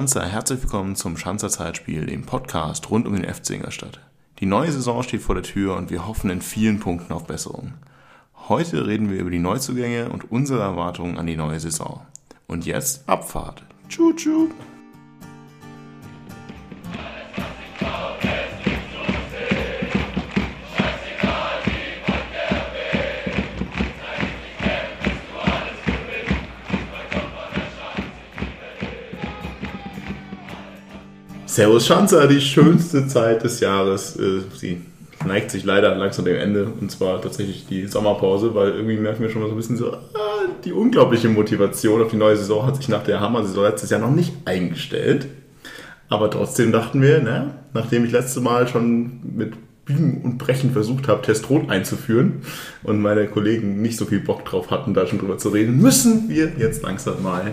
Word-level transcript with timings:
Schanzer, 0.00 0.24
herzlich 0.24 0.62
willkommen 0.62 0.96
zum 0.96 1.18
Schanzer 1.18 1.50
Zeitspiel, 1.50 2.06
dem 2.06 2.22
Podcast 2.22 2.88
rund 2.88 3.06
um 3.06 3.14
den 3.14 3.30
FC 3.30 3.50
Ingolstadt. 3.50 4.00
Die 4.38 4.46
neue 4.46 4.72
Saison 4.72 5.02
steht 5.02 5.20
vor 5.20 5.34
der 5.34 5.44
Tür 5.44 5.76
und 5.76 5.90
wir 5.90 6.06
hoffen 6.06 6.30
in 6.30 6.40
vielen 6.40 6.80
Punkten 6.80 7.12
auf 7.12 7.26
Besserung. 7.26 7.74
Heute 8.48 8.86
reden 8.86 9.10
wir 9.10 9.18
über 9.18 9.28
die 9.28 9.38
Neuzugänge 9.38 10.08
und 10.08 10.32
unsere 10.32 10.62
Erwartungen 10.62 11.18
an 11.18 11.26
die 11.26 11.36
neue 11.36 11.60
Saison. 11.60 12.00
Und 12.46 12.64
jetzt 12.64 13.06
Abfahrt. 13.10 13.62
Tschu 13.90 14.14
tschu. 14.14 14.48
Servus 31.60 31.86
Schanzer, 31.86 32.26
die 32.26 32.40
schönste 32.40 33.06
Zeit 33.06 33.44
des 33.44 33.60
Jahres. 33.60 34.16
Äh, 34.16 34.40
sie 34.56 34.80
neigt 35.26 35.50
sich 35.50 35.62
leider 35.62 35.94
langsam 35.94 36.24
dem 36.24 36.36
Ende 36.36 36.64
und 36.64 36.90
zwar 36.90 37.20
tatsächlich 37.20 37.66
die 37.66 37.86
Sommerpause, 37.86 38.54
weil 38.54 38.70
irgendwie 38.70 38.96
merken 38.96 39.22
wir 39.22 39.28
schon 39.28 39.42
mal 39.42 39.48
so 39.48 39.52
ein 39.52 39.58
bisschen 39.58 39.76
so, 39.76 39.92
ah, 39.92 39.98
die 40.64 40.72
unglaubliche 40.72 41.28
Motivation 41.28 42.00
auf 42.00 42.12
die 42.12 42.16
neue 42.16 42.38
Saison 42.38 42.64
hat 42.64 42.76
sich 42.76 42.88
nach 42.88 43.04
der 43.04 43.20
Hammer-Saison 43.20 43.64
letztes 43.64 43.90
Jahr 43.90 44.00
noch 44.00 44.10
nicht 44.10 44.32
eingestellt. 44.46 45.26
Aber 46.08 46.30
trotzdem 46.30 46.72
dachten 46.72 47.02
wir, 47.02 47.20
ne, 47.20 47.50
nachdem 47.74 48.06
ich 48.06 48.12
letztes 48.12 48.42
Mal 48.42 48.66
schon 48.66 49.20
mit 49.36 49.52
Biegen 49.84 50.22
und 50.22 50.38
Brechen 50.38 50.70
versucht 50.70 51.08
habe, 51.08 51.20
Testrot 51.20 51.68
einzuführen 51.68 52.40
und 52.84 53.02
meine 53.02 53.26
Kollegen 53.26 53.82
nicht 53.82 53.98
so 53.98 54.06
viel 54.06 54.20
Bock 54.20 54.46
drauf 54.46 54.70
hatten, 54.70 54.94
da 54.94 55.06
schon 55.06 55.18
drüber 55.18 55.36
zu 55.36 55.50
reden, 55.50 55.76
müssen 55.76 56.30
wir 56.30 56.52
jetzt 56.56 56.82
langsam 56.82 57.22
mal 57.22 57.52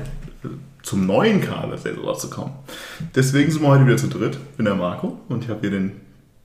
zum 0.88 1.06
neuen 1.06 1.42
Kader 1.42 1.72
der 1.72 1.78
Saison 1.78 2.18
zu 2.18 2.30
kommen. 2.30 2.54
Deswegen 3.14 3.52
sind 3.52 3.62
wir 3.62 3.68
heute 3.68 3.86
wieder 3.86 3.98
zu 3.98 4.08
dritt. 4.08 4.38
Ich 4.52 4.56
bin 4.56 4.66
der 4.66 4.76
Marco 4.76 5.20
und 5.28 5.44
ich 5.44 5.50
habe 5.50 5.60
hier 5.60 5.72
den 5.72 5.92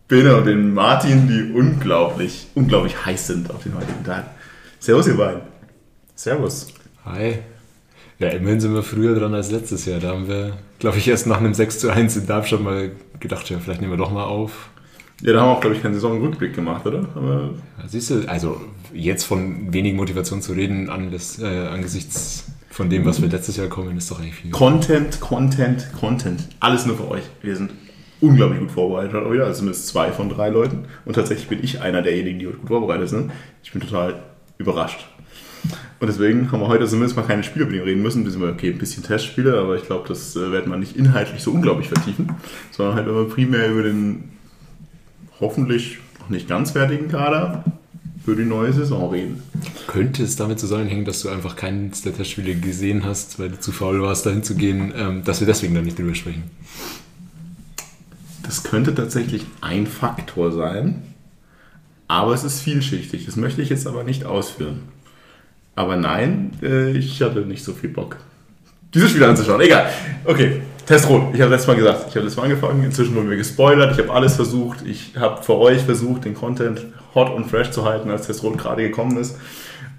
Bene 0.08 0.36
und 0.36 0.46
den 0.46 0.74
Martin, 0.74 1.28
die 1.28 1.52
unglaublich, 1.56 2.48
unglaublich 2.56 3.06
heiß 3.06 3.28
sind 3.28 3.50
auf 3.52 3.62
den 3.62 3.76
heutigen 3.76 4.02
Tag. 4.04 4.26
Servus, 4.80 5.06
ihr 5.06 5.16
beiden. 5.16 5.42
Servus. 6.16 6.66
Hi. 7.04 7.38
Ja, 8.18 8.30
immerhin 8.30 8.60
sind 8.60 8.74
wir 8.74 8.82
früher 8.82 9.16
dran 9.16 9.32
als 9.32 9.52
letztes 9.52 9.86
Jahr. 9.86 10.00
Da 10.00 10.08
haben 10.08 10.26
wir, 10.26 10.54
glaube 10.80 10.98
ich, 10.98 11.06
erst 11.06 11.28
nach 11.28 11.38
einem 11.38 11.54
6 11.54 11.78
zu 11.78 11.90
1 11.90 12.16
in 12.16 12.26
Darmstadt 12.26 12.62
mal 12.62 12.90
gedacht, 13.20 13.48
ja, 13.48 13.60
vielleicht 13.60 13.80
nehmen 13.80 13.92
wir 13.92 13.96
doch 13.96 14.10
mal 14.10 14.24
auf. 14.24 14.70
Ja, 15.22 15.34
da 15.34 15.40
haben 15.40 15.50
wir 15.50 15.56
auch, 15.56 15.60
glaube 15.60 15.76
ich, 15.76 15.82
keinen 15.82 15.94
Saisonrückblick 15.94 16.52
gemacht, 16.52 16.84
oder? 16.84 17.08
Aber 17.14 17.50
ja, 17.78 17.88
siehst 17.88 18.10
du, 18.10 18.28
also 18.28 18.60
jetzt 18.92 19.22
von 19.22 19.72
wenig 19.72 19.94
Motivation 19.94 20.42
zu 20.42 20.52
reden 20.52 20.90
an 20.90 21.12
das, 21.12 21.38
äh, 21.38 21.68
angesichts 21.68 22.51
von 22.72 22.88
dem, 22.88 23.04
was 23.04 23.20
wir 23.20 23.28
letztes 23.28 23.58
Jahr 23.58 23.68
kommen, 23.68 23.96
ist 23.98 24.10
doch 24.10 24.18
eigentlich 24.18 24.34
viel. 24.34 24.50
Content, 24.50 25.20
Content, 25.20 25.92
Content. 25.92 26.48
Alles 26.58 26.86
nur 26.86 26.96
für 26.96 27.08
euch. 27.10 27.22
Wir 27.42 27.54
sind 27.54 27.70
unglaublich 28.20 28.60
gut 28.60 28.70
vorbereitet 28.70 29.12
heute 29.12 29.30
wieder, 29.30 29.44
also 29.44 29.58
zumindest 29.58 29.88
zwei 29.88 30.10
von 30.10 30.30
drei 30.30 30.48
Leuten. 30.48 30.86
Und 31.04 31.14
tatsächlich 31.14 31.48
bin 31.48 31.62
ich 31.62 31.82
einer 31.82 32.00
derjenigen, 32.00 32.38
die 32.38 32.46
heute 32.46 32.56
gut 32.56 32.68
vorbereitet 32.68 33.10
sind. 33.10 33.30
Ich 33.62 33.72
bin 33.72 33.82
total 33.82 34.22
überrascht. 34.56 35.06
Und 36.00 36.06
deswegen 36.08 36.50
haben 36.50 36.60
wir 36.60 36.68
heute 36.68 36.86
zumindest 36.86 37.14
mal 37.14 37.26
keine 37.26 37.42
Spiele, 37.44 37.66
reden 37.66 38.02
müssen. 38.02 38.24
Wir 38.24 38.32
sind 38.32 38.42
okay, 38.42 38.70
ein 38.70 38.78
bisschen 38.78 39.02
Testspiele, 39.02 39.58
aber 39.58 39.76
ich 39.76 39.84
glaube, 39.84 40.08
das 40.08 40.34
äh, 40.34 40.50
werden 40.50 40.72
wir 40.72 40.78
nicht 40.78 40.96
inhaltlich 40.96 41.42
so 41.42 41.52
unglaublich 41.52 41.88
vertiefen, 41.88 42.30
sondern 42.70 42.96
halt 42.96 43.06
immer 43.06 43.24
primär 43.24 43.70
über 43.70 43.82
den 43.82 44.30
hoffentlich 45.40 45.98
noch 46.20 46.30
nicht 46.30 46.48
ganz 46.48 46.70
fertigen 46.70 47.08
Kader 47.08 47.64
für 48.24 48.36
die 48.36 48.44
neue 48.44 48.72
Saison 48.72 49.10
reden. 49.10 49.42
Könnte 49.86 50.22
es 50.22 50.36
damit 50.36 50.60
zusammenhängen, 50.60 51.04
dass 51.04 51.22
du 51.22 51.28
einfach 51.28 51.56
keines 51.56 52.02
der 52.02 52.14
Testspiele 52.14 52.54
gesehen 52.54 53.04
hast, 53.04 53.38
weil 53.38 53.50
du 53.50 53.58
zu 53.58 53.72
faul 53.72 54.00
warst, 54.02 54.26
dahin 54.26 54.42
zu 54.42 54.54
gehen, 54.54 54.92
ähm, 54.96 55.24
dass 55.24 55.40
wir 55.40 55.46
deswegen 55.46 55.74
dann 55.74 55.84
nicht 55.84 55.98
drüber 55.98 56.14
sprechen? 56.14 56.44
Das 58.42 58.62
könnte 58.62 58.94
tatsächlich 58.94 59.46
ein 59.60 59.86
Faktor 59.86 60.52
sein, 60.52 61.02
aber 62.08 62.34
es 62.34 62.44
ist 62.44 62.60
vielschichtig. 62.60 63.26
Das 63.26 63.36
möchte 63.36 63.62
ich 63.62 63.70
jetzt 63.70 63.86
aber 63.86 64.04
nicht 64.04 64.24
ausführen. 64.24 64.80
Aber 65.74 65.96
nein, 65.96 66.52
äh, 66.62 66.90
ich 66.92 67.22
hatte 67.22 67.40
nicht 67.40 67.64
so 67.64 67.72
viel 67.72 67.90
Bock, 67.90 68.18
dieses 68.94 69.10
Spiel 69.10 69.24
anzuschauen. 69.24 69.60
Egal. 69.62 69.88
Okay, 70.24 70.60
Testrot. 70.84 71.34
Ich 71.34 71.40
habe 71.40 71.50
letztes 71.50 71.68
Mal 71.68 71.76
gesagt, 71.76 72.04
ich 72.08 72.14
habe 72.14 72.20
letztes 72.20 72.36
Mal 72.36 72.44
angefangen. 72.44 72.84
Inzwischen 72.84 73.14
wurden 73.14 73.30
wir 73.30 73.38
gespoilert. 73.38 73.92
Ich 73.92 73.98
habe 73.98 74.12
alles 74.12 74.36
versucht. 74.36 74.82
Ich 74.86 75.16
habe 75.16 75.42
für 75.42 75.56
euch 75.56 75.80
versucht, 75.80 76.26
den 76.26 76.34
Content 76.34 76.84
hot 77.14 77.30
und 77.30 77.46
fresh 77.46 77.70
zu 77.70 77.84
halten, 77.84 78.10
als 78.10 78.26
Testrot 78.26 78.58
gerade 78.58 78.82
gekommen 78.82 79.16
ist. 79.16 79.36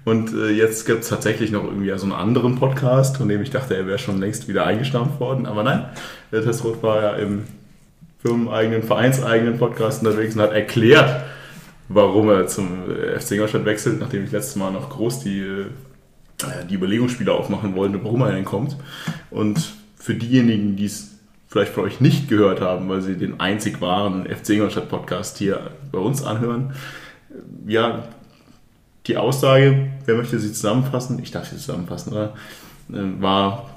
Und 0.04 0.34
äh, 0.34 0.50
jetzt 0.50 0.84
gibt 0.86 1.02
es 1.02 1.08
tatsächlich 1.08 1.50
noch 1.50 1.64
irgendwie 1.64 1.96
so 1.96 2.04
einen 2.04 2.12
anderen 2.12 2.56
Podcast, 2.56 3.16
von 3.16 3.28
dem 3.28 3.40
ich 3.40 3.50
dachte, 3.50 3.74
er 3.74 3.86
wäre 3.86 3.98
schon 3.98 4.20
längst 4.20 4.48
wieder 4.48 4.66
eingestampft 4.66 5.18
worden. 5.18 5.46
Aber 5.46 5.62
nein, 5.62 5.86
der 6.30 6.42
Testrot 6.42 6.82
war 6.82 7.02
ja 7.02 7.12
im 7.14 7.44
firmeneigenen, 8.18 8.82
vereinseigenen 8.82 9.58
Podcast 9.58 10.02
unterwegs 10.04 10.34
und 10.34 10.42
hat 10.42 10.52
erklärt, 10.52 11.24
warum 11.88 12.28
er 12.28 12.46
zum 12.46 12.90
äh, 12.90 13.18
FC 13.18 13.32
Ingolstadt 13.32 13.64
wechselt, 13.64 14.00
nachdem 14.00 14.24
ich 14.24 14.32
letztes 14.32 14.56
Mal 14.56 14.72
noch 14.72 14.90
groß 14.90 15.20
die, 15.20 15.40
äh, 15.40 15.66
die 16.68 16.74
Überlegungsspiele 16.74 17.32
aufmachen 17.32 17.74
wollte, 17.74 18.02
warum 18.02 18.22
er 18.22 18.32
denn 18.32 18.44
kommt. 18.44 18.76
Und 19.30 19.72
für 19.96 20.14
diejenigen, 20.14 20.76
die 20.76 20.86
es 20.86 21.12
vielleicht 21.48 21.72
von 21.72 21.84
euch 21.84 22.00
nicht 22.00 22.28
gehört 22.28 22.60
haben, 22.60 22.88
weil 22.88 23.00
sie 23.00 23.16
den 23.16 23.40
einzig 23.40 23.80
wahren 23.80 24.26
FC 24.26 24.50
Ingolstadt 24.50 24.88
Podcast 24.88 25.38
hier 25.38 25.70
bei 25.92 25.98
uns 25.98 26.22
anhören, 26.22 26.74
ja, 27.66 28.04
die 29.06 29.16
Aussage, 29.16 29.88
wer 30.06 30.14
möchte 30.16 30.38
sie 30.38 30.52
zusammenfassen? 30.52 31.18
Ich 31.22 31.30
darf 31.30 31.48
sie 31.48 31.56
zusammenfassen, 31.56 32.12
oder? 32.12 32.34
Äh, 32.92 33.20
war, 33.20 33.70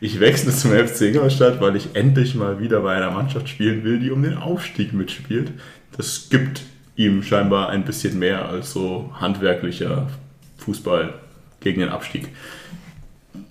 ich 0.00 0.20
wechsle 0.20 0.52
zum 0.52 0.72
FC 0.72 1.02
Ingolstadt, 1.02 1.60
weil 1.60 1.76
ich 1.76 1.94
endlich 1.94 2.34
mal 2.34 2.60
wieder 2.60 2.80
bei 2.80 2.94
einer 2.94 3.10
Mannschaft 3.10 3.48
spielen 3.48 3.84
will, 3.84 3.98
die 3.98 4.10
um 4.10 4.22
den 4.22 4.36
Aufstieg 4.36 4.92
mitspielt. 4.92 5.52
Das 5.96 6.28
gibt 6.28 6.62
ihm 6.96 7.22
scheinbar 7.22 7.70
ein 7.70 7.84
bisschen 7.84 8.18
mehr 8.18 8.48
als 8.48 8.72
so 8.72 9.10
handwerklicher 9.18 10.08
Fußball 10.58 11.14
gegen 11.60 11.80
den 11.80 11.88
Abstieg. 11.88 12.28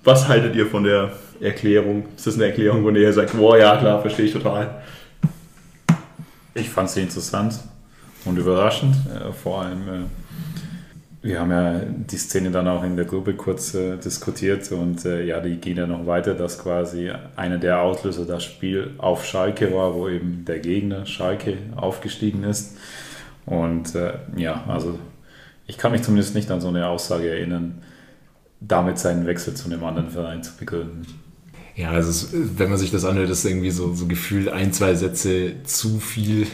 Was 0.04 0.28
haltet 0.28 0.56
ihr 0.56 0.68
von 0.68 0.84
der 0.84 1.14
Erklärung? 1.42 2.06
Ist 2.16 2.28
das 2.28 2.36
eine 2.36 2.46
Erklärung, 2.46 2.84
wo 2.84 2.90
ihr 2.90 3.14
sagt, 3.14 3.36
boah, 3.36 3.58
ja, 3.58 3.78
klar, 3.78 4.02
verstehe 4.02 4.26
ich 4.26 4.34
total? 4.34 4.84
Ich 6.54 6.70
fand 6.70 6.90
sie 6.90 7.02
interessant 7.02 7.60
und 8.26 8.38
überraschend. 8.38 8.96
Äh, 9.14 9.32
vor 9.32 9.62
allem, 9.62 9.82
äh, 9.82 10.06
wir 11.22 11.40
haben 11.40 11.52
ja 11.52 11.80
die 11.80 12.18
Szene 12.18 12.52
dann 12.52 12.68
auch 12.68 12.84
in 12.84 12.96
der 12.96 13.06
Gruppe 13.06 13.34
kurz 13.34 13.74
äh, 13.74 13.98
diskutiert 13.98 14.72
und 14.72 15.04
ja, 15.06 15.40
die 15.40 15.56
gehen 15.56 15.78
ja 15.78 15.88
noch 15.88 16.06
weiter, 16.06 16.36
dass 16.36 16.60
quasi 16.60 17.12
einer 17.36 17.58
der 17.58 17.82
Auslöser 17.82 18.26
das 18.26 18.44
Spiel 18.44 18.92
auf 19.00 19.26
Schalke 19.26 19.74
war, 19.74 19.96
wo 19.96 20.08
eben 20.08 20.46
der 20.46 20.60
Gegner 20.60 21.06
Schalke 21.08 21.58
aufgestiegen 21.76 22.44
ist. 22.44 22.78
Und 23.48 23.94
ja, 24.36 24.64
also 24.68 25.00
ich 25.68 25.78
kann 25.80 25.92
mich 25.92 26.04
zumindest 26.04 26.36
nicht 26.36 26.50
an 26.52 26.62
so 26.62 26.68
eine 26.68 26.88
Aussage 26.88 27.30
erinnern, 27.30 27.82
damit 28.60 29.00
seinen 29.00 29.26
Wechsel 29.26 29.56
zu 29.56 29.66
einem 29.66 29.84
anderen 29.84 30.10
Verein 30.10 30.44
zu 30.44 30.56
begründen. 30.58 31.06
Ja, 31.76 31.92
also 31.92 32.28
wenn 32.34 32.70
man 32.70 32.78
sich 32.78 32.92
das 32.92 33.04
anhört, 33.04 33.30
ist 33.30 33.46
irgendwie 33.46 33.72
so, 33.72 33.94
so 33.94 34.06
gefühlt 34.08 34.48
ein, 34.48 34.72
zwei 34.72 34.96
Sätze 34.96 35.64
zu 35.64 36.00
viel, 36.00 36.48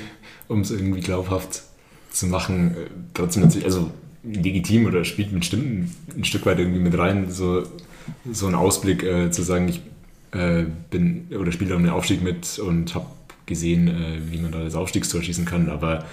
um 0.51 0.61
es 0.61 0.71
irgendwie 0.71 1.01
glaubhaft 1.01 1.63
zu 2.11 2.27
machen. 2.27 2.75
Trotzdem 3.13 3.43
natürlich, 3.43 3.65
also 3.65 3.91
legitim 4.23 4.85
oder 4.85 5.03
spielt 5.03 5.31
mit 5.31 5.45
Stimmen 5.45 5.91
ein 6.15 6.25
Stück 6.25 6.45
weit 6.45 6.59
irgendwie 6.59 6.79
mit 6.79 6.97
rein, 6.97 7.31
so, 7.31 7.63
so 8.31 8.47
ein 8.47 8.55
Ausblick 8.55 9.03
äh, 9.03 9.31
zu 9.31 9.41
sagen, 9.41 9.67
ich 9.69 9.81
äh, 10.31 10.65
bin 10.89 11.27
oder 11.37 11.51
spiele 11.51 11.75
um 11.75 11.83
den 11.83 11.91
Aufstieg 11.91 12.21
mit 12.21 12.59
und 12.59 12.93
habe 12.93 13.07
gesehen, 13.45 13.87
äh, 13.87 14.19
wie 14.29 14.37
man 14.37 14.51
da 14.51 14.63
das 14.63 14.75
Aufstiegstor 14.75 15.21
schießen 15.21 15.45
kann, 15.45 15.69
aber 15.69 16.05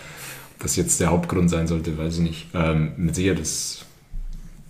was 0.59 0.77
jetzt 0.77 1.01
der 1.01 1.11
Hauptgrund 1.11 1.51
sein 1.51 1.67
sollte, 1.67 1.97
weiß 1.99 2.17
ich 2.17 2.23
nicht. 2.23 2.47
Ähm, 2.55 2.93
mit 2.97 3.15
Sicherheit 3.15 3.39
ist 3.39 3.85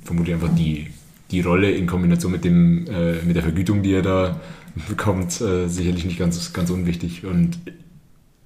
vermutlich 0.02 0.34
einfach 0.34 0.54
die 0.54 0.88
die 1.30 1.40
Rolle 1.40 1.70
in 1.70 1.86
Kombination 1.86 2.32
mit, 2.32 2.44
dem, 2.44 2.86
äh, 2.86 3.22
mit 3.22 3.36
der 3.36 3.42
Vergütung, 3.42 3.82
die 3.82 3.92
er 3.92 4.02
da 4.02 4.40
bekommt, 4.88 5.40
äh, 5.40 5.68
sicherlich 5.68 6.04
nicht 6.04 6.18
ganz, 6.18 6.52
ganz 6.52 6.70
unwichtig 6.70 7.24
und 7.24 7.58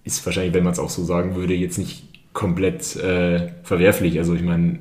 ist 0.05 0.25
wahrscheinlich, 0.25 0.55
wenn 0.55 0.65
man 0.65 0.73
es 0.73 0.79
auch 0.79 0.91
so 0.91 1.05
sagen 1.05 1.35
würde, 1.35 1.55
jetzt 1.55 1.79
nicht 1.79 2.05
komplett 2.33 2.97
äh, 2.97 3.51
verwerflich. 3.63 4.19
Also 4.19 4.35
ich 4.35 4.43
meine, 4.43 4.81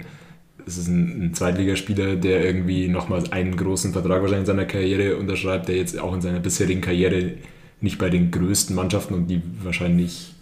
es 0.66 0.78
ist 0.78 0.88
ein, 0.88 1.26
ein 1.26 1.34
Zweitligaspieler, 1.34 2.16
der 2.16 2.46
irgendwie 2.46 2.88
nochmal 2.88 3.24
einen 3.32 3.56
großen 3.56 3.94
Vertrag 3.94 4.22
wahrscheinlich 4.22 4.42
in 4.42 4.46
seiner 4.46 4.66
Karriere 4.66 5.18
unterschreibt, 5.18 5.68
der 5.68 5.76
jetzt 5.76 6.00
auch 6.00 6.14
in 6.14 6.22
seiner 6.22 6.40
bisherigen 6.40 6.82
Karriere 6.82 7.34
nicht 7.82 7.98
bei 7.98 8.10
den 8.10 8.32
größten 8.32 8.76
Mannschaften 8.76 9.14
und 9.14 9.28
die 9.28 9.42
wahrscheinlich 9.64 10.34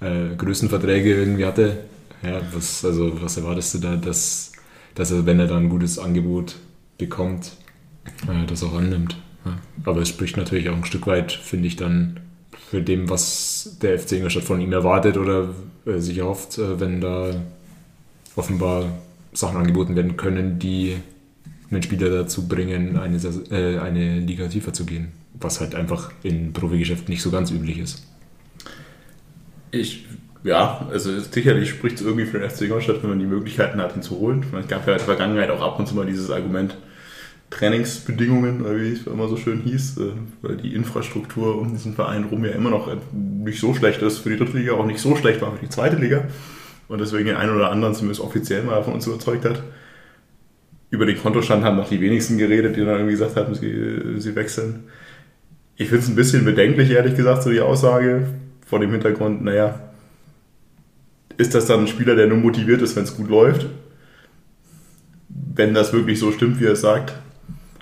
äh, 0.00 0.34
größten 0.36 0.68
Verträge 0.68 1.14
irgendwie 1.14 1.44
hatte. 1.44 1.78
Ja, 2.22 2.40
was, 2.52 2.84
also, 2.84 3.20
was 3.22 3.36
erwartest 3.36 3.74
du 3.74 3.78
da, 3.78 3.96
dass, 3.96 4.52
dass 4.94 5.10
er, 5.10 5.26
wenn 5.26 5.38
er 5.38 5.46
da 5.46 5.56
ein 5.56 5.68
gutes 5.68 5.98
Angebot 5.98 6.56
bekommt, 6.98 7.52
äh, 8.28 8.46
das 8.46 8.62
auch 8.62 8.74
annimmt. 8.74 9.16
Ja. 9.44 9.58
Aber 9.84 10.00
es 10.00 10.08
spricht 10.08 10.36
natürlich 10.36 10.68
auch 10.68 10.76
ein 10.76 10.84
Stück 10.84 11.06
weit, 11.06 11.32
finde 11.32 11.68
ich, 11.68 11.76
dann 11.76 12.20
für 12.70 12.82
dem, 12.82 13.08
was 13.10 13.76
der 13.82 13.98
FC 13.98 14.12
Ingolstadt 14.12 14.44
von 14.44 14.60
ihm 14.60 14.72
erwartet 14.72 15.16
oder 15.16 15.50
äh, 15.86 15.98
sich 15.98 16.18
erhofft, 16.18 16.58
äh, 16.58 16.80
wenn 16.80 17.00
da 17.00 17.30
offenbar 18.36 18.86
Sachen 19.32 19.56
angeboten 19.56 19.96
werden 19.96 20.16
können, 20.16 20.58
die 20.58 20.96
einen 21.70 21.82
Spieler 21.82 22.10
dazu 22.10 22.48
bringen, 22.48 22.96
eine, 22.96 23.16
äh, 23.50 23.78
eine 23.78 24.20
Liga 24.20 24.48
tiefer 24.48 24.72
zu 24.72 24.86
gehen. 24.86 25.12
Was 25.34 25.60
halt 25.60 25.74
einfach 25.74 26.12
in 26.22 26.52
Profigeschäft 26.52 27.08
nicht 27.08 27.22
so 27.22 27.30
ganz 27.30 27.50
üblich 27.50 27.78
ist. 27.78 28.06
Ich, 29.72 30.06
ja, 30.44 30.86
also 30.90 31.18
sicherlich 31.18 31.70
spricht 31.70 31.96
es 31.96 32.02
irgendwie 32.02 32.26
für 32.26 32.38
den 32.38 32.48
FC 32.48 32.62
Ingolstadt, 32.62 33.02
wenn 33.02 33.10
man 33.10 33.18
die 33.18 33.26
Möglichkeiten 33.26 33.80
hat, 33.80 33.96
ihn 33.96 34.02
zu 34.02 34.18
holen. 34.18 34.44
Es 34.60 34.68
gab 34.68 34.86
ja 34.86 34.92
in 34.92 34.98
der 34.98 35.06
Vergangenheit 35.06 35.50
auch 35.50 35.60
ab 35.60 35.78
und 35.78 35.86
zu 35.86 35.96
mal 35.96 36.06
dieses 36.06 36.30
Argument, 36.30 36.76
Trainingsbedingungen, 37.54 38.64
wie 38.64 38.92
es 38.92 39.06
immer 39.06 39.28
so 39.28 39.36
schön 39.36 39.60
hieß, 39.60 39.98
äh, 39.98 40.12
weil 40.42 40.56
die 40.56 40.74
Infrastruktur 40.74 41.56
um 41.56 41.72
diesen 41.72 41.94
Verein 41.94 42.24
rum 42.24 42.44
ja 42.44 42.50
immer 42.50 42.70
noch 42.70 42.90
nicht 43.12 43.60
so 43.60 43.74
schlecht 43.74 44.02
ist 44.02 44.18
für 44.18 44.30
die 44.30 44.36
dritte 44.36 44.58
Liga, 44.58 44.72
auch 44.72 44.86
nicht 44.86 44.98
so 44.98 45.14
schlecht 45.14 45.40
war 45.40 45.52
für 45.52 45.64
die 45.64 45.68
zweite 45.68 45.96
Liga 45.96 46.24
und 46.88 47.00
deswegen 47.00 47.26
den 47.26 47.36
einen 47.36 47.54
oder 47.54 47.70
anderen 47.70 47.94
zumindest 47.94 48.20
offiziell 48.20 48.64
mal 48.64 48.82
von 48.82 48.94
uns 48.94 49.06
überzeugt 49.06 49.44
hat. 49.44 49.62
Über 50.90 51.06
den 51.06 51.16
Kontostand 51.16 51.64
haben 51.64 51.76
noch 51.76 51.88
die 51.88 52.00
wenigsten 52.00 52.38
geredet, 52.38 52.76
die 52.76 52.80
dann 52.80 52.96
irgendwie 52.96 53.12
gesagt 53.12 53.36
haben, 53.36 53.54
sie, 53.54 54.20
sie 54.20 54.34
wechseln. 54.34 54.84
Ich 55.76 55.88
finde 55.88 56.04
es 56.04 56.08
ein 56.08 56.16
bisschen 56.16 56.44
bedenklich, 56.44 56.90
ehrlich 56.90 57.16
gesagt, 57.16 57.44
so 57.44 57.50
die 57.50 57.60
Aussage 57.60 58.26
vor 58.66 58.80
dem 58.80 58.90
Hintergrund, 58.90 59.42
naja, 59.44 59.80
ist 61.36 61.54
das 61.54 61.66
dann 61.66 61.80
ein 61.80 61.88
Spieler, 61.88 62.14
der 62.14 62.26
nur 62.26 62.38
motiviert 62.38 62.82
ist, 62.82 62.94
wenn 62.96 63.04
es 63.04 63.16
gut 63.16 63.28
läuft? 63.28 63.66
Wenn 65.28 65.74
das 65.74 65.92
wirklich 65.92 66.18
so 66.18 66.30
stimmt, 66.30 66.60
wie 66.60 66.66
er 66.66 66.72
es 66.72 66.80
sagt, 66.80 67.14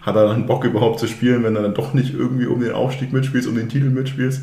hat 0.02 0.16
er 0.16 0.26
dann 0.26 0.46
Bock 0.46 0.64
überhaupt 0.64 0.99
zu 0.99 1.06
spielen, 1.06 1.44
wenn 1.44 1.56
er 1.56 1.62
dann 1.62 1.75
doch 1.75 1.94
nicht 1.94 2.12
irgendwie 2.12 2.46
um 2.46 2.60
den 2.60 2.72
Aufstieg 2.72 3.12
mitspielt, 3.12 3.46
um 3.46 3.54
den 3.54 3.69
Titel 3.69 3.88
mitspielt? 3.88 4.40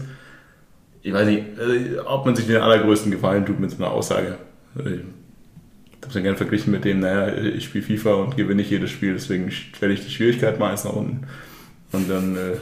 Ich 1.02 1.14
weiß 1.14 1.28
nicht, 1.28 1.44
äh, 1.60 2.00
ob 2.06 2.26
man 2.26 2.36
sich 2.36 2.48
den 2.48 2.58
allergrößten 2.58 3.12
Gefallen 3.12 3.46
tut 3.46 3.60
mit 3.60 3.70
so 3.72 3.78
einer 3.78 3.92
Aussage. 3.92 4.38
Ich 4.76 4.84
habe 4.84 6.08
es 6.08 6.14
ja 6.14 6.22
gerne 6.22 6.38
verglichen 6.38 6.72
mit 6.72 6.86
dem, 6.86 7.02
naja, 7.02 7.34
ich 7.36 7.66
spiele 7.66 7.84
FIFA 7.84 8.14
und 8.14 8.38
gewinne 8.38 8.56
nicht 8.56 8.72
jedes 8.72 8.90
Spiel, 8.90 9.14
deswegen 9.14 9.52
stelle 9.52 9.94
ich 9.94 10.06
die 10.06 10.12
Schwierigkeit 10.12 10.60
mal 10.60 10.72
eins 10.72 10.86
nach 10.86 10.94
unten. 10.94 11.28
Und 11.92 12.10
dann 12.10 12.38
äh, 12.38 12.58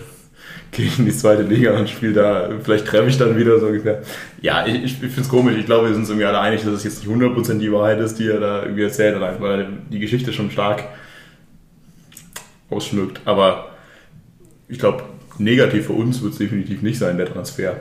gehe 0.71 0.87
ich 0.87 0.97
in 0.97 1.05
die 1.05 1.11
zweite 1.11 1.43
Liga 1.43 1.77
und 1.77 1.89
spiele 1.89 2.13
da, 2.13 2.49
vielleicht 2.63 2.87
treffe 2.87 3.09
ich 3.09 3.17
dann 3.17 3.37
wieder 3.37 3.59
so 3.59 3.67
ungefähr. 3.67 4.01
Ja, 4.41 4.65
ich, 4.65 4.83
ich 4.83 4.93
finde 4.93 5.21
es 5.21 5.29
komisch. 5.29 5.55
Ich 5.57 5.65
glaube, 5.67 5.87
wir 5.87 5.93
sind 5.93 6.01
uns 6.01 6.09
irgendwie 6.09 6.25
alle 6.25 6.39
einig, 6.39 6.63
dass 6.63 6.73
es 6.73 6.83
jetzt 6.83 7.05
nicht 7.05 7.15
100% 7.15 7.59
die 7.59 7.71
Wahrheit 7.71 7.99
ist, 7.99 8.17
die 8.17 8.27
er 8.27 8.39
da 8.39 8.63
irgendwie 8.63 8.83
erzählt, 8.83 9.19
weil 9.19 9.67
die 9.91 9.99
Geschichte 9.99 10.33
schon 10.33 10.49
stark 10.49 10.83
ausschmückt. 12.69 13.21
Aber 13.25 13.69
ich 14.67 14.79
glaube, 14.79 15.03
negativ 15.37 15.87
für 15.87 15.93
uns 15.93 16.21
wird 16.21 16.33
es 16.33 16.39
definitiv 16.39 16.81
nicht 16.81 16.99
sein, 16.99 17.17
der 17.17 17.31
Transfer. 17.31 17.79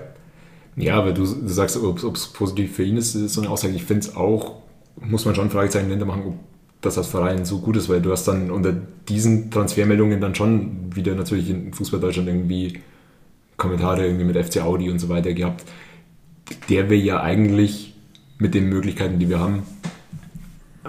Ja, 0.77 0.97
aber 0.97 1.13
du, 1.13 1.25
sagst, 1.25 1.77
ob 1.83 2.17
es 2.17 2.27
positiv 2.29 2.77
für 2.77 2.85
ihn 2.85 2.97
ist, 2.97 3.15
ist 3.15 3.35
so 3.35 3.41
eine 3.41 3.51
Aussage. 3.51 3.75
Ich 3.75 3.85
finde 3.85 4.07
es 4.07 4.15
auch, 4.15 4.57
muss 5.01 5.25
man 5.25 5.35
schon 5.35 5.51
Fragezeichen 5.51 5.89
dahinter 5.89 6.07
machen, 6.07 6.23
ob 6.27 6.35
das 6.83 6.99
als 6.99 7.09
Verein 7.09 7.45
so 7.45 7.61
gut 7.61 7.77
ist, 7.77 7.89
weil 7.89 8.03
du 8.03 8.13
hast 8.13 8.29
dann 8.29 8.51
unter 8.51 8.75
diesen 9.09 9.51
Transfermeldungen 9.51 10.21
dann 10.21 10.35
schon 10.35 10.95
wieder 10.95 11.15
natürlich 11.15 11.49
in 11.49 11.73
Fußball 11.73 11.99
Deutschland 11.99 12.29
irgendwie 12.29 12.81
Kommentare 13.57 14.05
irgendwie 14.05 14.25
mit 14.25 14.37
FC 14.37 14.61
Audi 14.61 14.91
und 14.91 14.99
so 14.99 15.09
weiter 15.09 15.33
gehabt, 15.33 15.65
der 16.69 16.91
wir 16.91 16.99
ja 16.99 17.23
eigentlich 17.23 17.95
mit 18.39 18.55
den 18.55 18.69
Möglichkeiten, 18.69 19.19
die 19.19 19.31
wir 19.31 19.41
haben, 19.41 19.63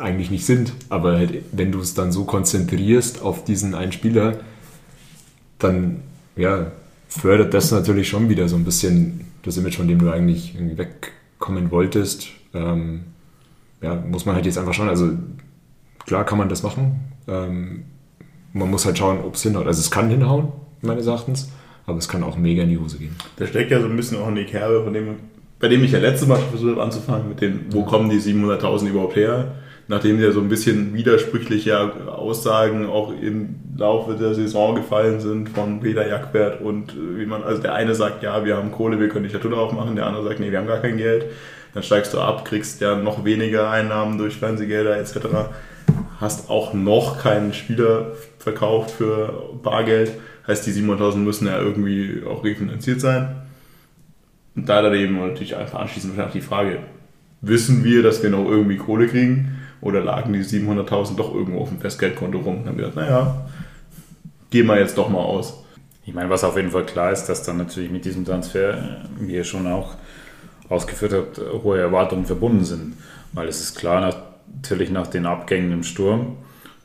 eigentlich 0.01 0.31
nicht 0.31 0.45
sind. 0.45 0.73
Aber 0.89 1.13
halt, 1.13 1.43
wenn 1.51 1.71
du 1.71 1.79
es 1.79 1.93
dann 1.93 2.11
so 2.11 2.25
konzentrierst 2.25 3.21
auf 3.21 3.43
diesen 3.43 3.75
einen 3.75 3.91
Spieler, 3.91 4.39
dann 5.59 6.01
ja, 6.35 6.71
fördert 7.07 7.53
das 7.53 7.71
natürlich 7.71 8.07
schon 8.07 8.29
wieder 8.29 8.47
so 8.47 8.55
ein 8.55 8.63
bisschen 8.63 9.21
das 9.43 9.57
Image, 9.57 9.77
von 9.77 9.87
dem 9.87 9.99
du 9.99 10.09
eigentlich 10.09 10.55
irgendwie 10.55 10.77
wegkommen 10.77 11.71
wolltest. 11.71 12.27
Ähm, 12.53 13.05
ja, 13.81 13.95
muss 13.95 14.25
man 14.25 14.35
halt 14.35 14.45
jetzt 14.45 14.57
einfach 14.57 14.73
schauen. 14.73 14.89
Also 14.89 15.11
klar 16.05 16.25
kann 16.25 16.37
man 16.37 16.49
das 16.49 16.63
machen. 16.63 16.99
Ähm, 17.27 17.85
man 18.53 18.69
muss 18.69 18.85
halt 18.85 18.97
schauen, 18.97 19.19
ob 19.23 19.35
es 19.35 19.43
hinhaut. 19.43 19.67
Also 19.67 19.79
es 19.79 19.91
kann 19.91 20.09
hinhauen, 20.09 20.51
meines 20.81 21.07
Erachtens, 21.07 21.51
aber 21.85 21.97
es 21.97 22.07
kann 22.07 22.23
auch 22.23 22.37
mega 22.37 22.63
in 22.63 22.69
die 22.69 22.77
Hose 22.77 22.97
gehen. 22.97 23.15
Da 23.37 23.45
steckt 23.45 23.71
ja 23.71 23.79
so 23.79 23.87
ein 23.87 23.95
bisschen 23.95 24.17
auch 24.17 24.27
in 24.27 24.35
die 24.35 24.45
Kerbe, 24.45 24.83
von 24.83 24.93
dem, 24.93 25.15
bei 25.59 25.67
dem 25.67 25.83
ich 25.83 25.91
ja 25.91 25.99
letztes 25.99 26.27
Mal 26.27 26.37
versucht 26.37 26.71
habe 26.71 26.83
anzufangen, 26.83 27.29
mit 27.29 27.41
dem, 27.41 27.65
wo 27.71 27.83
kommen 27.83 28.09
die 28.09 28.19
700.000 28.19 28.89
überhaupt 28.89 29.15
her? 29.15 29.55
Nachdem 29.87 30.19
ja 30.19 30.31
so 30.31 30.41
ein 30.41 30.49
bisschen 30.49 30.93
widersprüchliche 30.93 32.07
Aussagen 32.07 32.87
auch 32.87 33.13
im 33.21 33.55
Laufe 33.77 34.15
der 34.15 34.33
Saison 34.33 34.75
gefallen 34.75 35.19
sind 35.19 35.49
von 35.49 35.79
Peter 35.79 36.07
Jagdwert 36.07 36.61
und 36.61 36.91
äh, 36.91 37.19
wie 37.19 37.25
man, 37.25 37.43
also 37.43 37.61
der 37.61 37.73
eine 37.73 37.95
sagt, 37.95 38.23
ja, 38.23 38.43
wir 38.43 38.57
haben 38.57 38.71
Kohle, 38.71 38.99
wir 38.99 39.09
können 39.09 39.23
die 39.23 39.29
Statue 39.29 39.55
aufmachen, 39.55 39.95
der 39.95 40.05
andere 40.05 40.23
sagt, 40.23 40.39
nee, 40.39 40.51
wir 40.51 40.59
haben 40.59 40.67
gar 40.67 40.79
kein 40.81 40.97
Geld. 40.97 41.25
Dann 41.73 41.83
steigst 41.83 42.13
du 42.13 42.19
ab, 42.19 42.43
kriegst 42.43 42.81
ja 42.81 42.95
noch 42.95 43.23
weniger 43.23 43.69
Einnahmen 43.69 44.17
durch 44.17 44.37
Fernsehgelder 44.37 44.97
etc. 44.97 45.17
Hast 46.19 46.49
auch 46.49 46.73
noch 46.73 47.21
keinen 47.21 47.53
Spieler 47.53 48.13
verkauft 48.39 48.91
für 48.91 49.51
Bargeld. 49.61 50.13
Heißt, 50.47 50.65
die 50.65 50.71
700.000 50.71 51.17
müssen 51.17 51.45
ja 51.45 51.59
irgendwie 51.59 52.23
auch 52.27 52.43
refinanziert 52.43 52.99
sein. 52.99 53.35
Und 54.55 54.67
da 54.67 54.81
dann 54.81 54.95
eben 54.95 55.19
natürlich 55.19 55.55
einfach 55.55 55.79
anschließend 55.79 56.15
die 56.33 56.41
Frage, 56.41 56.79
wissen 57.41 57.83
wir, 57.83 58.01
dass 58.01 58.23
wir 58.23 58.31
noch 58.31 58.49
irgendwie 58.49 58.77
Kohle 58.77 59.07
kriegen? 59.07 59.56
Oder 59.81 60.01
lagen 60.01 60.33
die 60.33 60.43
700.000 60.43 61.15
doch 61.15 61.33
irgendwo 61.33 61.61
auf 61.61 61.69
dem 61.69 61.79
Festgeldkonto 61.79 62.39
rum? 62.39 62.61
Und 62.61 62.67
haben 62.67 62.77
gesagt, 62.77 62.95
naja, 62.95 63.47
gehen 64.49 64.65
wir 64.67 64.79
jetzt 64.79 64.97
doch 64.97 65.09
mal 65.09 65.19
aus. 65.19 65.63
Ich 66.05 66.13
meine, 66.13 66.29
was 66.29 66.43
auf 66.43 66.55
jeden 66.55 66.71
Fall 66.71 66.85
klar 66.85 67.11
ist, 67.11 67.25
dass 67.25 67.43
dann 67.43 67.57
natürlich 67.57 67.91
mit 67.91 68.05
diesem 68.05 68.25
Transfer, 68.25 69.01
wie 69.19 69.35
ihr 69.35 69.43
schon 69.43 69.67
auch 69.67 69.95
ausgeführt 70.69 71.13
habt, 71.13 71.41
hohe 71.63 71.79
Erwartungen 71.79 72.25
verbunden 72.25 72.63
sind. 72.63 72.93
Weil 73.33 73.47
es 73.47 73.59
ist 73.59 73.75
klar, 73.75 74.13
natürlich 74.55 74.89
nach 74.89 75.07
den 75.07 75.25
Abgängen 75.25 75.71
im 75.71 75.83
Sturm 75.83 76.37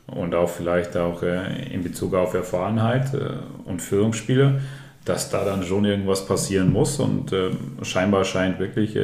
und 0.07 0.35
auch 0.35 0.49
vielleicht 0.49 0.97
auch 0.97 1.23
äh, 1.23 1.73
in 1.73 1.83
Bezug 1.83 2.13
auf 2.13 2.33
Erfahrenheit 2.33 3.13
äh, 3.13 3.37
und 3.65 3.81
Führungsspieler, 3.81 4.59
dass 5.05 5.29
da 5.29 5.43
dann 5.43 5.63
schon 5.63 5.85
irgendwas 5.85 6.25
passieren 6.25 6.71
muss. 6.71 6.99
Und 6.99 7.31
äh, 7.31 7.51
scheinbar 7.81 8.25
scheint 8.25 8.59
wirklich 8.59 8.97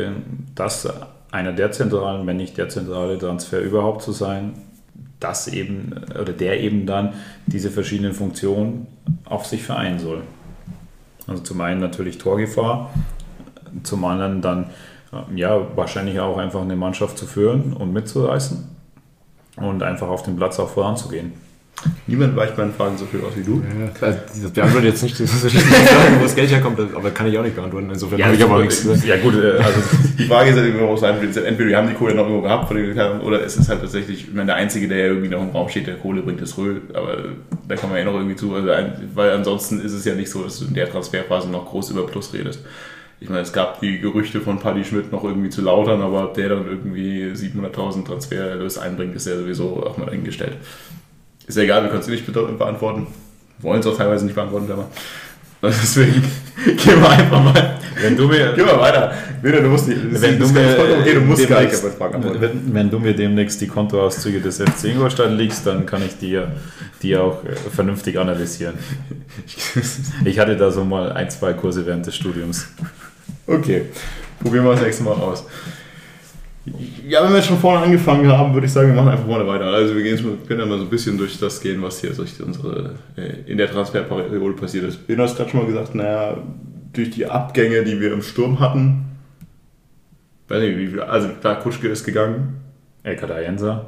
das 0.55 0.87
einer 1.31 1.53
der 1.53 1.71
zentralen, 1.71 2.25
wenn 2.27 2.37
nicht 2.37 2.57
der 2.57 2.69
zentrale 2.69 3.17
Transfer 3.17 3.59
überhaupt 3.59 4.01
zu 4.01 4.11
sein, 4.11 4.53
das 5.19 5.47
eben 5.47 5.93
oder 6.19 6.33
der 6.33 6.59
eben 6.61 6.85
dann 6.85 7.13
diese 7.45 7.69
verschiedenen 7.69 8.13
Funktionen 8.13 8.87
auf 9.25 9.45
sich 9.45 9.63
vereinen 9.63 9.99
soll. 9.99 10.23
Also 11.27 11.43
zum 11.43 11.61
einen 11.61 11.79
natürlich 11.79 12.17
Torgefahr, 12.17 12.89
zum 13.83 14.05
anderen 14.05 14.41
dann 14.41 14.69
ja 15.35 15.75
wahrscheinlich 15.75 16.19
auch 16.19 16.37
einfach 16.37 16.61
eine 16.61 16.75
Mannschaft 16.75 17.17
zu 17.17 17.25
führen 17.25 17.73
und 17.73 17.93
mitzureißen 17.93 18.67
und 19.57 19.83
einfach 19.83 20.07
auf 20.07 20.23
dem 20.23 20.37
Platz 20.37 20.59
auch 20.59 20.69
voranzugehen. 20.69 21.33
Niemand 22.07 22.35
weicht 22.35 22.57
meinen 22.57 22.73
Fragen 22.73 22.97
so 22.97 23.05
viel 23.05 23.21
aus 23.21 23.33
wie 23.35 23.43
du. 23.43 23.61
Ja, 23.79 24.07
also 24.07 24.19
das 24.41 24.51
beantwortet 24.51 24.89
jetzt 24.89 25.03
nicht, 25.03 25.19
das 25.19 25.31
ist 25.31 25.55
Frage, 25.55 26.19
wo 26.19 26.23
das 26.23 26.35
Geld 26.35 26.49
herkommt, 26.49 26.79
aber 26.79 27.11
kann 27.11 27.27
ich 27.27 27.37
auch 27.37 27.43
nicht 27.43 27.55
beantworten. 27.55 27.89
Insofern 27.89 28.19
ja, 28.19 28.25
habe 28.25 28.35
ich 28.35 28.43
aber 28.43 28.59
nichts. 28.59 28.85
Ja 29.05 29.17
gut, 29.17 29.35
äh, 29.35 29.57
also 29.57 29.79
die 30.17 30.25
Frage 30.25 30.49
ist 30.49 30.57
ja 30.57 30.63
immer 30.63 30.83
auch 30.83 30.97
sein, 30.97 31.15
entweder 31.21 31.69
wir 31.69 31.77
haben 31.77 31.87
die 31.87 31.93
Kohle 31.93 32.15
noch 32.15 32.23
irgendwo 32.23 32.41
gehabt, 32.41 32.71
oder 32.71 33.43
es 33.43 33.57
ist 33.57 33.69
halt 33.69 33.81
tatsächlich, 33.81 34.27
ich 34.27 34.33
meine, 34.33 34.47
der 34.47 34.55
Einzige, 34.55 34.87
der 34.87 34.97
ja 34.97 35.05
irgendwie 35.05 35.29
noch 35.29 35.41
im 35.41 35.49
Raum 35.49 35.69
steht, 35.69 35.87
der 35.87 35.95
Kohle 35.95 36.21
bringt, 36.21 36.41
ist 36.41 36.57
Röhl, 36.57 36.81
aber 36.93 37.17
da 37.67 37.75
kommen 37.75 37.93
wir 37.93 37.99
ja 37.99 38.05
noch 38.05 38.15
irgendwie 38.15 38.35
zu, 38.35 38.53
also 38.53 38.69
weil 39.13 39.31
ansonsten 39.31 39.79
ist 39.79 39.93
es 39.93 40.03
ja 40.03 40.15
nicht 40.15 40.31
so, 40.31 40.43
dass 40.43 40.59
du 40.59 40.65
in 40.65 40.73
der 40.73 40.89
Transferphase 40.89 41.49
noch 41.49 41.65
groß 41.67 41.91
über 41.91 42.07
Plus 42.07 42.33
redest. 42.33 42.61
Ich 43.21 43.29
meine, 43.29 43.41
es 43.41 43.51
gab 43.51 43.81
die 43.81 43.99
Gerüchte 43.99 44.39
von 44.39 44.59
Paddy 44.59 44.85
Schmidt 44.85 45.11
noch 45.11 45.25
irgendwie 45.25 45.49
zu 45.49 45.61
lautern, 45.61 46.01
aber 46.01 46.31
der 46.35 46.49
dann 46.49 46.65
irgendwie 46.65 47.31
700.000 47.33 48.05
Transfererlös 48.05 48.77
einbringt, 48.77 49.15
ist 49.15 49.27
ja 49.27 49.37
sowieso 49.37 49.85
auch 49.85 49.97
mal 49.97 50.09
eingestellt. 50.09 50.53
Ist 51.49 51.55
ja 51.55 51.63
egal, 51.63 51.81
wir 51.81 51.89
können 51.89 52.01
es 52.01 52.07
nicht 52.07 52.31
beantworten. 52.31 53.07
Wollen 53.57 53.79
es 53.79 53.87
auch 53.87 53.97
teilweise 53.97 54.23
nicht 54.23 54.35
beantworten, 54.35 54.71
aber. 54.71 54.87
Deswegen 55.63 56.21
gehen 56.63 57.01
wir 57.01 57.09
einfach 57.09 57.43
mal. 57.43 57.79
Wenn 57.99 58.15
du 58.15 58.27
mir. 58.27 58.53
Geh 58.55 58.61
mal 58.61 58.79
weiter. 58.79 59.13
Bitte, 59.41 59.63
du 59.63 59.69
musst 59.69 59.87
nicht. 59.87 59.99
Wenn 60.21 60.37
du 60.37 60.47
mir. 60.47 60.77
Okay, 61.01 61.15
du 61.15 61.21
musst 61.21 61.49
gar 61.49 61.61
nicht 61.63 61.73
wenn, 62.39 62.71
wenn 62.71 62.89
du 62.91 62.99
mir 62.99 63.15
demnächst 63.15 63.59
die 63.61 63.67
Kontoauszüge 63.67 64.41
des 64.41 64.61
FC 64.61 64.85
Ingolstadt 64.93 65.31
legst, 65.31 65.65
dann 65.65 65.87
kann 65.87 66.05
ich 66.05 66.19
dir 66.19 66.51
die 67.01 67.17
auch 67.17 67.43
äh, 67.43 67.55
vernünftig 67.73 68.19
analysieren. 68.19 68.75
Ich 70.25 70.37
hatte 70.37 70.55
da 70.55 70.69
so 70.69 70.85
mal 70.85 71.11
ein, 71.13 71.31
zwei 71.31 71.53
Kurse 71.53 71.83
während 71.83 72.05
des 72.05 72.15
Studiums. 72.15 72.67
Okay, 73.47 73.85
probieren 74.39 74.65
wir 74.65 74.73
das 74.73 74.81
nächste 74.81 75.03
Mal 75.03 75.13
aus. 75.13 75.45
Ja, 77.07 77.23
wenn 77.23 77.33
wir 77.33 77.41
schon 77.41 77.57
vorne 77.57 77.83
angefangen 77.83 78.27
haben, 78.27 78.53
würde 78.53 78.67
ich 78.67 78.73
sagen, 78.73 78.89
wir 78.89 78.95
machen 78.95 79.09
einfach 79.09 79.25
vorne 79.25 79.47
weiter. 79.47 79.65
Also 79.65 79.95
wir 79.95 80.03
gehen 80.03 80.17
können 80.47 80.59
ja 80.59 80.65
mal 80.65 80.77
so 80.77 80.83
ein 80.83 80.89
bisschen 80.89 81.17
durch 81.17 81.39
das 81.39 81.59
gehen, 81.59 81.81
was 81.81 81.99
hier 82.01 82.11
durch 82.11 82.41
unsere, 82.41 82.95
äh, 83.15 83.49
in 83.51 83.57
der 83.57 83.69
Transferperiode 83.71 84.55
passiert 84.55 84.85
ist. 84.85 85.07
Ben 85.07 85.19
hat 85.19 85.35
gerade 85.35 85.49
schon 85.49 85.61
mal 85.61 85.65
gesagt, 85.67 85.95
naja, 85.95 86.37
durch 86.93 87.09
die 87.11 87.25
Abgänge, 87.25 87.83
die 87.83 87.99
wir 87.99 88.13
im 88.13 88.21
Sturm 88.21 88.59
hatten, 88.59 89.05
weiß 90.47 90.61
nicht, 90.61 90.77
wie 90.77 90.87
viel, 90.87 91.01
also 91.01 91.29
klar, 91.41 91.59
Kutschke 91.59 91.87
ist 91.87 92.03
gegangen, 92.03 92.59
Elkada 93.03 93.35
Ayensa. 93.35 93.85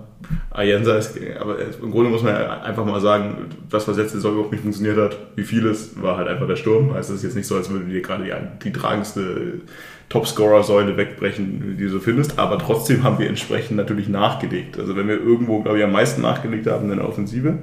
Ayensa 0.51 0.97
ist, 0.97 1.17
aber 1.39 1.57
im 1.59 1.91
Grunde 1.91 2.09
muss 2.09 2.23
man 2.23 2.33
ja 2.33 2.61
einfach 2.61 2.85
mal 2.85 2.99
sagen, 2.99 3.49
das, 3.69 3.87
was 3.87 3.97
letzte 3.97 4.17
Saison 4.17 4.33
überhaupt 4.33 4.51
nicht 4.51 4.61
funktioniert 4.61 4.97
hat, 4.97 5.17
wie 5.35 5.43
vieles, 5.43 6.01
war 6.01 6.17
halt 6.17 6.27
einfach 6.27 6.47
der 6.47 6.55
Sturm. 6.55 6.91
Also 6.91 7.13
es 7.13 7.19
ist 7.19 7.23
jetzt 7.23 7.35
nicht 7.35 7.47
so, 7.47 7.55
als 7.55 7.69
würde 7.69 7.85
dir 7.85 8.01
gerade 8.01 8.23
die, 8.23 8.69
die 8.69 8.71
tragendste 8.71 9.61
Topscorer-Säule 10.09 10.97
wegbrechen, 10.97 11.77
die 11.77 11.83
du 11.83 11.89
so 11.89 11.99
findest, 11.99 12.37
aber 12.37 12.59
trotzdem 12.59 13.03
haben 13.03 13.17
wir 13.17 13.27
entsprechend 13.29 13.77
natürlich 13.77 14.09
nachgelegt. 14.09 14.77
Also 14.77 14.95
wenn 14.95 15.07
wir 15.07 15.19
irgendwo, 15.19 15.61
glaube 15.61 15.77
ich, 15.77 15.83
am 15.83 15.93
meisten 15.93 16.21
nachgelegt 16.21 16.67
haben 16.67 16.91
in 16.91 16.97
der 16.97 17.07
Offensive, 17.07 17.59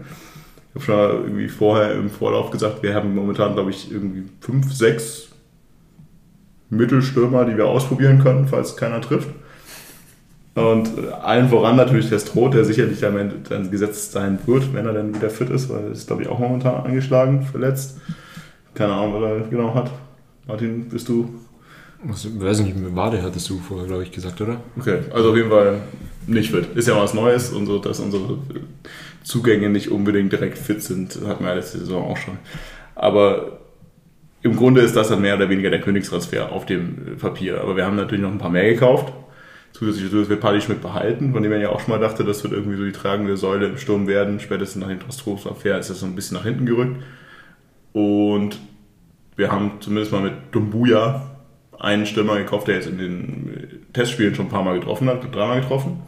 ich 0.68 0.74
habe 0.74 0.84
schon 0.84 0.96
mal 0.96 1.24
irgendwie 1.24 1.48
vorher 1.48 1.92
im 1.94 2.08
Vorlauf 2.08 2.50
gesagt, 2.50 2.82
wir 2.82 2.94
haben 2.94 3.14
momentan, 3.14 3.54
glaube 3.54 3.70
ich, 3.70 3.92
irgendwie 3.92 4.24
fünf, 4.40 4.72
sechs 4.72 5.28
Mittelstürmer, 6.70 7.44
die 7.44 7.56
wir 7.56 7.66
ausprobieren 7.66 8.22
können, 8.22 8.46
falls 8.46 8.76
keiner 8.76 9.00
trifft. 9.00 9.28
Und 10.58 10.90
allen 11.22 11.48
voran 11.48 11.76
natürlich 11.76 12.08
der 12.08 12.18
Stroh, 12.18 12.48
der 12.48 12.64
sicherlich 12.64 13.00
dann 13.00 13.70
gesetzt 13.70 14.12
sein 14.12 14.38
wird, 14.46 14.72
wenn 14.74 14.86
er 14.86 14.92
dann 14.92 15.14
wieder 15.14 15.30
fit 15.30 15.50
ist, 15.50 15.68
weil 15.68 15.84
er 15.84 15.90
ist, 15.92 16.06
glaube 16.06 16.22
ich, 16.22 16.28
auch 16.28 16.38
momentan 16.38 16.84
angeschlagen, 16.84 17.42
verletzt. 17.42 17.98
Keine 18.74 18.92
Ahnung, 18.92 19.14
was 19.14 19.22
er 19.22 19.40
genau 19.48 19.74
hat. 19.74 19.90
Martin, 20.46 20.88
bist 20.88 21.08
du? 21.08 21.28
Ich 22.04 22.40
weiß 22.40 22.60
nicht, 22.60 22.74
Wade 22.94 23.22
hattest 23.22 23.50
du 23.50 23.58
vorher, 23.58 23.86
glaube 23.86 24.04
ich, 24.04 24.12
gesagt, 24.12 24.40
oder? 24.40 24.60
Okay, 24.78 24.98
also 25.12 25.30
auf 25.30 25.36
jeden 25.36 25.50
Fall 25.50 25.80
nicht 26.26 26.50
fit. 26.50 26.66
Ist 26.74 26.86
ja 26.86 26.96
was 26.96 27.12
Neues 27.12 27.50
und 27.50 27.66
so, 27.66 27.78
dass 27.78 27.98
unsere 27.98 28.38
Zugänge 29.24 29.68
nicht 29.68 29.90
unbedingt 29.90 30.32
direkt 30.32 30.58
fit 30.58 30.82
sind, 30.82 31.18
hatten 31.26 31.42
wir 31.42 31.50
ja 31.50 31.56
letzte 31.56 31.78
Saison 31.78 32.04
auch 32.04 32.16
schon. 32.16 32.38
Aber 32.94 33.58
im 34.42 34.54
Grunde 34.54 34.80
ist 34.80 34.94
das 34.94 35.08
dann 35.08 35.20
mehr 35.20 35.34
oder 35.34 35.48
weniger 35.48 35.70
der 35.70 35.80
Königstransfer 35.80 36.52
auf 36.52 36.66
dem 36.66 37.16
Papier. 37.18 37.60
Aber 37.60 37.76
wir 37.76 37.84
haben 37.84 37.96
natürlich 37.96 38.22
noch 38.22 38.30
ein 38.30 38.38
paar 38.38 38.50
mehr 38.50 38.72
gekauft 38.72 39.12
zusätzlich 39.72 40.06
dazu, 40.06 40.18
dass 40.18 40.28
wir 40.28 40.36
Paddy 40.36 40.60
Schmidt 40.60 40.82
behalten, 40.82 41.32
von 41.32 41.42
dem 41.42 41.52
man 41.52 41.60
ja 41.60 41.70
auch 41.70 41.80
schon 41.80 41.90
mal 41.90 42.00
dachte, 42.00 42.24
das 42.24 42.42
wird 42.42 42.52
irgendwie 42.52 42.76
so 42.76 42.84
die 42.84 42.92
tragende 42.92 43.36
Säule 43.36 43.66
im 43.66 43.78
Sturm 43.78 44.06
werden. 44.06 44.40
Spätestens 44.40 44.80
nach 44.80 44.88
dem 44.88 45.00
Trostros-Affair 45.00 45.78
ist 45.78 45.90
das 45.90 46.00
so 46.00 46.06
ein 46.06 46.14
bisschen 46.14 46.36
nach 46.36 46.44
hinten 46.44 46.66
gerückt. 46.66 47.02
Und 47.92 48.58
wir 49.36 49.52
haben 49.52 49.72
zumindest 49.80 50.12
mal 50.12 50.22
mit 50.22 50.34
Dumbuya 50.52 51.30
einen 51.78 52.06
Stürmer 52.06 52.38
gekauft, 52.38 52.66
der 52.68 52.76
jetzt 52.76 52.88
in 52.88 52.98
den 52.98 53.86
Testspielen 53.92 54.34
schon 54.34 54.46
ein 54.46 54.50
paar 54.50 54.64
Mal 54.64 54.78
getroffen 54.78 55.08
hat, 55.08 55.34
dreimal 55.34 55.60
getroffen. 55.60 56.00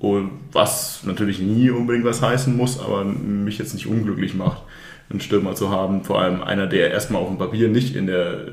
Und 0.00 0.30
was 0.52 1.04
natürlich 1.04 1.40
nie 1.40 1.70
unbedingt 1.70 2.04
was 2.04 2.22
heißen 2.22 2.56
muss, 2.56 2.80
aber 2.80 3.04
mich 3.04 3.58
jetzt 3.58 3.74
nicht 3.74 3.86
unglücklich 3.86 4.34
macht, 4.34 4.62
einen 5.10 5.20
Stürmer 5.20 5.54
zu 5.54 5.70
haben. 5.70 6.04
Vor 6.04 6.20
allem 6.20 6.42
einer, 6.42 6.66
der 6.66 6.90
erstmal 6.90 7.22
auf 7.22 7.28
dem 7.28 7.38
Papier 7.38 7.68
nicht 7.68 7.96
in, 7.96 8.06
der, 8.06 8.46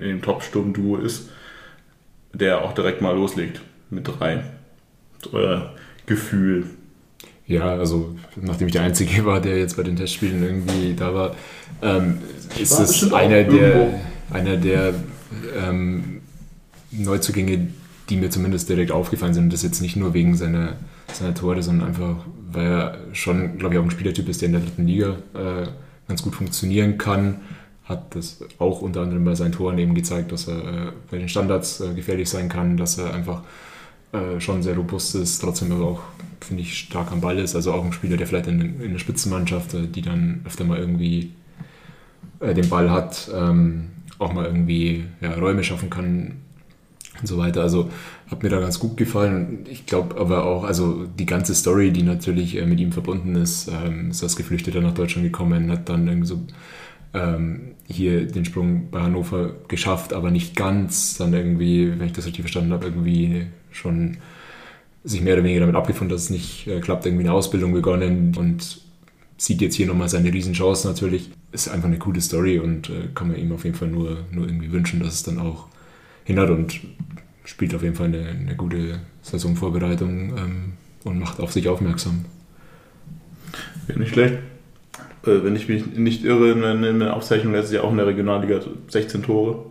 in 0.00 0.08
dem 0.08 0.22
Top-Sturm-Duo 0.22 0.96
ist 0.96 1.30
der 2.38 2.62
auch 2.62 2.72
direkt 2.72 3.00
mal 3.00 3.14
loslegt 3.14 3.60
mit 3.90 4.06
drei. 4.06 4.44
Euer 5.32 5.74
Gefühl. 6.06 6.66
Ja, 7.46 7.74
also 7.74 8.16
nachdem 8.36 8.68
ich 8.68 8.72
der 8.72 8.82
Einzige 8.82 9.24
war, 9.26 9.40
der 9.40 9.58
jetzt 9.58 9.76
bei 9.76 9.82
den 9.82 9.96
Testspielen 9.96 10.42
irgendwie 10.42 10.94
da 10.94 11.14
war, 11.14 11.36
ähm, 11.82 12.18
ist 12.60 12.78
es 12.78 13.12
einer 13.12 13.44
der, 13.44 14.00
einer 14.30 14.56
der 14.56 14.94
ähm, 15.56 16.20
Neuzugänge, 16.90 17.68
die 18.08 18.16
mir 18.16 18.30
zumindest 18.30 18.68
direkt 18.68 18.92
aufgefallen 18.92 19.34
sind. 19.34 19.44
Und 19.44 19.52
das 19.52 19.62
jetzt 19.62 19.80
nicht 19.80 19.96
nur 19.96 20.14
wegen 20.14 20.36
seiner, 20.36 20.74
seiner 21.12 21.34
Tore, 21.34 21.62
sondern 21.62 21.88
einfach, 21.88 22.16
weil 22.52 22.66
er 22.66 22.98
schon, 23.12 23.58
glaube 23.58 23.74
ich, 23.74 23.80
auch 23.80 23.84
ein 23.84 23.90
Spielertyp 23.90 24.28
ist, 24.28 24.42
der 24.42 24.46
in 24.46 24.52
der 24.52 24.62
dritten 24.62 24.86
Liga 24.86 25.16
äh, 25.34 25.66
ganz 26.08 26.22
gut 26.22 26.34
funktionieren 26.34 26.98
kann 26.98 27.40
hat 27.86 28.16
das 28.16 28.40
auch 28.58 28.82
unter 28.82 29.02
anderem 29.02 29.24
bei 29.24 29.34
seinen 29.34 29.52
Toren 29.52 29.78
eben 29.78 29.94
gezeigt, 29.94 30.32
dass 30.32 30.48
er 30.48 30.58
äh, 30.58 30.92
bei 31.10 31.18
den 31.18 31.28
Standards 31.28 31.80
äh, 31.80 31.94
gefährlich 31.94 32.28
sein 32.28 32.48
kann, 32.48 32.76
dass 32.76 32.98
er 32.98 33.14
einfach 33.14 33.42
äh, 34.12 34.40
schon 34.40 34.62
sehr 34.62 34.76
robust 34.76 35.14
ist, 35.14 35.38
trotzdem 35.38 35.70
aber 35.72 35.84
auch, 35.84 36.00
finde 36.40 36.62
ich, 36.62 36.76
stark 36.76 37.12
am 37.12 37.20
Ball 37.20 37.38
ist. 37.38 37.54
Also 37.54 37.72
auch 37.72 37.84
ein 37.84 37.92
Spieler, 37.92 38.16
der 38.16 38.26
vielleicht 38.26 38.48
in, 38.48 38.80
in 38.80 38.92
der 38.92 38.98
Spitzenmannschaft, 38.98 39.76
die 39.94 40.02
dann 40.02 40.42
öfter 40.44 40.64
mal 40.64 40.78
irgendwie 40.78 41.32
den 42.40 42.68
Ball 42.68 42.90
hat, 42.90 43.30
ähm, 43.34 43.86
auch 44.18 44.30
mal 44.30 44.44
irgendwie 44.44 45.04
ja, 45.22 45.32
Räume 45.32 45.64
schaffen 45.64 45.88
kann 45.88 46.32
und 47.18 47.26
so 47.26 47.38
weiter. 47.38 47.62
Also 47.62 47.90
hat 48.30 48.42
mir 48.42 48.50
da 48.50 48.60
ganz 48.60 48.78
gut 48.78 48.98
gefallen. 48.98 49.60
Ich 49.70 49.86
glaube 49.86 50.20
aber 50.20 50.44
auch, 50.44 50.64
also 50.64 51.06
die 51.18 51.24
ganze 51.24 51.54
Story, 51.54 51.92
die 51.92 52.02
natürlich 52.02 52.62
mit 52.66 52.78
ihm 52.78 52.92
verbunden 52.92 53.36
ist, 53.36 53.68
ähm, 53.68 54.10
ist 54.10 54.22
als 54.22 54.36
Geflüchteter 54.36 54.82
nach 54.82 54.92
Deutschland 54.92 55.26
gekommen, 55.26 55.70
hat 55.72 55.88
dann 55.88 56.06
irgendwie 56.08 56.28
so 56.28 56.40
ähm, 57.16 57.74
hier 57.88 58.26
den 58.26 58.44
Sprung 58.44 58.90
bei 58.90 59.00
Hannover 59.00 59.54
geschafft, 59.68 60.12
aber 60.12 60.30
nicht 60.30 60.54
ganz. 60.54 61.16
Dann 61.16 61.32
irgendwie, 61.32 61.90
wenn 61.90 62.06
ich 62.06 62.12
das 62.12 62.26
richtig 62.26 62.42
verstanden 62.42 62.72
habe, 62.72 62.86
irgendwie 62.86 63.46
schon 63.70 64.18
sich 65.04 65.22
mehr 65.22 65.34
oder 65.34 65.44
weniger 65.44 65.60
damit 65.60 65.76
abgefunden, 65.76 66.14
dass 66.14 66.24
es 66.24 66.30
nicht 66.30 66.66
äh, 66.66 66.80
klappt, 66.80 67.06
irgendwie 67.06 67.24
eine 67.24 67.32
Ausbildung 67.32 67.72
begonnen 67.72 68.34
und 68.36 68.80
sieht 69.38 69.60
jetzt 69.60 69.76
hier 69.76 69.86
nochmal 69.86 70.08
seine 70.08 70.32
Riesenchance 70.32 70.86
natürlich. 70.86 71.30
Ist 71.52 71.68
einfach 71.68 71.88
eine 71.88 71.98
coole 71.98 72.20
Story 72.20 72.58
und 72.58 72.90
äh, 72.90 73.08
kann 73.14 73.28
man 73.28 73.38
ihm 73.38 73.52
auf 73.52 73.64
jeden 73.64 73.76
Fall 73.76 73.88
nur, 73.88 74.24
nur 74.30 74.46
irgendwie 74.46 74.72
wünschen, 74.72 75.00
dass 75.00 75.14
es 75.14 75.22
dann 75.22 75.38
auch 75.38 75.68
hindert 76.24 76.50
und 76.50 76.80
spielt 77.44 77.74
auf 77.74 77.82
jeden 77.82 77.94
Fall 77.94 78.06
eine, 78.06 78.28
eine 78.28 78.56
gute 78.56 79.00
Saisonvorbereitung 79.22 80.36
ähm, 80.36 80.72
und 81.04 81.20
macht 81.20 81.40
auf 81.40 81.52
sich 81.52 81.68
aufmerksam. 81.68 82.24
Ja, 83.88 83.96
nicht 83.96 84.12
schlecht. 84.12 84.38
Äh, 85.26 85.44
wenn 85.44 85.56
ich 85.56 85.68
mich 85.68 85.86
nicht 85.86 86.24
irre, 86.24 86.50
in 86.50 86.98
der 87.00 87.16
Aufzeichnung 87.16 87.52
letztes 87.52 87.74
Jahr 87.74 87.84
auch 87.84 87.90
in 87.90 87.96
der 87.96 88.06
Regionalliga 88.06 88.60
16 88.88 89.22
Tore. 89.22 89.64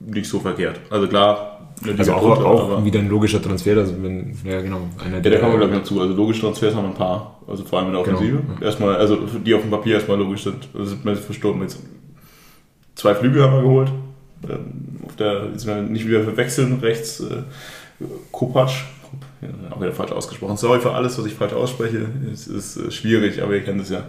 Nicht 0.00 0.28
so 0.28 0.38
verkehrt. 0.38 0.80
Also 0.90 1.08
klar, 1.08 1.58
also 1.96 2.12
auch, 2.12 2.22
runter, 2.22 2.46
auch 2.46 2.84
wieder 2.84 2.98
ein 2.98 3.08
logischer 3.08 3.40
Transfer, 3.42 3.76
also 3.76 3.94
wenn, 4.02 4.36
ja 4.44 4.60
genau, 4.60 4.82
einer 5.04 5.16
Ja, 5.16 5.20
der 5.20 5.40
kommen 5.40 5.52
wir 5.52 5.58
glaube 5.58 5.74
ich 5.74 5.80
dazu. 5.80 6.00
Also 6.00 6.14
logische 6.14 6.40
Transfers 6.42 6.74
haben 6.74 6.84
wir 6.84 6.90
ein 6.90 6.94
paar, 6.94 7.40
also 7.46 7.64
vor 7.64 7.78
allem 7.78 7.88
in 7.88 7.94
der 7.94 8.02
genau, 8.02 8.16
Offensive. 8.16 8.38
Genau. 8.38 8.60
Erstmal, 8.64 8.96
also 8.96 9.16
die 9.16 9.54
auf 9.54 9.62
dem 9.62 9.70
Papier 9.70 9.94
erstmal 9.94 10.18
logisch 10.18 10.44
sind. 10.44 10.68
Also 10.74 10.86
sind 10.86 11.04
wir 11.04 11.16
verstorben 11.16 11.62
jetzt. 11.62 11.80
Zwei 12.94 13.14
Flügel 13.14 13.42
haben 13.42 13.54
wir 13.54 13.62
geholt. 13.62 13.92
Ähm, 14.48 15.00
auf 15.06 15.16
der, 15.16 15.46
jetzt 15.52 15.66
wir 15.66 15.82
nicht 15.82 16.06
wieder 16.06 16.22
verwechseln, 16.22 16.78
rechts 16.80 17.20
äh, 17.20 17.42
Kopacz, 18.32 18.72
auch 19.70 19.80
wieder 19.80 19.92
falsch 19.92 20.12
ausgesprochen. 20.12 20.56
Sorry 20.56 20.80
für 20.80 20.92
alles, 20.92 21.18
was 21.18 21.26
ich 21.26 21.34
falsch 21.34 21.52
ausspreche. 21.52 22.06
Es 22.32 22.46
ist 22.46 22.76
äh, 22.76 22.90
schwierig, 22.90 23.42
aber 23.42 23.54
ihr 23.54 23.62
kennt 23.62 23.80
es 23.80 23.90
ja. 23.90 24.04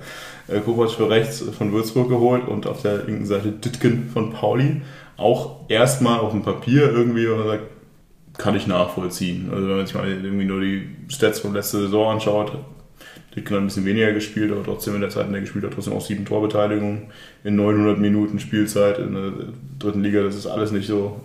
Äh, 0.48 0.60
Kovac 0.60 0.92
für 0.92 1.10
rechts 1.10 1.44
von 1.58 1.72
Würzburg 1.72 2.10
geholt 2.10 2.48
und 2.48 2.68
auf 2.68 2.82
der 2.82 3.04
linken 3.04 3.26
Seite 3.26 3.52
Ditken 3.52 4.10
von 4.12 4.34
Pauli. 4.34 4.82
Auch 5.18 5.70
erstmal 5.70 6.20
auf 6.20 6.32
dem 6.32 6.42
Papier 6.42 6.92
irgendwie, 6.92 7.30
wo 7.30 7.36
man 7.36 7.48
sagt, 7.48 7.64
kann 8.38 8.56
ich 8.56 8.68
nachvollziehen. 8.68 9.50
Also 9.54 9.68
wenn 9.68 9.78
man 9.78 9.86
sich 9.86 9.96
mal 9.96 10.08
irgendwie 10.08 10.46
nur 10.46 10.62
die 10.62 10.90
Stats 11.10 11.40
von 11.40 11.54
letzter 11.54 11.80
Saison 11.80 12.14
anschaut, 12.14 12.58
Ditken 13.36 13.56
hat 13.56 13.62
ein 13.62 13.68
bisschen 13.68 13.86
weniger 13.86 14.14
gespielt, 14.14 14.52
aber 14.52 14.64
trotzdem 14.64 14.96
in 14.96 15.02
der 15.02 15.10
Zeit, 15.10 15.28
in 15.28 15.34
der 15.34 15.42
gespielt 15.42 15.64
hat, 15.64 15.74
trotzdem 15.74 15.94
auch 15.94 16.06
sieben 16.06 16.26
Torbeteiligungen 16.26 17.08
in 17.44 17.56
900 17.56 18.00
Minuten 18.00 18.40
Spielzeit 18.40 18.98
in 18.98 19.14
der 19.14 19.32
dritten 19.78 20.02
Liga. 20.02 20.24
Das 20.24 20.36
ist 20.36 20.48
alles 20.48 20.72
nicht 20.72 20.88
so, 20.88 21.22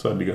Zweitliga, 0.00 0.34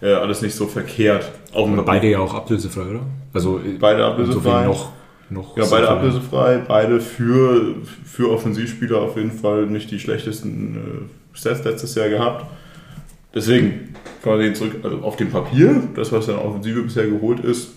äh, 0.00 0.12
alles 0.12 0.42
nicht 0.42 0.54
so 0.54 0.66
verkehrt. 0.66 1.30
Auch 1.52 1.68
Aber 1.68 1.82
beide 1.82 2.10
ja 2.10 2.18
auch 2.18 2.34
ablösefrei, 2.34 2.82
oder? 2.82 3.00
Also 3.32 3.60
beide 3.78 4.04
ablösefrei. 4.04 4.66
noch, 4.66 4.92
noch 5.30 5.56
ja, 5.56 5.64
beide 5.70 5.88
ablösefrei, 5.88 6.62
beide 6.66 7.00
für, 7.00 7.76
für 8.04 8.30
Offensivspieler 8.30 9.00
auf 9.00 9.16
jeden 9.16 9.32
Fall 9.32 9.66
nicht 9.66 9.90
die 9.90 9.98
schlechtesten 9.98 10.76
äh, 10.76 11.36
Stats 11.36 11.64
letztes 11.64 11.94
Jahr 11.94 12.08
gehabt. 12.08 12.46
Deswegen 13.34 13.94
kann 14.22 14.32
man 14.32 14.40
sehen, 14.40 14.54
zurück 14.54 14.76
also 14.82 14.98
auf 14.98 15.16
dem 15.16 15.30
Papier, 15.30 15.82
das 15.94 16.12
was 16.12 16.26
dann 16.26 16.36
Offensive 16.36 16.82
bisher 16.82 17.06
geholt 17.06 17.40
ist, 17.40 17.68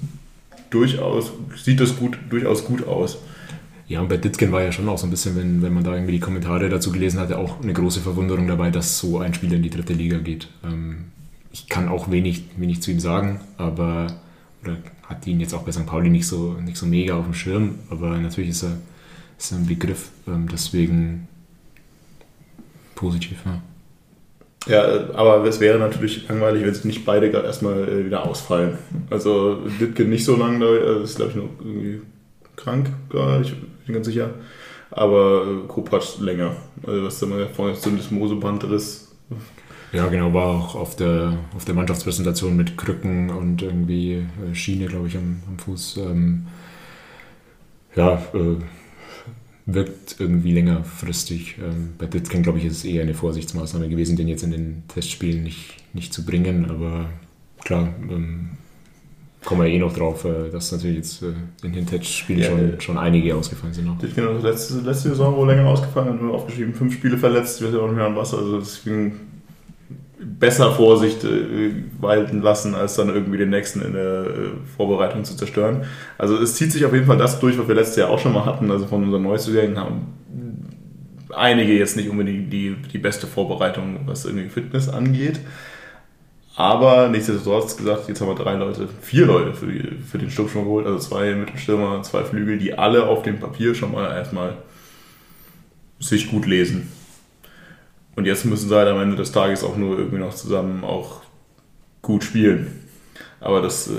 durchaus, 0.70 1.32
sieht 1.56 1.80
das 1.80 1.96
gut, 1.96 2.18
durchaus 2.30 2.66
gut 2.66 2.86
aus. 2.88 3.18
Ja, 3.88 4.02
und 4.02 4.10
bei 4.10 4.18
Ditken 4.18 4.52
war 4.52 4.64
ja 4.64 4.72
schon 4.72 4.90
auch 4.90 4.98
so 4.98 5.06
ein 5.06 5.12
bisschen, 5.12 5.36
wenn, 5.36 5.62
wenn 5.62 5.74
man 5.74 5.84
da 5.84 5.94
irgendwie 5.94 6.14
die 6.14 6.20
Kommentare 6.20 6.70
dazu 6.70 6.92
gelesen 6.92 7.20
hatte, 7.20 7.38
auch 7.38 7.62
eine 7.62 7.74
große 7.74 8.02
Verwunderung 8.02 8.48
dabei, 8.48 8.72
dass 8.72 8.98
so 8.98 9.20
ein 9.20 9.34
Spieler 9.34 9.56
in 9.56 9.64
die 9.64 9.70
dritte 9.70 9.94
Liga 9.94 10.18
geht. 10.18 10.48
Ähm, 10.64 11.06
ich 11.56 11.70
kann 11.70 11.88
auch 11.88 12.12
wenig, 12.12 12.44
wenig 12.58 12.82
zu 12.82 12.92
ihm 12.92 13.00
sagen, 13.00 13.40
aber 13.58 14.08
oder 14.62 14.76
hat 15.08 15.26
ihn 15.26 15.40
jetzt 15.40 15.54
auch 15.54 15.64
bei 15.64 15.72
St. 15.72 15.86
Pauli 15.86 16.10
nicht 16.10 16.28
so, 16.28 16.58
nicht 16.62 16.76
so 16.76 16.86
mega 16.86 17.16
auf 17.16 17.24
dem 17.24 17.34
Schirm, 17.34 17.76
aber 17.90 18.18
natürlich 18.18 18.50
ist 18.50 18.64
er, 18.64 18.78
ist 19.38 19.54
er 19.54 19.60
ein 19.60 19.66
Begriff, 19.66 20.10
ähm, 20.28 20.50
deswegen 20.52 21.30
positiv, 22.96 23.38
ja. 23.46 23.62
Ja, 24.68 25.14
aber 25.14 25.46
es 25.46 25.62
wäre 25.62 25.80
natürlich 25.80 26.28
langweilig, 26.28 26.66
wenn 26.66 26.74
sie 26.74 26.88
nicht 26.88 27.06
beide 27.06 27.32
gerade 27.32 27.46
erstmal 27.46 27.88
äh, 27.88 28.06
wieder 28.06 28.26
ausfallen. 28.26 28.78
Also 29.10 29.62
Ditke 29.80 30.04
nicht 30.04 30.26
so 30.26 30.36
lange, 30.36 30.60
das 30.60 31.12
ist 31.12 31.16
glaube 31.16 31.32
ich 31.32 31.38
noch 31.38 31.50
irgendwie 31.60 32.02
krank 32.58 32.90
gerade, 33.10 33.44
ich 33.44 33.56
bin 33.86 33.96
ganz 33.96 34.08
sicher. 34.08 34.32
Aber 34.92 35.46
äh, 35.48 35.68
Kopacz 35.70 36.20
länger. 36.20 36.58
Also 36.86 37.04
was 37.06 37.20
da 37.20 37.28
mal 37.28 37.48
vorne 37.48 37.76
so 37.76 37.90
ein 37.90 38.00
Mosebandriss. 38.10 39.16
Ja, 39.96 40.08
genau, 40.08 40.34
war 40.34 40.48
auch 40.48 40.76
auf 40.76 40.96
der, 40.96 41.38
auf 41.56 41.66
der 41.66 41.76
Mannschaftspräsentation 41.76 42.56
mit 42.56 42.78
Krücken 42.78 43.30
und 43.30 43.62
irgendwie 43.62 44.14
äh, 44.16 44.54
Schiene, 44.54 44.88
glaube 44.88 45.08
ich, 45.08 45.16
am, 45.16 45.42
am 45.48 45.58
Fuß. 45.58 45.98
Ähm, 45.98 46.48
ja, 47.96 48.22
äh, 48.34 48.58
wirkt 49.66 50.18
irgendwie 50.20 50.54
längerfristig. 50.54 51.58
Ähm, 51.58 51.94
bei 51.98 52.06
Ditken, 52.06 52.44
glaube 52.44 52.60
ich, 52.60 52.66
ist 52.66 52.78
es 52.78 52.86
eher 52.86 53.04
eine 53.04 53.14
Vorsichtsmaßnahme 53.14 53.90
gewesen, 53.90 54.18
den 54.18 54.28
jetzt 54.28 54.44
in 54.44 54.52
den 54.52 54.84
Testspielen 54.88 55.44
nicht, 55.44 55.76
nicht 55.94 56.14
zu 56.14 56.26
bringen. 56.26 56.70
Aber 56.70 57.10
klar, 57.64 57.94
ähm, 58.10 58.50
kommen 59.44 59.62
wir 59.62 59.70
eh 59.70 59.80
noch 59.80 59.94
drauf, 59.94 60.26
äh, 60.26 60.50
dass 60.52 60.72
natürlich 60.72 60.98
jetzt 60.98 61.24
äh, 61.24 61.34
in 61.64 61.74
den 61.74 61.86
Test-Spielen 61.86 62.42
Ja, 62.42 62.50
schon, 62.50 62.72
ja. 62.72 62.82
schon 62.82 62.98
einige 62.98 63.36
ausgefallen 63.36 63.74
sind. 63.74 63.86
Noch. 63.86 63.98
Auch 63.98 64.44
letzte, 64.44 64.82
letzte 64.82 65.10
Saison 65.10 65.36
wohl 65.36 65.48
länger 65.48 65.68
ausgefallen, 65.68 66.20
nur 66.22 66.34
aufgeschrieben, 66.34 66.74
fünf 66.74 66.94
Spiele 66.94 67.18
verletzt, 67.18 67.62
wird 67.62 67.74
ja 67.74 67.80
auch 67.80 67.88
nicht 67.88 67.96
mehr 67.96 68.08
an 68.08 68.16
Wasser. 68.16 68.38
Also 68.38 68.60
deswegen 68.60 69.14
besser 70.20 70.72
Vorsicht 70.72 71.24
äh, 71.24 71.72
walten 72.00 72.42
lassen, 72.42 72.76
als 72.76 72.96
dann 72.96 73.10
irgendwie 73.10 73.38
den 73.38 73.50
nächsten 73.50 73.82
in 73.82 73.94
der 73.94 74.26
äh, 74.26 74.50
Vorbereitung 74.78 75.24
zu 75.24 75.36
zerstören. 75.36 75.86
Also 76.18 76.38
es 76.38 76.56
zieht 76.56 76.72
sich 76.72 76.86
auf 76.86 76.94
jeden 76.94 77.06
Fall 77.06 77.18
das 77.18 77.40
durch, 77.40 77.58
was 77.58 77.68
wir 77.68 77.76
letztes 77.76 77.98
Jahr 77.98 78.10
auch 78.10 78.20
schon 78.20 78.34
mal 78.34 78.46
hatten. 78.46 78.72
Also 78.72 78.88
von 78.88 79.04
unseren 79.04 79.24
Neuzugängen 79.24 79.78
haben 79.78 80.14
einige 81.36 81.74
jetzt 81.74 81.98
nicht 81.98 82.10
unbedingt 82.10 82.52
die, 82.52 82.76
die 82.94 82.98
beste 82.98 83.28
Vorbereitung, 83.28 84.00
was 84.06 84.26
irgendwie 84.26 84.50
Fitness 84.50 84.90
angeht. 84.90 85.40
Aber 86.56 87.10
nichtsdestotrotz 87.10 87.76
gesagt, 87.76 88.08
jetzt 88.08 88.22
haben 88.22 88.30
wir 88.30 88.36
drei 88.36 88.56
Leute, 88.56 88.88
vier 89.02 89.26
Leute 89.26 89.54
für, 89.54 89.68
die, 89.68 89.98
für 90.02 90.18
den 90.18 90.32
Sturm 90.32 90.48
schon 90.48 90.64
geholt, 90.64 90.86
also 90.86 91.00
zwei 91.00 91.36
Mittelstürmer, 91.36 92.02
zwei 92.04 92.24
Flügel, 92.24 92.58
die 92.58 92.78
alle 92.78 93.08
auf 93.08 93.24
dem 93.24 93.40
Papier 93.40 93.76
schon 93.76 93.92
mal 93.92 94.16
erstmal 94.16 94.56
sich 96.00 96.30
gut 96.30 96.46
lesen. 96.46 96.90
Und 98.16 98.26
jetzt 98.26 98.46
müssen 98.46 98.70
sie 98.70 98.76
halt 98.76 98.88
am 98.88 99.00
Ende 99.00 99.16
des 99.16 99.32
Tages 99.32 99.64
auch 99.64 99.76
nur 99.76 99.98
irgendwie 99.98 100.20
noch 100.20 100.34
zusammen 100.34 100.84
auch 100.84 101.22
gut 102.02 102.24
spielen. 102.24 102.68
Aber 103.40 103.62
das, 103.62 103.88
äh, 103.88 103.92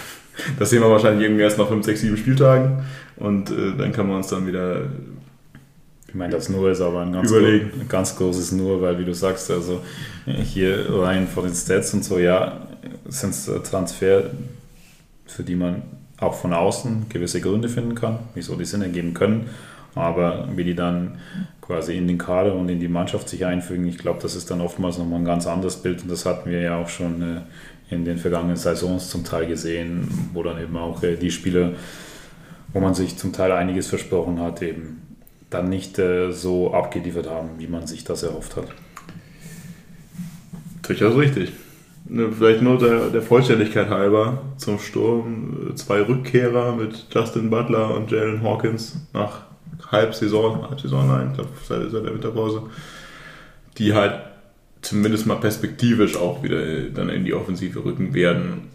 das 0.58 0.70
sehen 0.70 0.82
wir 0.82 0.90
wahrscheinlich 0.90 1.24
irgendwie 1.24 1.42
erst 1.42 1.58
nach 1.58 1.68
5, 1.68 1.84
6, 1.84 2.00
7 2.00 2.16
Spieltagen 2.16 2.84
und 3.16 3.50
äh, 3.50 3.76
dann 3.76 3.92
kann 3.92 4.08
man 4.08 4.18
uns 4.18 4.28
dann 4.28 4.46
wieder 4.46 4.82
Ich 6.08 6.14
meine, 6.14 6.32
das 6.32 6.48
Nur 6.48 6.70
ist 6.70 6.80
aber 6.80 7.02
ein 7.02 7.12
ganz, 7.12 7.30
Überlegen. 7.30 7.70
ein 7.80 7.88
ganz 7.88 8.16
großes 8.16 8.52
Nur, 8.52 8.82
weil 8.82 8.98
wie 8.98 9.04
du 9.04 9.14
sagst, 9.14 9.50
also 9.50 9.80
hier 10.26 10.86
rein 10.90 11.26
von 11.26 11.44
den 11.44 11.54
Stats 11.54 11.94
und 11.94 12.04
so, 12.04 12.18
ja, 12.18 12.66
sind 13.08 13.30
es 13.30 13.50
Transfer, 13.68 14.24
für 15.26 15.42
die 15.42 15.54
man 15.54 15.82
auch 16.18 16.34
von 16.34 16.52
außen 16.52 17.06
gewisse 17.08 17.40
Gründe 17.40 17.68
finden 17.68 17.94
kann, 17.94 18.18
wieso 18.34 18.54
die 18.56 18.64
Sinn 18.64 18.82
ergeben 18.82 19.14
können. 19.14 19.50
Aber 19.94 20.48
wie 20.54 20.64
die 20.64 20.74
dann 20.74 21.18
quasi 21.60 21.96
in 21.96 22.08
den 22.08 22.18
Kader 22.18 22.54
und 22.54 22.68
in 22.68 22.80
die 22.80 22.88
Mannschaft 22.88 23.28
sich 23.28 23.44
einfügen, 23.44 23.86
ich 23.86 23.98
glaube, 23.98 24.20
das 24.22 24.34
ist 24.34 24.50
dann 24.50 24.60
oftmals 24.60 24.98
nochmal 24.98 25.20
ein 25.20 25.24
ganz 25.24 25.46
anderes 25.46 25.76
Bild 25.76 26.02
und 26.02 26.10
das 26.10 26.26
hatten 26.26 26.50
wir 26.50 26.60
ja 26.60 26.76
auch 26.76 26.88
schon 26.88 27.22
äh, 27.22 27.40
in 27.94 28.04
den 28.04 28.18
vergangenen 28.18 28.56
Saisons 28.56 29.10
zum 29.10 29.24
Teil 29.24 29.46
gesehen, 29.46 30.08
wo 30.32 30.42
dann 30.42 30.60
eben 30.60 30.76
auch 30.76 31.02
äh, 31.02 31.16
die 31.16 31.30
Spieler, 31.30 31.72
wo 32.72 32.80
man 32.80 32.94
sich 32.94 33.16
zum 33.16 33.32
Teil 33.32 33.52
einiges 33.52 33.88
versprochen 33.88 34.40
hat, 34.40 34.62
eben 34.62 35.02
dann 35.50 35.68
nicht 35.68 35.98
äh, 35.98 36.32
so 36.32 36.72
abgeliefert 36.72 37.28
haben, 37.28 37.50
wie 37.58 37.66
man 37.66 37.86
sich 37.86 38.04
das 38.04 38.22
erhofft 38.22 38.56
hat. 38.56 38.68
Durchaus 40.82 41.16
richtig. 41.16 41.52
Ne, 42.06 42.32
Vielleicht 42.32 42.62
nur 42.62 42.78
der, 42.78 43.10
der 43.10 43.22
Vollständigkeit 43.22 43.88
halber 43.88 44.42
zum 44.56 44.78
Sturm 44.78 45.72
zwei 45.76 46.00
Rückkehrer 46.02 46.74
mit 46.74 47.06
Justin 47.12 47.50
Butler 47.50 47.94
und 47.94 48.10
Jalen 48.10 48.42
Hawkins 48.42 48.96
nach 49.12 49.51
Halbsaison, 49.90 50.68
Halbsaison, 50.68 51.06
nein, 51.06 51.28
ich 51.30 51.34
glaube 51.34 51.50
seit, 51.64 51.90
seit 51.90 52.04
der 52.04 52.14
Winterpause, 52.14 52.62
die 53.78 53.94
halt 53.94 54.14
zumindest 54.82 55.26
mal 55.26 55.36
perspektivisch 55.36 56.16
auch 56.16 56.42
wieder 56.42 56.64
äh, 56.64 56.90
dann 56.90 57.08
in 57.08 57.24
die 57.24 57.34
Offensive 57.34 57.84
rücken 57.84 58.14
werden. 58.14 58.68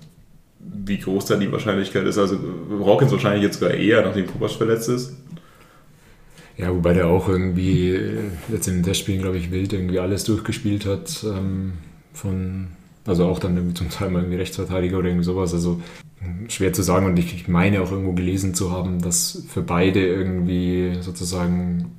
Wie 0.60 0.98
groß 0.98 1.26
da 1.26 1.36
die 1.36 1.52
Wahrscheinlichkeit 1.52 2.06
ist, 2.06 2.18
also 2.18 2.38
Hawkins 2.84 3.12
wahrscheinlich 3.12 3.44
jetzt 3.44 3.60
sogar 3.60 3.74
eher, 3.74 4.04
nachdem 4.04 4.28
Kubasch 4.28 4.58
verletzt 4.58 4.90
ist. 4.90 5.16
Ja, 6.58 6.74
wobei 6.74 6.94
der 6.94 7.08
auch 7.08 7.30
irgendwie 7.30 7.92
äh, 7.92 8.32
jetzt 8.50 8.68
in 8.68 8.76
den 8.76 8.84
Testspielen, 8.84 9.22
glaube 9.22 9.38
ich, 9.38 9.52
wild 9.52 9.74
irgendwie 9.74 10.00
alles 10.00 10.24
durchgespielt 10.24 10.86
hat. 10.86 11.24
Ähm, 11.24 11.74
von, 12.14 12.68
also 13.06 13.26
auch 13.26 13.38
dann 13.38 13.76
zum 13.76 13.90
Teil 13.90 14.10
mal 14.10 14.24
irgendwie 14.24 14.40
Rechtsverteidiger 14.40 14.98
oder 14.98 15.08
irgendwie 15.08 15.26
sowas. 15.26 15.54
Also 15.54 15.82
schwer 16.50 16.74
zu 16.74 16.82
sagen 16.82 17.06
und 17.06 17.18
ich, 17.20 17.48
meine 17.48 17.82
auch 17.82 17.92
irgendwo 17.92 18.14
gelesen 18.14 18.54
zu 18.54 18.72
haben, 18.72 19.02
dass 19.02 19.44
für 19.48 19.62
beide 19.62 20.06
irgendwie 20.06 20.98
sozusagen 21.02 21.92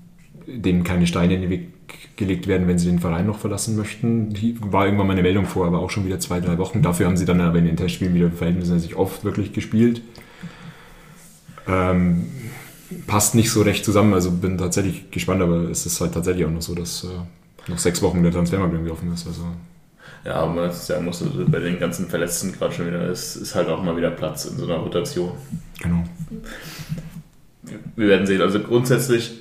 denen 0.46 0.84
keine 0.84 1.06
Steine 1.06 1.34
in 1.34 1.42
den 1.42 1.50
Weg 1.50 1.68
gelegt 2.16 2.46
werden, 2.46 2.66
wenn 2.66 2.78
sie 2.78 2.86
den 2.86 2.98
Verein 2.98 3.26
noch 3.26 3.38
verlassen 3.38 3.76
möchten. 3.76 4.30
Die 4.30 4.56
war 4.60 4.84
irgendwann 4.84 5.06
mal 5.06 5.12
eine 5.12 5.22
Meldung 5.22 5.46
vor, 5.46 5.66
aber 5.66 5.78
auch 5.78 5.90
schon 5.90 6.04
wieder 6.04 6.18
zwei, 6.18 6.40
drei 6.40 6.58
Wochen. 6.58 6.82
Dafür 6.82 7.06
haben 7.06 7.16
sie 7.16 7.24
dann 7.24 7.40
aber 7.40 7.58
in 7.58 7.66
den 7.66 7.76
Testspielen 7.76 8.14
wieder 8.14 8.30
verhältnismäßig 8.30 8.96
oft 8.96 9.24
wirklich 9.24 9.52
gespielt. 9.52 10.02
Ähm, 11.68 12.26
passt 13.06 13.34
nicht 13.34 13.50
so 13.50 13.62
recht 13.62 13.84
zusammen. 13.84 14.14
Also 14.14 14.30
bin 14.30 14.58
tatsächlich 14.58 15.10
gespannt, 15.10 15.42
aber 15.42 15.70
es 15.70 15.86
ist 15.86 16.00
halt 16.00 16.14
tatsächlich 16.14 16.44
auch 16.46 16.50
noch 16.50 16.62
so, 16.62 16.74
dass 16.74 17.04
äh, 17.04 17.70
noch 17.70 17.78
sechs 17.78 18.02
Wochen 18.02 18.22
der 18.22 18.32
Transfermarkt 18.32 18.72
irgendwie 18.72 18.92
offen 18.92 19.12
ist. 19.12 19.26
Also 19.26 19.42
Ja, 20.24 20.34
aber 20.34 20.52
man 20.52 20.64
jetzt 20.66 20.86
sagen 20.86 21.04
muss, 21.04 21.22
also 21.22 21.44
bei 21.46 21.60
den 21.60 21.78
ganzen 21.78 22.08
Verletzten 22.08 22.52
gerade 22.52 22.74
schon 22.74 22.86
wieder, 22.86 23.08
ist, 23.08 23.36
ist 23.36 23.54
halt 23.54 23.68
auch 23.68 23.82
mal 23.82 23.96
wieder 23.96 24.10
Platz 24.10 24.44
in 24.46 24.56
so 24.56 24.64
einer 24.64 24.76
Rotation. 24.76 25.32
genau. 25.80 26.04
Wir 27.96 28.08
werden 28.08 28.26
sehen. 28.26 28.40
Also 28.40 28.60
grundsätzlich, 28.60 29.32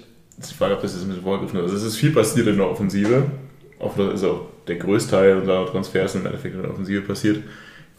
ich 0.41 0.55
frage, 0.55 0.75
ob 0.75 0.81
das 0.81 0.93
jetzt 0.93 1.03
ein 1.03 1.07
bisschen 1.09 1.23
vorgegriffen 1.23 1.59
ist. 1.59 1.63
Also 1.71 1.77
es 1.77 1.83
ist 1.83 1.97
viel 1.97 2.11
passiert 2.11 2.47
in 2.47 2.57
der 2.57 2.69
Offensive. 2.69 3.25
Das- 3.79 3.97
Also 3.99 4.49
der 4.67 4.75
Größteil 4.77 5.37
unserer 5.37 5.65
Transfers 5.67 6.15
im 6.15 6.25
Endeffekt 6.25 6.55
in 6.55 6.61
der 6.61 6.71
Offensive 6.71 7.01
passiert. 7.01 7.43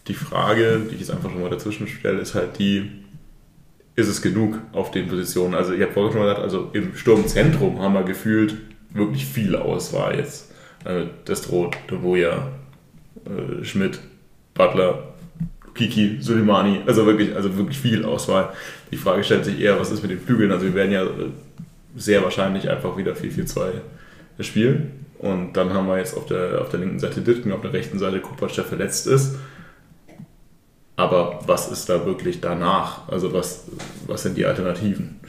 Die 0.06 0.14
Frage, 0.14 0.80
die 0.90 0.94
ich 0.94 1.00
jetzt 1.00 1.10
einfach 1.10 1.30
schon 1.30 1.40
mal 1.40 1.50
dazwischen 1.50 1.86
stelle, 1.86 2.20
ist 2.20 2.34
halt 2.34 2.58
die, 2.58 2.90
ist 3.94 4.08
es 4.08 4.20
genug 4.22 4.58
auf 4.72 4.90
den 4.90 5.08
Positionen? 5.08 5.54
Also 5.54 5.72
ich 5.72 5.80
habe 5.82 5.92
vorhin 5.92 6.12
schon 6.12 6.20
mal 6.20 6.26
gesagt, 6.28 6.42
also 6.44 6.70
im 6.72 6.94
Sturmzentrum 6.94 7.80
haben 7.80 7.94
wir 7.94 8.02
gefühlt 8.02 8.56
wirklich 8.92 9.24
viel 9.24 9.56
Auswahl 9.56 10.16
jetzt. 10.16 10.52
Äh, 10.84 11.06
Destro, 11.26 11.70
Doboja, 11.88 12.48
äh, 13.28 13.64
Schmidt, 13.64 14.00
Butler, 14.54 15.14
Kiki, 15.74 16.18
Suleimani, 16.20 16.80
also 16.86 17.06
wirklich, 17.06 17.34
also 17.34 17.56
wirklich 17.56 17.78
viel 17.78 18.04
Auswahl. 18.04 18.52
Die 18.90 18.96
Frage 18.96 19.22
stellt 19.22 19.44
sich 19.44 19.60
eher, 19.60 19.78
was 19.78 19.90
ist 19.90 20.02
mit 20.02 20.10
den 20.10 20.20
Flügeln? 20.20 20.50
Also 20.50 20.66
wir 20.66 20.74
werden 20.74 20.92
ja 20.92 21.04
äh, 21.04 21.30
sehr 21.96 22.22
wahrscheinlich 22.22 22.68
einfach 22.68 22.96
wieder 22.96 23.12
4-4-2 23.12 23.70
spielen. 24.40 25.06
Und 25.18 25.54
dann 25.54 25.72
haben 25.72 25.86
wir 25.86 25.98
jetzt 25.98 26.16
auf 26.16 26.26
der, 26.26 26.60
auf 26.60 26.68
der 26.68 26.80
linken 26.80 26.98
Seite 26.98 27.20
Ditken, 27.20 27.52
auf 27.52 27.60
der 27.60 27.72
rechten 27.72 27.98
Seite 27.98 28.20
Kupac, 28.20 28.52
der 28.54 28.64
verletzt 28.64 29.06
ist. 29.06 29.36
Aber 30.96 31.40
was 31.46 31.70
ist 31.70 31.88
da 31.88 32.04
wirklich 32.06 32.40
danach? 32.40 33.08
Also 33.08 33.32
was, 33.32 33.66
was 34.06 34.22
sind 34.22 34.36
die 34.36 34.46
Alternativen? 34.46 35.20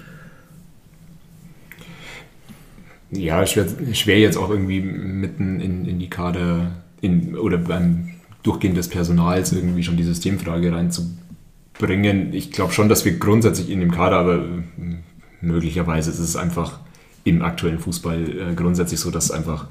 Ja, 3.11 3.45
schwer, 3.45 3.65
schwer 3.93 4.19
jetzt 4.19 4.37
auch 4.37 4.49
irgendwie 4.49 4.81
mitten 4.81 5.59
in, 5.59 5.85
in 5.85 5.99
die 5.99 6.09
Kader 6.09 6.71
in, 7.01 7.37
oder 7.37 7.57
beim 7.57 8.09
Durchgehen 8.43 8.75
des 8.75 8.87
Personals 8.87 9.51
irgendwie 9.51 9.83
schon 9.83 9.97
die 9.97 10.03
Systemfrage 10.03 10.71
reinzubringen. 10.71 12.33
Ich 12.33 12.51
glaube 12.51 12.73
schon, 12.73 12.89
dass 12.89 13.05
wir 13.05 13.17
grundsätzlich 13.17 13.69
in 13.69 13.79
dem 13.79 13.91
Kader, 13.91 14.17
aber 14.17 14.35
äh, 14.35 14.97
möglicherweise 15.41 16.09
ist 16.09 16.19
es 16.19 16.35
einfach 16.35 16.79
im 17.23 17.41
aktuellen 17.41 17.79
Fußball 17.79 18.51
äh, 18.51 18.55
grundsätzlich 18.55 18.99
so, 18.99 19.11
dass 19.11 19.31
einfach 19.31 19.67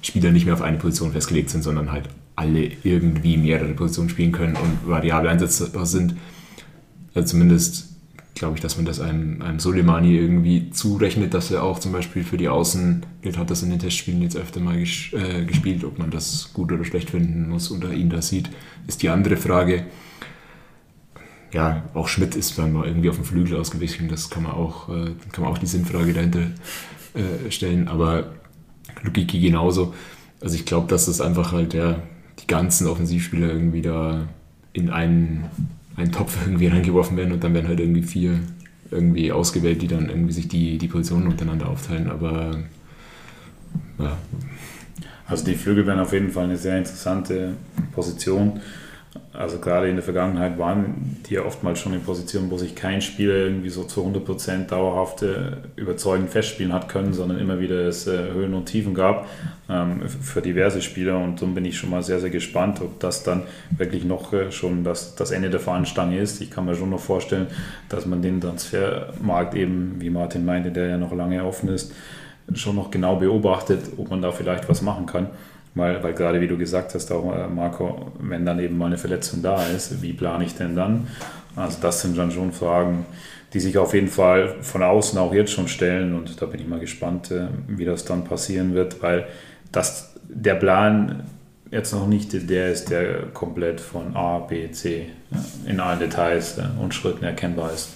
Spieler 0.00 0.32
nicht 0.32 0.46
mehr 0.46 0.54
auf 0.54 0.62
eine 0.62 0.78
Position 0.78 1.12
festgelegt 1.12 1.50
sind, 1.50 1.62
sondern 1.62 1.92
halt 1.92 2.08
alle 2.34 2.70
irgendwie 2.82 3.36
mehrere 3.36 3.72
Positionen 3.74 4.08
spielen 4.08 4.32
können 4.32 4.56
und 4.56 4.88
variabel 4.88 5.28
einsetzbar 5.28 5.86
sind. 5.86 6.16
Also 7.14 7.28
zumindest 7.28 7.91
glaube 8.34 8.56
ich, 8.56 8.60
dass 8.60 8.76
man 8.76 8.86
das 8.86 9.00
einem, 9.00 9.42
einem 9.42 9.58
Soleimani 9.58 10.16
irgendwie 10.16 10.70
zurechnet, 10.70 11.34
dass 11.34 11.50
er 11.50 11.62
auch 11.62 11.78
zum 11.78 11.92
Beispiel 11.92 12.24
für 12.24 12.36
die 12.36 12.48
Außen, 12.48 13.04
hat 13.36 13.50
das 13.50 13.62
in 13.62 13.70
den 13.70 13.78
Testspielen 13.78 14.22
jetzt 14.22 14.36
öfter 14.36 14.60
mal 14.60 14.78
ges 14.78 15.12
äh, 15.12 15.44
gespielt, 15.44 15.84
ob 15.84 15.98
man 15.98 16.10
das 16.10 16.50
gut 16.52 16.72
oder 16.72 16.84
schlecht 16.84 17.10
finden 17.10 17.48
muss 17.48 17.70
oder 17.70 17.92
ihn 17.92 18.10
da 18.10 18.22
sieht, 18.22 18.50
ist 18.86 19.02
die 19.02 19.10
andere 19.10 19.36
Frage. 19.36 19.84
Ja, 21.52 21.84
auch 21.92 22.08
Schmidt 22.08 22.34
ist 22.34 22.58
dann 22.58 22.72
mal 22.72 22.86
irgendwie 22.86 23.10
auf 23.10 23.16
dem 23.16 23.26
Flügel 23.26 23.58
ausgewichen, 23.58 24.08
das 24.08 24.30
kann 24.30 24.44
man 24.44 24.52
auch, 24.52 24.88
äh, 24.88 25.12
kann 25.32 25.44
man 25.44 25.52
auch 25.52 25.58
die 25.58 25.66
Sinnfrage 25.66 26.14
dahinter 26.14 26.46
äh, 27.14 27.50
stellen, 27.50 27.88
aber 27.88 28.32
Lukiki 29.02 29.40
genauso. 29.40 29.94
Also 30.40 30.54
ich 30.54 30.64
glaube, 30.64 30.88
dass 30.88 31.06
das 31.06 31.20
einfach 31.20 31.52
halt 31.52 31.74
ja, 31.74 32.00
die 32.40 32.46
ganzen 32.46 32.86
Offensivspieler 32.86 33.48
irgendwie 33.48 33.82
da 33.82 34.26
in 34.72 34.90
einen, 34.90 35.44
einen 35.96 36.12
Topf 36.12 36.38
irgendwie 36.44 36.68
reingeworfen 36.68 37.16
werden 37.16 37.32
und 37.32 37.44
dann 37.44 37.54
werden 37.54 37.68
halt 37.68 37.80
irgendwie 37.80 38.02
vier 38.02 38.40
irgendwie 38.90 39.32
ausgewählt, 39.32 39.82
die 39.82 39.88
dann 39.88 40.08
irgendwie 40.08 40.32
sich 40.32 40.48
die, 40.48 40.78
die 40.78 40.88
Positionen 40.88 41.26
untereinander 41.28 41.68
aufteilen. 41.68 42.10
Aber 42.10 42.58
ja, 43.98 44.18
Also 45.26 45.44
die 45.44 45.54
Flügel 45.54 45.86
wären 45.86 45.98
auf 45.98 46.12
jeden 46.12 46.30
Fall 46.30 46.44
eine 46.44 46.58
sehr 46.58 46.76
interessante 46.78 47.54
Position. 47.92 48.60
Also 49.34 49.58
gerade 49.58 49.88
in 49.88 49.96
der 49.96 50.02
Vergangenheit 50.02 50.58
waren 50.58 51.16
die 51.26 51.34
ja 51.34 51.44
oftmals 51.44 51.78
schon 51.78 51.94
in 51.94 52.02
Positionen, 52.02 52.50
wo 52.50 52.58
sich 52.58 52.74
kein 52.74 53.00
Spieler 53.02 53.34
irgendwie 53.34 53.68
so 53.68 53.84
zu 53.84 54.04
100% 54.04 54.66
dauerhaft 54.66 55.22
äh, 55.22 55.56
überzeugend 55.76 56.30
festspielen 56.30 56.72
hat 56.72 56.88
können, 56.88 57.12
sondern 57.12 57.38
immer 57.38 57.58
wieder 57.58 57.86
es 57.86 58.06
äh, 58.06 58.30
Höhen 58.32 58.54
und 58.54 58.66
Tiefen 58.66 58.94
gab 58.94 59.26
ähm, 59.68 60.08
für 60.08 60.42
diverse 60.42 60.80
Spieler. 60.80 61.18
Und 61.18 61.40
darum 61.40 61.54
bin 61.54 61.64
ich 61.64 61.78
schon 61.78 61.90
mal 61.90 62.02
sehr, 62.02 62.20
sehr 62.20 62.30
gespannt, 62.30 62.80
ob 62.80 63.00
das 63.00 63.22
dann 63.22 63.42
wirklich 63.70 64.04
noch 64.04 64.32
äh, 64.32 64.52
schon 64.52 64.84
das, 64.84 65.14
das 65.14 65.30
Ende 65.30 65.50
der 65.50 65.60
Fahnenstange 65.60 66.18
ist. 66.18 66.40
Ich 66.40 66.50
kann 66.50 66.64
mir 66.64 66.74
schon 66.74 66.90
noch 66.90 67.00
vorstellen, 67.00 67.46
dass 67.88 68.06
man 68.06 68.22
den 68.22 68.40
Transfermarkt 68.40 69.54
eben, 69.54 69.96
wie 69.98 70.10
Martin 70.10 70.44
meinte, 70.44 70.70
der 70.70 70.88
ja 70.88 70.98
noch 70.98 71.12
lange 71.12 71.44
offen 71.44 71.68
ist, 71.68 71.92
schon 72.54 72.76
noch 72.76 72.90
genau 72.90 73.16
beobachtet, 73.16 73.80
ob 73.96 74.10
man 74.10 74.22
da 74.22 74.30
vielleicht 74.30 74.68
was 74.68 74.82
machen 74.82 75.06
kann. 75.06 75.28
Weil, 75.74 76.02
weil 76.02 76.12
gerade 76.12 76.40
wie 76.40 76.48
du 76.48 76.58
gesagt 76.58 76.94
hast, 76.94 77.10
auch 77.12 77.34
äh, 77.34 77.48
Marco, 77.48 78.12
wenn 78.20 78.44
dann 78.44 78.58
eben 78.58 78.76
mal 78.76 78.86
eine 78.86 78.98
Verletzung 78.98 79.42
da 79.42 79.64
ist, 79.66 80.02
wie 80.02 80.12
plane 80.12 80.44
ich 80.44 80.54
denn 80.54 80.76
dann? 80.76 81.06
Also 81.56 81.78
das 81.80 82.02
sind 82.02 82.16
dann 82.16 82.30
schon 82.30 82.52
Fragen, 82.52 83.06
die 83.52 83.60
sich 83.60 83.78
auf 83.78 83.94
jeden 83.94 84.08
Fall 84.08 84.56
von 84.60 84.82
außen 84.82 85.18
auch 85.18 85.32
jetzt 85.32 85.52
schon 85.52 85.68
stellen 85.68 86.14
und 86.14 86.40
da 86.40 86.46
bin 86.46 86.60
ich 86.60 86.66
mal 86.66 86.80
gespannt, 86.80 87.30
äh, 87.30 87.46
wie 87.68 87.84
das 87.84 88.04
dann 88.04 88.24
passieren 88.24 88.74
wird, 88.74 89.02
weil 89.02 89.26
das, 89.70 90.14
der 90.28 90.54
Plan 90.54 91.24
jetzt 91.70 91.92
noch 91.92 92.06
nicht 92.06 92.50
der 92.50 92.70
ist, 92.70 92.90
der 92.90 93.22
komplett 93.32 93.80
von 93.80 94.14
A, 94.14 94.40
B, 94.40 94.70
C 94.70 95.06
in 95.66 95.80
allen 95.80 95.98
Details 95.98 96.58
äh, 96.58 96.64
und 96.80 96.94
Schritten 96.94 97.24
erkennbar 97.24 97.72
ist, 97.72 97.94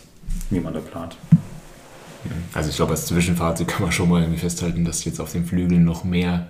wie 0.51 0.61
man 0.61 0.73
da 0.73 0.81
plant. 0.81 1.17
Also 2.55 2.71
ich 2.71 2.77
glaube, 2.77 2.93
als 2.93 3.07
Zwischenfazit 3.07 3.69
kann 3.69 3.83
man 3.83 3.93
schon 3.93 4.09
mal 4.09 4.23
irgendwie 4.23 4.41
festhalten, 4.41 4.85
dass 4.85 5.05
jetzt 5.05 5.21
auf 5.21 5.33
den 5.33 5.45
Flügeln 5.45 5.85
noch 5.85 6.05
mehr, 6.05 6.49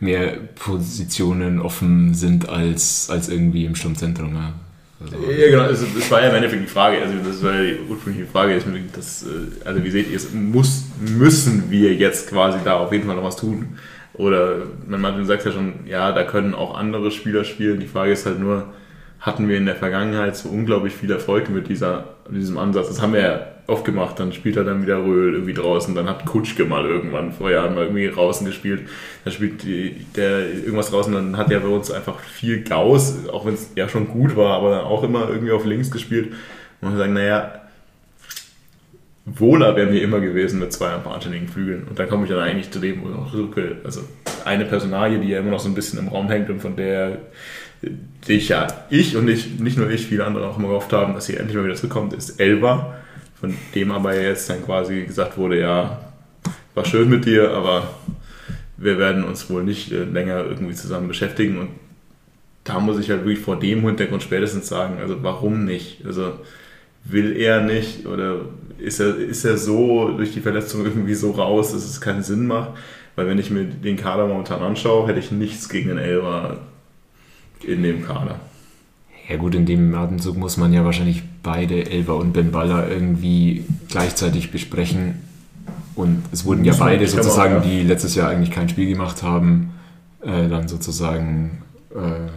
mehr 0.00 0.36
Positionen 0.54 1.60
offen 1.60 2.14
sind 2.14 2.48
als, 2.48 3.08
als 3.10 3.28
irgendwie 3.28 3.64
im 3.64 3.74
Sturmzentrum. 3.74 4.34
Ja. 4.34 4.52
Also 5.00 5.16
ja, 5.30 5.50
genau, 5.50 5.64
also 5.64 5.86
das 5.94 6.10
war 6.10 6.22
ja 6.22 6.28
im 6.28 6.36
Endeffekt 6.36 6.62
die 6.62 6.68
Frage, 6.68 6.98
also 7.02 7.14
das 7.24 7.42
war 7.42 7.54
ja 7.54 7.72
die 7.72 7.90
ursprüngliche 7.90 8.26
Frage, 8.30 8.60
das, 8.94 9.24
äh, 9.24 9.66
also 9.66 9.84
wie 9.84 9.90
seht 9.90 10.08
ihr 10.08 10.16
es, 10.16 10.32
muss, 10.32 10.84
müssen 11.00 11.70
wir 11.70 11.94
jetzt 11.94 12.30
quasi 12.30 12.58
da 12.64 12.78
auf 12.78 12.92
jeden 12.92 13.06
Fall 13.06 13.16
noch 13.16 13.24
was 13.24 13.36
tun? 13.36 13.78
Oder 14.14 14.62
man 14.86 15.24
sagt 15.26 15.44
ja 15.44 15.50
schon, 15.50 15.86
ja, 15.86 16.12
da 16.12 16.22
können 16.22 16.54
auch 16.54 16.76
andere 16.76 17.10
Spieler 17.10 17.42
spielen, 17.44 17.80
die 17.80 17.86
Frage 17.86 18.12
ist 18.12 18.24
halt 18.24 18.38
nur, 18.38 18.72
hatten 19.18 19.48
wir 19.48 19.56
in 19.56 19.66
der 19.66 19.74
Vergangenheit 19.74 20.36
so 20.36 20.48
unglaublich 20.48 20.94
viel 20.94 21.10
Erfolg 21.10 21.50
mit, 21.50 21.68
dieser, 21.68 22.14
mit 22.30 22.40
diesem 22.40 22.58
Ansatz. 22.58 22.88
Das 22.88 23.02
haben 23.02 23.12
wir 23.14 23.20
ja 23.20 23.46
oft 23.66 23.84
gemacht. 23.84 24.18
Dann 24.18 24.32
spielt 24.32 24.56
er 24.56 24.64
dann 24.64 24.82
wieder 24.82 25.04
Röhl 25.04 25.34
irgendwie 25.34 25.54
draußen. 25.54 25.94
Dann 25.94 26.08
hat 26.08 26.26
Kutschke 26.26 26.64
mal 26.64 26.84
irgendwann 26.84 27.32
vor 27.32 27.50
Jahren 27.50 27.74
mal 27.74 27.84
irgendwie 27.84 28.08
draußen 28.08 28.46
gespielt. 28.46 28.88
Dann 29.24 29.32
spielt 29.32 29.64
der 30.16 30.50
irgendwas 30.50 30.90
draußen. 30.90 31.12
Dann 31.12 31.36
hat 31.36 31.50
er 31.50 31.60
bei 31.60 31.68
uns 31.68 31.90
einfach 31.90 32.20
viel 32.20 32.62
Gaus, 32.62 33.28
auch 33.28 33.46
wenn 33.46 33.54
es 33.54 33.72
ja 33.76 33.88
schon 33.88 34.08
gut 34.08 34.36
war, 34.36 34.56
aber 34.56 34.70
dann 34.70 34.84
auch 34.84 35.02
immer 35.02 35.28
irgendwie 35.28 35.52
auf 35.52 35.64
links 35.64 35.90
gespielt. 35.90 36.32
Und 36.80 36.90
wir 36.90 36.98
sagen, 36.98 37.14
naja, 37.14 37.60
wohler 39.26 39.74
wären 39.76 39.92
wir 39.92 40.02
immer 40.02 40.20
gewesen 40.20 40.60
mit 40.60 40.72
zwei 40.72 40.88
anständigen 40.88 41.48
Flügeln. 41.48 41.84
Und 41.88 41.98
dann 41.98 42.08
komme 42.08 42.24
ich 42.24 42.30
dann 42.30 42.40
eigentlich 42.40 42.70
zu 42.70 42.78
dem, 42.78 43.02
wo 43.02 43.08
ich 43.08 43.16
auch 43.16 43.30
zurück 43.30 43.56
Also 43.84 44.02
eine 44.44 44.66
Personalie, 44.66 45.18
die 45.18 45.28
ja 45.28 45.38
immer 45.38 45.50
noch 45.50 45.60
so 45.60 45.68
ein 45.68 45.74
bisschen 45.74 45.98
im 45.98 46.08
Raum 46.08 46.28
hängt 46.28 46.50
und 46.50 46.60
von 46.60 46.76
der 46.76 47.18
ich 48.26 48.48
ja, 48.48 48.66
ich 48.90 49.16
und 49.16 49.28
ich, 49.28 49.58
nicht 49.58 49.76
nur 49.76 49.90
ich, 49.90 50.06
viele 50.06 50.24
andere 50.24 50.48
auch 50.48 50.58
immer 50.58 50.68
gehofft 50.68 50.92
haben, 50.92 51.14
dass 51.14 51.26
sie 51.26 51.36
endlich 51.36 51.56
mal 51.56 51.64
wieder 51.64 51.74
zurückkommt, 51.74 52.12
ist 52.14 52.40
Elva, 52.40 52.94
von 53.44 53.54
dem 53.74 53.90
aber 53.90 54.18
jetzt 54.18 54.48
dann 54.48 54.64
quasi 54.64 55.04
gesagt 55.04 55.36
wurde, 55.36 55.60
ja, 55.60 56.00
war 56.74 56.84
schön 56.86 57.10
mit 57.10 57.26
dir, 57.26 57.50
aber 57.50 57.88
wir 58.78 58.98
werden 58.98 59.22
uns 59.22 59.50
wohl 59.50 59.62
nicht 59.62 59.92
äh, 59.92 60.04
länger 60.04 60.44
irgendwie 60.44 60.74
zusammen 60.74 61.08
beschäftigen 61.08 61.58
und 61.58 61.68
da 62.64 62.80
muss 62.80 62.98
ich 62.98 63.10
halt 63.10 63.20
wirklich 63.24 63.40
vor 63.40 63.58
dem 63.58 63.82
Hintergrund 63.82 64.22
spätestens 64.22 64.68
sagen, 64.68 64.96
also 64.98 65.22
warum 65.22 65.66
nicht? 65.66 66.06
Also 66.06 66.32
will 67.04 67.36
er 67.36 67.60
nicht 67.60 68.06
oder 68.06 68.40
ist 68.78 69.00
er, 69.00 69.14
ist 69.16 69.44
er 69.44 69.58
so 69.58 70.12
durch 70.16 70.32
die 70.32 70.40
Verletzung 70.40 70.84
irgendwie 70.84 71.14
so 71.14 71.32
raus, 71.32 71.72
dass 71.72 71.84
es 71.84 72.00
keinen 72.00 72.22
Sinn 72.22 72.46
macht? 72.46 72.70
Weil 73.14 73.26
wenn 73.26 73.38
ich 73.38 73.50
mir 73.50 73.64
den 73.64 73.98
Kader 73.98 74.26
momentan 74.26 74.62
anschaue, 74.62 75.06
hätte 75.06 75.18
ich 75.18 75.30
nichts 75.30 75.68
gegen 75.68 75.90
den 75.90 75.98
Elva 75.98 76.56
in 77.62 77.82
dem 77.82 78.06
Kader. 78.06 78.40
Ja 79.28 79.36
gut, 79.36 79.54
in 79.54 79.66
dem 79.66 79.94
Atemzug 79.94 80.38
muss 80.38 80.56
man 80.56 80.72
ja 80.72 80.84
wahrscheinlich 80.86 81.22
beide, 81.44 81.88
Elva 81.88 82.14
und 82.14 82.32
Ben 82.32 82.50
Baller, 82.50 82.88
irgendwie 82.90 83.64
gleichzeitig 83.88 84.50
besprechen. 84.50 85.20
Und 85.94 86.24
es 86.32 86.44
wurden 86.44 86.64
ja 86.64 86.74
beide 86.76 87.06
sozusagen, 87.06 87.58
auch, 87.58 87.64
ja. 87.64 87.70
die 87.70 87.82
letztes 87.84 88.16
Jahr 88.16 88.30
eigentlich 88.30 88.50
kein 88.50 88.68
Spiel 88.68 88.88
gemacht 88.88 89.22
haben, 89.22 89.74
äh, 90.22 90.48
dann 90.48 90.66
sozusagen 90.66 91.62
äh, 91.94 92.30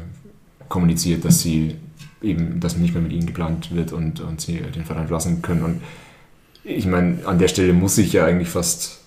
kommuniziert, 0.70 1.26
dass 1.26 1.42
sie 1.42 1.76
eben, 2.22 2.60
dass 2.60 2.78
nicht 2.78 2.94
mehr 2.94 3.02
mit 3.02 3.12
ihnen 3.12 3.26
geplant 3.26 3.74
wird 3.74 3.94
und, 3.94 4.20
und 4.20 4.40
sie 4.42 4.58
den 4.58 4.86
Verein 4.86 5.08
verlassen 5.08 5.42
können. 5.42 5.64
Und 5.64 5.82
ich 6.64 6.86
meine, 6.86 7.26
an 7.26 7.40
der 7.40 7.48
Stelle 7.48 7.74
muss 7.74 7.98
ich 7.98 8.14
ja 8.14 8.26
eigentlich 8.26 8.50
fast 8.50 9.00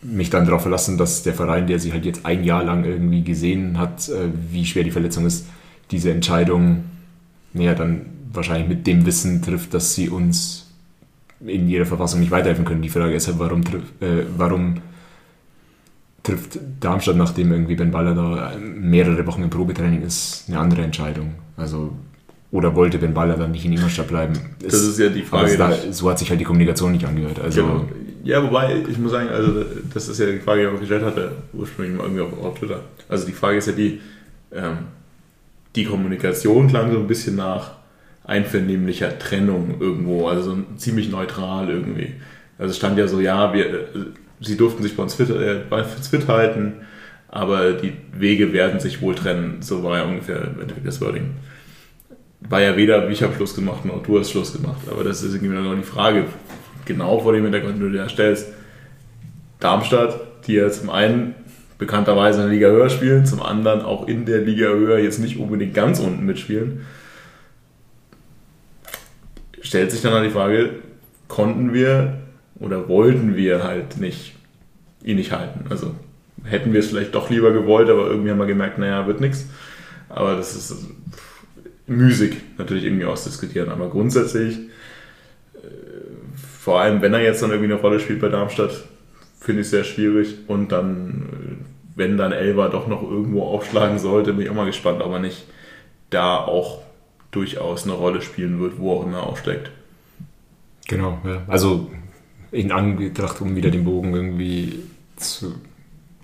mich 0.00 0.30
dann 0.30 0.46
darauf 0.46 0.62
verlassen, 0.62 0.96
dass 0.96 1.24
der 1.24 1.34
Verein, 1.34 1.66
der 1.66 1.80
sie 1.80 1.92
halt 1.92 2.06
jetzt 2.06 2.24
ein 2.24 2.44
Jahr 2.44 2.62
lang 2.64 2.84
irgendwie 2.84 3.22
gesehen 3.22 3.78
hat, 3.78 4.08
äh, 4.08 4.28
wie 4.50 4.64
schwer 4.64 4.84
die 4.84 4.90
Verletzung 4.90 5.26
ist, 5.26 5.46
diese 5.90 6.10
Entscheidung 6.10 6.84
ja, 7.54 7.74
dann 7.74 8.06
wahrscheinlich 8.32 8.68
mit 8.68 8.86
dem 8.86 9.06
Wissen 9.06 9.42
trifft, 9.42 9.74
dass 9.74 9.94
sie 9.94 10.08
uns 10.08 10.66
in 11.40 11.68
ihrer 11.68 11.86
Verfassung 11.86 12.20
nicht 12.20 12.30
weiterhelfen 12.30 12.64
können. 12.64 12.82
Die 12.82 12.88
Frage 12.88 13.14
ist 13.14 13.28
halt, 13.28 13.38
warum, 13.38 13.60
äh, 14.00 14.24
warum 14.36 14.80
trifft 16.22 16.58
Darmstadt, 16.80 17.16
nachdem 17.16 17.52
irgendwie 17.52 17.76
Ben 17.76 17.90
Baller 17.90 18.14
da 18.14 18.52
mehrere 18.58 19.24
Wochen 19.26 19.42
im 19.42 19.50
Probetraining 19.50 20.02
ist, 20.02 20.44
eine 20.48 20.58
andere 20.58 20.82
Entscheidung? 20.82 21.34
Also 21.56 21.92
oder 22.50 22.74
wollte 22.74 22.98
Ben 22.98 23.12
Baller 23.12 23.36
dann 23.36 23.50
nicht 23.50 23.64
in 23.66 23.72
Ingolstadt 23.72 24.08
bleiben? 24.08 24.32
das 24.62 24.74
ist 24.74 24.98
ja 24.98 25.10
die 25.10 25.22
Frage. 25.22 25.56
Da, 25.56 25.72
so 25.90 26.10
hat 26.10 26.18
sich 26.18 26.30
halt 26.30 26.40
die 26.40 26.44
Kommunikation 26.44 26.92
nicht 26.92 27.04
angehört. 27.04 27.38
Also, 27.40 27.62
genau. 27.62 27.88
Ja, 28.24 28.42
wobei, 28.42 28.82
ich 28.88 28.98
muss 28.98 29.12
sagen, 29.12 29.28
also 29.28 29.64
das 29.92 30.08
ist 30.08 30.18
ja 30.18 30.26
die 30.26 30.38
Frage, 30.38 30.62
die 30.62 30.66
ich 30.66 30.74
auch 30.74 30.80
gestellt 30.80 31.04
hatte, 31.04 31.32
ursprünglich 31.52 31.96
mal 31.96 32.04
irgendwie 32.04 32.22
auf, 32.22 32.44
auf 32.44 32.58
Twitter. 32.58 32.80
Also 33.08 33.26
die 33.26 33.32
Frage 33.32 33.58
ist 33.58 33.66
ja 33.66 33.74
die, 33.74 34.00
ähm, 34.52 34.78
die 35.76 35.84
Kommunikation 35.84 36.68
klang 36.68 36.90
so 36.90 36.98
ein 36.98 37.06
bisschen 37.06 37.36
nach 37.36 37.77
einvernehmlicher 38.28 39.18
Trennung 39.18 39.80
irgendwo, 39.80 40.28
also 40.28 40.54
so 40.54 40.58
ziemlich 40.76 41.10
neutral 41.10 41.70
irgendwie. 41.70 42.12
Also 42.58 42.74
stand 42.74 42.98
ja 42.98 43.08
so, 43.08 43.20
ja, 43.20 43.54
wir, 43.54 43.66
äh, 43.66 43.84
sie 44.40 44.56
durften 44.56 44.82
sich 44.82 44.96
bei 44.96 45.02
uns 45.02 45.14
fit, 45.14 45.30
äh, 45.30 45.62
fit 45.84 46.28
halten, 46.28 46.74
aber 47.28 47.72
die 47.72 47.94
Wege 48.12 48.52
werden 48.52 48.80
sich 48.80 49.00
wohl 49.00 49.14
trennen. 49.14 49.62
So 49.62 49.82
war 49.82 49.98
ja 49.98 50.04
ungefähr 50.04 50.54
das 50.84 51.00
Wording. 51.00 51.30
War 52.40 52.60
ja 52.60 52.76
weder 52.76 53.08
ich 53.08 53.22
habe 53.22 53.34
Schluss 53.34 53.54
gemacht 53.54 53.84
noch 53.84 54.02
du 54.02 54.18
hast 54.18 54.30
Schluss 54.30 54.52
gemacht. 54.52 54.82
Aber 54.90 55.04
das 55.04 55.22
ist 55.22 55.34
irgendwie 55.34 55.54
noch 55.54 55.74
die 55.74 55.82
Frage, 55.82 56.24
genau 56.84 57.18
vor 57.20 57.32
dem 57.32 57.44
Hintergrund, 57.44 57.76
den 57.76 57.80
du 57.80 57.90
dir 57.90 58.08
stellst. 58.10 58.48
Darmstadt, 59.58 60.20
die 60.46 60.54
ja 60.54 60.70
zum 60.70 60.90
einen 60.90 61.34
bekannterweise 61.78 62.42
in 62.42 62.46
der 62.48 62.54
Liga 62.54 62.68
höher 62.68 62.90
spielen, 62.90 63.24
zum 63.24 63.42
anderen 63.42 63.82
auch 63.82 64.06
in 64.06 64.26
der 64.26 64.42
Liga 64.42 64.66
höher 64.66 64.98
jetzt 64.98 65.18
nicht 65.18 65.38
unbedingt 65.38 65.74
ganz 65.74 65.98
unten 65.98 66.26
mitspielen, 66.26 66.80
stellt 69.60 69.90
sich 69.90 70.02
dann 70.02 70.12
halt 70.12 70.26
die 70.26 70.30
Frage, 70.30 70.70
konnten 71.28 71.72
wir 71.72 72.18
oder 72.60 72.88
wollten 72.88 73.36
wir 73.36 73.64
halt 73.64 73.98
nicht 73.98 74.34
ihn 75.02 75.16
nicht 75.16 75.32
halten. 75.32 75.66
Also 75.70 75.94
hätten 76.44 76.72
wir 76.72 76.80
es 76.80 76.88
vielleicht 76.88 77.14
doch 77.14 77.30
lieber 77.30 77.52
gewollt, 77.52 77.88
aber 77.88 78.06
irgendwie 78.06 78.30
haben 78.30 78.38
wir 78.38 78.46
gemerkt, 78.46 78.78
naja, 78.78 79.06
wird 79.06 79.20
nichts. 79.20 79.46
Aber 80.08 80.36
das 80.36 80.54
ist 80.54 80.86
müßig 81.86 82.36
natürlich 82.56 82.84
irgendwie 82.84 83.04
ausdiskutieren. 83.04 83.70
Aber 83.70 83.88
grundsätzlich, 83.90 84.58
äh, 85.54 85.68
vor 86.36 86.80
allem 86.80 87.02
wenn 87.02 87.14
er 87.14 87.22
jetzt 87.22 87.42
dann 87.42 87.50
irgendwie 87.50 87.72
eine 87.72 87.80
Rolle 87.80 88.00
spielt 88.00 88.20
bei 88.20 88.28
Darmstadt, 88.28 88.84
finde 89.40 89.62
ich 89.62 89.68
sehr 89.68 89.84
schwierig. 89.84 90.36
Und 90.46 90.72
dann, 90.72 91.64
wenn 91.94 92.16
dann 92.16 92.32
Elva 92.32 92.68
doch 92.68 92.86
noch 92.86 93.02
irgendwo 93.02 93.44
aufschlagen 93.44 93.98
sollte, 93.98 94.32
bin 94.32 94.44
ich 94.44 94.50
auch 94.50 94.54
mal 94.54 94.66
gespannt, 94.66 95.02
ob 95.02 95.12
er 95.12 95.20
nicht 95.20 95.46
da 96.10 96.36
auch 96.38 96.82
durchaus 97.30 97.84
eine 97.84 97.92
Rolle 97.92 98.22
spielen 98.22 98.60
wird, 98.60 98.78
wo 98.78 98.94
auch 98.94 99.04
immer 99.04 99.18
er 99.18 99.26
aufsteckt. 99.26 99.70
Genau, 100.86 101.18
ja. 101.24 101.42
Also 101.46 101.90
in 102.50 102.72
Anbetracht, 102.72 103.40
um 103.40 103.54
wieder 103.56 103.70
den 103.70 103.84
Bogen 103.84 104.14
irgendwie 104.14 104.80
zu, 105.16 105.54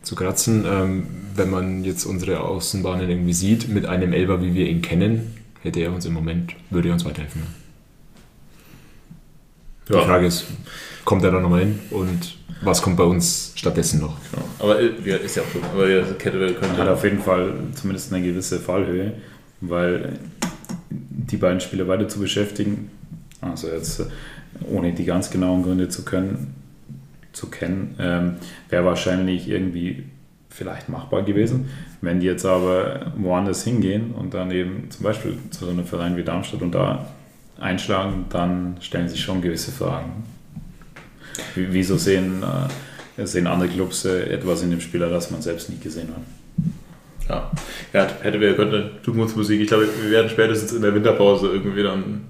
zu 0.03 0.15
kratzen, 0.15 0.65
ähm, 0.67 1.07
wenn 1.35 1.51
man 1.51 1.85
jetzt 1.85 2.05
unsere 2.05 2.41
Außenbahnen 2.41 3.09
irgendwie 3.09 3.35
sieht, 3.35 3.69
mit 3.69 3.87
einem 3.87 4.13
Elber, 4.13 4.43
wie 4.43 4.55
wir 4.55 4.67
ihn 4.67 4.81
kennen, 4.81 5.37
hätte 5.63 5.81
er 5.81 5.93
uns 5.93 6.07
im 6.07 6.15
Moment, 6.15 6.55
würde 6.71 6.89
er 6.89 6.95
uns 6.95 7.05
weiterhelfen. 7.05 7.43
Ja. 9.89 10.01
Die 10.01 10.07
Frage 10.07 10.27
ist, 10.27 10.47
kommt 11.05 11.25
er 11.25 11.31
da 11.31 11.41
nochmal 11.41 11.61
hin 11.61 11.79
und 11.91 12.39
was 12.63 12.81
kommt 12.81 12.97
bei 12.97 13.05
uns 13.05 13.53
stattdessen 13.57 14.01
noch? 14.01 14.17
Genau. 14.31 14.45
Aber 14.59 14.81
ja, 14.81 15.17
ist 15.17 15.37
ja 15.37 15.43
auch 15.43 15.47
so. 15.53 15.61
Aber 15.75 15.89
ja, 15.89 16.03
Kettlewell 16.19 16.55
könnte. 16.55 16.79
Hat 16.79 16.89
auf 16.89 17.05
jeden 17.05 17.21
Fall 17.21 17.53
zumindest 17.75 18.13
eine 18.13 18.25
gewisse 18.25 18.59
Fallhöhe, 18.59 19.13
weil 19.61 20.19
die 21.11 21.37
beiden 21.37 21.61
Spieler 21.61 21.89
weiter 21.89 22.09
zu 22.09 22.21
beschäftigen, 22.21 22.91
also 23.41 23.69
jetzt 23.69 24.03
ohne 24.71 24.93
die 24.93 25.05
ganz 25.05 25.31
genauen 25.31 25.63
Gründe 25.63 25.89
zu 25.89 26.05
können, 26.05 26.55
zu 27.33 27.51
kennen, 27.51 27.97
ähm, 27.99 28.35
wäre 28.69 28.85
wahrscheinlich 28.85 29.49
irgendwie 29.49 30.05
vielleicht 30.49 30.89
machbar 30.89 31.23
gewesen. 31.23 31.69
Wenn 32.01 32.21
die 32.21 32.27
jetzt 32.27 32.47
aber 32.47 33.13
woanders 33.17 33.65
hingehen 33.65 34.13
und 34.13 34.35
dann 34.35 34.51
eben 34.51 34.91
zum 34.91 35.03
Beispiel 35.03 35.37
zu 35.51 35.65
so 35.65 35.71
einem 35.71 35.85
Verein 35.85 36.17
wie 36.17 36.23
Darmstadt 36.23 36.63
und 36.63 36.73
da 36.73 37.09
einschlagen, 37.59 38.27
dann 38.31 38.77
stellen 38.81 39.09
sich 39.09 39.21
schon 39.21 39.43
gewisse 39.43 39.73
Fragen. 39.73 40.25
Wieso 41.57 41.97
sehen, 41.97 42.45
äh, 43.17 43.27
sehen 43.27 43.47
andere 43.49 43.69
Clubs 43.69 44.05
äh, 44.05 44.31
etwas 44.31 44.63
in 44.63 44.71
dem 44.71 44.81
Spieler, 44.81 45.11
das 45.11 45.31
man 45.31 45.43
selbst 45.43 45.69
nicht 45.71 45.83
gesehen 45.83 46.09
hat? 46.09 46.23
Ja, 47.29 47.51
ja 47.93 48.09
hätte 48.21 48.41
wir 48.41 48.55
könnte 48.55 48.91
Zukunftsmusik. 49.03 49.61
Ich 49.61 49.69
glaube, 49.69 49.89
wir 50.03 50.11
werden 50.11 50.31
spätestens 50.31 50.73
in 50.73 50.83
der 50.83 50.95
Winterpause 50.95 51.49
irgendwie 51.49 51.83
dann 51.83 52.23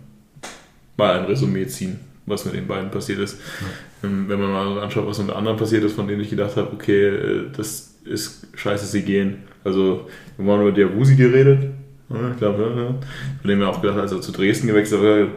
mal 0.96 1.18
ein 1.18 1.24
Resümee 1.26 1.66
ziehen, 1.66 1.98
was 2.26 2.44
mit 2.44 2.54
den 2.54 2.66
beiden 2.66 2.90
passiert 2.90 3.18
ist. 3.18 3.40
Ja. 3.61 4.09
Ähm, 4.09 4.28
wenn 4.28 4.40
man 4.40 4.50
mal 4.50 4.80
anschaut, 4.80 5.07
was 5.07 5.18
unter 5.18 5.37
anderem 5.37 5.57
passiert 5.57 5.85
ist, 5.85 5.94
von 5.94 6.07
denen 6.07 6.20
ich 6.20 6.30
gedacht 6.30 6.57
habe, 6.57 6.72
okay, 6.72 7.09
äh, 7.09 7.44
das 7.57 7.94
ist 8.04 8.46
scheiße, 8.54 8.87
sie 8.87 9.02
gehen. 9.02 9.44
Also, 9.64 10.09
wir 10.37 10.52
haben 10.52 10.62
über 10.62 10.72
Diabusi 10.72 11.16
geredet. 11.16 11.70
Ich 12.11 12.37
glaube. 12.37 12.94
Von 13.40 13.50
dem 13.50 13.59
wir 13.61 13.68
auch 13.68 13.80
gedacht, 13.80 13.98
als 13.98 14.12
er 14.12 14.20
zu 14.20 14.30
Dresden 14.30 14.66
gewechselt 14.66 15.02
war, 15.02 15.28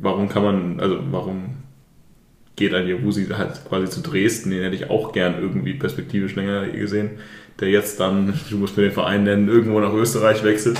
warum 0.00 0.28
kann 0.28 0.42
man, 0.42 0.80
also 0.80 0.98
warum 1.10 1.56
geht 2.56 2.74
ein 2.74 2.86
Diabusi 2.86 3.26
halt 3.26 3.64
quasi 3.68 3.88
zu 3.88 4.02
Dresden? 4.02 4.50
Den 4.50 4.62
hätte 4.62 4.74
ich 4.74 4.90
auch 4.90 5.12
gern 5.12 5.40
irgendwie 5.40 5.74
perspektivisch 5.74 6.34
länger 6.34 6.66
gesehen. 6.68 7.10
Der 7.60 7.68
jetzt 7.70 7.98
dann, 8.00 8.38
du 8.50 8.56
musst 8.56 8.76
mir 8.76 8.84
den 8.84 8.92
Verein 8.92 9.24
nennen, 9.24 9.48
irgendwo 9.48 9.80
nach 9.80 9.92
Österreich 9.92 10.44
wechselt. 10.44 10.78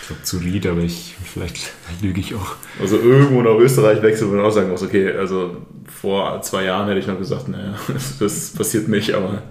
Ich 0.00 0.08
glaube 0.08 0.22
zu 0.22 0.38
Ried, 0.38 0.66
aber 0.66 0.80
ich, 0.80 1.16
vielleicht 1.24 1.72
lüge 2.02 2.20
ich 2.20 2.34
auch. 2.34 2.56
Also 2.80 2.98
irgendwo 2.98 3.42
nach 3.42 3.58
Österreich 3.58 4.02
wechselt, 4.02 4.30
wo 4.30 4.34
man 4.34 4.44
auch 4.44 4.50
sagen 4.50 4.70
muss, 4.70 4.82
okay, 4.82 5.12
also 5.12 5.56
vor 6.00 6.42
zwei 6.42 6.64
Jahren 6.64 6.88
hätte 6.88 7.00
ich 7.00 7.06
noch 7.06 7.18
gesagt, 7.18 7.48
naja, 7.48 7.74
das 8.20 8.50
passiert 8.50 8.88
nicht, 8.88 9.14
aber 9.14 9.42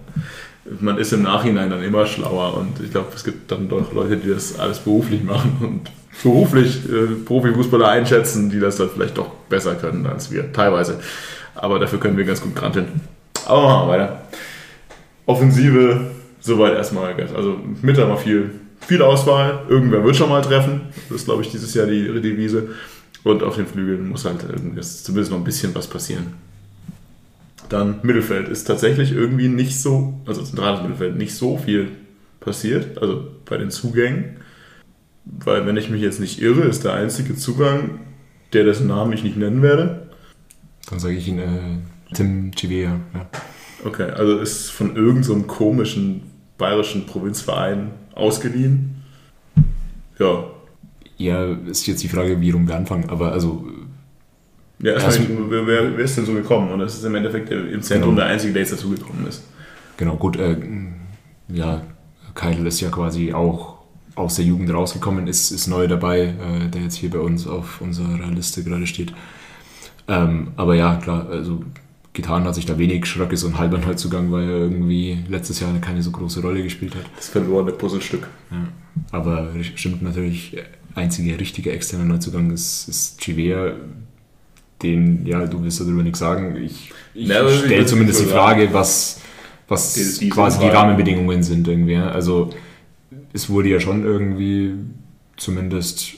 man 0.80 0.98
ist 0.98 1.12
im 1.12 1.24
Nachhinein 1.24 1.70
dann 1.70 1.84
immer 1.84 2.06
schlauer 2.06 2.58
und 2.58 2.80
ich 2.84 2.92
glaube, 2.92 3.08
es 3.16 3.24
gibt 3.24 3.52
dann 3.52 3.68
doch 3.68 3.94
Leute, 3.94 4.18
die 4.18 4.30
das 4.30 4.60
alles 4.60 4.80
beruflich 4.80 5.24
machen 5.24 5.58
und 5.62 5.92
beruflich 6.22 6.86
äh, 6.90 7.16
Profifußballer 7.26 7.88
einschätzen, 7.88 8.50
die 8.50 8.60
das 8.60 8.78
dann 8.78 8.90
vielleicht 8.90 9.18
doch 9.18 9.30
besser 9.50 9.76
können 9.76 10.06
als 10.06 10.32
wir, 10.32 10.52
teilweise. 10.54 11.00
Aber 11.56 11.80
dafür 11.80 12.00
können 12.00 12.18
wir 12.18 12.26
ganz 12.26 12.42
gut 12.42 12.56
granteln. 12.56 13.02
Aber 13.46 13.64
machen 13.64 13.88
wir 13.88 13.94
weiter. 13.94 14.22
Offensive, 15.26 16.12
soweit 16.44 16.74
erstmal. 16.74 17.14
Also 17.36 17.60
Mitte 17.82 18.04
haben 18.04 18.10
wir 18.10 18.18
viel, 18.18 18.52
viel 18.82 19.02
Auswahl. 19.02 19.66
Irgendwer 19.70 20.04
wird 20.04 20.16
schon 20.16 20.30
mal 20.30 20.42
treffen. 20.42 20.82
Das 21.10 21.22
ist, 21.22 21.26
glaube 21.26 21.42
ich, 21.42 21.50
dieses 21.50 21.74
Jahr 21.74 21.88
die 21.88 22.22
Devise. 22.22 22.70
Und 23.24 23.42
auf 23.42 23.56
den 23.56 23.66
Flügeln 23.66 24.10
muss 24.10 24.26
halt 24.26 24.42
zumindest 24.42 25.32
noch 25.32 25.38
ein 25.38 25.46
bisschen 25.46 25.74
was 25.74 25.88
passieren. 25.88 26.34
Dann 27.70 28.00
Mittelfeld 28.04 28.50
ist 28.50 28.66
tatsächlich 28.66 29.14
irgendwie 29.14 29.48
nicht 29.48 29.80
so, 29.80 30.20
also 30.26 30.44
zentrales 30.44 30.82
Mittelfeld, 30.82 31.16
nicht 31.16 31.34
so 31.34 31.58
viel 31.58 31.88
passiert, 32.42 32.98
also 32.98 33.26
bei 33.46 33.58
den 33.58 33.72
Zugängen. 33.72 34.38
Weil, 35.26 35.66
wenn 35.66 35.78
ich 35.78 35.90
mich 35.90 36.02
jetzt 36.02 36.20
nicht 36.20 36.42
irre, 36.42 36.64
ist 36.64 36.84
der 36.84 36.94
einzige 36.94 37.36
Zugang, 37.38 38.02
der 38.52 38.66
dessen 38.66 38.88
Namen 38.88 39.14
ich 39.14 39.24
nicht 39.24 39.38
nennen 39.38 39.62
werde. 39.62 40.10
Dann 40.90 41.00
sage 41.00 41.16
ich 41.16 41.30
ihn 41.30 41.40
äh, 41.40 41.78
Tim 42.14 42.52
Chivea. 42.52 43.00
Ja. 43.14 43.30
Okay, 43.86 44.12
also 44.12 44.38
ist 44.40 44.70
von 44.70 44.98
irgendeinem 44.98 45.24
so 45.24 45.48
komischen 45.48 46.33
bayerischen 46.64 47.06
Provinzverein 47.06 47.92
ausgeliehen. 48.16 49.04
Ja. 50.18 50.46
Ja, 51.18 51.46
ist 51.68 51.86
jetzt 51.88 52.02
die 52.04 52.08
Frage, 52.08 52.40
wie 52.40 52.52
rum 52.52 52.68
wir 52.68 52.76
anfangen, 52.76 53.10
aber 53.10 53.34
also 53.34 53.66
ja, 54.80 54.96
wer, 54.98 55.68
wer, 55.68 55.98
wer, 55.98 56.04
ist 56.04 56.18
denn 56.18 56.26
so 56.26 56.34
gekommen? 56.34 56.72
Und 56.72 56.80
das 56.80 56.96
ist 56.96 57.04
im 57.04 57.16
Endeffekt 57.16 57.50
im 57.52 57.82
Zentrum 57.82 58.16
genau. 58.16 58.26
der 58.26 58.34
Einzige, 58.34 58.54
der 58.54 58.62
jetzt 58.64 58.74
dazugekommen 58.74 59.28
ist. 59.28 59.44
Genau, 59.98 60.16
gut. 60.16 60.38
Äh, 60.38 60.58
ja, 61.50 61.82
Keidel 62.34 62.66
ist 62.68 62.82
ja 62.82 62.90
quasi 62.90 63.34
auch 63.34 63.78
aus 64.16 64.36
der 64.36 64.46
Jugend 64.46 64.74
rausgekommen, 64.74 65.28
ist, 65.28 65.52
ist 65.52 65.68
neu 65.68 65.88
dabei, 65.88 66.20
äh, 66.22 66.70
der 66.70 66.82
jetzt 66.82 66.96
hier 66.96 67.10
bei 67.10 67.20
uns 67.20 67.48
auf 67.48 67.82
unserer 67.82 68.30
Liste 68.32 68.64
gerade 68.64 68.88
steht. 68.88 69.14
Ähm, 70.08 70.50
aber 70.58 70.76
ja, 70.76 70.96
klar, 70.96 71.28
also 71.30 71.64
getan 72.14 72.46
hat 72.46 72.56
sich 72.56 72.66
da 72.66 72.78
wenig. 72.78 73.06
Schröck 73.06 73.34
ist 73.34 73.42
so 73.42 73.48
ein 73.48 73.58
halber 73.58 73.80
Neuzugang, 73.80 74.32
weil 74.32 74.44
er 74.44 74.58
irgendwie 74.58 75.20
letztes 75.28 75.60
Jahr 75.60 75.74
keine 75.80 76.02
so 76.02 76.12
große 76.12 76.42
Rolle 76.42 76.64
gespielt 76.64 76.96
hat. 76.96 77.06
Das 77.16 77.30
verlorene 77.30 77.72
Puzzlestück. 77.72 78.28
Ja. 78.52 78.68
Aber 79.12 79.50
stimmt 79.76 80.02
natürlich, 80.02 80.58
einzige 80.96 81.40
richtige 81.40 81.72
externe 81.72 82.06
Neuzugang 82.06 82.52
ist, 82.52 82.88
ist 82.88 83.20
Chivea, 83.20 83.74
den, 84.84 85.26
ja, 85.26 85.46
du 85.48 85.64
willst 85.64 85.80
darüber 85.80 86.04
nichts 86.04 86.20
sagen. 86.20 86.58
Ich, 86.58 86.92
ich 87.14 87.28
ja, 87.28 87.48
stelle 87.50 87.86
zumindest 87.86 88.22
die 88.22 88.26
Frage, 88.26 88.70
was, 88.74 89.22
was 89.68 89.94
die, 89.94 90.26
die 90.26 90.30
quasi 90.30 90.60
die 90.60 90.68
Rahmenbedingungen 90.68 91.42
sind 91.42 91.68
irgendwie. 91.68 91.96
Also 91.98 92.52
es 93.32 93.50
wurde 93.50 93.70
ja 93.70 93.80
schon 93.80 94.04
irgendwie 94.04 94.74
zumindest, 95.38 96.14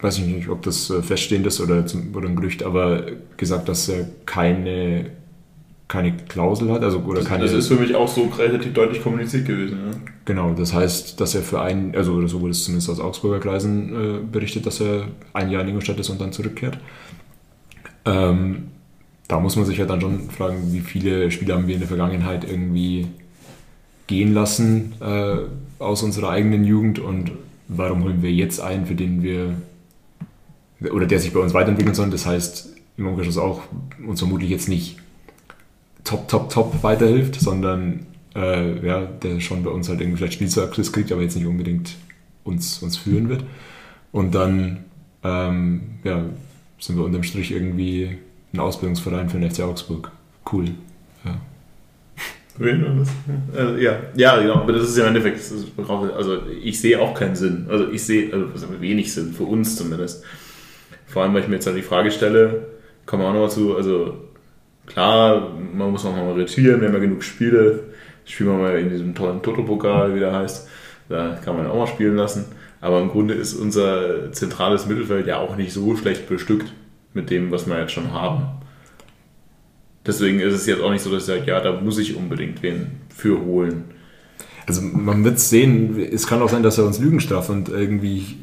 weiß 0.00 0.18
ich 0.18 0.26
nicht, 0.26 0.48
ob 0.48 0.62
das 0.62 0.90
äh, 0.90 1.02
feststehend 1.02 1.46
ist 1.46 1.60
oder, 1.60 1.84
oder 2.14 2.28
ein 2.28 2.36
Gerücht, 2.36 2.62
aber 2.62 3.04
gesagt, 3.36 3.68
dass 3.68 3.88
er 3.88 4.06
keine 4.26 5.10
keine 5.90 6.16
Klausel 6.16 6.70
hat, 6.70 6.84
also 6.84 7.00
oder 7.00 7.24
keine. 7.24 7.42
Das 7.42 7.52
ist 7.52 7.66
für 7.66 7.74
mich 7.74 7.96
auch 7.96 8.06
so 8.06 8.22
relativ 8.38 8.72
deutlich 8.72 9.02
kommuniziert 9.02 9.44
gewesen. 9.44 9.78
Ja. 9.84 9.98
Genau, 10.24 10.54
das 10.54 10.72
heißt, 10.72 11.20
dass 11.20 11.34
er 11.34 11.42
für 11.42 11.60
ein, 11.60 11.96
also 11.96 12.24
so 12.28 12.40
wurde 12.40 12.52
es 12.52 12.64
zumindest 12.64 12.88
aus 12.90 13.00
Augsburger 13.00 13.40
Kreisen 13.40 13.92
äh, 13.92 14.18
berichtet, 14.20 14.66
dass 14.66 14.80
er 14.80 15.08
ein 15.32 15.50
Jahr 15.50 15.62
in 15.62 15.68
Ingolstadt 15.68 15.98
ist 15.98 16.08
und 16.08 16.20
dann 16.20 16.32
zurückkehrt. 16.32 16.78
Ähm, 18.04 18.68
da 19.26 19.40
muss 19.40 19.56
man 19.56 19.64
sich 19.64 19.78
ja 19.78 19.84
dann 19.84 20.00
schon 20.00 20.30
fragen, 20.30 20.72
wie 20.72 20.80
viele 20.80 21.30
Spieler 21.32 21.56
haben 21.56 21.66
wir 21.66 21.74
in 21.74 21.80
der 21.80 21.88
Vergangenheit 21.88 22.44
irgendwie 22.48 23.08
gehen 24.06 24.32
lassen 24.32 24.92
äh, 25.00 25.82
aus 25.82 26.04
unserer 26.04 26.30
eigenen 26.30 26.64
Jugend 26.64 27.00
und 27.00 27.32
warum 27.66 28.04
holen 28.04 28.22
wir 28.22 28.32
jetzt 28.32 28.60
einen, 28.60 28.86
für 28.86 28.94
den 28.94 29.22
wir 29.22 29.54
oder 30.80 31.06
der 31.06 31.18
sich 31.18 31.32
bei 31.32 31.40
uns 31.40 31.54
weiterentwickeln 31.54 31.94
soll. 31.94 32.10
Das 32.10 32.26
heißt, 32.26 32.74
im 32.96 33.06
Umkehrschluss 33.06 33.38
auch 33.38 33.62
uns 34.06 34.20
vermutlich 34.20 34.50
jetzt 34.50 34.68
nicht 34.68 34.96
top, 36.04 36.28
top, 36.28 36.50
top 36.50 36.82
weiterhilft, 36.82 37.40
sondern 37.40 38.06
äh, 38.34 38.86
ja, 38.86 39.04
der 39.04 39.40
schon 39.40 39.62
bei 39.62 39.70
uns 39.70 39.88
halt 39.88 40.00
irgendwie 40.00 40.18
vielleicht 40.18 40.34
Spielzeugriss 40.34 40.92
kriegt, 40.92 41.12
aber 41.12 41.22
jetzt 41.22 41.36
nicht 41.36 41.46
unbedingt 41.46 41.96
uns, 42.44 42.82
uns 42.82 42.96
führen 42.96 43.28
wird. 43.28 43.44
Und 44.12 44.34
dann 44.34 44.84
ähm, 45.22 45.82
ja, 46.04 46.24
sind 46.78 46.96
wir 46.96 47.04
unterm 47.04 47.22
Strich 47.22 47.52
irgendwie 47.52 48.18
ein 48.52 48.60
Ausbildungsverein 48.60 49.28
für 49.28 49.38
den 49.38 49.50
FC 49.50 49.60
Augsburg. 49.60 50.10
Cool. 50.50 50.66
Ja. 51.24 51.40
Also, 53.54 53.76
ja, 53.76 53.98
ja, 54.14 54.40
genau, 54.40 54.56
aber 54.56 54.72
das 54.72 54.90
ist 54.90 54.96
ja 54.98 55.06
im 55.06 55.16
Endeffekt, 55.16 55.40
also 55.88 56.38
ich 56.62 56.78
sehe 56.80 57.00
auch 57.00 57.14
keinen 57.14 57.36
Sinn. 57.36 57.66
Also 57.70 57.90
ich 57.90 58.02
sehe 58.02 58.32
also 58.32 58.80
wenig 58.80 59.12
Sinn, 59.12 59.32
für 59.32 59.44
uns 59.44 59.76
zumindest. 59.76 60.24
Vor 61.10 61.22
allem, 61.22 61.34
weil 61.34 61.42
ich 61.42 61.48
mir 61.48 61.56
jetzt 61.56 61.66
halt 61.66 61.76
die 61.76 61.82
Frage 61.82 62.10
stelle, 62.12 62.68
kommen 63.04 63.22
wir 63.22 63.28
auch 63.28 63.32
nochmal 63.32 63.50
zu, 63.50 63.76
also 63.76 64.14
klar, 64.86 65.50
man 65.74 65.90
muss 65.90 66.06
auch 66.06 66.12
mal 66.12 66.30
rotieren, 66.30 66.80
wir 66.80 66.86
haben 66.86 66.94
ja 66.94 67.00
genug 67.00 67.24
Spiele, 67.24 67.80
spielen 68.24 68.50
wir 68.50 68.58
mal 68.58 68.78
in 68.78 68.90
diesem 68.90 69.14
tollen 69.14 69.42
Toto-Pokal, 69.42 70.14
wie 70.14 70.20
der 70.20 70.32
heißt, 70.32 70.68
da 71.08 71.36
kann 71.44 71.56
man 71.56 71.66
auch 71.66 71.76
mal 71.76 71.86
spielen 71.88 72.16
lassen. 72.16 72.44
Aber 72.80 73.00
im 73.00 73.08
Grunde 73.08 73.34
ist 73.34 73.54
unser 73.54 74.30
zentrales 74.30 74.86
Mittelfeld 74.86 75.26
ja 75.26 75.38
auch 75.38 75.56
nicht 75.56 75.72
so 75.72 75.96
schlecht 75.96 76.28
bestückt 76.28 76.72
mit 77.12 77.28
dem, 77.28 77.50
was 77.50 77.66
wir 77.66 77.78
jetzt 77.78 77.92
schon 77.92 78.12
haben. 78.12 78.44
Deswegen 80.06 80.38
ist 80.38 80.54
es 80.54 80.66
jetzt 80.66 80.80
auch 80.80 80.92
nicht 80.92 81.02
so, 81.02 81.10
dass 81.10 81.24
ich 81.24 81.26
sage, 81.26 81.42
ja, 81.46 81.60
da 81.60 81.80
muss 81.80 81.98
ich 81.98 82.16
unbedingt 82.16 82.62
wen 82.62 83.00
für 83.14 83.40
holen. 83.40 83.84
Also 84.66 84.80
man 84.80 85.24
wird 85.24 85.40
sehen, 85.40 85.98
es 85.98 86.28
kann 86.28 86.40
auch 86.40 86.48
sein, 86.48 86.62
dass 86.62 86.78
er 86.78 86.86
uns 86.86 87.00
Lügen 87.00 87.18
straft 87.18 87.50
und 87.50 87.68
irgendwie 87.68 88.38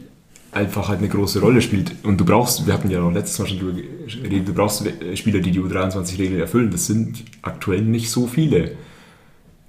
einfach 0.57 0.89
halt 0.89 0.99
eine 0.99 1.07
große 1.07 1.39
Rolle 1.39 1.61
spielt. 1.61 1.93
Und 2.03 2.19
du 2.19 2.25
brauchst, 2.25 2.65
wir 2.65 2.73
hatten 2.73 2.89
ja 2.89 2.99
noch 2.99 3.11
letztes 3.11 3.39
Mal 3.39 3.47
schon 3.47 3.59
drüber 3.59 3.79
geredet, 4.23 4.47
du 4.47 4.53
brauchst 4.53 4.83
Spieler, 5.15 5.39
die 5.39 5.51
die 5.51 5.59
U23-Regeln 5.59 6.39
erfüllen. 6.39 6.71
Das 6.71 6.87
sind 6.87 7.23
aktuell 7.41 7.81
nicht 7.81 8.09
so 8.09 8.27
viele. 8.27 8.75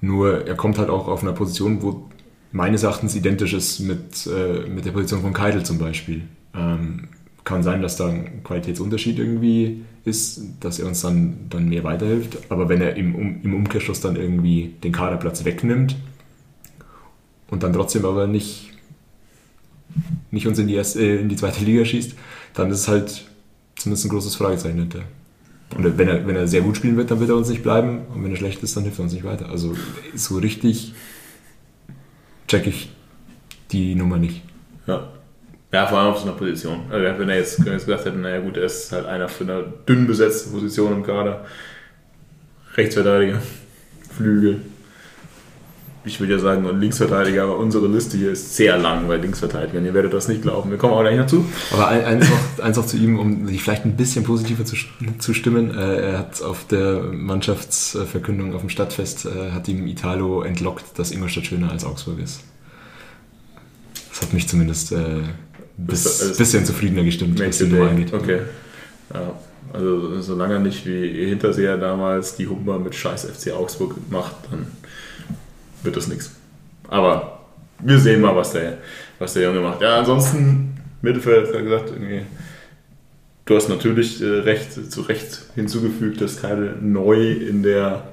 Nur 0.01 0.47
er 0.47 0.55
kommt 0.55 0.79
halt 0.79 0.91
auch 0.91 1.09
auf 1.09 1.23
einer 1.23 1.33
Position, 1.33 1.83
wo 1.83 2.09
meines 2.53 2.83
Erachtens 2.83 3.15
identisch 3.15 3.53
ist 3.53 3.81
mit, 3.81 4.27
äh, 4.27 4.69
mit 4.69 4.85
der 4.85 4.93
Position 4.93 5.21
von 5.21 5.33
Keidel 5.33 5.65
zum 5.65 5.79
Beispiel. 5.79 6.23
Ähm, 6.55 7.09
kann 7.45 7.63
sein, 7.63 7.83
dass 7.83 7.97
da 7.97 8.09
ein 8.09 8.43
Qualitätsunterschied 8.45 9.19
irgendwie 9.19 9.83
ist, 10.05 10.43
dass 10.61 10.79
er 10.79 10.87
uns 10.87 11.01
dann, 11.01 11.47
dann 11.49 11.69
mehr 11.69 11.85
weiterhilft. 11.85 12.39
Aber 12.51 12.69
wenn 12.69 12.81
er 12.81 12.97
im, 12.97 13.15
um, 13.15 13.41
im 13.43 13.55
Umkehrschluss 13.55 14.01
dann 14.01 14.17
irgendwie 14.17 14.75
den 14.83 14.93
Kaderplatz 14.93 15.45
wegnimmt 15.45 15.97
und 17.51 17.63
dann 17.63 17.73
trotzdem 17.73 18.05
aber 18.05 18.27
nicht, 18.27 18.68
nicht 20.31 20.47
uns 20.47 20.59
in 20.59 20.67
die, 20.67 20.75
erste, 20.75 21.01
äh, 21.01 21.21
in 21.21 21.29
die 21.29 21.37
zweite 21.37 21.65
Liga 21.65 21.85
schießt, 21.85 22.15
dann 22.55 22.71
ist 22.71 22.81
es 22.81 22.89
halt 22.89 23.25
zumindest 23.77 24.07
ein 24.07 24.11
großes 24.11 24.37
Fragezeichen 24.37 24.79
hinter. 24.79 25.03
Und 25.77 25.99
wenn 25.99 26.09
er, 26.09 26.27
wenn 26.27 26.37
er 26.37 26.49
sehr 26.49 26.63
gut 26.63 26.77
spielen 26.77 26.97
wird, 26.97 27.11
dann 27.11 27.21
wird 27.21 27.31
er 27.31 27.37
uns 27.37 27.49
nicht 27.49 27.63
bleiben. 27.63 28.07
Und 28.15 28.25
wenn 28.25 28.31
er 28.31 28.37
schlecht 28.37 28.63
ist, 28.63 28.77
dann 28.77 28.85
hilft 28.85 28.99
er 28.99 29.05
uns 29.05 29.13
nicht 29.13 29.25
weiter. 29.25 29.51
Also 29.51 29.75
so 30.15 30.39
richtig 30.39 30.95
check 32.47 32.67
ich 32.67 32.91
die 33.71 33.95
Nummer 33.95 34.17
nicht. 34.17 34.43
Ja. 34.87 35.09
Ja, 35.71 35.87
vor 35.87 35.99
allem 35.99 36.13
auf 36.13 36.19
so 36.19 36.25
einer 36.25 36.37
Position. 36.37 36.81
Also 36.91 37.19
wenn 37.19 37.29
er 37.29 37.37
jetzt, 37.37 37.59
wenn 37.61 37.67
er 37.67 37.73
jetzt 37.75 37.85
gesagt 37.85 38.07
hätte, 38.07 38.17
naja 38.17 38.41
gut, 38.41 38.57
er 38.57 38.65
ist 38.65 38.91
halt 38.91 39.05
einer 39.05 39.29
für 39.29 39.45
eine 39.45 39.65
dünn 39.87 40.07
besetzte 40.07 40.49
Position 40.49 40.95
im 40.95 41.03
Kader. 41.03 41.45
Rechtsverteidiger, 42.75 43.43
Flügel. 44.17 44.63
Ich 46.09 46.21
würde 46.21 46.33
ja 46.33 46.39
sagen, 46.39 46.67
Linksverteidiger, 46.81 47.43
aber 47.43 47.59
unsere 47.59 47.87
Liste 47.87 48.17
hier 48.17 48.33
ist 48.33 48.57
sehr 48.57 48.79
lang 48.79 49.09
bei 49.09 49.19
Linksverteidigern. 49.19 49.85
Ihr 49.85 49.93
werdet 49.93 50.15
das 50.15 50.27
nicht 50.27 50.41
glauben. 50.41 50.71
Wir 50.71 50.79
kommen 50.79 50.95
auch 50.95 51.03
gleich 51.03 51.19
dazu. 51.19 51.45
Aber 51.71 51.89
eins 51.89 52.31
noch, 52.31 52.65
eins 52.65 52.79
noch 52.79 52.87
zu 52.87 52.97
ihm, 52.97 53.19
um 53.19 53.47
sich 53.47 53.63
vielleicht 53.63 53.85
ein 53.85 53.95
bisschen 53.95 54.25
positiver 54.25 54.65
zu, 54.65 54.75
zu 55.19 55.35
stimmen. 55.35 55.71
Äh, 55.71 56.13
er 56.13 56.19
hat 56.19 56.41
auf 56.41 56.67
der 56.67 57.03
Mannschaftsverkündung 57.13 58.55
auf 58.55 58.63
dem 58.63 58.71
Stadtfest, 58.71 59.27
äh, 59.27 59.53
hat 59.53 59.69
ihm 59.69 59.87
Italo 59.87 60.43
entlockt, 60.43 60.99
dass 60.99 61.11
Ingolstadt 61.11 61.45
schöner 61.45 61.71
als 61.71 61.85
Augsburg 61.85 62.21
ist. 62.21 62.41
Das 64.09 64.23
hat 64.23 64.33
mich 64.33 64.49
zumindest 64.49 64.95
ein 64.95 65.25
äh, 65.25 65.29
bis, 65.77 66.37
bisschen 66.39 66.65
zufriedener 66.65 67.05
gestimmt, 67.05 67.39
was 67.39 67.59
die 67.59 67.65
Nummer 67.65 67.91
angeht. 67.91 68.15
Okay. 68.15 68.41
Ja, 69.13 69.35
also 69.75 70.23
solange 70.23 70.59
nicht 70.61 70.87
wie 70.87 71.27
Hinterseher 71.27 71.77
damals 71.77 72.37
die 72.37 72.47
Humber 72.47 72.79
mit 72.79 72.95
scheiß 72.95 73.27
FC 73.27 73.53
Augsburg 73.53 73.97
macht, 74.11 74.35
dann 74.51 74.69
wird 75.83 75.97
das 75.97 76.09
nichts. 76.09 76.35
Aber 76.89 77.41
wir 77.81 77.99
sehen 77.99 78.21
mal, 78.21 78.35
was 78.35 78.53
der, 78.53 78.79
was 79.19 79.35
der 79.35 79.45
Junge 79.45 79.61
macht. 79.61 79.81
Ja, 79.81 79.99
ansonsten, 79.99 80.77
Mittelfeld, 81.03 81.55
hat 81.55 81.63
gesagt, 81.63 81.91
irgendwie, 81.91 82.23
du 83.45 83.57
hast 83.57 83.69
natürlich 83.69 84.21
äh, 84.23 84.27
recht, 84.27 84.73
zu 84.91 85.03
Recht 85.03 85.41
hinzugefügt, 85.55 86.21
dass 86.21 86.41
Keidel 86.41 86.77
neu 86.81 87.33
in 87.33 87.63
der 87.63 88.05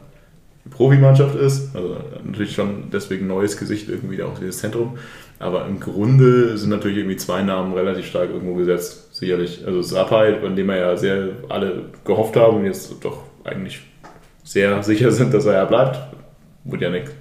Profimannschaft 0.69 1.35
ist. 1.35 1.75
Also 1.75 1.97
natürlich 2.23 2.53
schon 2.53 2.89
deswegen 2.91 3.27
neues 3.27 3.57
Gesicht 3.57 3.89
irgendwie 3.89 4.21
auch 4.23 4.37
dieses 4.39 4.59
Zentrum. 4.59 4.97
Aber 5.37 5.65
im 5.65 5.79
Grunde 5.79 6.57
sind 6.57 6.69
natürlich 6.69 6.99
irgendwie 6.99 7.17
zwei 7.17 7.41
Namen 7.41 7.73
relativ 7.73 8.05
stark 8.05 8.29
irgendwo 8.29 8.55
gesetzt, 8.55 9.13
sicherlich. 9.13 9.63
Also 9.65 9.81
Sapai, 9.81 10.39
von 10.39 10.55
dem 10.55 10.67
wir 10.67 10.77
ja 10.77 10.97
sehr 10.97 11.29
alle 11.49 11.85
gehofft 12.05 12.35
haben 12.35 12.57
und 12.57 12.65
jetzt 12.65 12.93
doch 13.03 13.23
eigentlich 13.43 13.81
sehr 14.43 14.81
sicher 14.81 15.11
sind, 15.11 15.33
dass 15.33 15.45
er 15.45 15.53
ja 15.53 15.65
bleibt. 15.65 15.99
Wurde 16.63 16.85
ja 16.85 16.91
nicht 16.91 17.11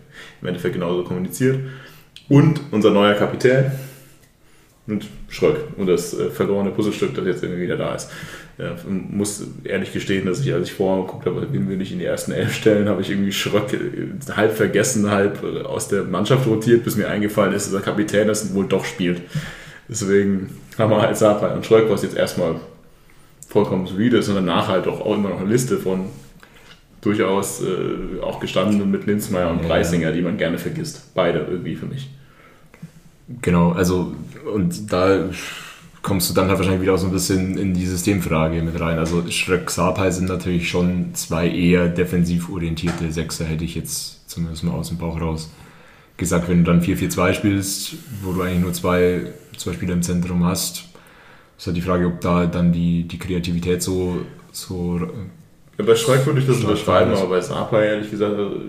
im 0.45 0.49
Endeffekt 0.49 0.75
genauso 0.75 1.03
kommuniziert. 1.05 1.59
Und 2.29 2.61
unser 2.71 2.91
neuer 2.91 3.15
Kapitän 3.15 3.73
und 4.87 5.07
Schröck 5.29 5.57
und 5.79 5.87
das 5.87 6.13
äh, 6.13 6.31
verlorene 6.31 6.71
Puzzlestück, 6.71 7.15
das 7.15 7.25
jetzt 7.25 7.43
irgendwie 7.43 7.63
wieder 7.63 7.77
da 7.77 7.95
ist. 7.95 8.11
Ja, 8.59 8.77
muss 8.87 9.43
ehrlich 9.65 9.93
gestehen, 9.93 10.27
dass 10.27 10.41
ich, 10.41 10.53
als 10.53 10.69
ich 10.69 10.75
vorher 10.75 11.05
geguckt 11.05 11.27
habe, 11.27 11.49
wen 11.51 11.69
will 11.69 11.81
ich 11.81 11.91
in 11.91 11.99
die 11.99 12.05
ersten 12.05 12.31
elf 12.31 12.55
stellen, 12.55 12.89
habe 12.89 13.01
ich 13.01 13.11
irgendwie 13.11 13.33
Schröck 13.33 13.73
äh, 13.73 14.33
halb 14.33 14.53
vergessen, 14.53 15.11
halb 15.11 15.43
äh, 15.43 15.63
aus 15.63 15.89
der 15.89 16.05
Mannschaft 16.05 16.47
rotiert, 16.47 16.85
bis 16.85 16.97
mir 16.97 17.09
eingefallen 17.09 17.55
ist, 17.55 17.67
dass 17.67 17.73
der 17.73 17.81
Kapitän 17.81 18.29
das 18.29 18.55
wohl 18.55 18.67
doch 18.67 18.85
spielt. 18.85 19.23
Deswegen 19.89 20.51
haben 20.79 20.91
wir 20.91 21.01
halt 21.01 21.17
Sapai 21.17 21.55
und 21.55 21.65
Schröck, 21.65 21.89
was 21.89 22.03
jetzt 22.03 22.17
erstmal 22.17 22.57
vollkommen 23.49 23.87
solide 23.87 24.19
ist 24.19 24.29
und 24.29 24.35
danach 24.35 24.69
halt 24.69 24.87
auch 24.87 25.05
immer 25.07 25.31
noch 25.31 25.41
eine 25.41 25.51
Liste 25.51 25.79
von 25.79 26.07
durchaus 27.05 27.63
äh, 27.63 28.21
auch 28.23 28.41
gestandenen 28.41 28.91
mit 28.91 29.07
Linzmeier 29.07 29.51
und 29.51 29.63
Preisinger, 29.63 30.13
die 30.13 30.23
man 30.23 30.37
gerne 30.37 30.59
vergisst. 30.59 31.15
Beide 31.15 31.41
irgendwie 31.41 31.77
für 31.77 31.87
mich. 31.87 32.11
Genau, 33.43 33.73
also 33.73 34.15
und 34.53 34.93
da 34.93 35.31
kommst 36.03 36.29
du 36.29 36.35
dann 36.35 36.49
halt 36.49 36.59
wahrscheinlich 36.59 36.83
wieder 36.83 36.95
auch 36.95 36.99
so 36.99 37.07
ein 37.07 37.13
bisschen 37.13 37.57
in 37.57 37.73
die 37.73 37.87
Systemfrage 37.87 38.63
mit 38.63 38.79
rein. 38.79 38.99
Also 38.99 39.25
Schröck, 39.31 39.71
Sapai 39.71 40.11
sind 40.11 40.29
natürlich 40.29 40.69
schon 40.69 41.15
zwei 41.15 41.49
eher 41.49 41.89
defensiv 41.89 42.51
orientierte 42.51 43.11
Sechser, 43.11 43.47
hätte 43.47 43.65
ich 43.65 43.75
jetzt 43.75 44.29
zumindest 44.29 44.65
mal 44.65 44.73
aus 44.73 44.89
dem 44.89 44.99
Bauch 44.99 45.19
raus 45.21 45.51
gesagt. 46.19 46.49
Wenn 46.49 46.63
du 46.63 46.71
dann 46.71 46.83
4-4-2 46.83 47.33
spielst, 47.33 47.95
wo 48.23 48.33
du 48.33 48.43
eigentlich 48.43 48.61
nur 48.61 48.73
zwei, 48.75 49.33
zwei 49.57 49.73
Spieler 49.73 49.95
im 49.95 50.03
Zentrum 50.03 50.45
hast, 50.45 50.85
ist 51.57 51.67
halt 51.67 51.77
die 51.77 51.83
Frage, 51.83 52.07
ob 52.07 52.21
da 52.21 52.47
dann 52.47 52.73
die, 52.73 53.05
die 53.05 53.19
Kreativität 53.19 53.83
so, 53.83 54.27
so 54.53 55.09
ja, 55.77 55.85
bei 55.85 55.97
Schröck 55.97 56.25
würde 56.25 56.39
ich 56.39 56.47
das 56.47 56.59
unterschreiben, 56.59 57.13
aber 57.13 57.27
bei 57.27 57.41
Sapa 57.41 57.83
ehrlich 57.83 58.11
gesagt, 58.11 58.35
also, 58.37 58.61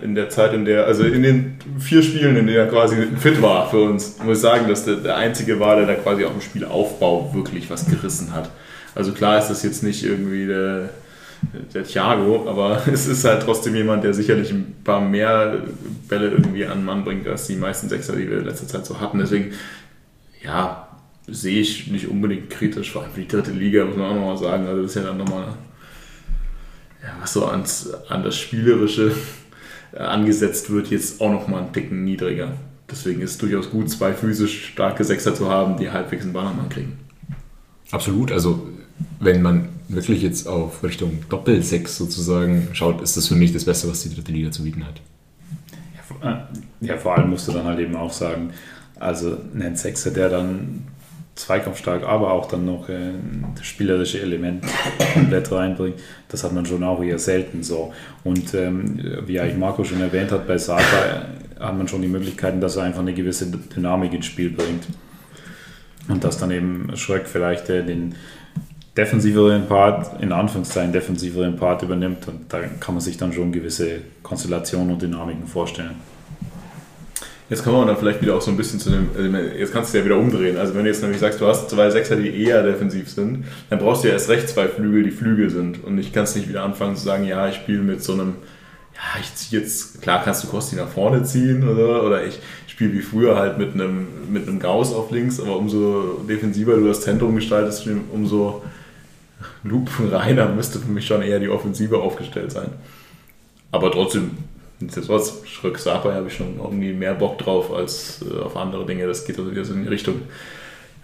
in 0.00 0.14
der 0.14 0.30
Zeit, 0.30 0.54
in 0.54 0.64
der, 0.64 0.86
also 0.86 1.04
in 1.04 1.22
den 1.22 1.58
vier 1.78 2.02
Spielen, 2.02 2.36
in 2.36 2.46
denen 2.46 2.56
er 2.56 2.68
quasi 2.68 2.96
fit 3.18 3.42
war 3.42 3.68
für 3.68 3.82
uns, 3.82 4.18
muss 4.24 4.38
ich 4.38 4.42
sagen, 4.42 4.66
dass 4.68 4.86
der, 4.86 4.96
der 4.96 5.16
einzige 5.16 5.60
war, 5.60 5.76
der 5.76 5.86
da 5.86 5.94
quasi 5.94 6.24
auch 6.24 6.32
im 6.32 6.40
Spielaufbau 6.40 7.34
wirklich 7.34 7.68
was 7.68 7.86
gerissen 7.86 8.32
hat. 8.32 8.50
Also 8.94 9.12
klar 9.12 9.38
ist 9.38 9.48
das 9.48 9.62
jetzt 9.62 9.82
nicht 9.82 10.04
irgendwie 10.04 10.46
der, 10.46 10.88
der 11.74 11.84
Thiago, 11.84 12.48
aber 12.48 12.82
es 12.92 13.06
ist 13.06 13.24
halt 13.24 13.42
trotzdem 13.42 13.74
jemand, 13.74 14.02
der 14.02 14.14
sicherlich 14.14 14.50
ein 14.50 14.76
paar 14.84 15.02
mehr 15.02 15.64
Bälle 16.08 16.30
irgendwie 16.30 16.64
an 16.64 16.78
den 16.78 16.84
Mann 16.86 17.04
bringt, 17.04 17.28
als 17.28 17.46
die 17.46 17.56
meisten 17.56 17.90
Sechser, 17.90 18.16
die 18.16 18.30
wir 18.30 18.38
in 18.38 18.46
letzter 18.46 18.68
Zeit 18.68 18.86
so 18.86 19.00
hatten. 19.00 19.18
Deswegen, 19.18 19.52
ja, 20.42 20.88
sehe 21.26 21.60
ich 21.60 21.88
nicht 21.88 22.08
unbedingt 22.08 22.48
kritisch, 22.48 22.90
vor 22.92 23.02
allem 23.02 23.12
für 23.12 23.20
die 23.20 23.28
dritte 23.28 23.50
Liga, 23.50 23.84
muss 23.84 23.96
man 23.96 24.12
auch 24.12 24.14
nochmal 24.14 24.38
sagen. 24.38 24.66
Also 24.66 24.82
das 24.82 24.90
ist 24.92 24.96
ja 24.96 25.08
dann 25.08 25.18
nochmal 25.18 25.48
ja, 27.04 27.10
was 27.20 27.32
so 27.32 27.46
ans, 27.46 27.90
an 28.08 28.22
das 28.22 28.36
Spielerische 28.36 29.14
äh, 29.92 29.98
angesetzt 29.98 30.70
wird, 30.70 30.88
jetzt 30.88 31.20
auch 31.20 31.30
noch 31.30 31.46
mal 31.48 31.62
einen 31.62 31.72
Ticken 31.72 32.04
niedriger. 32.04 32.52
Deswegen 32.90 33.20
ist 33.20 33.32
es 33.32 33.38
durchaus 33.38 33.70
gut, 33.70 33.90
zwei 33.90 34.12
physisch 34.12 34.66
starke 34.66 35.04
Sechser 35.04 35.34
zu 35.34 35.50
haben, 35.50 35.76
die 35.76 35.90
halbwegs 35.90 36.24
einen 36.24 36.32
Ball 36.32 36.46
am 36.46 36.56
Mann 36.56 36.68
kriegen. 36.68 36.98
Absolut, 37.90 38.32
also 38.32 38.68
wenn 39.20 39.42
man 39.42 39.68
wirklich 39.88 40.22
jetzt 40.22 40.46
auf 40.46 40.82
Richtung 40.82 41.20
Doppelsechs 41.28 41.96
sozusagen 41.96 42.68
schaut, 42.72 43.02
ist 43.02 43.16
das 43.16 43.28
für 43.28 43.34
mich 43.34 43.52
das 43.52 43.64
Beste, 43.64 43.88
was 43.88 44.02
die 44.02 44.14
dritte 44.14 44.32
Liga 44.32 44.50
zu 44.50 44.62
bieten 44.62 44.84
hat. 44.86 45.00
Ja, 46.22 46.48
ja 46.80 46.96
vor 46.96 47.16
allem 47.16 47.30
musst 47.30 47.48
du 47.48 47.52
dann 47.52 47.64
halt 47.64 47.78
eben 47.80 47.96
auch 47.96 48.12
sagen, 48.12 48.50
also 48.98 49.38
ein 49.54 49.76
Sechser, 49.76 50.10
der 50.10 50.28
dann 50.28 50.84
zweikampfstark, 51.34 52.04
aber 52.04 52.32
auch 52.32 52.46
dann 52.46 52.64
noch 52.64 52.88
äh, 52.88 53.12
das 53.56 53.66
spielerische 53.66 54.20
Element 54.20 54.64
komplett 55.14 55.50
reinbringt. 55.50 55.96
Das 56.28 56.44
hat 56.44 56.52
man 56.52 56.64
schon 56.64 56.82
auch 56.84 57.02
eher 57.02 57.18
selten 57.18 57.62
so. 57.62 57.92
Und 58.22 58.54
ähm, 58.54 59.00
wie 59.26 59.40
eigentlich 59.40 59.56
Marco 59.56 59.84
schon 59.84 60.00
erwähnt 60.00 60.30
hat, 60.30 60.46
bei 60.46 60.58
Saka 60.58 61.26
hat 61.58 61.76
man 61.76 61.88
schon 61.88 62.02
die 62.02 62.08
Möglichkeiten, 62.08 62.60
dass 62.60 62.76
er 62.76 62.84
einfach 62.84 63.00
eine 63.00 63.14
gewisse 63.14 63.46
Dynamik 63.46 64.12
ins 64.12 64.26
Spiel 64.26 64.50
bringt. 64.50 64.86
Und 66.08 66.22
dass 66.22 66.38
dann 66.38 66.50
eben 66.50 66.96
Schröck 66.96 67.26
vielleicht 67.26 67.68
äh, 67.70 67.84
den 67.84 68.14
defensiveren 68.96 69.66
Part, 69.66 70.22
in 70.22 70.30
Anführungszeichen 70.30 70.92
defensiveren 70.92 71.56
Part 71.56 71.82
übernimmt. 71.82 72.28
Und 72.28 72.52
da 72.52 72.60
kann 72.78 72.94
man 72.94 73.00
sich 73.00 73.16
dann 73.16 73.32
schon 73.32 73.50
gewisse 73.50 74.02
Konstellationen 74.22 74.92
und 74.92 75.02
Dynamiken 75.02 75.46
vorstellen. 75.46 75.96
Jetzt 77.50 77.62
kommen 77.62 77.76
wir 77.76 77.86
dann 77.86 77.98
vielleicht 77.98 78.22
wieder 78.22 78.36
auch 78.36 78.40
so 78.40 78.50
ein 78.50 78.56
bisschen 78.56 78.80
zu 78.80 78.90
dem, 78.90 79.10
also 79.14 79.36
jetzt 79.36 79.72
kannst 79.72 79.92
du 79.92 79.98
ja 79.98 80.04
wieder 80.04 80.16
umdrehen. 80.16 80.56
Also 80.56 80.74
wenn 80.74 80.84
du 80.84 80.90
jetzt 80.90 81.02
nämlich 81.02 81.20
sagst, 81.20 81.40
du 81.40 81.46
hast 81.46 81.68
zwei 81.68 81.90
Sechser, 81.90 82.16
die 82.16 82.42
eher 82.42 82.62
defensiv 82.62 83.10
sind, 83.10 83.44
dann 83.68 83.78
brauchst 83.78 84.02
du 84.02 84.08
ja 84.08 84.14
erst 84.14 84.30
recht 84.30 84.48
zwei 84.48 84.66
Flügel, 84.66 85.02
die 85.02 85.10
Flügel 85.10 85.50
sind. 85.50 85.84
Und 85.84 85.98
ich 85.98 86.12
kann 86.12 86.24
es 86.24 86.34
nicht 86.34 86.48
wieder 86.48 86.62
anfangen 86.62 86.96
zu 86.96 87.04
sagen, 87.04 87.24
ja, 87.24 87.46
ich 87.48 87.56
spiele 87.56 87.82
mit 87.82 88.02
so 88.02 88.14
einem, 88.14 88.36
ja, 88.94 89.20
ich 89.20 89.34
ziehe 89.34 89.60
jetzt, 89.60 90.00
klar 90.00 90.22
kannst 90.24 90.42
du 90.42 90.48
Kosti 90.48 90.76
nach 90.76 90.88
vorne 90.88 91.22
ziehen 91.24 91.68
oder, 91.68 92.02
oder 92.02 92.24
ich 92.24 92.38
spiele 92.66 92.94
wie 92.94 93.02
früher 93.02 93.36
halt 93.36 93.58
mit 93.58 93.74
einem, 93.74 94.06
mit 94.32 94.48
einem 94.48 94.58
Gauss 94.58 94.94
auf 94.94 95.10
links, 95.10 95.38
aber 95.38 95.58
umso 95.58 96.24
defensiver 96.28 96.76
du 96.76 96.86
das 96.86 97.02
Zentrum 97.02 97.34
gestaltest, 97.34 97.86
umso 98.10 98.62
lupenreiner 99.62 100.48
müsste 100.48 100.78
für 100.78 100.90
mich 100.90 101.06
schon 101.06 101.20
eher 101.20 101.40
die 101.40 101.50
Offensive 101.50 101.98
aufgestellt 101.98 102.52
sein. 102.52 102.68
Aber 103.70 103.90
trotzdem 103.90 104.30
Nichtsdestotrotz, 104.84 105.46
Schröck 105.46 105.78
Sapa 105.78 106.12
habe 106.12 106.28
ich 106.28 106.34
schon 106.34 106.58
irgendwie 106.58 106.92
mehr 106.92 107.14
Bock 107.14 107.38
drauf 107.38 107.72
als 107.72 108.22
äh, 108.22 108.38
auf 108.38 108.56
andere 108.56 108.84
Dinge. 108.84 109.06
Das 109.06 109.24
geht 109.24 109.38
also 109.38 109.50
wieder 109.50 109.64
so 109.64 109.72
in 109.72 109.82
die 109.82 109.88
Richtung. 109.88 110.16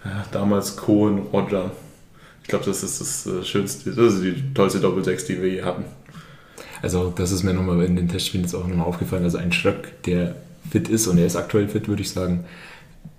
Äh, 0.03 0.09
damals 0.31 0.77
Cohen, 0.77 1.19
Roger. 1.33 1.71
Ich 2.43 2.47
glaube, 2.47 2.65
das 2.65 2.83
ist 2.83 3.01
das 3.01 3.25
äh, 3.25 3.43
Schönste, 3.43 3.91
das 3.91 4.15
ist 4.15 4.23
die 4.23 4.53
tollste 4.53 4.79
Doppel-6, 4.79 5.25
die 5.25 5.41
wir 5.41 5.49
je 5.49 5.63
hatten. 5.63 5.85
Also, 6.83 7.11
das 7.15 7.31
ist 7.31 7.43
mir 7.43 7.53
nochmal 7.53 7.83
in 7.83 7.95
den 7.95 8.07
Testspielen 8.07 8.45
jetzt 8.45 8.53
auch 8.53 8.67
nochmal 8.67 8.87
aufgefallen. 8.87 9.23
Also, 9.23 9.39
ein 9.39 9.51
Schröck, 9.51 10.03
der 10.03 10.35
fit 10.69 10.87
ist 10.87 11.07
und 11.07 11.17
er 11.17 11.25
ist 11.25 11.35
aktuell 11.35 11.67
fit, 11.67 11.87
würde 11.87 12.03
ich 12.03 12.11
sagen, 12.11 12.45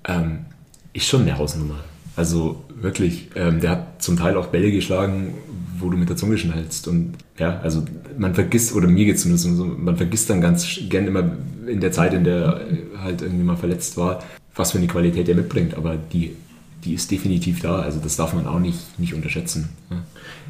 ähm, 0.06 0.46
ist 0.92 1.08
schon 1.08 1.22
eine 1.22 1.38
Hausnummer. 1.38 1.80
Also, 2.14 2.64
wirklich, 2.74 3.30
ähm, 3.34 3.60
der 3.60 3.70
hat 3.70 4.02
zum 4.02 4.16
Teil 4.16 4.36
auch 4.36 4.46
Bälle 4.46 4.70
geschlagen, 4.70 5.34
wo 5.82 5.90
du 5.90 5.96
mit 5.96 6.08
der 6.08 6.16
Zunge 6.16 6.38
schnallst. 6.38 6.88
Und 6.88 7.14
ja, 7.38 7.60
also 7.62 7.84
man 8.16 8.34
vergisst, 8.34 8.74
oder 8.74 8.88
mir 8.88 9.04
geht 9.04 9.16
es 9.16 9.22
zumindest 9.22 9.56
so, 9.56 9.64
man 9.64 9.96
vergisst 9.96 10.30
dann 10.30 10.40
ganz 10.40 10.80
gern 10.88 11.06
immer 11.06 11.30
in 11.66 11.80
der 11.80 11.92
Zeit, 11.92 12.14
in 12.14 12.24
der 12.24 12.36
er 12.36 13.02
halt 13.02 13.22
irgendwie 13.22 13.44
mal 13.44 13.56
verletzt 13.56 13.96
war, 13.96 14.22
was 14.54 14.72
für 14.72 14.78
eine 14.78 14.86
Qualität 14.86 15.28
er 15.28 15.34
mitbringt. 15.34 15.74
Aber 15.74 15.96
die, 15.96 16.36
die 16.84 16.94
ist 16.94 17.10
definitiv 17.10 17.60
da. 17.60 17.80
Also 17.80 18.00
das 18.02 18.16
darf 18.16 18.32
man 18.32 18.46
auch 18.46 18.58
nicht, 18.58 18.98
nicht 18.98 19.14
unterschätzen. 19.14 19.70
Ja. 19.90 19.96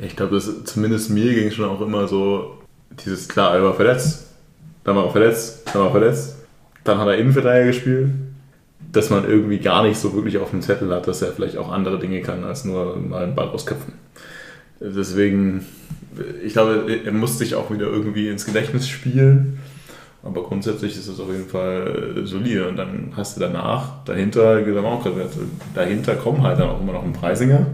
Ich 0.01 0.16
glaube, 0.16 0.40
zumindest 0.64 1.11
mir 1.11 1.35
ging 1.35 1.49
es 1.49 1.55
schon 1.55 1.68
auch 1.68 1.81
immer 1.81 2.09
so, 2.09 2.59
dieses, 3.05 3.29
klar, 3.29 3.55
er 3.55 3.62
war 3.62 3.75
verletzt, 3.75 4.27
dann 4.85 4.97
war 4.97 5.07
er 5.07 5.12
verletzt, 5.12 5.62
dann 5.66 5.75
war 5.75 5.88
er 5.88 5.92
verletzt, 5.92 6.37
dann 6.85 6.99
hat 6.99 7.09
er 7.09 7.16
Innenverteidiger 7.16 7.66
gespielt, 7.66 8.11
dass 8.92 9.11
man 9.11 9.25
irgendwie 9.25 9.59
gar 9.59 9.83
nicht 9.85 9.99
so 9.99 10.14
wirklich 10.14 10.38
auf 10.38 10.51
dem 10.51 10.62
Zettel 10.62 10.92
hat, 10.92 11.07
dass 11.07 11.23
er 11.23 11.33
vielleicht 11.33 11.57
auch 11.57 11.71
andere 11.71 11.99
Dinge 11.99 12.21
kann, 12.21 12.45
als 12.45 12.64
nur 12.64 12.97
mal 12.97 13.25
einen 13.25 13.35
Ball 13.35 13.49
ausköpfen. 13.49 13.95
Deswegen, 14.85 15.64
ich 16.45 16.53
glaube, 16.55 17.01
er 17.05 17.12
muss 17.12 17.38
sich 17.38 17.55
auch 17.55 17.71
wieder 17.71 17.87
irgendwie 17.87 18.29
ins 18.29 18.45
Gedächtnis 18.45 18.88
spielen. 18.88 19.59
Aber 20.24 20.45
grundsätzlich 20.45 20.97
ist 20.97 21.09
es 21.09 21.18
auf 21.18 21.30
jeden 21.30 21.49
Fall 21.49 22.22
solide. 22.24 22.68
Und 22.68 22.76
dann 22.76 23.12
hast 23.16 23.37
du 23.37 23.41
danach, 23.41 24.05
dahinter, 24.05 24.61
auch 24.85 25.03
gerade, 25.03 25.28
dahinter 25.74 26.14
kommen 26.14 26.43
halt 26.43 26.61
dann 26.61 26.68
auch 26.68 26.80
immer 26.80 26.93
noch 26.93 27.05
ein 27.05 27.12
Preisinger, 27.12 27.66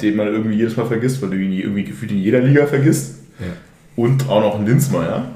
den 0.00 0.16
man 0.16 0.28
irgendwie 0.28 0.56
jedes 0.56 0.76
Mal 0.76 0.86
vergisst, 0.86 1.22
weil 1.22 1.30
du 1.30 1.36
ihn 1.36 1.52
irgendwie 1.52 1.84
gefühlt 1.84 2.10
in 2.10 2.18
jeder 2.18 2.40
Liga 2.40 2.66
vergisst. 2.66 3.20
Ja. 3.38 3.46
Und 3.94 4.28
auch 4.28 4.40
noch 4.40 4.58
ein 4.58 4.66
Linzmeier. 4.66 5.26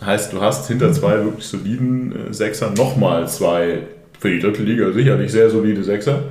Heißt, 0.00 0.32
du 0.32 0.40
hast 0.40 0.66
hinter 0.68 0.92
zwei 0.92 1.24
wirklich 1.24 1.46
soliden 1.46 2.30
äh, 2.30 2.34
Sechser 2.34 2.70
nochmal 2.70 3.28
zwei, 3.28 3.82
für 4.18 4.30
die 4.30 4.40
dritte 4.40 4.62
Liga 4.62 4.92
sicherlich 4.92 5.30
sehr 5.30 5.50
solide 5.50 5.84
Sechser 5.84 6.24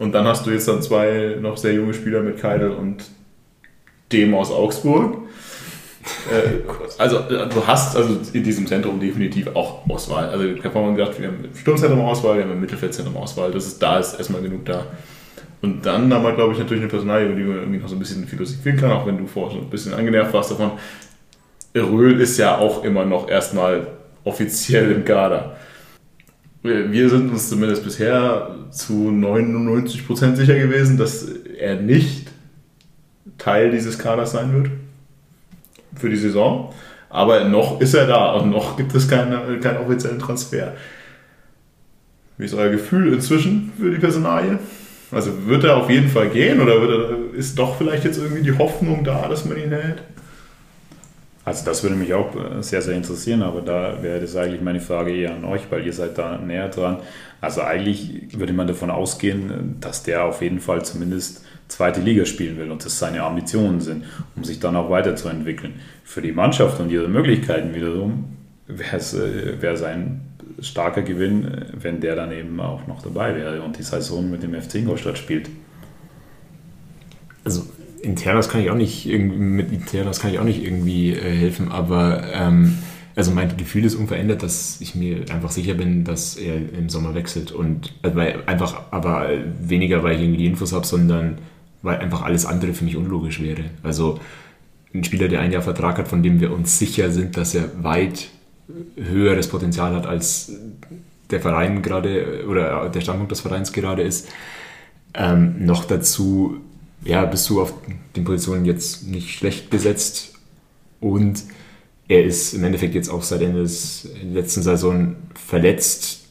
und 0.00 0.12
dann 0.12 0.26
hast 0.26 0.46
du 0.46 0.50
jetzt 0.50 0.66
dann 0.66 0.80
zwei 0.80 1.36
noch 1.40 1.58
sehr 1.58 1.74
junge 1.74 1.92
Spieler 1.92 2.22
mit 2.22 2.40
Keidel 2.40 2.70
und 2.70 3.04
dem 4.10 4.32
aus 4.34 4.50
Augsburg. 4.50 5.18
Äh, 6.32 6.60
also 6.98 7.18
du 7.28 7.66
hast 7.66 7.94
also 7.98 8.18
in 8.32 8.42
diesem 8.42 8.66
Zentrum 8.66 8.98
definitiv 8.98 9.54
auch 9.54 9.86
Auswahl. 9.90 10.30
Also 10.30 10.46
ich 10.46 10.64
habe 10.64 10.80
mal 10.80 10.94
gedacht, 10.96 11.20
wir 11.20 11.28
haben 11.28 11.44
im 11.44 11.54
Sturmzentrum 11.54 12.00
Auswahl, 12.00 12.38
wir 12.38 12.44
haben 12.44 12.52
im 12.52 12.60
Mittelfeldzentrum 12.62 13.14
Auswahl. 13.18 13.52
Das 13.52 13.66
ist, 13.66 13.82
da 13.82 13.98
ist 13.98 14.14
erstmal 14.14 14.40
genug 14.40 14.64
da. 14.64 14.86
Und 15.60 15.84
dann 15.84 16.12
haben 16.14 16.24
wir, 16.24 16.32
glaube 16.32 16.54
ich, 16.54 16.58
natürlich 16.58 16.82
eine 16.82 16.90
Personalie, 16.90 17.26
über 17.26 17.34
die 17.34 17.44
man 17.44 17.58
irgendwie 17.58 17.80
noch 17.80 17.88
so 17.88 17.94
ein 17.94 17.98
bisschen 17.98 18.26
philosophieren 18.26 18.78
kann, 18.78 18.92
auch 18.92 19.06
wenn 19.06 19.18
du 19.18 19.26
vorher 19.26 19.52
schon 19.52 19.66
ein 19.66 19.70
bisschen 19.70 19.92
angenervt 19.92 20.32
warst 20.32 20.50
davon. 20.50 20.70
Röhl 21.76 22.18
ist 22.22 22.38
ja 22.38 22.56
auch 22.56 22.84
immer 22.84 23.04
noch 23.04 23.28
erstmal 23.28 23.86
offiziell 24.24 24.92
im 24.92 25.04
Kader. 25.04 25.58
Wir 26.62 27.08
sind 27.08 27.30
uns 27.30 27.48
zumindest 27.48 27.84
bisher 27.84 28.54
zu 28.70 29.10
99% 29.10 30.36
sicher 30.36 30.58
gewesen, 30.58 30.98
dass 30.98 31.26
er 31.58 31.76
nicht 31.76 32.28
Teil 33.38 33.70
dieses 33.70 33.98
Kaders 33.98 34.32
sein 34.32 34.52
wird 34.52 34.70
für 35.96 36.10
die 36.10 36.16
Saison. 36.16 36.72
Aber 37.08 37.44
noch 37.44 37.80
ist 37.80 37.94
er 37.94 38.06
da 38.06 38.32
und 38.34 38.50
noch 38.50 38.76
gibt 38.76 38.94
es 38.94 39.08
keine, 39.08 39.58
keinen 39.60 39.78
offiziellen 39.78 40.18
Transfer. 40.18 40.74
Wie 42.38 42.44
ist 42.44 42.54
euer 42.54 42.70
Gefühl 42.70 43.12
inzwischen 43.12 43.72
für 43.78 43.90
die 43.90 43.98
Personalie? 43.98 44.58
Also 45.10 45.46
wird 45.46 45.64
er 45.64 45.76
auf 45.76 45.90
jeden 45.90 46.08
Fall 46.08 46.28
gehen 46.28 46.60
oder 46.60 46.74
er, 46.74 47.34
ist 47.34 47.58
doch 47.58 47.76
vielleicht 47.76 48.04
jetzt 48.04 48.18
irgendwie 48.18 48.42
die 48.42 48.56
Hoffnung 48.56 49.02
da, 49.02 49.28
dass 49.28 49.44
man 49.44 49.58
ihn 49.58 49.70
hält? 49.70 50.02
Also 51.50 51.64
das 51.64 51.82
würde 51.82 51.96
mich 51.96 52.14
auch 52.14 52.32
äh, 52.36 52.62
sehr, 52.62 52.80
sehr 52.80 52.94
interessieren, 52.94 53.42
aber 53.42 53.60
da 53.60 54.00
wäre 54.04 54.20
das 54.20 54.36
eigentlich 54.36 54.60
meine 54.60 54.78
Frage 54.78 55.10
eher 55.10 55.34
an 55.34 55.44
euch, 55.44 55.62
weil 55.68 55.84
ihr 55.84 55.92
seid 55.92 56.16
da 56.16 56.38
näher 56.38 56.68
dran. 56.68 56.98
Also 57.40 57.62
eigentlich 57.62 58.38
würde 58.38 58.52
man 58.52 58.68
davon 58.68 58.88
ausgehen, 58.88 59.74
dass 59.80 60.04
der 60.04 60.22
auf 60.26 60.42
jeden 60.42 60.60
Fall 60.60 60.84
zumindest 60.84 61.44
zweite 61.66 62.00
Liga 62.00 62.24
spielen 62.24 62.56
will 62.56 62.70
und 62.70 62.84
das 62.84 63.00
seine 63.00 63.24
Ambitionen 63.24 63.80
sind, 63.80 64.04
um 64.36 64.44
sich 64.44 64.60
dann 64.60 64.76
auch 64.76 64.90
weiterzuentwickeln. 64.90 65.80
Für 66.04 66.22
die 66.22 66.30
Mannschaft 66.30 66.78
und 66.78 66.88
ihre 66.88 67.08
Möglichkeiten 67.08 67.74
wiederum 67.74 68.36
wäre 68.68 68.98
es 68.98 69.12
äh, 69.12 69.76
sein 69.76 70.20
starker 70.60 71.02
Gewinn, 71.02 71.66
wenn 71.72 72.00
der 72.00 72.14
dann 72.14 72.30
eben 72.30 72.60
auch 72.60 72.86
noch 72.86 73.02
dabei 73.02 73.34
wäre 73.34 73.60
und 73.62 73.76
die 73.76 73.82
Saison 73.82 74.30
mit 74.30 74.44
dem 74.44 74.54
FC 74.54 74.76
Ingolstadt 74.76 75.18
spielt. 75.18 75.50
Also 77.42 77.66
Internas 78.02 78.48
kann 78.48 78.60
ich 78.62 78.70
auch 78.70 78.76
nicht 78.76 79.06
irgendwie, 79.06 79.38
mit 79.38 79.72
Internas 79.72 80.20
kann 80.20 80.32
ich 80.32 80.38
auch 80.38 80.44
nicht 80.44 80.62
irgendwie 80.62 81.12
äh, 81.12 81.20
helfen, 81.20 81.70
aber 81.70 82.22
ähm, 82.32 82.78
also 83.16 83.32
mein 83.32 83.56
Gefühl 83.56 83.84
ist 83.84 83.96
unverändert, 83.96 84.42
dass 84.42 84.80
ich 84.80 84.94
mir 84.94 85.24
einfach 85.30 85.50
sicher 85.50 85.74
bin, 85.74 86.04
dass 86.04 86.36
er 86.36 86.56
im 86.56 86.88
Sommer 86.88 87.14
wechselt 87.14 87.52
und 87.52 87.92
also 88.02 88.16
weil 88.16 88.42
einfach, 88.46 88.82
aber 88.90 89.28
weniger, 89.60 90.02
weil 90.02 90.16
ich 90.16 90.22
irgendwie 90.22 90.38
die 90.38 90.46
Infos 90.46 90.72
habe, 90.72 90.86
sondern 90.86 91.38
weil 91.82 91.98
einfach 91.98 92.22
alles 92.22 92.46
andere 92.46 92.72
für 92.72 92.84
mich 92.84 92.96
unlogisch 92.96 93.42
wäre. 93.42 93.64
Also 93.82 94.20
ein 94.94 95.04
Spieler, 95.04 95.28
der 95.28 95.40
ein 95.40 95.52
Jahr 95.52 95.62
Vertrag 95.62 95.98
hat, 95.98 96.08
von 96.08 96.22
dem 96.22 96.40
wir 96.40 96.52
uns 96.52 96.78
sicher 96.78 97.10
sind, 97.10 97.36
dass 97.36 97.54
er 97.54 97.82
weit 97.82 98.28
höheres 98.96 99.48
Potenzial 99.48 99.94
hat, 99.94 100.06
als 100.06 100.52
der 101.30 101.40
Verein 101.40 101.82
gerade 101.82 102.44
oder 102.48 102.88
der 102.88 103.00
Standpunkt 103.00 103.32
des 103.32 103.40
Vereins 103.40 103.72
gerade 103.72 104.02
ist. 104.02 104.28
Ähm, 105.14 105.64
noch 105.64 105.84
dazu, 105.84 106.58
ja, 107.04 107.24
bist 107.24 107.48
du 107.48 107.60
auf 107.60 107.72
den 108.16 108.24
Positionen 108.24 108.64
jetzt 108.64 109.06
nicht 109.06 109.30
schlecht 109.30 109.70
besetzt 109.70 110.34
und 111.00 111.42
er 112.08 112.24
ist 112.24 112.54
im 112.54 112.64
Endeffekt 112.64 112.94
jetzt 112.94 113.08
auch 113.08 113.22
seit 113.22 113.40
Ende 113.40 113.62
des 113.62 114.08
letzten 114.22 114.62
Saison 114.62 115.14
verletzt. 115.34 116.24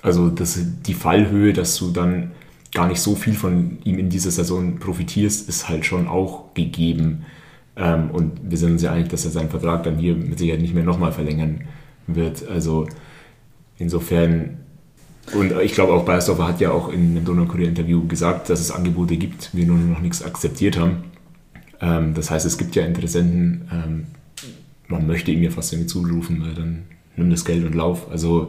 Also 0.00 0.30
das, 0.30 0.58
die 0.86 0.94
Fallhöhe, 0.94 1.52
dass 1.52 1.76
du 1.76 1.90
dann 1.90 2.30
gar 2.72 2.86
nicht 2.86 3.00
so 3.00 3.14
viel 3.14 3.34
von 3.34 3.78
ihm 3.84 3.98
in 3.98 4.10
dieser 4.10 4.30
Saison 4.30 4.78
profitierst, 4.78 5.48
ist 5.48 5.68
halt 5.68 5.84
schon 5.86 6.06
auch 6.06 6.54
gegeben. 6.54 7.24
Ähm, 7.74 8.10
und 8.10 8.50
wir 8.50 8.58
sind 8.58 8.72
uns 8.72 8.82
ja 8.82 8.92
einig, 8.92 9.08
dass 9.08 9.24
er 9.24 9.30
seinen 9.30 9.50
Vertrag 9.50 9.82
dann 9.82 9.98
hier 9.98 10.14
mit 10.14 10.38
Sicherheit 10.38 10.60
nicht 10.60 10.74
mehr 10.74 10.84
nochmal 10.84 11.12
verlängern 11.12 11.62
wird. 12.06 12.46
Also 12.48 12.86
insofern, 13.78 14.58
und 15.34 15.52
ich 15.62 15.72
glaube 15.72 15.92
auch 15.92 16.04
Beiersdorfer 16.04 16.46
hat 16.46 16.60
ja 16.60 16.70
auch 16.70 16.88
in 16.88 17.16
einem 17.16 17.24
Donaukurier-Interview 17.24 18.06
gesagt, 18.06 18.48
dass 18.50 18.60
es 18.60 18.70
Angebote 18.70 19.16
gibt, 19.16 19.50
wir 19.54 19.66
nur 19.66 19.76
noch 19.76 20.00
nichts 20.00 20.22
akzeptiert 20.22 20.78
haben. 20.78 21.04
Ähm, 21.80 22.14
das 22.14 22.30
heißt, 22.30 22.46
es 22.46 22.58
gibt 22.58 22.76
ja 22.76 22.84
Interessenten, 22.84 23.68
ähm, 23.72 24.06
man 24.88 25.06
möchte 25.06 25.30
ihm 25.32 25.42
ja 25.42 25.50
fast 25.50 25.72
irgendwie 25.72 25.88
zurufen, 25.88 26.42
weil 26.42 26.54
dann 26.54 26.84
nimm 27.16 27.30
das 27.30 27.44
Geld 27.44 27.64
und 27.64 27.74
lauf. 27.74 28.10
Also 28.10 28.48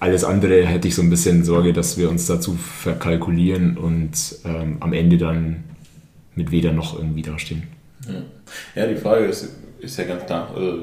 alles 0.00 0.24
andere 0.24 0.66
hätte 0.66 0.88
ich 0.88 0.94
so 0.94 1.02
ein 1.02 1.10
bisschen 1.10 1.44
Sorge, 1.44 1.72
dass 1.72 1.96
wir 1.98 2.10
uns 2.10 2.26
dazu 2.26 2.54
verkalkulieren 2.54 3.76
und 3.76 4.12
ähm, 4.44 4.76
am 4.80 4.92
Ende 4.92 5.18
dann 5.18 5.64
mit 6.34 6.50
weder 6.50 6.72
noch 6.72 6.98
irgendwie 6.98 7.22
dastehen. 7.22 7.64
Ja, 8.06 8.82
ja 8.82 8.86
die 8.86 8.96
Frage 8.96 9.24
ist, 9.26 9.48
ist 9.80 9.98
ja 9.98 10.04
ganz 10.04 10.26
klar. 10.26 10.50
Also, 10.54 10.82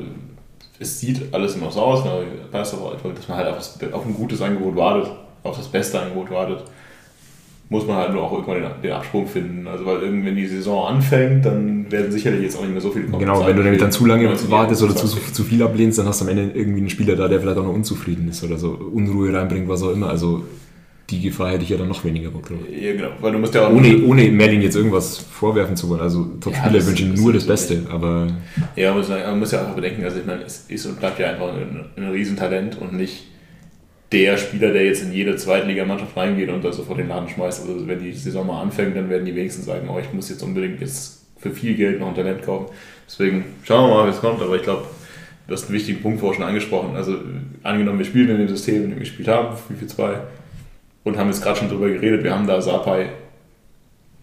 es 0.82 1.00
sieht 1.00 1.34
alles 1.34 1.56
immer 1.56 1.72
so 1.72 1.80
aus, 1.82 2.04
ne? 2.04 2.26
dass 2.52 2.74
man 3.28 3.38
halt 3.38 3.48
auf, 3.48 3.58
das, 3.58 3.94
auf 3.94 4.06
ein 4.06 4.14
gutes 4.14 4.42
Angebot 4.42 4.76
wartet, 4.76 5.12
auf 5.44 5.56
das 5.56 5.68
beste 5.68 6.00
Angebot 6.00 6.32
wartet 6.32 6.64
muss 7.72 7.88
man 7.88 7.96
halt 7.96 8.12
nur 8.12 8.22
auch 8.22 8.34
irgendwann 8.34 8.62
den, 8.62 8.82
den 8.84 8.92
Absprung 8.92 9.26
finden. 9.26 9.66
Also 9.66 9.86
weil 9.86 10.02
irgendwann 10.02 10.36
die 10.36 10.46
Saison 10.46 10.88
anfängt, 10.88 11.46
dann 11.46 11.90
werden 11.90 12.12
sicherlich 12.12 12.42
jetzt 12.42 12.58
auch 12.58 12.64
nicht 12.64 12.74
mehr 12.74 12.82
so 12.82 12.92
viele 12.92 13.06
kommen. 13.06 13.20
Genau, 13.20 13.48
wenn 13.48 13.56
du 13.56 13.64
nämlich 13.64 13.80
dann 13.80 13.94
zu 13.94 14.06
lange 14.06 14.30
wartest 14.50 14.84
oder 14.84 14.94
zu, 14.94 15.08
zu 15.08 15.44
viel 15.46 15.64
ablehnst, 15.64 15.98
dann 15.98 16.06
hast 16.06 16.20
du 16.20 16.26
am 16.26 16.32
Ende 16.32 16.52
irgendwie 16.54 16.80
einen 16.80 16.90
Spieler 16.90 17.16
da, 17.16 17.30
der 17.30 17.40
vielleicht 17.40 17.58
auch 17.58 17.64
noch 17.64 17.74
unzufrieden 17.74 18.28
ist 18.28 18.44
oder 18.44 18.58
so 18.58 18.72
Unruhe 18.72 19.34
reinbringt, 19.34 19.70
was 19.70 19.84
auch 19.84 19.92
immer. 19.92 20.10
Also 20.10 20.44
die 21.10 21.22
Gefahr 21.22 21.52
hätte 21.52 21.64
ich 21.64 21.70
ja 21.70 21.78
dann 21.78 21.90
noch 21.90 22.06
weniger 22.06 22.30
Bock 22.30 22.48
drauf. 22.48 22.60
Ja, 22.70 22.94
genau. 22.94 23.10
Weil 23.20 23.34
du 23.34 23.40
musst 23.40 23.54
ja 23.54 23.68
auch 23.68 23.74
ohne, 23.74 24.04
ohne 24.04 24.30
Merlin 24.30 24.62
jetzt 24.62 24.76
irgendwas 24.76 25.18
vorwerfen 25.18 25.76
zu 25.76 25.90
wollen. 25.90 26.02
Also 26.02 26.24
Top-Spieler 26.40 26.80
ja, 26.80 26.86
wünschen 26.86 27.14
nur 27.14 27.34
das 27.34 27.46
Beste, 27.46 27.86
aber... 27.90 28.28
Ja, 28.76 28.92
man 28.92 29.00
muss, 29.00 29.10
man 29.10 29.40
muss 29.40 29.52
ja 29.52 29.68
auch 29.68 29.76
bedenken, 29.76 30.04
also 30.04 30.20
ich 30.20 30.26
meine, 30.26 30.44
es 30.44 30.66
ist 30.70 30.86
und 30.86 31.00
bleibt 31.00 31.20
ja 31.20 31.32
einfach 31.32 31.54
ein, 31.54 31.86
ein 31.98 32.10
Riesentalent 32.12 32.80
und 32.80 32.94
nicht 32.94 33.26
der 34.12 34.38
Spieler, 34.38 34.74
der 34.74 34.86
jetzt 34.86 35.04
in 35.04 35.14
jede 35.14 35.36
Zweitligamannschaft 35.36 36.16
reingeht 36.18 36.50
und 36.50 36.64
da 36.64 36.72
sofort 36.72 37.00
den 37.00 37.08
Laden 37.08 37.30
schmeißt. 37.30 37.68
Also 37.68 37.88
wenn 37.88 38.00
die 38.00 38.12
Saison 38.12 38.46
mal 38.46 38.62
anfängt, 38.62 38.96
dann 38.96 39.10
werden 39.10 39.26
die 39.26 39.36
wenigsten 39.36 39.64
sagen, 39.64 39.88
oh, 39.90 40.00
ich 40.00 40.12
muss 40.14 40.30
jetzt 40.30 40.44
unbedingt 40.44 40.82
jetzt 40.82 41.26
für 41.38 41.52
viel 41.52 41.76
Geld 41.76 42.00
noch 42.00 42.10
ein 42.10 42.16
Talent 42.16 42.44
kaufen. 42.44 42.74
Deswegen 43.08 43.46
schauen 43.64 43.90
wir 43.90 43.96
mal, 43.96 44.08
wie 44.08 44.12
es 44.12 44.20
kommt. 44.20 44.42
Aber 44.42 44.56
ich 44.56 44.64
glaube, 44.64 44.86
du 45.48 45.54
hast 45.54 45.66
einen 45.66 45.74
wichtigen 45.74 46.02
Punkt 46.02 46.20
vorher 46.20 46.36
schon 46.36 46.46
angesprochen. 46.46 46.96
Also 46.96 47.16
angenommen, 47.64 48.00
wir 48.00 48.06
spielen 48.06 48.30
in 48.30 48.38
dem 48.38 48.48
System, 48.50 48.76
in 48.76 48.82
dem 48.84 48.92
wir 48.92 49.00
gespielt 49.00 49.30
haben, 49.30 49.56
4-4-2 49.82 50.16
und 51.04 51.18
haben 51.18 51.28
jetzt 51.28 51.44
gerade 51.44 51.60
schon 51.60 51.70
drüber 51.70 51.90
geredet, 51.90 52.24
wir 52.24 52.34
haben 52.34 52.48
da 52.48 52.62
Sapai, 52.62 53.10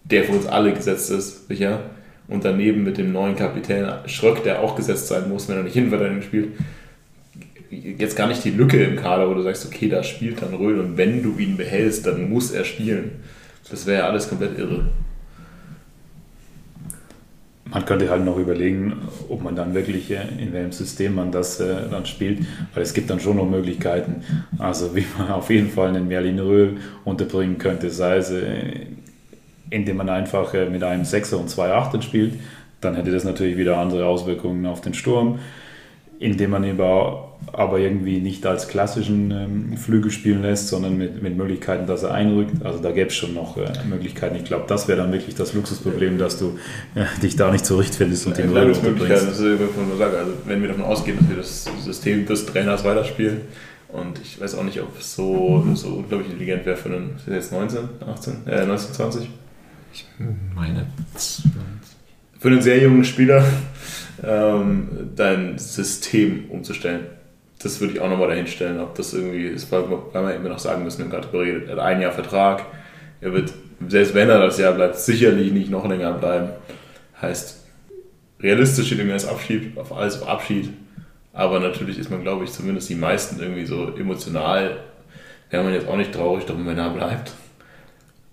der 0.03 0.23
für 0.23 0.33
uns 0.33 0.45
alle 0.47 0.73
gesetzt 0.73 1.11
ist, 1.11 1.47
sicher. 1.47 1.81
Und 2.27 2.45
daneben 2.45 2.83
mit 2.83 2.97
dem 2.97 3.11
neuen 3.11 3.35
Kapitän 3.35 3.87
Schröck, 4.05 4.43
der 4.43 4.61
auch 4.61 4.75
gesetzt 4.75 5.07
sein 5.07 5.29
muss, 5.29 5.49
wenn 5.49 5.57
er 5.57 5.63
nicht 5.63 5.75
Innenverteidigung 5.75 6.21
spielt 6.21 6.49
jetzt 7.69 8.15
gar 8.15 8.27
nicht 8.27 8.43
die 8.43 8.51
Lücke 8.51 8.83
im 8.83 8.95
Kader, 8.95 9.29
wo 9.29 9.33
du 9.33 9.41
sagst, 9.41 9.65
okay, 9.65 9.89
da 9.89 10.03
spielt 10.03 10.41
dann 10.41 10.53
Röhl 10.53 10.79
und 10.79 10.97
wenn 10.97 11.21
du 11.21 11.37
ihn 11.37 11.57
behältst, 11.57 12.05
dann 12.05 12.29
muss 12.29 12.51
er 12.51 12.65
spielen. 12.65 13.11
Das 13.69 13.85
wäre 13.85 13.99
ja 13.99 14.07
alles 14.07 14.27
komplett 14.29 14.57
irre. 14.57 14.87
Man 17.71 17.85
könnte 17.85 18.09
halt 18.09 18.25
noch 18.25 18.37
überlegen, 18.37 18.93
ob 19.29 19.43
man 19.43 19.55
dann 19.55 19.73
wirklich 19.73 20.09
äh, 20.11 20.21
in 20.39 20.53
welchem 20.53 20.71
System 20.71 21.15
man 21.15 21.31
das 21.31 21.59
äh, 21.59 21.89
dann 21.89 22.05
spielt, 22.05 22.39
weil 22.73 22.83
es 22.83 22.93
gibt 22.93 23.09
dann 23.09 23.19
schon 23.19 23.37
noch 23.37 23.49
Möglichkeiten. 23.49 24.23
Also 24.57 24.95
wie 24.95 25.05
man 25.17 25.29
auf 25.31 25.49
jeden 25.49 25.69
Fall 25.69 25.89
einen 25.89 26.07
Merlin 26.07 26.39
Röhl 26.39 26.77
unterbringen 27.05 27.57
könnte, 27.57 27.89
sei 27.89 28.17
es 28.17 28.31
äh, 28.31 28.87
indem 29.71 29.97
man 29.97 30.09
einfach 30.09 30.53
mit 30.53 30.83
einem 30.83 31.05
Sechser 31.05 31.37
und 31.37 31.47
zwei 31.47 31.71
Achten 31.71 32.01
spielt, 32.01 32.33
dann 32.81 32.95
hätte 32.95 33.11
das 33.11 33.23
natürlich 33.23 33.55
wieder 33.55 33.77
andere 33.77 34.07
Auswirkungen 34.07 34.65
auf 34.65 34.81
den 34.81 34.95
Sturm 34.95 35.37
indem 36.19 36.51
man 36.51 36.63
ihn 36.63 36.79
aber 36.79 37.79
irgendwie 37.79 38.19
nicht 38.19 38.45
als 38.45 38.67
klassischen 38.67 39.31
ähm, 39.31 39.77
Flügel 39.77 40.11
spielen 40.11 40.41
lässt, 40.41 40.67
sondern 40.67 40.97
mit, 40.97 41.23
mit 41.23 41.37
Möglichkeiten, 41.37 41.87
dass 41.87 42.03
er 42.03 42.13
einrückt. 42.13 42.63
Also 42.63 42.79
da 42.79 42.91
gäbe 42.91 43.07
es 43.07 43.15
schon 43.15 43.33
noch 43.33 43.57
äh, 43.57 43.71
Möglichkeiten. 43.89 44.35
Ich 44.35 44.43
glaube, 44.43 44.65
das 44.67 44.87
wäre 44.87 44.99
dann 44.99 45.11
wirklich 45.11 45.35
das 45.35 45.53
Luxusproblem, 45.53 46.17
dass 46.17 46.37
du 46.37 46.59
äh, 46.95 47.05
dich 47.21 47.37
da 47.37 47.51
nicht 47.51 47.65
zurechtfindest 47.65 48.27
und 48.27 48.37
den 48.37 48.49
Röhre 48.49 48.73
unterbringst. 48.73 49.09
Das 49.09 49.23
ist. 49.23 49.41
Also 49.41 50.33
wenn 50.45 50.61
wir 50.61 50.67
davon 50.67 50.83
ausgehen, 50.83 51.17
dass 51.19 51.29
wir 51.29 51.37
das 51.37 51.65
System 51.83 52.25
des 52.25 52.45
Trainers 52.45 52.83
weiterspielen, 52.83 53.41
und 53.91 54.19
ich 54.21 54.39
weiß 54.39 54.55
auch 54.55 54.63
nicht, 54.63 54.79
ob 54.81 54.99
es 54.99 55.15
so, 55.15 55.65
so 55.73 55.87
unglaublich 55.87 56.29
intelligent 56.29 56.65
wäre 56.65 56.77
für 56.77 56.89
einen, 56.89 57.15
ist 57.15 57.27
jetzt 57.27 57.51
19, 57.51 57.79
18, 58.07 58.47
äh, 58.47 58.65
19, 58.65 58.93
20? 58.93 59.29
Ich 59.91 60.05
meine 60.53 60.85
20. 61.15 61.45
Für 62.39 62.47
einen 62.49 62.61
sehr 62.61 62.81
jungen 62.81 63.03
Spieler 63.03 63.43
ähm, 64.23 65.11
dein 65.15 65.57
System 65.57 66.49
umzustellen. 66.49 67.07
Das 67.61 67.79
würde 67.81 67.93
ich 67.93 67.99
auch 67.99 68.09
nochmal 68.09 68.29
dahin 68.29 68.47
stellen, 68.47 68.79
ob 68.79 68.95
das 68.95 69.13
irgendwie 69.13 69.47
ist, 69.47 69.71
weil, 69.71 69.83
wir 69.89 70.35
immer 70.35 70.49
noch 70.49 70.59
sagen 70.59 70.83
müssen, 70.83 70.99
wir 70.99 71.05
haben 71.05 71.11
gerade 71.11 71.27
geredet, 71.27 71.67
er 71.67 71.73
hat 71.73 71.79
ein 71.79 72.01
Jahr 72.01 72.11
Vertrag, 72.11 72.65
er 73.19 73.33
wird, 73.33 73.51
selbst 73.87 74.13
wenn 74.13 74.29
er 74.29 74.39
das 74.39 74.57
Jahr 74.57 74.73
bleibt, 74.73 74.95
sicherlich 74.95 75.51
nicht 75.51 75.69
noch 75.69 75.87
länger 75.87 76.13
bleiben. 76.13 76.49
Heißt, 77.21 77.65
realistisch 78.39 78.85
steht 78.85 78.99
irgendwie 78.99 79.13
als 79.13 79.27
Abschied, 79.27 79.77
auf 79.77 79.91
alles 79.91 80.21
auf 80.21 80.29
Abschied, 80.29 80.69
aber 81.33 81.59
natürlich 81.59 81.99
ist 81.99 82.09
man, 82.09 82.21
glaube 82.21 82.45
ich, 82.45 82.51
zumindest 82.51 82.89
die 82.89 82.95
meisten 82.95 83.41
irgendwie 83.41 83.65
so 83.65 83.93
emotional, 83.95 84.77
wäre 85.49 85.63
man 85.63 85.73
jetzt 85.73 85.87
auch 85.87 85.97
nicht 85.97 86.13
traurig 86.13 86.45
drum, 86.45 86.65
wenn 86.65 86.77
er 86.77 86.89
bleibt. 86.91 87.33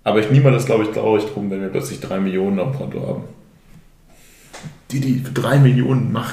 Aber 0.04 0.20
ich 0.20 0.30
niemand 0.30 0.56
ist, 0.56 0.66
glaube 0.66 0.84
ich, 0.84 0.90
traurig 0.90 1.24
drum, 1.24 1.50
wenn 1.50 1.62
wir 1.62 1.68
plötzlich 1.68 2.00
drei 2.00 2.20
Millionen 2.20 2.60
auf 2.60 2.76
Konto 2.76 3.04
haben. 3.04 3.24
Didi, 5.00 5.20
für 5.24 5.32
drei 5.32 5.58
Millionen, 5.58 6.12
mach, 6.12 6.32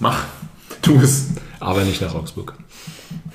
mach, 0.00 0.24
tu 0.82 0.96
es. 0.96 1.28
Aber 1.60 1.82
nicht 1.84 2.00
nach 2.00 2.14
Augsburg. 2.14 2.54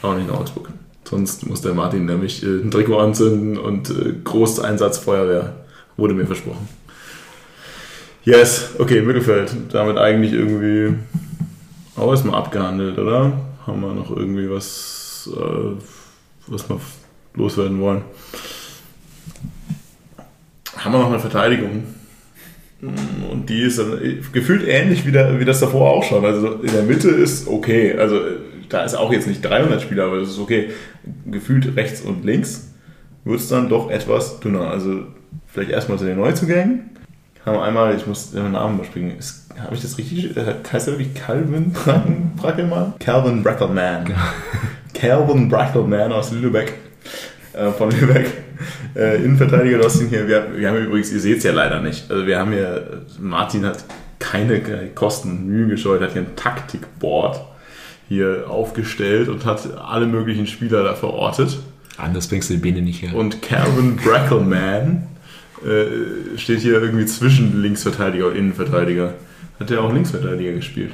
Auch 0.02 0.16
nicht 0.16 0.28
nach 0.28 0.40
Augsburg. 0.40 0.70
Sonst 1.04 1.48
muss 1.48 1.62
der 1.62 1.74
Martin 1.74 2.06
nämlich 2.06 2.44
äh, 2.44 2.62
ein 2.62 2.70
Trikot 2.70 3.00
anzünden 3.00 3.58
und 3.58 3.90
äh, 3.90 4.14
Großeinsatzfeuerwehr. 4.24 5.56
Wurde 5.98 6.14
mir 6.14 6.26
versprochen. 6.26 6.68
Yes, 8.24 8.70
okay, 8.78 9.02
Mittelfeld. 9.02 9.52
Damit 9.72 9.98
eigentlich 9.98 10.34
irgendwie 10.34 10.96
auch 11.96 12.12
erstmal 12.12 12.36
abgehandelt, 12.36 12.98
oder? 12.98 13.34
Haben 13.66 13.82
wir 13.82 13.94
noch 13.94 14.16
irgendwie 14.16 14.50
was 14.50 15.30
äh, 15.36 15.76
was 16.48 16.70
wir 16.70 16.80
loswerden 17.34 17.80
wollen. 17.80 18.04
Haben 20.78 20.94
wir 20.94 21.00
noch 21.00 21.10
eine 21.10 21.20
Verteidigung? 21.20 21.84
Und 22.82 23.50
die 23.50 23.62
ist 23.62 23.78
dann 23.78 24.00
gefühlt 24.32 24.66
ähnlich 24.68 25.06
wie, 25.06 25.12
der, 25.12 25.40
wie 25.40 25.46
das 25.46 25.60
davor 25.60 25.92
auch 25.92 26.04
schon. 26.04 26.24
Also 26.24 26.54
in 26.54 26.72
der 26.72 26.84
Mitte 26.84 27.10
ist 27.10 27.48
okay. 27.48 27.98
Also 27.98 28.22
da 28.70 28.84
ist 28.84 28.96
auch 28.96 29.12
jetzt 29.12 29.28
nicht 29.28 29.42
300 29.44 29.82
Spieler, 29.82 30.06
aber 30.06 30.20
das 30.20 30.30
ist 30.30 30.40
okay. 30.40 30.70
Gefühlt 31.26 31.76
rechts 31.76 32.02
und 32.02 32.24
links 32.24 32.74
wird 33.26 33.40
es 33.40 33.50
dann 33.50 33.68
doch 33.68 33.90
etwas 33.90 34.40
dünner. 34.40 34.70
Also 34.70 35.04
vielleicht 35.48 35.72
erstmal 35.72 35.98
zu 35.98 36.06
den 36.06 36.18
Neuzugängen. 36.18 36.92
Haben 37.46 37.58
wir 37.58 37.64
einmal, 37.64 37.96
ich 37.96 38.06
muss 38.06 38.32
den 38.32 38.52
Namen 38.52 38.76
überspringen. 38.76 39.18
Habe 39.58 39.76
ich 39.76 39.82
das 39.82 39.98
richtig? 39.98 40.36
Heißt 40.72 40.88
er 40.88 40.94
wirklich 40.98 41.14
Calvin 41.16 41.74
Brackelmann? 42.38 42.94
Calvin 43.00 43.44
Brackelman. 43.44 44.14
Calvin 44.94 45.50
Brackelman 45.50 46.12
aus 46.12 46.32
Lübeck. 46.32 46.74
Äh, 47.54 47.72
von 47.72 47.92
Lübeck. 47.92 48.28
Äh, 48.96 49.24
Innenverteidiger, 49.24 49.78
du 49.78 49.86
hast 49.86 50.02
ihn 50.02 50.10
hier. 50.10 50.28
Wir, 50.28 50.48
wir 50.56 50.70
haben 50.70 50.78
übrigens, 50.78 51.12
ihr 51.12 51.20
seht 51.20 51.40
es 51.40 51.44
ja 51.44 51.52
leider 51.52 51.82
nicht. 51.82 52.10
Also 52.12 52.28
wir 52.28 52.38
haben 52.38 52.52
hier, 52.52 53.04
Martin 53.20 53.66
hat 53.66 53.84
keine 54.20 54.62
Kosten, 54.94 55.48
Mühen 55.48 55.70
gescheut, 55.70 56.02
hat 56.02 56.14
hier 56.14 56.24
ein 56.24 56.36
Taktikboard 56.36 57.42
hier 58.08 58.46
aufgestellt 58.50 59.30
und 59.30 59.46
hat 59.46 59.68
alle 59.78 60.08
möglichen 60.08 60.48
Spieler 60.48 60.84
da 60.84 60.96
verortet. 60.96 61.60
Anders 61.98 62.28
bringst 62.28 62.50
du 62.50 62.56
die 62.56 62.60
Beine 62.60 62.82
nicht 62.82 63.02
her. 63.02 63.16
Und 63.16 63.42
Calvin 63.42 63.96
Brackelman 63.96 65.08
äh, 65.64 66.38
steht 66.38 66.60
hier 66.60 66.82
irgendwie 66.82 67.06
zwischen 67.06 67.62
Linksverteidiger 67.62 68.28
und 68.28 68.36
Innenverteidiger. 68.36 69.14
Hat 69.60 69.70
der 69.70 69.82
auch 69.82 69.94
Linksverteidiger 69.94 70.54
gespielt? 70.54 70.92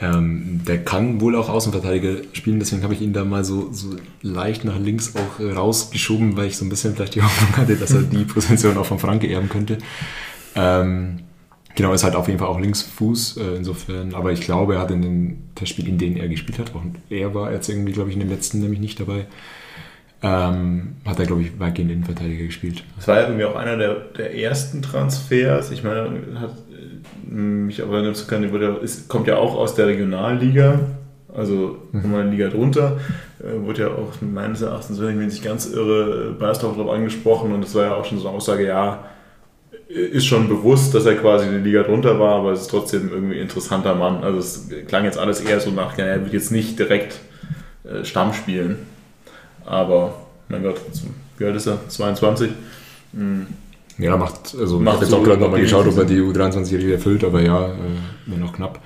Ähm, 0.00 0.60
der 0.66 0.78
kann 0.78 1.20
wohl 1.20 1.34
auch 1.34 1.48
Außenverteidiger 1.48 2.22
spielen, 2.32 2.60
deswegen 2.60 2.84
habe 2.84 2.94
ich 2.94 3.00
ihn 3.00 3.12
da 3.12 3.24
mal 3.24 3.44
so, 3.44 3.72
so 3.72 3.96
leicht 4.22 4.64
nach 4.64 4.78
links 4.78 5.14
auch 5.16 5.40
rausgeschoben, 5.40 6.36
weil 6.36 6.46
ich 6.46 6.56
so 6.56 6.64
ein 6.64 6.68
bisschen 6.68 6.94
vielleicht 6.94 7.16
die 7.16 7.22
Hoffnung 7.24 7.56
hatte, 7.56 7.74
dass 7.74 7.92
er 7.92 8.02
die 8.02 8.24
Position 8.24 8.76
auch 8.76 8.86
von 8.86 9.00
Franke 9.00 9.28
erben 9.28 9.48
könnte. 9.48 9.78
Ähm, 10.54 11.20
genau, 11.74 11.92
ist 11.92 12.04
halt 12.04 12.14
auf 12.14 12.28
jeden 12.28 12.38
Fall 12.38 12.48
auch 12.48 12.60
Linksfuß, 12.60 13.38
äh, 13.38 13.56
insofern, 13.56 14.14
aber 14.14 14.30
ich 14.30 14.40
glaube, 14.40 14.74
er 14.74 14.80
hat 14.80 14.92
in 14.92 15.02
den 15.02 15.50
Testspielen, 15.56 15.90
in 15.90 15.98
denen 15.98 16.16
er 16.16 16.28
gespielt 16.28 16.60
hat, 16.60 16.74
auch 16.76 16.82
er 17.10 17.34
war 17.34 17.52
jetzt 17.52 17.68
irgendwie, 17.68 17.92
glaube 17.92 18.10
ich, 18.10 18.14
in 18.14 18.20
den 18.20 18.30
letzten 18.30 18.60
nämlich 18.60 18.78
nicht 18.78 19.00
dabei, 19.00 19.26
ähm, 20.22 20.96
hat 21.04 21.18
er, 21.18 21.26
glaube 21.26 21.42
ich, 21.42 21.58
weitgehend 21.58 21.90
Innenverteidiger 21.90 22.44
gespielt. 22.44 22.84
Das 22.96 23.06
war 23.08 23.16
ja 23.16 23.22
irgendwie 23.22 23.44
auch 23.44 23.54
einer 23.54 23.76
der, 23.76 23.94
der 24.16 24.36
ersten 24.36 24.82
Transfers. 24.82 25.70
Ich 25.70 25.84
meine, 25.84 26.40
hat 26.40 26.54
mich 27.26 27.82
aber 27.82 28.02
ganz 28.02 28.26
kann, 28.26 28.44
ist, 28.82 29.08
kommt 29.08 29.26
ja 29.26 29.36
auch 29.36 29.54
aus 29.56 29.74
der 29.74 29.86
Regionalliga, 29.86 30.80
also 31.34 31.78
nochmal 31.92 32.22
eine 32.22 32.30
Liga 32.30 32.48
drunter. 32.48 32.98
Äh, 33.40 33.64
wurde 33.64 33.82
ja 33.82 33.88
auch 33.88 34.20
meines 34.20 34.62
Erachtens, 34.62 35.00
wenn 35.00 35.10
ich 35.10 35.16
mich 35.16 35.26
nicht 35.26 35.44
ganz 35.44 35.66
irre, 35.66 36.34
Beiersdorf 36.38 36.76
darauf 36.76 36.92
angesprochen 36.92 37.52
und 37.52 37.64
es 37.64 37.74
war 37.74 37.84
ja 37.84 37.94
auch 37.94 38.04
schon 38.04 38.18
so 38.18 38.28
eine 38.28 38.36
Aussage, 38.36 38.66
ja, 38.66 39.04
ist 39.88 40.26
schon 40.26 40.48
bewusst, 40.48 40.94
dass 40.94 41.06
er 41.06 41.16
quasi 41.16 41.46
eine 41.46 41.58
Liga 41.58 41.82
drunter 41.82 42.20
war, 42.20 42.36
aber 42.36 42.52
es 42.52 42.62
ist 42.62 42.70
trotzdem 42.70 43.10
irgendwie 43.10 43.36
ein 43.36 43.42
interessanter 43.42 43.94
Mann. 43.94 44.22
Also 44.22 44.38
es 44.38 44.68
klang 44.86 45.04
jetzt 45.04 45.18
alles 45.18 45.40
eher 45.40 45.60
so 45.60 45.70
nach, 45.70 45.96
ja, 45.96 46.04
er 46.04 46.20
wird 46.22 46.34
jetzt 46.34 46.52
nicht 46.52 46.78
direkt 46.78 47.20
äh, 47.84 48.04
Stamm 48.04 48.34
spielen. 48.34 48.76
Aber, 49.64 50.14
mein 50.48 50.62
Gott, 50.62 50.80
wie 51.38 51.44
alt 51.44 51.56
ist 51.56 51.66
er? 51.66 51.88
22? 51.88 52.50
Mhm. 53.12 53.46
Ja, 53.98 54.16
macht, 54.16 54.56
also 54.58 54.78
macht 54.78 54.86
ich 54.86 54.92
habe 54.94 55.04
jetzt 55.04 55.14
auch 55.14 55.24
gerade 55.24 55.40
nochmal 55.40 55.60
geschaut, 55.60 55.86
ob 55.86 55.96
er 55.98 56.04
die 56.04 56.20
U23 56.20 56.90
erfüllt, 56.90 57.24
aber 57.24 57.42
ja, 57.42 57.66
äh, 57.66 57.74
wenn 58.26 58.40
noch 58.40 58.52
knapp. 58.52 58.80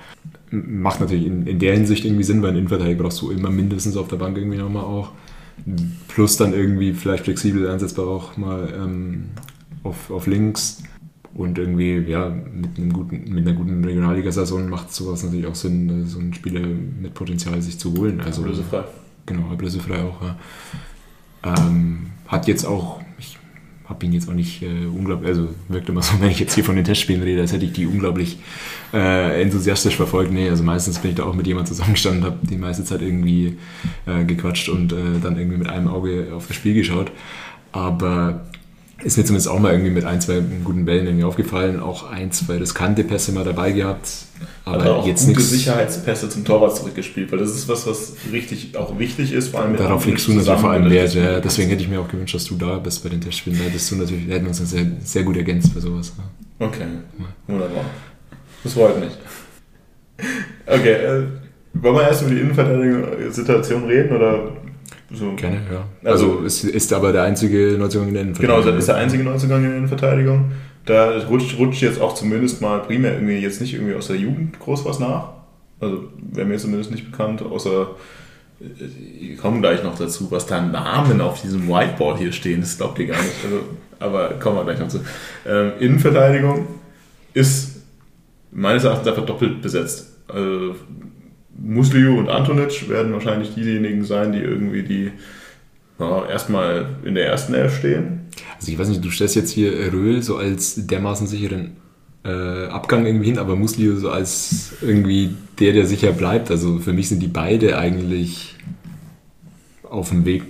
Macht 0.49 0.99
natürlich 0.99 1.25
in, 1.25 1.45
in 1.47 1.59
der 1.59 1.73
Hinsicht 1.73 2.05
irgendwie 2.05 2.23
Sinn, 2.23 2.41
weil 2.41 2.49
einen 2.49 2.59
Innenverteidiger 2.59 3.03
brauchst 3.03 3.21
du 3.21 3.31
immer 3.31 3.49
mindestens 3.49 3.95
auf 3.95 4.07
der 4.07 4.17
Bank 4.17 4.37
irgendwie 4.37 4.57
nochmal 4.57 4.83
auch. 4.83 5.11
Plus 6.07 6.37
dann 6.37 6.53
irgendwie 6.53 6.93
vielleicht 6.93 7.25
flexibel 7.25 7.69
einsetzbar 7.69 8.07
auch 8.07 8.37
mal 8.37 8.73
ähm, 8.75 9.25
auf, 9.83 10.09
auf 10.09 10.27
links. 10.27 10.81
Und 11.35 11.57
irgendwie, 11.57 11.97
ja, 11.97 12.29
mit, 12.29 12.77
einem 12.77 12.93
guten, 12.93 13.33
mit 13.33 13.47
einer 13.47 13.57
guten 13.57 13.83
Regionalliga-Saison 13.83 14.69
macht 14.69 14.93
sowas 14.93 15.23
natürlich 15.23 15.47
auch 15.47 15.55
Sinn, 15.55 16.05
so 16.05 16.19
einen 16.19 16.33
Spieler 16.33 16.61
mit 16.61 17.15
Potenzial 17.15 17.59
sich 17.59 17.79
zu 17.79 17.95
holen. 17.97 18.21
Also, 18.21 18.41
ablösefrei. 18.41 18.83
Genau, 19.25 19.49
ablösefrei 19.51 20.03
auch, 20.03 20.21
ja. 20.21 20.37
Ähm, 21.43 22.11
hat 22.27 22.47
jetzt 22.47 22.65
auch, 22.65 23.01
habe 23.93 24.05
ihn 24.05 24.13
jetzt 24.13 24.27
auch 24.27 24.33
nicht 24.33 24.61
äh, 24.61 24.85
unglaublich, 24.85 25.29
also 25.29 25.49
wirkt 25.69 25.89
immer 25.89 26.01
so, 26.01 26.13
wenn 26.19 26.29
ich 26.29 26.39
jetzt 26.39 26.55
hier 26.55 26.63
von 26.63 26.75
den 26.75 26.85
Testspielen 26.85 27.21
rede, 27.21 27.41
als 27.41 27.53
hätte 27.53 27.65
ich 27.65 27.73
die 27.73 27.85
unglaublich 27.85 28.37
äh, 28.93 29.41
enthusiastisch 29.41 29.95
verfolgt. 29.95 30.31
Nee, 30.31 30.49
also 30.49 30.63
meistens 30.63 30.99
bin 30.99 31.11
ich 31.11 31.17
da 31.17 31.23
auch 31.23 31.35
mit 31.35 31.47
jemandem 31.47 31.73
zusammengestanden, 31.73 32.23
habe 32.23 32.37
die 32.41 32.57
meiste 32.57 32.83
Zeit 32.83 33.01
irgendwie 33.01 33.57
äh, 34.05 34.23
gequatscht 34.25 34.69
und 34.69 34.91
äh, 34.91 35.19
dann 35.21 35.37
irgendwie 35.37 35.57
mit 35.57 35.69
einem 35.69 35.87
Auge 35.87 36.33
auf 36.35 36.47
das 36.47 36.55
Spiel 36.55 36.73
geschaut. 36.73 37.11
Aber 37.71 38.41
ist 39.03 39.17
mir 39.17 39.25
zumindest 39.25 39.49
auch 39.49 39.59
mal 39.59 39.71
irgendwie 39.71 39.91
mit 39.91 40.05
ein, 40.05 40.21
zwei 40.21 40.41
guten 40.63 40.85
Bällen 40.85 41.05
irgendwie 41.05 41.25
aufgefallen, 41.25 41.79
auch 41.79 42.09
ein, 42.09 42.31
zwei 42.31 42.57
riskante 42.57 43.03
Pässe 43.03 43.31
mal 43.31 43.43
dabei 43.43 43.71
gehabt. 43.71 44.09
Aber 44.65 44.83
Hat 44.83 44.89
auch 44.89 45.07
jetzt 45.07 45.21
gute 45.25 45.39
nix. 45.39 45.49
Sicherheitspässe 45.49 46.29
zum 46.29 46.45
Torwart 46.45 46.75
zurückgespielt, 46.75 47.31
weil 47.31 47.39
das 47.39 47.49
ist 47.49 47.67
was, 47.67 47.85
was 47.85 48.13
richtig 48.31 48.75
auch 48.77 48.97
wichtig 48.97 49.33
ist. 49.33 49.49
Vor 49.49 49.61
allem 49.61 49.75
Darauf 49.75 50.05
legst 50.05 50.27
du 50.27 50.33
natürlich 50.33 50.59
vor 50.59 50.71
allem 50.71 50.89
Wert. 50.89 51.13
Ja, 51.13 51.39
deswegen 51.39 51.69
hätte 51.69 51.81
ich 51.83 51.89
mir 51.89 51.99
auch 51.99 52.07
gewünscht, 52.07 52.35
dass 52.35 52.45
du 52.45 52.55
da 52.55 52.77
bist 52.79 53.03
bei 53.03 53.09
den 53.09 53.19
Testspielen. 53.21 53.59
Da 53.59 53.65
hättest 53.65 53.91
du 53.91 53.95
natürlich, 53.95 54.27
hätten 54.27 54.47
uns 54.47 54.57
sehr, 54.57 54.85
sehr 55.03 55.23
gut 55.23 55.37
ergänzt 55.37 55.73
bei 55.73 55.81
sowas. 55.81 56.13
Okay, 56.59 56.85
wunderbar. 57.47 57.85
Das 58.63 58.73
freut 58.73 58.99
mich. 58.99 59.11
Okay, 60.65 60.93
äh, 60.93 61.23
wollen 61.73 61.95
wir 61.95 62.03
erst 62.03 62.21
über 62.21 62.31
die 62.31 62.39
Innenverteidigung-Situation 62.39 63.83
reden 63.85 64.15
oder 64.15 64.51
so. 65.13 65.33
Gerne, 65.35 65.61
ja. 65.71 65.85
Also, 66.09 66.31
also 66.31 66.45
ist, 66.45 66.63
ist 66.63 66.93
aber 66.93 67.11
der 67.11 67.23
einzige 67.23 67.77
Neuzugang 67.77 68.09
in 68.09 68.13
der 68.13 68.23
Innenverteidigung. 68.23 68.63
Genau, 68.63 68.77
ist 68.77 68.87
der 68.87 68.95
einzige 68.95 69.23
Neuzugang 69.23 69.63
in 69.63 69.69
der 69.69 69.77
Innenverteidigung. 69.77 70.51
Da 70.85 71.17
rutscht, 71.29 71.57
rutscht 71.57 71.81
jetzt 71.81 72.01
auch 72.01 72.13
zumindest 72.13 72.61
mal 72.61 72.79
primär 72.79 73.13
irgendwie 73.13 73.37
jetzt 73.37 73.61
nicht 73.61 73.73
irgendwie 73.73 73.95
aus 73.95 74.07
der 74.07 74.17
Jugend 74.17 74.59
groß 74.59 74.83
was 74.85 74.99
nach. 74.99 75.29
Also 75.79 76.03
wäre 76.31 76.47
mir 76.47 76.57
zumindest 76.57 76.91
nicht 76.91 77.09
bekannt, 77.09 77.41
außer 77.41 77.87
wir 78.59 79.37
kommen 79.37 79.61
gleich 79.61 79.83
noch 79.83 79.97
dazu, 79.97 80.31
was 80.31 80.45
da 80.45 80.61
Namen 80.61 81.19
auf 81.21 81.41
diesem 81.41 81.67
Whiteboard 81.67 82.19
hier 82.19 82.31
stehen, 82.31 82.61
das 82.61 82.77
glaubt 82.77 82.97
ihr 82.99 83.07
gar 83.07 83.21
nicht. 83.21 83.35
Also, 83.43 83.61
aber 83.99 84.29
kommen 84.39 84.57
wir 84.57 84.63
gleich 84.63 84.79
noch 84.79 84.87
zu. 84.87 84.99
Ähm, 85.45 85.73
Innenverteidigung 85.79 86.67
ist 87.33 87.81
meines 88.51 88.83
Erachtens 88.83 89.07
einfach 89.07 89.25
doppelt 89.25 89.61
besetzt. 89.61 90.17
Also 90.27 90.75
Musliu 91.57 92.17
und 92.19 92.29
Antonic 92.29 92.89
werden 92.89 93.13
wahrscheinlich 93.13 93.53
diejenigen 93.53 94.03
sein, 94.03 94.31
die 94.31 94.39
irgendwie 94.39 94.83
die 94.83 95.11
ja, 95.99 96.25
erstmal 96.25 96.87
in 97.03 97.15
der 97.15 97.27
ersten 97.27 97.53
Elf 97.53 97.77
stehen. 97.77 98.21
Also 98.57 98.71
ich 98.71 98.79
weiß 98.79 98.89
nicht, 98.89 99.03
du 99.03 99.11
stellst 99.11 99.35
jetzt 99.35 99.51
hier 99.51 99.71
Röhl 99.93 100.21
so 100.21 100.37
als 100.37 100.87
dermaßen 100.87 101.27
sicheren 101.27 101.77
äh, 102.25 102.67
Abgang 102.67 103.05
irgendwie 103.05 103.27
hin, 103.27 103.37
aber 103.37 103.55
Musliu 103.55 103.97
so 103.97 104.09
als 104.09 104.73
irgendwie 104.81 105.35
der, 105.59 105.73
der 105.73 105.85
sicher 105.85 106.11
bleibt. 106.11 106.49
Also 106.49 106.79
für 106.79 106.93
mich 106.93 107.09
sind 107.09 107.21
die 107.21 107.27
beide 107.27 107.77
eigentlich 107.77 108.55
auf 109.83 110.09
dem 110.09 110.25
Weg 110.25 110.43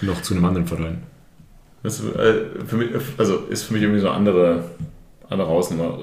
noch 0.00 0.22
zu 0.22 0.34
einem 0.34 0.44
anderen 0.44 0.66
Verein. 0.66 0.98
Das, 1.82 2.00
äh, 2.00 2.42
für 2.66 2.76
mich, 2.76 2.90
also 3.18 3.38
ist 3.50 3.64
für 3.64 3.74
mich 3.74 3.82
irgendwie 3.82 4.00
so 4.00 4.08
eine 4.08 4.16
andere, 4.16 4.64
andere 5.28 5.48
Hausnummer 5.48 5.98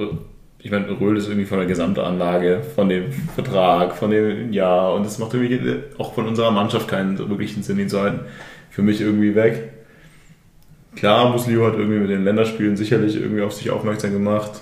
ich 0.63 0.71
meine, 0.71 0.87
Röhl 0.97 1.17
ist 1.17 1.27
irgendwie 1.27 1.45
von 1.45 1.57
der 1.57 1.67
Gesamtanlage, 1.67 2.61
von 2.73 2.87
dem 2.87 3.11
Vertrag, 3.11 3.97
von 3.97 4.09
dem 4.09 4.53
Jahr 4.53 4.93
und 4.93 5.05
es 5.05 5.19
macht 5.19 5.33
irgendwie 5.33 5.83
auch 5.97 6.13
von 6.13 6.25
unserer 6.25 6.51
Mannschaft 6.51 6.87
keinen 6.87 7.17
wirklichen 7.17 7.63
Sinn, 7.63 7.79
ihn 7.79 7.89
zu 7.89 7.99
halten. 7.99 8.21
Für 8.69 8.81
mich 8.81 9.01
irgendwie 9.01 9.35
weg. 9.35 9.73
Klar, 10.95 11.31
Muslio 11.31 11.67
hat 11.67 11.73
irgendwie 11.73 11.99
mit 11.99 12.09
den 12.09 12.23
Länderspielen 12.23 12.77
sicherlich 12.77 13.17
irgendwie 13.17 13.41
auf 13.41 13.51
sich 13.51 13.71
aufmerksam 13.71 14.13
gemacht. 14.13 14.61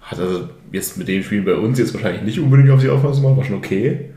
Hat 0.00 0.18
also 0.18 0.48
jetzt 0.72 0.96
mit 0.96 1.06
dem 1.06 1.22
Spiel 1.22 1.42
bei 1.42 1.54
uns 1.54 1.78
jetzt 1.78 1.92
wahrscheinlich 1.92 2.22
nicht 2.22 2.40
unbedingt 2.40 2.70
auf 2.70 2.80
sich 2.80 2.88
aufmerksam 2.88 3.22
gemacht, 3.22 3.36
war 3.36 3.44
schon 3.44 3.56
okay. 3.56 4.12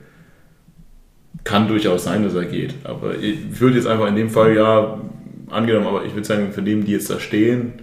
Kann 1.44 1.68
durchaus 1.68 2.06
sein, 2.06 2.24
dass 2.24 2.34
er 2.34 2.46
geht. 2.46 2.76
Aber 2.86 3.18
ich 3.18 3.60
würde 3.60 3.76
jetzt 3.76 3.88
einfach 3.88 4.08
in 4.08 4.16
dem 4.16 4.30
Fall 4.30 4.56
ja 4.56 5.02
angenommen, 5.50 5.88
aber 5.88 6.06
ich 6.06 6.14
würde 6.14 6.26
sagen, 6.26 6.54
für 6.54 6.62
den, 6.62 6.86
die 6.86 6.94
jetzt 6.94 7.10
da 7.10 7.20
stehen, 7.20 7.74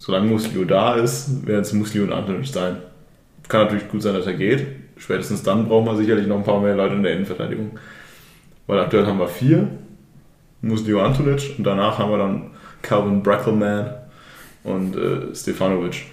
solange 0.00 0.28
Muslio 0.28 0.64
da 0.64 0.94
ist, 0.94 1.46
werden 1.46 1.60
es 1.60 1.72
Muslio 1.72 2.02
und 2.04 2.12
Antonic 2.12 2.46
sein. 2.46 2.78
Kann 3.48 3.64
natürlich 3.64 3.88
gut 3.88 4.02
sein, 4.02 4.14
dass 4.14 4.26
er 4.26 4.32
geht. 4.32 4.66
Spätestens 4.96 5.42
dann 5.42 5.68
braucht 5.68 5.86
man 5.86 5.96
sicherlich 5.96 6.26
noch 6.26 6.38
ein 6.38 6.44
paar 6.44 6.60
mehr 6.60 6.74
Leute 6.74 6.94
in 6.94 7.02
der 7.02 7.12
Innenverteidigung. 7.12 7.78
Weil 8.66 8.80
aktuell 8.80 9.06
haben 9.06 9.18
wir 9.18 9.28
vier. 9.28 9.68
Muslio 10.62 11.02
Antonic 11.02 11.54
und 11.56 11.64
danach 11.64 11.98
haben 11.98 12.10
wir 12.10 12.18
dann 12.18 12.50
Calvin 12.82 13.22
Brackelman 13.22 13.90
und 14.64 14.96
äh, 14.96 15.34
Stefanovic. 15.34 16.06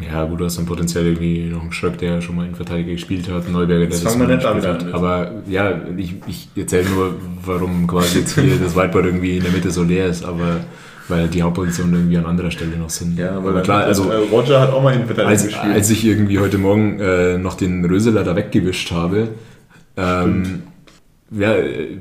Ja, 0.00 0.24
gut, 0.24 0.40
du 0.40 0.44
hast 0.44 0.58
dann 0.58 0.66
potenziell 0.66 1.06
irgendwie 1.06 1.44
noch 1.44 1.62
einen 1.62 1.72
Schröck, 1.72 1.98
der 1.98 2.20
schon 2.20 2.36
mal 2.36 2.44
Innenverteidiger 2.44 2.92
gespielt 2.92 3.30
hat, 3.30 3.48
Neuberger, 3.48 3.86
der 3.86 4.00
das, 4.00 4.16
nicht 4.16 4.44
damit 4.44 4.66
an. 4.66 4.92
Aber 4.92 5.42
ja, 5.46 5.80
ich, 5.96 6.14
ich 6.26 6.48
erzähle 6.56 6.88
nur, 6.90 7.14
warum 7.44 7.86
quasi 7.86 8.20
jetzt 8.20 8.38
hier 8.38 8.58
das 8.58 8.74
Whiteboard 8.74 9.06
irgendwie 9.06 9.36
in 9.36 9.44
der 9.44 9.52
Mitte 9.52 9.70
so 9.70 9.84
leer 9.84 10.08
ist, 10.08 10.24
aber 10.24 10.60
weil 11.08 11.28
die 11.28 11.42
Hauptpositionen 11.42 11.94
irgendwie 11.94 12.18
an 12.18 12.26
anderer 12.26 12.50
Stelle 12.50 12.76
noch 12.76 12.90
sind. 12.90 13.18
Ja, 13.18 13.36
aber 13.36 13.60
klar, 13.62 13.84
also 13.84 14.10
äh, 14.10 14.16
Roger 14.16 14.60
hat 14.60 14.72
auch 14.72 14.82
mal 14.82 14.94
Innenverteidigung 14.94 15.32
als, 15.32 15.44
gespielt. 15.44 15.74
Als 15.74 15.90
ich 15.90 16.04
irgendwie 16.04 16.38
heute 16.38 16.58
Morgen 16.58 17.00
äh, 17.00 17.38
noch 17.38 17.54
den 17.54 17.84
Röseler 17.84 18.24
da 18.24 18.36
weggewischt 18.36 18.90
habe, 18.92 19.28
ähm, 19.96 20.62
ja, 21.30 21.54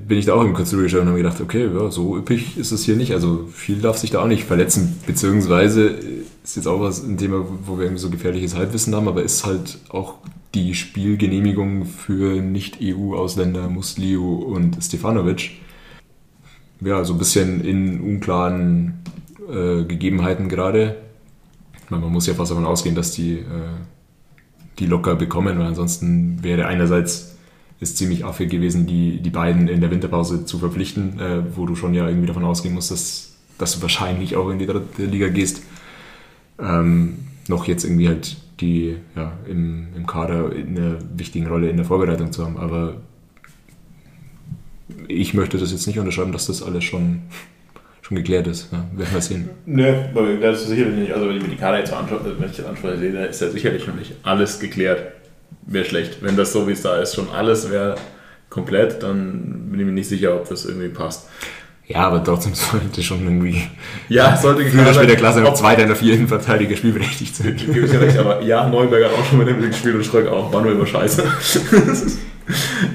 bin 0.08 0.18
ich 0.18 0.26
da 0.26 0.34
auch 0.34 0.44
im 0.44 0.54
kurz 0.54 0.70
drüber 0.70 0.84
geschaut 0.84 1.02
und 1.02 1.08
habe 1.08 1.18
gedacht, 1.18 1.42
okay, 1.42 1.68
ja, 1.74 1.90
so 1.90 2.18
üppig 2.18 2.58
ist 2.58 2.72
es 2.72 2.84
hier 2.84 2.96
nicht. 2.96 3.14
Also 3.14 3.48
viel 3.52 3.80
darf 3.82 3.98
sich 3.98 4.12
da 4.12 4.22
auch 4.22 4.28
nicht 4.28 4.44
verletzen, 4.44 5.00
beziehungsweise 5.08 5.96
ist 6.44 6.56
jetzt 6.56 6.68
auch 6.68 6.82
was 6.82 7.04
ein 7.04 7.18
Thema, 7.18 7.46
wo 7.66 7.78
wir 7.78 7.86
irgendwie 7.86 8.02
so 8.02 8.10
gefährliches 8.10 8.56
Halbwissen 8.56 8.94
haben, 8.94 9.08
aber 9.08 9.24
ist 9.24 9.46
halt 9.46 9.80
auch 9.90 10.16
die 10.54 10.76
Spielgenehmigung 10.76 11.86
für 11.86 12.42
Nicht-EU-Ausländer 12.42 13.70
Muslio 13.70 14.36
und 14.36 14.78
Stefanovic. 14.84 15.52
Ja, 16.84 17.04
so 17.04 17.14
ein 17.14 17.20
bisschen 17.20 17.64
in 17.64 18.02
unklaren 18.02 18.96
äh, 19.50 19.84
Gegebenheiten 19.86 20.50
gerade. 20.50 20.98
Man 21.90 22.02
muss 22.02 22.28
ja 22.28 22.34
fast 22.34 22.52
davon 22.52 22.66
ausgehen, 22.66 22.96
dass 22.96 23.12
die 23.12 23.34
äh, 23.34 23.70
die 24.80 24.86
locker 24.86 25.16
bekommen, 25.16 25.60
weil 25.60 25.68
ansonsten 25.68 26.44
wäre 26.44 26.66
einerseits 26.66 27.38
ist 27.80 27.98
ziemlich 27.98 28.26
affig 28.26 28.50
gewesen, 28.50 28.88
die, 28.88 29.22
die 29.22 29.30
beiden 29.30 29.68
in 29.68 29.82
der 29.82 29.92
Winterpause 29.92 30.46
zu 30.46 30.58
verpflichten, 30.58 31.20
äh, 31.20 31.44
wo 31.56 31.66
du 31.66 31.76
schon 31.76 31.94
ja 31.94 32.08
irgendwie 32.08 32.28
davon 32.28 32.46
ausgehen 32.46 32.74
musst, 32.74 32.92
dass, 32.92 33.36
dass 33.58 33.76
du 33.76 33.82
wahrscheinlich 33.82 34.36
auch 34.36 34.50
in 34.50 34.60
die 34.60 34.66
dritte 34.66 35.06
Liga 35.06 35.28
gehst. 35.28 35.64
Ähm, 36.60 37.20
noch 37.48 37.66
jetzt 37.66 37.84
irgendwie 37.84 38.08
halt 38.08 38.38
die 38.62 38.96
ja, 39.16 39.34
im, 39.50 39.88
im 39.96 40.08
Kader 40.08 40.52
eine 40.52 41.00
wichtige 41.16 41.50
Rolle 41.50 41.70
in 41.70 41.78
der 41.78 41.86
Vorbereitung 41.86 42.32
zu 42.32 42.46
haben. 42.46 42.58
Aber 42.58 42.96
ich 45.08 45.34
möchte 45.34 45.58
das 45.58 45.72
jetzt 45.72 45.88
nicht 45.88 46.00
unterschreiben, 46.00 46.32
dass 46.32 46.48
das 46.48 46.62
alles 46.62 46.84
schon, 46.84 47.22
schon 48.02 48.18
geklärt 48.18 48.48
ist. 48.48 48.70
Ja, 48.72 48.86
werden 48.96 49.14
wir 49.14 49.22
sehen. 49.22 49.50
Nö, 49.66 49.94
das 50.42 50.62
ist 50.62 50.70
sicherlich 50.70 50.96
nicht. 50.96 51.14
Also 51.14 51.28
wenn 51.28 51.38
ich 51.38 51.44
mir 51.44 51.50
die 51.50 51.58
Kader 51.58 51.80
jetzt 51.80 51.94
anschaue, 51.94 52.20
wenn 52.38 52.50
ich 52.50 52.58
das 52.58 52.66
anschaue, 52.66 52.98
sehe, 52.98 53.12
da 53.12 53.26
ist 53.26 53.42
ja 53.42 53.50
sicherlich 53.50 53.88
noch 53.88 53.96
nicht 53.96 54.14
alles 54.24 54.60
geklärt 54.60 55.14
wäre 55.66 55.86
schlecht. 55.86 56.18
Wenn 56.22 56.36
das 56.36 56.54
so 56.54 56.68
wie 56.68 56.74
es 56.74 56.82
da 56.82 56.98
ist, 56.98 57.16
schon 57.16 57.30
alles 57.30 57.70
wäre 57.70 57.96
komplett, 58.50 59.02
dann 59.04 59.70
bin 59.72 59.80
ich 59.80 59.86
mir 59.86 59.92
nicht 59.92 60.10
sicher, 60.10 60.36
ob 60.36 60.50
das 60.50 60.66
irgendwie 60.66 60.90
passt. 60.90 61.28
Ja, 61.86 62.08
aber 62.08 62.24
trotzdem 62.24 62.54
sollte 62.54 63.04
schon 63.04 63.24
irgendwie. 63.24 63.62
Ja, 64.08 64.38
sollte 64.38 64.66
früher 64.66 64.84
oder 64.84 64.94
später 64.94 65.16
Klasse 65.16 65.42
noch 65.42 65.54
zwei 65.54 65.76
deiner 65.76 65.96
vier 65.96 66.14
Innenverteidiger 66.14 66.78
spielberechtigt 66.78 67.36
sein. 67.36 67.58
Gebe 67.58 67.86
ich 67.86 67.92
ja 67.92 68.00
recht, 68.00 68.18
aber 68.18 68.42
ja, 68.42 68.68
Neuberger 68.70 69.08
hat 69.08 69.14
auch 69.14 69.26
schon 69.26 69.40
mit 69.40 69.50
dem 69.50 69.62
gespielt 69.62 69.96
und 69.96 70.06
Schröck 70.06 70.28
auch. 70.28 70.52
War 70.54 70.62
nur 70.62 70.72
immer 70.72 70.86
scheiße. 70.86 71.24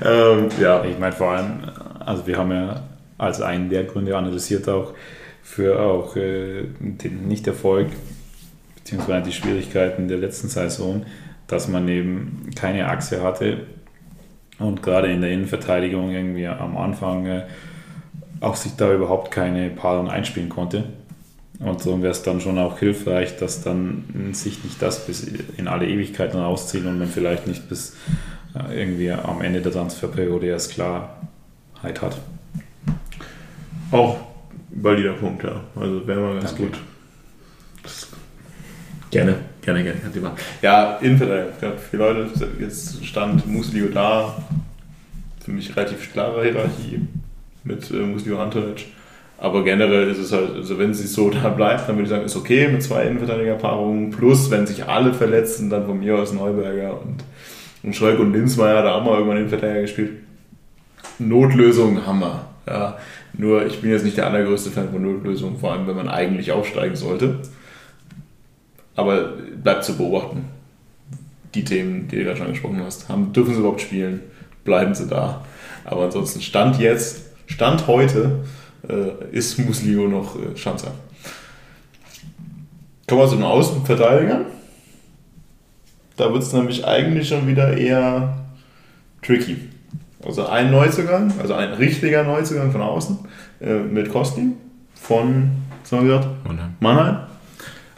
ähm, 0.05 0.49
ja. 0.61 0.85
Ich 0.85 0.99
meine 0.99 1.13
vor 1.13 1.33
allem, 1.33 1.61
also 2.09 2.27
wir 2.27 2.39
haben 2.39 2.51
ja 2.51 2.83
als 3.19 3.41
einen 3.41 3.69
der 3.69 3.85
Gründe 3.85 4.17
analysiert 4.17 4.69
auch 4.69 4.95
für 5.43 5.81
auch 5.81 6.17
äh, 6.17 6.65
den 6.81 7.29
Nichterfolg 7.29 7.89
beziehungsweise 8.77 9.27
die 9.27 9.33
Schwierigkeiten 9.33 10.09
der 10.09 10.19
letzten 10.19 10.49
Saison 10.49 11.05
dass 11.49 11.67
man 11.67 11.89
eben 11.89 12.51
keine 12.55 12.89
Achse 12.89 13.23
hatte 13.23 13.67
und 14.59 14.83
gerade 14.83 15.11
in 15.11 15.21
der 15.23 15.31
Innenverteidigung 15.31 16.11
irgendwie 16.11 16.47
am 16.47 16.77
Anfang 16.77 17.27
äh, 17.27 17.43
auch 18.41 18.55
sich 18.55 18.77
da 18.77 18.93
überhaupt 18.93 19.31
keine 19.31 19.71
Paarung 19.71 20.09
einspielen 20.09 20.49
konnte. 20.49 20.85
Und 21.59 21.83
so 21.83 22.01
wäre 22.01 22.13
es 22.13 22.23
dann 22.23 22.41
schon 22.41 22.59
auch 22.59 22.79
hilfreich, 22.79 23.37
dass 23.37 23.63
dann 23.63 24.31
sich 24.33 24.63
nicht 24.63 24.81
das 24.81 25.07
bis 25.07 25.27
in 25.57 25.67
alle 25.67 25.89
Ewigkeiten 25.89 26.39
rauszieht 26.39 26.85
und 26.85 27.01
man 27.01 27.09
vielleicht 27.09 27.49
nicht 27.49 27.69
bis 27.69 27.97
äh, 28.55 28.81
irgendwie 28.81 29.11
am 29.11 29.41
Ende 29.43 29.61
der 29.61 29.73
Transferperiode 29.73 30.47
erst 30.47 30.73
Klarheit 30.73 31.18
hat. 31.83 32.19
Auch 33.91 34.17
valider 34.71 35.15
Punkt, 35.15 35.43
ja. 35.45 35.61
Also 35.77 36.07
wäre 36.07 36.21
mal 36.21 36.35
ganz 36.35 36.55
Danke. 36.55 36.63
gut. 36.65 36.79
Gerne. 39.11 39.37
Gerne, 39.63 39.83
gerne, 39.83 40.01
kein 40.01 40.13
Thema. 40.13 40.35
Ja, 40.63 40.97
Innenverteidigung. 40.97 41.53
Ich 41.53 41.59
glaube, 41.59 41.77
viele 41.91 42.03
Leute, 42.03 42.49
jetzt 42.59 43.05
stand 43.05 43.47
Muslio 43.47 43.89
da. 43.89 44.43
Für 45.45 45.51
mich 45.51 45.75
relativ 45.77 46.13
klare 46.13 46.43
Hierarchie 46.43 47.01
mit 47.65 47.91
äh, 47.91 47.97
Muslio 47.97 48.41
Antonic. 48.41 48.87
Aber 49.39 49.63
generell 49.65 50.09
ist 50.09 50.19
es 50.19 50.33
halt, 50.33 50.55
also 50.55 50.79
wenn 50.79 50.95
sie 50.95 51.07
so 51.07 51.31
da 51.31 51.49
bleibt, 51.49 51.89
dann 51.89 51.97
würde 51.97 52.05
ich 52.05 52.09
sagen, 52.09 52.25
ist 52.25 52.37
okay 52.37 52.69
mit 52.69 52.83
zwei 52.83 53.05
Innenverteidigerpaarungen. 53.05 54.11
Plus, 54.11 54.51
wenn 54.51 54.67
sich 54.67 54.87
alle 54.87 55.15
verletzen, 55.15 55.71
dann 55.71 55.87
von 55.87 56.01
mir 56.01 56.19
aus 56.19 56.33
Neuberger 56.33 57.01
und, 57.01 57.23
und 57.83 57.95
Schröck 57.95 58.19
und 58.19 58.33
Linzmeier, 58.33 58.83
da 58.83 58.95
haben 58.95 59.07
wir 59.07 59.13
irgendwann 59.13 59.37
Innenverteidiger 59.37 59.83
gespielt. 59.83 60.11
Notlösung, 61.19 62.07
Hammer. 62.07 62.47
Ja, 62.67 62.99
nur 63.33 63.67
ich 63.67 63.81
bin 63.81 63.91
jetzt 63.91 64.05
nicht 64.05 64.17
der 64.17 64.27
allergrößte 64.27 64.71
Fan 64.71 64.91
von 64.91 65.03
Notlösungen, 65.03 65.59
vor 65.59 65.73
allem 65.73 65.87
wenn 65.87 65.97
man 65.97 66.09
eigentlich 66.09 66.53
aufsteigen 66.53 66.97
sollte. 66.97 67.41
Aber 68.95 69.35
bleibt 69.63 69.85
zu 69.85 69.97
beobachten. 69.97 70.45
Die 71.55 71.65
Themen, 71.65 72.09
die 72.09 72.17
du 72.17 72.25
gerade 72.25 72.37
schon 72.37 72.47
angesprochen 72.47 72.83
hast. 72.85 73.09
Haben, 73.09 73.33
dürfen 73.33 73.55
sie 73.55 73.61
überhaupt 73.61 73.81
spielen? 73.81 74.21
Bleiben 74.65 74.95
sie 74.95 75.07
da? 75.07 75.45
Aber 75.85 76.05
ansonsten 76.05 76.43
Stand 76.43 76.79
jetzt, 76.79 77.23
Stand 77.47 77.87
heute, 77.87 78.41
äh, 78.89 79.35
ist 79.35 79.59
Muslio 79.59 80.09
noch 80.09 80.37
äh, 80.37 80.57
Schanzer. 80.57 80.93
Kommen 83.09 83.23
wir 83.23 83.29
zu 83.29 83.37
den 83.37 83.45
Außenverteidigern. 83.45 84.47
Da 86.17 86.33
wird 86.33 86.43
es 86.43 86.53
nämlich 86.53 86.85
eigentlich 86.85 87.29
schon 87.29 87.47
wieder 87.47 87.77
eher 87.77 88.37
tricky. 89.23 89.57
Also 90.25 90.47
ein 90.47 90.71
Neuzugang, 90.71 91.33
also 91.41 91.55
ein 91.55 91.73
richtiger 91.75 92.25
Neuzugang 92.25 92.73
von 92.73 92.81
außen 92.81 93.19
äh, 93.61 93.79
mit 93.79 94.11
Kosti 94.11 94.53
von, 94.95 95.51
was 95.83 95.93
haben 95.93 96.09
wir 96.09 96.17
gesagt? 96.17 96.47
Mannheim. 96.47 96.75
Mannheim 96.81 97.17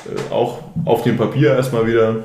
äh, 0.07 0.33
auch 0.33 0.63
auf 0.85 1.03
dem 1.03 1.17
Papier 1.17 1.55
erstmal 1.55 1.87
wieder 1.87 2.25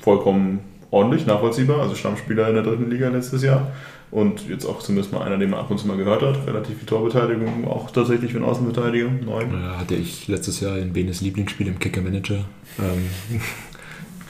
vollkommen 0.00 0.60
ordentlich, 0.90 1.26
nachvollziehbar. 1.26 1.80
Also 1.80 1.94
Stammspieler 1.94 2.48
in 2.48 2.54
der 2.54 2.62
dritten 2.62 2.90
Liga 2.90 3.08
letztes 3.08 3.42
Jahr. 3.42 3.72
Und 4.10 4.48
jetzt 4.48 4.64
auch 4.64 4.78
zumindest 4.78 5.12
mal 5.12 5.22
einer, 5.22 5.38
den 5.38 5.50
man 5.50 5.58
ab 5.58 5.70
und 5.70 5.78
zu 5.78 5.88
mal 5.88 5.96
gehört 5.96 6.22
hat. 6.22 6.46
Relativ 6.46 6.78
viel 6.78 6.86
Torbeteiligung, 6.86 7.66
auch 7.66 7.90
tatsächlich 7.90 8.32
für 8.32 8.38
den 8.38 8.46
Außenverteidiger. 8.46 9.08
Neun. 9.10 9.50
Ja, 9.52 9.78
hatte 9.78 9.96
ich 9.96 10.28
letztes 10.28 10.60
Jahr 10.60 10.78
in 10.78 10.92
Benes 10.92 11.20
Lieblingsspiel 11.20 11.66
im 11.66 11.80
Kicker 11.80 12.00
Manager. 12.00 12.44
Ähm, 12.78 13.40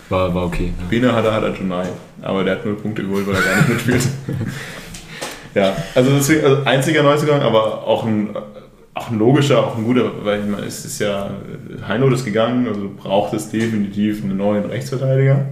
war, 0.09 0.35
war 0.35 0.47
okay. 0.47 0.73
Ja. 0.79 0.87
Bene 0.89 1.13
hat 1.13 1.25
er, 1.25 1.33
hat 1.33 1.43
er 1.43 1.55
Junai, 1.55 1.87
aber 2.23 2.45
der 2.45 2.57
hat 2.57 2.67
null 2.67 2.77
Punkte 2.77 3.03
geholt, 3.03 3.27
weil 3.27 3.37
er 3.37 3.43
gar 3.43 3.57
nicht 3.57 3.69
mitspielt. 3.69 4.03
ja, 5.55 5.77
also 5.95 6.11
deswegen, 6.11 6.45
also 6.45 6.63
einziger 6.65 7.03
Neuzugang, 7.03 7.43
aber 7.43 7.87
auch 7.87 8.05
ein 8.05 8.37
auch 8.95 9.11
ein 9.11 9.19
logischer, 9.19 9.67
auch 9.67 9.77
ein 9.77 9.85
guter, 9.85 10.25
weil 10.25 10.43
man, 10.45 10.63
es 10.63 10.85
ist 10.85 11.01
ja, 11.01 11.31
Heino 11.87 12.09
ist 12.11 12.25
gegangen, 12.25 12.69
also 12.69 12.91
braucht 12.97 13.35
es 13.35 13.51
definitiv 13.51 14.23
einen 14.23 14.37
neuen 14.37 14.65
Rechtsverteidiger. 14.67 15.47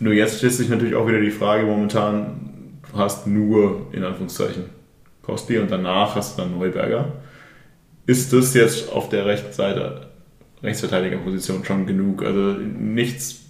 Nur 0.00 0.14
jetzt 0.14 0.38
stellt 0.38 0.54
sich 0.54 0.68
natürlich 0.68 0.94
auch 0.94 1.06
wieder 1.06 1.20
die 1.20 1.30
Frage 1.30 1.64
momentan, 1.64 2.80
du 2.90 2.98
hast 2.98 3.26
nur, 3.26 3.88
in 3.92 4.04
Anführungszeichen, 4.04 4.64
Kosti 5.22 5.58
und 5.58 5.70
danach 5.70 6.16
hast 6.16 6.36
du 6.36 6.42
dann 6.42 6.58
Neuberger. 6.58 7.12
Ist 8.06 8.32
das 8.32 8.54
jetzt 8.54 8.90
auf 8.90 9.10
der 9.10 9.26
rechten 9.26 9.52
Seite, 9.52 10.08
Rechtsverteidigerposition 10.62 11.64
schon 11.64 11.86
genug? 11.86 12.22
Also 12.22 12.58
nichts 12.60 13.42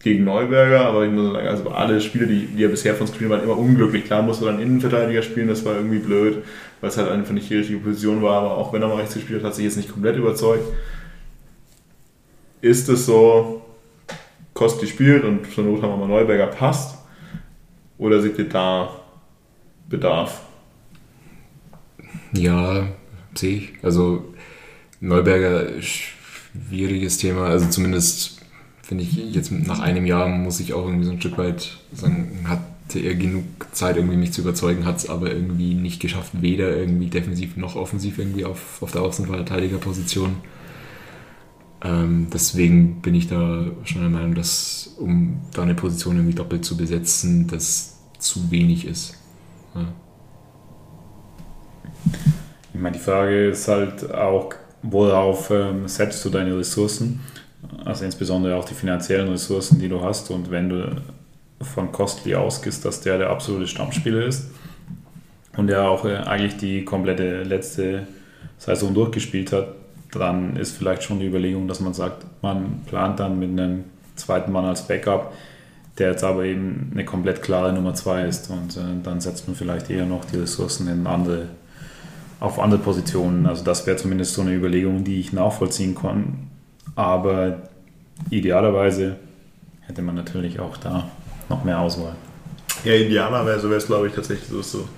gegen 0.00 0.24
Neuberger, 0.24 0.86
aber 0.86 1.04
ich 1.04 1.10
muss 1.10 1.32
sagen, 1.32 1.48
also 1.48 1.70
alle 1.70 2.00
Spiele, 2.00 2.26
die, 2.26 2.46
die 2.46 2.62
er 2.62 2.68
bisher 2.68 2.94
von 2.94 3.02
uns 3.02 3.10
gespielt 3.10 3.30
waren, 3.30 3.42
immer 3.42 3.58
unglücklich. 3.58 4.04
Klar 4.04 4.22
musste 4.22 4.46
er 4.46 4.52
dann 4.52 4.60
Innenverteidiger 4.60 5.22
spielen, 5.22 5.48
das 5.48 5.64
war 5.64 5.74
irgendwie 5.74 5.98
blöd, 5.98 6.44
weil 6.80 6.90
es 6.90 6.96
halt 6.96 7.10
einfach 7.10 7.32
nicht 7.32 7.50
die 7.50 7.56
richtige 7.56 7.78
Position 7.80 8.22
war, 8.22 8.42
aber 8.42 8.56
auch 8.56 8.72
wenn 8.72 8.82
er 8.82 8.88
mal 8.88 8.98
rechts 8.98 9.14
gespielt 9.14 9.40
hat, 9.40 9.48
hat 9.48 9.54
sich 9.56 9.64
jetzt 9.64 9.76
nicht 9.76 9.90
komplett 9.90 10.16
überzeugt. 10.16 10.64
Ist 12.60 12.88
es 12.88 13.06
so, 13.06 13.62
Kosti 14.54 14.86
spielt 14.86 15.24
und 15.24 15.52
zur 15.52 15.64
Not 15.64 15.82
haben 15.82 15.90
wir 15.90 16.06
mal 16.06 16.08
Neuberger 16.08 16.46
passt? 16.46 16.98
Oder 17.98 18.20
seht 18.20 18.38
ihr 18.38 18.48
da 18.48 18.90
Bedarf? 19.88 20.42
Ja, 22.32 22.86
sehe 23.34 23.56
ich. 23.56 23.72
Also 23.82 24.34
Neuberger, 25.00 25.80
schwieriges 26.68 27.18
Thema, 27.18 27.46
also 27.46 27.68
zumindest 27.68 28.36
finde 28.82 29.02
ich, 29.02 29.16
jetzt 29.34 29.50
nach 29.50 29.80
einem 29.80 30.06
Jahr 30.06 30.28
muss 30.28 30.60
ich 30.60 30.72
auch 30.72 30.86
irgendwie 30.86 31.06
so 31.06 31.10
ein 31.10 31.20
Stück 31.20 31.38
weit 31.38 31.76
sagen, 31.92 32.46
hatte 32.46 33.00
er 33.00 33.16
genug 33.16 33.44
Zeit, 33.72 33.96
irgendwie 33.96 34.16
mich 34.16 34.32
zu 34.32 34.42
überzeugen, 34.42 34.84
hat 34.84 34.98
es 34.98 35.08
aber 35.08 35.32
irgendwie 35.32 35.74
nicht 35.74 36.00
geschafft, 36.00 36.40
weder 36.40 36.76
irgendwie 36.76 37.06
defensiv 37.06 37.56
noch 37.56 37.74
offensiv 37.74 38.18
irgendwie 38.18 38.44
auf, 38.44 38.80
auf 38.82 38.92
der 38.92 39.02
Außenverteidigerposition. 39.02 40.36
Ähm, 41.82 42.28
deswegen 42.32 43.02
bin 43.02 43.14
ich 43.16 43.28
da 43.28 43.66
schon 43.84 44.02
der 44.02 44.10
Meinung, 44.10 44.36
dass 44.36 44.94
um 44.98 45.40
da 45.52 45.62
eine 45.62 45.74
Position 45.74 46.16
irgendwie 46.16 46.36
doppelt 46.36 46.64
zu 46.64 46.76
besetzen, 46.76 47.48
das 47.48 47.98
zu 48.18 48.52
wenig 48.52 48.86
ist. 48.86 49.16
Ja. 49.74 49.88
Ich 52.72 52.80
meine, 52.80 52.96
die 52.96 53.02
Frage 53.02 53.48
ist 53.48 53.66
halt 53.66 54.12
auch, 54.14 54.54
worauf 54.90 55.50
ähm, 55.50 55.88
setzt 55.88 56.24
du 56.24 56.30
deine 56.30 56.56
Ressourcen? 56.56 57.20
Also 57.84 58.04
insbesondere 58.04 58.56
auch 58.56 58.64
die 58.64 58.74
finanziellen 58.74 59.28
Ressourcen, 59.28 59.78
die 59.78 59.88
du 59.88 60.02
hast. 60.02 60.30
Und 60.30 60.50
wenn 60.50 60.68
du 60.68 60.96
von 61.60 61.90
Costly 61.92 62.34
ausgehst, 62.34 62.84
dass 62.84 63.00
der 63.00 63.18
der 63.18 63.30
absolute 63.30 63.66
Stammspieler 63.66 64.24
ist 64.26 64.50
und 65.56 65.70
er 65.70 65.88
auch 65.88 66.04
äh, 66.04 66.16
eigentlich 66.16 66.56
die 66.56 66.84
komplette 66.84 67.42
letzte 67.42 68.06
Saison 68.58 68.94
durchgespielt 68.94 69.52
hat, 69.52 69.68
dann 70.12 70.56
ist 70.56 70.76
vielleicht 70.76 71.02
schon 71.02 71.18
die 71.18 71.26
Überlegung, 71.26 71.68
dass 71.68 71.80
man 71.80 71.92
sagt, 71.92 72.24
man 72.42 72.82
plant 72.86 73.20
dann 73.20 73.38
mit 73.38 73.50
einem 73.50 73.84
zweiten 74.14 74.52
Mann 74.52 74.64
als 74.64 74.86
Backup 74.86 75.32
der 75.98 76.10
jetzt 76.10 76.24
aber 76.24 76.44
eben 76.44 76.90
eine 76.92 77.04
komplett 77.04 77.42
klare 77.42 77.72
Nummer 77.72 77.94
2 77.94 78.24
ist. 78.24 78.50
Und 78.50 78.76
äh, 78.76 79.02
dann 79.02 79.20
setzt 79.20 79.46
man 79.48 79.56
vielleicht 79.56 79.90
eher 79.90 80.06
noch 80.06 80.24
die 80.24 80.36
Ressourcen 80.36 80.88
in 80.88 81.06
andere, 81.06 81.46
auf 82.40 82.58
andere 82.58 82.80
Positionen. 82.80 83.46
Also 83.46 83.64
das 83.64 83.86
wäre 83.86 83.96
zumindest 83.96 84.34
so 84.34 84.42
eine 84.42 84.52
Überlegung, 84.52 85.04
die 85.04 85.20
ich 85.20 85.32
nachvollziehen 85.32 85.94
kann. 85.94 86.48
Aber 86.94 87.68
idealerweise 88.30 89.16
hätte 89.82 90.02
man 90.02 90.14
natürlich 90.14 90.60
auch 90.60 90.76
da 90.76 91.10
noch 91.48 91.64
mehr 91.64 91.80
Auswahl. 91.80 92.14
Ja, 92.84 92.94
idealerweise 92.94 93.68
wäre 93.68 93.78
es, 93.78 93.86
glaube 93.86 94.08
ich, 94.08 94.14
tatsächlich 94.14 94.48
so, 94.48 94.88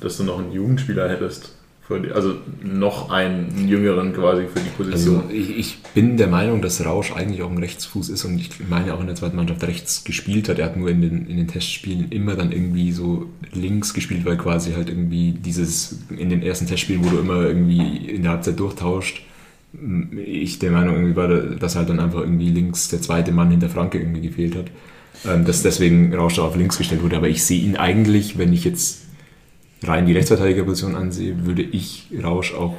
dass 0.00 0.16
du 0.16 0.24
noch 0.24 0.38
einen 0.38 0.52
Jugendspieler 0.52 1.08
hättest. 1.08 1.56
Die, 1.98 2.12
also 2.12 2.34
noch 2.62 3.10
einen 3.10 3.66
jüngeren 3.66 4.12
quasi 4.12 4.46
für 4.46 4.60
die 4.60 4.70
Position. 4.70 5.22
Also 5.22 5.30
ich, 5.32 5.58
ich, 5.58 5.78
bin 5.94 6.16
der 6.16 6.28
Meinung, 6.28 6.62
dass 6.62 6.84
Rausch 6.84 7.12
eigentlich 7.12 7.42
auch 7.42 7.50
ein 7.50 7.58
Rechtsfuß 7.58 8.10
ist 8.10 8.24
und 8.24 8.38
ich 8.38 8.50
meine 8.68 8.94
auch 8.94 9.00
in 9.00 9.06
der 9.06 9.16
zweiten 9.16 9.36
Mannschaft 9.36 9.62
rechts 9.64 10.04
gespielt 10.04 10.48
hat. 10.48 10.60
Er 10.60 10.66
hat 10.66 10.76
nur 10.76 10.88
in 10.88 11.00
den, 11.00 11.26
in 11.26 11.36
den 11.36 11.48
Testspielen 11.48 12.10
immer 12.10 12.36
dann 12.36 12.52
irgendwie 12.52 12.92
so 12.92 13.26
links 13.52 13.92
gespielt, 13.92 14.24
weil 14.24 14.36
quasi 14.36 14.72
halt 14.72 14.88
irgendwie 14.88 15.32
dieses 15.32 15.98
in 16.16 16.30
den 16.30 16.42
ersten 16.42 16.66
Testspielen, 16.66 17.04
wo 17.04 17.10
du 17.10 17.18
immer 17.18 17.42
irgendwie 17.42 17.96
in 17.96 18.22
der 18.22 18.32
Halbzeit 18.32 18.60
durchtauscht, 18.60 19.22
ich 20.24 20.58
der 20.58 20.70
Meinung 20.70 20.94
irgendwie 20.94 21.16
war, 21.16 21.28
dass 21.28 21.76
halt 21.76 21.88
dann 21.88 22.00
einfach 22.00 22.20
irgendwie 22.20 22.50
links 22.50 22.88
der 22.88 23.02
zweite 23.02 23.32
Mann 23.32 23.50
hinter 23.50 23.68
Franke 23.68 23.98
irgendwie 23.98 24.20
gefehlt 24.20 24.56
hat. 24.56 24.66
Ähm, 25.26 25.44
dass 25.44 25.62
deswegen 25.62 26.14
Rausch 26.14 26.36
da 26.36 26.42
auf 26.42 26.56
links 26.56 26.78
gestellt 26.78 27.02
wurde. 27.02 27.16
Aber 27.16 27.28
ich 27.28 27.44
sehe 27.44 27.60
ihn 27.60 27.76
eigentlich, 27.76 28.38
wenn 28.38 28.52
ich 28.52 28.64
jetzt 28.64 29.02
rein 29.82 30.06
die 30.06 30.12
Rechtsverteidigerposition 30.12 30.94
ansehe, 30.94 31.46
würde 31.46 31.62
ich 31.62 32.08
Rausch 32.22 32.54
auch 32.54 32.76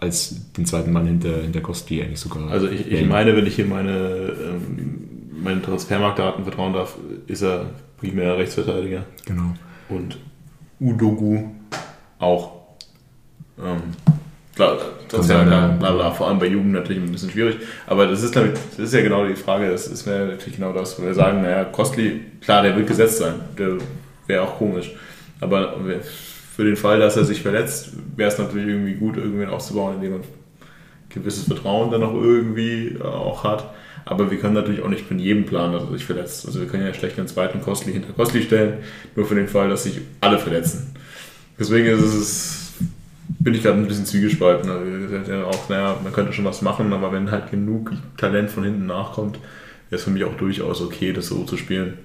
als 0.00 0.52
den 0.52 0.66
zweiten 0.66 0.92
Mann 0.92 1.06
hinter, 1.06 1.40
hinter 1.42 1.60
Kostli 1.60 2.02
eigentlich 2.02 2.20
sogar. 2.20 2.50
Also 2.50 2.68
ich, 2.68 2.90
ich 2.90 3.06
meine, 3.06 3.36
wenn 3.36 3.46
ich 3.46 3.56
hier 3.56 3.66
meine, 3.66 3.90
ähm, 3.90 5.32
meine 5.42 5.62
Transfermarktdaten 5.62 6.44
vertrauen 6.44 6.72
darf, 6.72 6.96
ist 7.26 7.42
er 7.42 7.70
primär 7.98 8.36
Rechtsverteidiger. 8.36 9.04
Genau. 9.24 9.54
Und 9.88 10.18
Udogu 10.80 11.50
auch. 12.18 12.52
Ähm, 13.58 13.80
klar, 14.54 14.76
das 15.08 15.28
ja, 15.28 15.42
bla, 15.44 15.68
bla, 15.68 15.92
bla, 15.92 16.10
vor 16.10 16.28
allem 16.28 16.38
bei 16.38 16.46
Jugend 16.46 16.72
natürlich 16.72 17.02
ein 17.02 17.10
bisschen 17.10 17.30
schwierig. 17.30 17.56
Aber 17.86 18.06
das 18.06 18.22
ist, 18.22 18.36
das 18.36 18.78
ist 18.78 18.92
ja 18.92 19.00
genau 19.00 19.26
die 19.26 19.34
Frage, 19.34 19.70
das 19.70 19.86
ist 19.86 20.06
natürlich 20.06 20.56
genau 20.56 20.72
das, 20.72 20.98
wo 20.98 21.04
wir 21.04 21.14
sagen, 21.14 21.42
naja, 21.42 21.64
Kostli, 21.64 22.20
klar, 22.40 22.62
der 22.62 22.76
wird 22.76 22.86
gesetzt 22.86 23.18
sein. 23.18 23.34
Der 23.58 23.78
wäre 24.26 24.42
auch 24.42 24.58
komisch. 24.58 24.92
Aber 25.40 25.76
für 26.56 26.64
den 26.64 26.76
Fall, 26.76 26.98
dass 26.98 27.18
er 27.18 27.24
sich 27.26 27.42
verletzt, 27.42 27.90
wäre 28.16 28.30
es 28.30 28.38
natürlich 28.38 28.68
irgendwie 28.68 28.94
gut, 28.94 29.18
irgendwen 29.18 29.50
aufzubauen, 29.50 29.96
indem 29.96 30.12
man 30.12 30.20
gewisses 31.10 31.44
Vertrauen 31.44 31.90
dann 31.90 32.02
auch 32.02 32.14
irgendwie 32.14 32.96
äh, 32.98 33.02
auch 33.02 33.44
hat. 33.44 33.74
Aber 34.06 34.30
wir 34.30 34.38
können 34.38 34.54
natürlich 34.54 34.82
auch 34.82 34.88
nicht 34.88 35.04
von 35.04 35.18
jedem 35.18 35.44
planen, 35.44 35.74
dass 35.74 35.82
er 35.82 35.92
sich 35.92 36.06
verletzt. 36.06 36.46
Also 36.46 36.60
wir 36.60 36.66
können 36.66 36.86
ja 36.86 36.94
schlecht 36.94 37.18
einen 37.18 37.28
zweiten 37.28 37.60
Kostli 37.60 37.92
hinter 37.92 38.14
Kostli 38.14 38.40
stellen, 38.40 38.78
nur 39.14 39.26
für 39.26 39.34
den 39.34 39.48
Fall, 39.48 39.68
dass 39.68 39.82
sich 39.82 40.00
alle 40.22 40.38
verletzen. 40.38 40.94
Deswegen 41.58 41.86
ist 41.88 42.14
es, 42.14 42.72
bin 43.38 43.52
ich 43.52 43.62
gerade 43.62 43.76
ein 43.76 43.86
bisschen 43.86 44.06
zwiegespalten. 44.06 44.70
Also 44.70 45.30
ja 45.30 45.44
auch, 45.44 45.68
naja, 45.68 45.96
man 46.02 46.12
könnte 46.12 46.32
schon 46.32 46.44
was 46.46 46.62
machen, 46.62 46.90
aber 46.94 47.12
wenn 47.12 47.30
halt 47.30 47.50
genug 47.50 47.92
Talent 48.16 48.50
von 48.50 48.64
hinten 48.64 48.86
nachkommt, 48.86 49.38
wäre 49.90 49.98
es 49.98 50.04
für 50.04 50.10
mich 50.10 50.24
auch 50.24 50.36
durchaus 50.38 50.80
okay, 50.80 51.12
das 51.12 51.26
so 51.26 51.44
zu 51.44 51.58
spielen. 51.58 51.98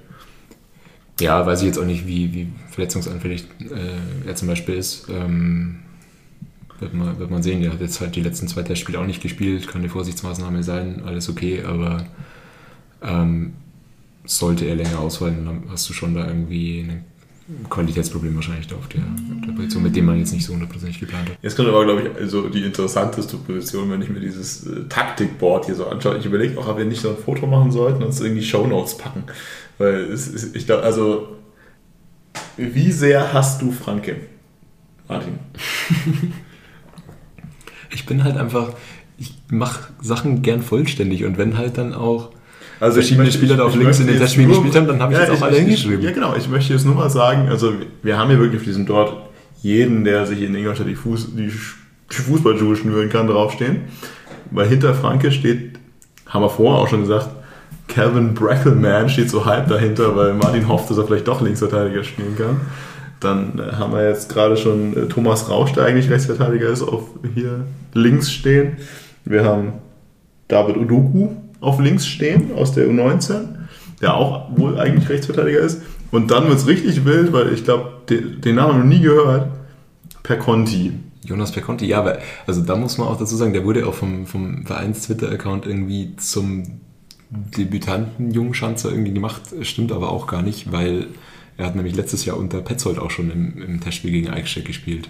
Ja, 1.19 1.45
weiß 1.45 1.61
ich 1.61 1.67
jetzt 1.67 1.77
auch 1.77 1.85
nicht, 1.85 2.07
wie, 2.07 2.33
wie 2.33 2.47
verletzungsanfällig 2.71 3.45
äh, 3.59 4.27
er 4.27 4.35
zum 4.35 4.47
Beispiel 4.47 4.75
ist. 4.75 5.07
Ähm, 5.09 5.79
wird, 6.79 6.93
man, 6.93 7.19
wird 7.19 7.29
man 7.29 7.43
sehen. 7.43 7.63
Er 7.63 7.73
hat 7.73 7.81
jetzt 7.81 8.01
halt 8.01 8.15
die 8.15 8.21
letzten 8.21 8.47
zwei 8.47 8.63
Testspiele 8.63 8.99
auch 8.99 9.05
nicht 9.05 9.21
gespielt. 9.21 9.67
Kann 9.67 9.81
eine 9.81 9.89
Vorsichtsmaßnahme 9.89 10.63
sein, 10.63 11.03
alles 11.05 11.29
okay, 11.29 11.63
aber 11.63 12.05
ähm, 13.03 13.53
sollte 14.25 14.65
er 14.65 14.75
länger 14.75 14.99
ausfallen, 14.99 15.45
dann 15.45 15.63
hast 15.69 15.89
du 15.89 15.93
schon 15.93 16.13
da 16.13 16.27
irgendwie 16.27 16.81
ein 16.81 17.69
Qualitätsproblem 17.69 18.35
wahrscheinlich 18.35 18.71
auf 18.73 18.87
der, 18.87 19.01
der 19.45 19.53
Position, 19.53 19.83
mit 19.83 19.95
dem 19.95 20.05
man 20.05 20.17
jetzt 20.19 20.31
nicht 20.31 20.45
so 20.45 20.53
hundertprozentig 20.53 20.99
geplant 20.99 21.29
hat. 21.29 21.37
Jetzt 21.41 21.55
kommt 21.55 21.67
aber, 21.67 21.83
glaube 21.83 22.03
ich, 22.03 22.15
also 22.15 22.47
die 22.47 22.63
interessanteste 22.63 23.37
Position, 23.37 23.89
wenn 23.89 24.01
ich 24.01 24.09
mir 24.09 24.19
dieses 24.19 24.65
äh, 24.67 24.83
Taktikboard 24.87 25.65
hier 25.65 25.75
so 25.75 25.87
anschaue. 25.87 26.17
Ich 26.17 26.25
überlege 26.25 26.57
auch, 26.59 26.67
ob 26.67 26.77
wir 26.77 26.85
nicht 26.85 27.01
so 27.01 27.09
ein 27.09 27.17
Foto 27.17 27.47
machen 27.47 27.71
sollten 27.71 27.97
und 27.97 28.05
uns 28.05 28.21
irgendwie 28.21 28.43
Shownotes 28.43 28.97
packen. 28.97 29.23
Weil 29.81 30.11
es, 30.11 30.53
ich 30.53 30.65
glaube, 30.67 30.83
also, 30.83 31.37
wie 32.55 32.91
sehr 32.91 33.33
hast 33.33 33.61
du 33.63 33.71
Franke, 33.71 34.17
Martin? 35.07 35.39
ich 37.89 38.05
bin 38.05 38.23
halt 38.23 38.37
einfach, 38.37 38.73
ich 39.17 39.33
mache 39.49 39.91
Sachen 39.99 40.43
gern 40.43 40.61
vollständig 40.61 41.25
und 41.25 41.39
wenn 41.39 41.57
halt 41.57 41.79
dann 41.79 41.95
auch 41.95 42.29
also 42.79 42.95
verschiedene 42.95 43.25
möchte, 43.25 43.39
Spieler 43.39 43.57
da 43.57 43.63
auf 43.63 43.75
links 43.75 43.99
in 43.99 44.07
den 44.07 44.17
Testspielen 44.17 44.49
gespielt 44.49 44.75
haben, 44.75 44.87
dann 44.87 45.01
habe 45.01 45.13
ich 45.13 45.19
ja, 45.19 45.25
jetzt 45.25 45.41
auch 45.41 45.47
alle 45.47 45.57
hingeschrieben. 45.57 46.01
Ja, 46.01 46.11
genau. 46.11 46.35
Ich 46.35 46.47
möchte 46.47 46.73
jetzt 46.73 46.85
nur 46.85 46.95
mal 46.95 47.09
sagen, 47.09 47.49
also 47.49 47.73
wir 48.03 48.17
haben 48.19 48.29
hier 48.29 48.39
wirklich 48.39 48.61
auf 48.61 48.65
diesem 48.65 48.85
dort 48.85 49.29
jeden, 49.63 50.03
der 50.03 50.27
sich 50.27 50.41
in 50.41 50.53
Ingolstadt 50.53 50.87
die, 50.87 50.95
Fuß, 50.95 51.29
die 51.35 51.49
Fußballschuhe 52.09 52.75
schnüren 52.75 53.09
kann, 53.09 53.27
draufstehen. 53.27 53.81
Weil 54.51 54.67
hinter 54.67 54.93
Franke 54.93 55.31
steht, 55.31 55.79
haben 56.27 56.43
wir 56.43 56.49
vorher 56.49 56.81
auch 56.81 56.87
schon 56.87 57.01
gesagt, 57.01 57.29
Calvin 57.91 58.33
Brackelman 58.33 59.09
steht 59.09 59.29
so 59.29 59.45
halb 59.45 59.67
dahinter, 59.67 60.15
weil 60.15 60.33
Martin 60.33 60.67
hofft, 60.67 60.89
dass 60.89 60.97
er 60.97 61.05
vielleicht 61.05 61.27
doch 61.27 61.41
Linksverteidiger 61.41 62.03
spielen 62.03 62.35
kann. 62.37 62.61
Dann 63.19 63.59
äh, 63.59 63.73
haben 63.73 63.93
wir 63.93 64.07
jetzt 64.07 64.29
gerade 64.29 64.57
schon 64.57 64.95
äh, 64.95 65.07
Thomas 65.07 65.49
Rausch, 65.49 65.73
der 65.73 65.85
eigentlich 65.85 66.09
Rechtsverteidiger 66.09 66.69
ist, 66.69 66.81
auf 66.81 67.03
hier 67.35 67.65
links 67.93 68.31
stehen. 68.31 68.77
Wir 69.25 69.43
haben 69.43 69.73
David 70.47 70.77
Udoku 70.77 71.29
auf 71.59 71.79
links 71.79 72.07
stehen 72.07 72.53
aus 72.55 72.73
der 72.73 72.87
U19, 72.87 73.49
der 74.01 74.15
auch 74.15 74.57
wohl 74.57 74.79
eigentlich 74.79 75.09
Rechtsverteidiger 75.09 75.59
ist. 75.59 75.81
Und 76.11 76.31
dann 76.31 76.47
wird 76.47 76.57
es 76.57 76.67
richtig 76.67 77.05
wild, 77.05 77.31
weil 77.31 77.53
ich 77.53 77.63
glaube, 77.63 77.91
den, 78.09 78.41
den 78.41 78.55
Namen 78.55 78.79
noch 78.79 78.85
nie 78.85 79.01
gehört. 79.01 79.47
Per 80.23 80.37
Conti. 80.37 80.93
Jonas 81.23 81.51
Perconti, 81.51 81.85
ja, 81.85 81.99
aber 81.99 82.17
also 82.47 82.61
da 82.61 82.75
muss 82.75 82.97
man 82.97 83.07
auch 83.07 83.17
dazu 83.17 83.35
sagen, 83.35 83.53
der 83.53 83.63
wurde 83.63 83.85
auch 83.87 83.93
vom, 83.93 84.25
vom 84.25 84.65
Vereins-Twitter-Account 84.65 85.67
irgendwie 85.67 86.15
zum 86.17 86.81
Debütanten 87.31 88.31
Jungschanzer 88.31 88.91
irgendwie 88.91 89.13
gemacht, 89.13 89.41
stimmt 89.61 89.91
aber 89.91 90.11
auch 90.11 90.27
gar 90.27 90.41
nicht, 90.41 90.71
weil 90.71 91.07
er 91.57 91.65
hat 91.65 91.75
nämlich 91.75 91.95
letztes 91.95 92.25
Jahr 92.25 92.37
unter 92.37 92.59
Petzold 92.61 92.99
auch 92.99 93.09
schon 93.09 93.31
im, 93.31 93.61
im 93.61 93.79
Testspiel 93.79 94.11
gegen 94.11 94.29
Eichstätt 94.29 94.65
gespielt. 94.65 95.09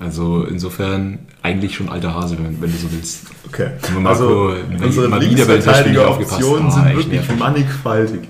Also 0.00 0.44
insofern 0.44 1.18
eigentlich 1.42 1.74
schon 1.74 1.88
alter 1.88 2.14
Hase, 2.14 2.38
wenn, 2.38 2.60
wenn 2.62 2.70
du 2.70 2.78
so 2.78 2.90
willst. 2.92 3.26
Okay. 3.46 3.70
Also 4.04 4.54
unsere 4.82 5.18
Linksverteidiger-Optionen 5.18 6.70
sind 6.70 6.82
ah, 6.82 6.94
wirklich 6.94 7.20
mannigfaltig. 7.38 8.20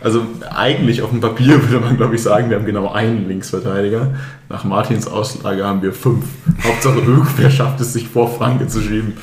Also 0.00 0.22
eigentlich 0.54 1.02
auf 1.02 1.10
dem 1.10 1.20
Papier 1.20 1.62
würde 1.70 1.84
man, 1.84 1.96
glaube 1.96 2.14
ich, 2.14 2.22
sagen, 2.22 2.50
wir 2.50 2.58
haben 2.58 2.66
genau 2.66 2.92
einen 2.92 3.28
Linksverteidiger. 3.28 4.14
Nach 4.48 4.64
Martins 4.64 5.06
Auslage 5.06 5.64
haben 5.64 5.82
wir 5.82 5.92
fünf. 5.92 6.24
Hauptsache 6.62 6.98
irgendwer 6.98 7.50
schafft 7.50 7.80
es, 7.80 7.92
sich 7.92 8.08
vor 8.08 8.30
Franke 8.30 8.68
zu 8.68 8.80
schieben. 8.80 9.14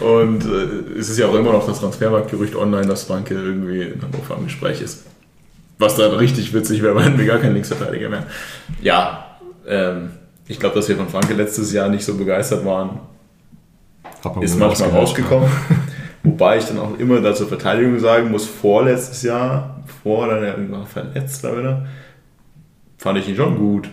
Und 0.00 0.44
äh, 0.44 0.98
es 0.98 1.08
ist 1.08 1.18
ja 1.18 1.26
auch 1.26 1.34
immer 1.34 1.52
noch 1.52 1.66
das 1.66 1.80
Transfermarktgerücht 1.80 2.54
online, 2.54 2.86
dass 2.86 3.04
Franke 3.04 3.34
irgendwie 3.34 3.82
in 3.82 4.02
Hannover 4.02 4.36
am 4.36 4.44
Gespräch 4.44 4.82
ist. 4.82 5.04
Was 5.78 5.96
dann 5.96 6.12
richtig 6.12 6.52
witzig 6.52 6.82
wäre, 6.82 6.94
weil 6.96 7.16
wir 7.16 7.26
gar 7.26 7.38
kein 7.38 7.54
Linksverteidiger 7.54 8.08
mehr. 8.08 8.24
Ja, 8.82 9.36
ähm, 9.66 10.10
ich 10.46 10.58
glaube, 10.58 10.74
dass 10.74 10.88
wir 10.88 10.96
von 10.96 11.08
Franke 11.08 11.34
letztes 11.34 11.72
Jahr 11.72 11.88
nicht 11.88 12.04
so 12.04 12.14
begeistert 12.14 12.64
waren, 12.64 13.00
ist 14.40 14.58
manchmal 14.58 14.90
rausgekommen. 14.90 15.48
Wobei 16.22 16.58
ich 16.58 16.64
dann 16.64 16.78
auch 16.78 16.98
immer 16.98 17.20
da 17.20 17.34
zur 17.34 17.48
Verteidigung 17.48 17.98
sagen 18.00 18.30
muss, 18.30 18.46
vorletztes 18.46 19.22
Jahr, 19.22 19.77
vor 20.02 20.26
dann 20.28 20.42
er 20.42 20.86
verletzt 20.86 21.44
da 21.44 21.56
wieder, 21.56 21.86
fand 22.98 23.18
ich 23.18 23.28
ihn 23.28 23.36
schon 23.36 23.56
gut. 23.56 23.88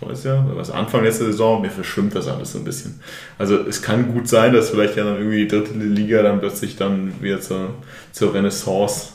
Das 0.00 0.10
es 0.10 0.24
ja, 0.24 0.44
was 0.54 0.70
Anfang 0.70 1.04
letzter 1.04 1.26
Saison, 1.26 1.62
mir 1.62 1.70
verschwimmt 1.70 2.14
das 2.14 2.26
alles 2.28 2.52
so 2.52 2.58
ein 2.58 2.64
bisschen. 2.64 3.00
Also 3.38 3.56
es 3.56 3.80
kann 3.80 4.12
gut 4.12 4.28
sein, 4.28 4.52
dass 4.52 4.70
vielleicht 4.70 4.96
ja 4.96 5.04
dann 5.04 5.16
irgendwie 5.16 5.46
die 5.46 5.48
dritte 5.48 5.72
Liga 5.74 6.22
dann 6.22 6.40
plötzlich 6.40 6.76
dann 6.76 7.22
wieder 7.22 7.40
zur, 7.40 7.70
zur 8.12 8.34
Renaissance 8.34 9.12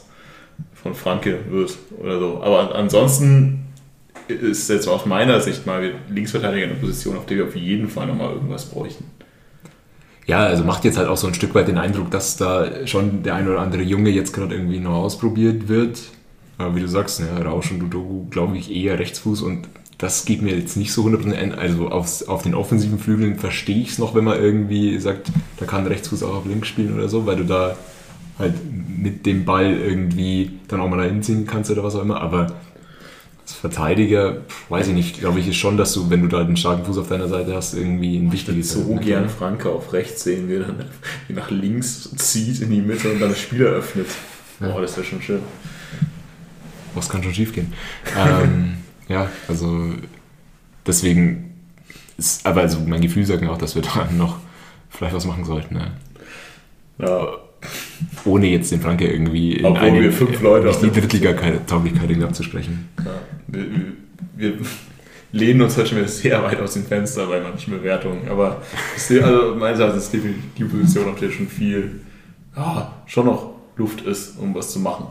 von 0.74 0.96
Franke 0.96 1.40
wird 1.50 1.78
oder 1.98 2.18
so. 2.20 2.42
Aber 2.42 2.74
ansonsten 2.76 3.66
ist 4.28 4.70
jetzt 4.70 4.88
aus 4.88 5.06
meiner 5.06 5.42
Sicht 5.42 5.66
mal 5.66 5.92
Linksverteidiger 6.10 6.68
eine 6.68 6.76
Position, 6.76 7.18
auf 7.18 7.26
der 7.26 7.38
wir 7.38 7.46
auf 7.46 7.56
jeden 7.56 7.90
Fall 7.90 8.08
nochmal 8.08 8.34
irgendwas 8.34 8.66
bräuchten 8.66 9.19
ja, 10.30 10.46
also 10.46 10.64
macht 10.64 10.86
jetzt 10.86 11.00
halt 11.00 11.08
auch 11.08 11.18
so 11.18 11.26
ein 11.26 11.34
Stück 11.34 11.56
weit 11.56 11.68
den 11.68 11.80
Eindruck, 11.80 12.12
dass 12.12 12.38
da 12.38 12.86
schon 12.86 13.24
der 13.24 13.34
ein 13.34 13.50
oder 13.50 13.62
andere 13.62 13.82
Junge 13.82 14.12
jetzt 14.12 14.32
gerade 14.32 14.54
irgendwie 14.54 14.80
noch 14.80 14.94
ausprobiert 14.94 15.68
wird. 15.68 16.02
Aber 16.60 16.76
wie 16.76 16.82
du 16.82 16.88
sagst, 16.88 17.20
ne, 17.20 17.44
Rausch 17.44 17.72
und 17.72 17.80
Dudogu 17.80 18.28
glaube 18.30 18.56
ich 18.56 18.72
eher 18.72 19.00
Rechtsfuß 19.00 19.42
und 19.42 19.68
das 19.98 20.26
geht 20.26 20.44
mir 20.44 20.56
jetzt 20.56 20.78
nicht 20.78 20.94
so 20.94 21.04
100% 21.04 21.34
ein. 21.34 21.56
Also 21.56 21.90
aufs, 21.90 22.28
auf 22.28 22.44
den 22.44 22.54
offensiven 22.54 23.00
Flügeln 23.00 23.40
verstehe 23.40 23.82
ich 23.82 23.90
es 23.90 23.98
noch, 23.98 24.14
wenn 24.14 24.24
man 24.24 24.40
irgendwie 24.40 25.00
sagt, 25.00 25.32
da 25.58 25.66
kann 25.66 25.88
Rechtsfuß 25.88 26.22
auch 26.22 26.36
auf 26.36 26.46
links 26.46 26.68
spielen 26.68 26.94
oder 26.94 27.10
so, 27.10 27.26
weil 27.26 27.38
du 27.38 27.46
da 27.46 27.76
halt 28.38 28.54
mit 28.72 29.26
dem 29.26 29.46
Ball 29.46 29.74
irgendwie 29.74 30.60
dann 30.68 30.80
auch 30.80 30.90
mal 30.90 30.98
dahin 30.98 31.24
ziehen 31.24 31.48
kannst 31.48 31.72
oder 31.72 31.84
was 31.84 31.96
auch 31.96 32.04
immer. 32.04 32.22
Aber 32.22 32.54
als 33.50 33.58
Verteidiger, 33.58 34.42
weiß 34.70 34.90
ich 34.90 34.94
nicht, 34.94 35.20
glaube 35.20 35.40
ich, 35.40 35.48
ist 35.48 35.56
schon, 35.56 35.76
dass 35.76 35.94
du, 35.94 36.10
wenn 36.10 36.22
du 36.22 36.28
da 36.28 36.40
einen 36.40 36.56
starken 36.56 36.86
Fuß 36.86 37.00
auf 37.00 37.10
deiner 37.10 37.28
Seite 37.28 37.56
hast, 37.56 37.74
irgendwie 37.74 38.18
ein 38.18 38.32
wichtiges. 38.32 38.76
Ich 38.76 38.84
so 38.84 38.96
gern 38.96 39.28
Franke 39.28 39.70
auf 39.70 39.92
rechts 39.94 40.24
sehen, 40.24 40.48
wie 40.48 40.56
er 40.56 40.66
dann 40.66 40.86
nach 41.30 41.50
links 41.50 42.16
zieht 42.16 42.62
in 42.62 42.70
die 42.70 42.82
Mitte 42.82 43.12
und 43.12 43.20
dann 43.20 43.30
das 43.30 43.40
Spiel 43.40 43.66
eröffnet. 43.66 44.08
Boah, 44.60 44.82
das 44.82 44.96
wäre 44.98 45.06
schon 45.06 45.22
schön. 45.22 45.42
was 46.94 47.10
kann 47.10 47.24
schon 47.24 47.34
schief 47.34 47.54
gehen? 47.54 47.74
ähm, 48.16 48.76
ja, 49.08 49.30
also 49.48 49.94
deswegen 50.86 51.56
ist, 52.18 52.46
aber 52.46 52.62
also 52.62 52.80
mein 52.86 53.02
Gefühl 53.02 53.26
sagt 53.26 53.42
mir 53.42 53.52
auch, 53.52 53.58
dass 53.58 53.74
wir 53.74 53.82
da 53.82 54.10
noch 54.12 54.38
vielleicht 54.90 55.16
was 55.16 55.26
machen 55.26 55.46
sollten. 55.46 55.76
Ne? 55.76 55.92
Ja, 57.00 57.30
Ohne 58.26 58.48
jetzt 58.48 58.72
den 58.72 58.82
Franke 58.82 59.08
irgendwie 59.12 59.54
in 59.54 59.66
Obwohl 59.66 60.02
wir 60.02 60.12
fünf 60.12 60.42
Leute 60.42 60.68
nicht 60.68 60.76
auf 60.76 60.82
die 60.82 61.00
Drittliga-Tauglichkeit 61.00 62.24
abzusprechen. 62.24 62.90
ja. 63.04 63.12
Wir, 63.48 63.66
wir, 64.36 64.54
lehnen 65.32 65.62
uns 65.62 65.78
halt 65.78 65.88
schon 65.88 65.98
wieder 66.00 66.08
sehr 66.08 66.42
weit 66.44 66.60
aus 66.60 66.74
dem 66.74 66.86
Fenster 66.86 67.28
bei 67.28 67.40
manchen 67.40 67.72
Bewertungen. 67.74 68.28
Aber 68.30 68.62
ist- 68.96 69.12
also 69.12 69.56
meines 69.56 69.80
Erachtens 69.80 70.04
ist 70.06 70.14
definitiv 70.14 70.44
die 70.58 70.64
Position, 70.64 71.10
auf 71.10 71.20
der 71.20 71.30
schon 71.30 71.48
viel, 71.48 72.02
ja, 72.56 72.94
schon 73.06 73.26
noch 73.26 73.54
Luft 73.78 74.02
ist, 74.02 74.38
um 74.40 74.54
was 74.56 74.72
zu 74.72 74.80
machen. 74.80 75.06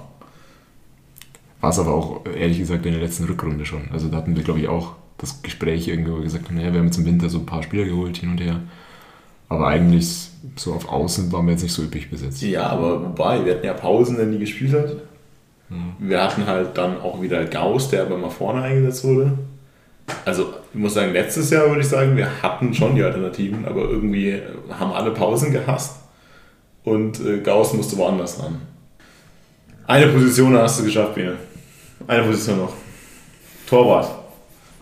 War 1.61 1.70
es 1.70 1.78
aber 1.78 1.92
auch, 1.94 2.24
ehrlich 2.38 2.59
gesagt, 2.59 2.86
in 2.86 2.92
der 2.92 3.01
letzten 3.03 3.24
Rückrunde 3.24 3.64
schon. 3.66 3.90
Also 3.92 4.09
da 4.09 4.18
hatten 4.18 4.36
wir, 4.36 4.42
glaube 4.44 4.61
ich, 4.61 4.68
auch 4.68 4.94
das 5.18 5.42
Gespräch 5.42 5.88
irgendwo 5.88 6.16
gesagt, 6.20 6.51
naja, 6.53 6.72
wir 6.72 6.78
haben 6.78 6.86
jetzt 6.86 6.99
im 6.99 7.05
Winter 7.07 7.28
so 7.28 7.38
ein 7.38 7.46
paar 7.46 7.62
Spieler 7.62 7.84
geholt 7.84 8.16
hin 8.18 8.30
und 8.30 8.40
her. 8.40 8.61
Aber 9.49 9.68
eigentlich 9.68 10.28
so 10.57 10.74
auf 10.74 10.88
Außen 10.88 11.32
waren 11.32 11.46
wir 11.46 11.53
jetzt 11.53 11.62
nicht 11.62 11.72
so 11.72 11.82
üppig 11.82 12.11
besetzt. 12.11 12.42
Ja, 12.42 12.66
aber 12.66 13.03
wobei, 13.03 13.44
wir 13.44 13.55
hatten 13.55 13.66
ja 13.66 13.74
Pausen, 13.74 14.18
wenn 14.18 14.32
die 14.32 14.38
gespielt 14.38 14.72
hat. 14.72 14.96
Wir 15.99 16.22
hatten 16.22 16.46
halt 16.46 16.78
dann 16.78 17.01
auch 17.01 17.20
wieder 17.20 17.44
Gauss, 17.44 17.90
der 17.90 18.03
aber 18.03 18.16
mal 18.16 18.30
vorne 18.30 18.62
eingesetzt 18.62 19.05
wurde. 19.05 19.32
Also, 20.24 20.55
ich 20.72 20.80
muss 20.80 20.94
sagen, 20.94 21.12
letztes 21.12 21.51
Jahr 21.51 21.68
würde 21.68 21.82
ich 21.82 21.88
sagen, 21.88 22.16
wir 22.16 22.42
hatten 22.42 22.72
schon 22.72 22.94
die 22.94 23.03
Alternativen, 23.03 23.66
aber 23.66 23.82
irgendwie 23.82 24.40
haben 24.70 24.92
alle 24.92 25.11
Pausen 25.11 25.53
gehasst 25.53 25.96
und 26.84 27.20
äh, 27.20 27.40
Gauss 27.40 27.74
musste 27.74 27.99
woanders 27.99 28.42
ran. 28.42 28.62
Eine 29.86 30.07
Position 30.09 30.57
hast 30.57 30.80
du 30.80 30.84
geschafft, 30.84 31.14
Bene. 31.14 31.36
Eine 32.07 32.22
Position 32.22 32.59
noch. 32.59 32.72
Torwart. 33.68 34.09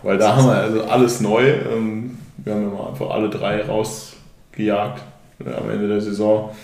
Weil 0.03 0.17
da 0.17 0.37
haben 0.37 0.47
wir 0.47 0.53
also 0.53 0.83
alles 0.83 1.19
neu. 1.19 1.49
Ähm, 1.49 2.17
wir 2.37 2.53
haben 2.53 2.63
ja 2.63 2.69
mal 2.69 2.89
einfach 2.89 3.09
alle 3.09 3.29
drei 3.29 3.63
rausgejagt 3.63 4.16
äh, 4.59 5.53
am 5.53 5.69
Ende 5.69 5.87
der 5.87 6.01
Saison 6.01 6.55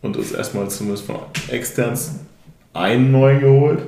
und 0.00 0.16
uns 0.16 0.32
erstmal 0.32 0.68
zumindest 0.70 1.06
von 1.06 1.16
externs 1.48 2.16
einen 2.72 3.12
neuen 3.12 3.40
geholt. 3.40 3.82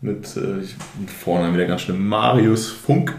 Mit, 0.00 0.36
äh, 0.36 0.60
ich, 0.60 0.76
vorne 1.12 1.52
wieder 1.54 1.66
ganz 1.66 1.82
schön 1.82 1.98
Marius 2.06 2.68
Funk 2.68 3.14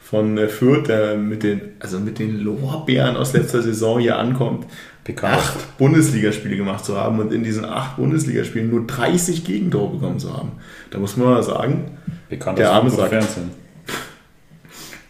von 0.00 0.38
äh, 0.38 0.48
Fürth, 0.48 0.88
der 0.88 1.16
mit 1.16 1.42
den, 1.42 1.60
also 1.80 1.98
mit 1.98 2.18
den 2.18 2.40
Lorbeeren 2.40 3.16
aus 3.16 3.32
letzter 3.32 3.62
Saison 3.62 4.00
hier 4.00 4.18
ankommt, 4.18 4.66
Bekannt. 5.04 5.34
acht 5.36 5.78
Bundesligaspiele 5.78 6.56
gemacht 6.56 6.84
zu 6.84 6.96
haben 6.96 7.18
und 7.18 7.32
in 7.32 7.42
diesen 7.42 7.64
acht 7.64 7.96
Bundesligaspielen 7.96 8.70
nur 8.70 8.86
30 8.86 9.44
Gegentore 9.44 9.94
bekommen 9.94 10.18
zu 10.18 10.36
haben. 10.36 10.52
Da 10.90 10.98
muss 10.98 11.16
man 11.16 11.28
mal 11.28 11.42
sagen, 11.42 11.98
Bekannt 12.28 12.58
Der 12.58 12.70
arme 12.70 12.90
Sack. 12.90 13.08
Fernsehen. 13.08 13.50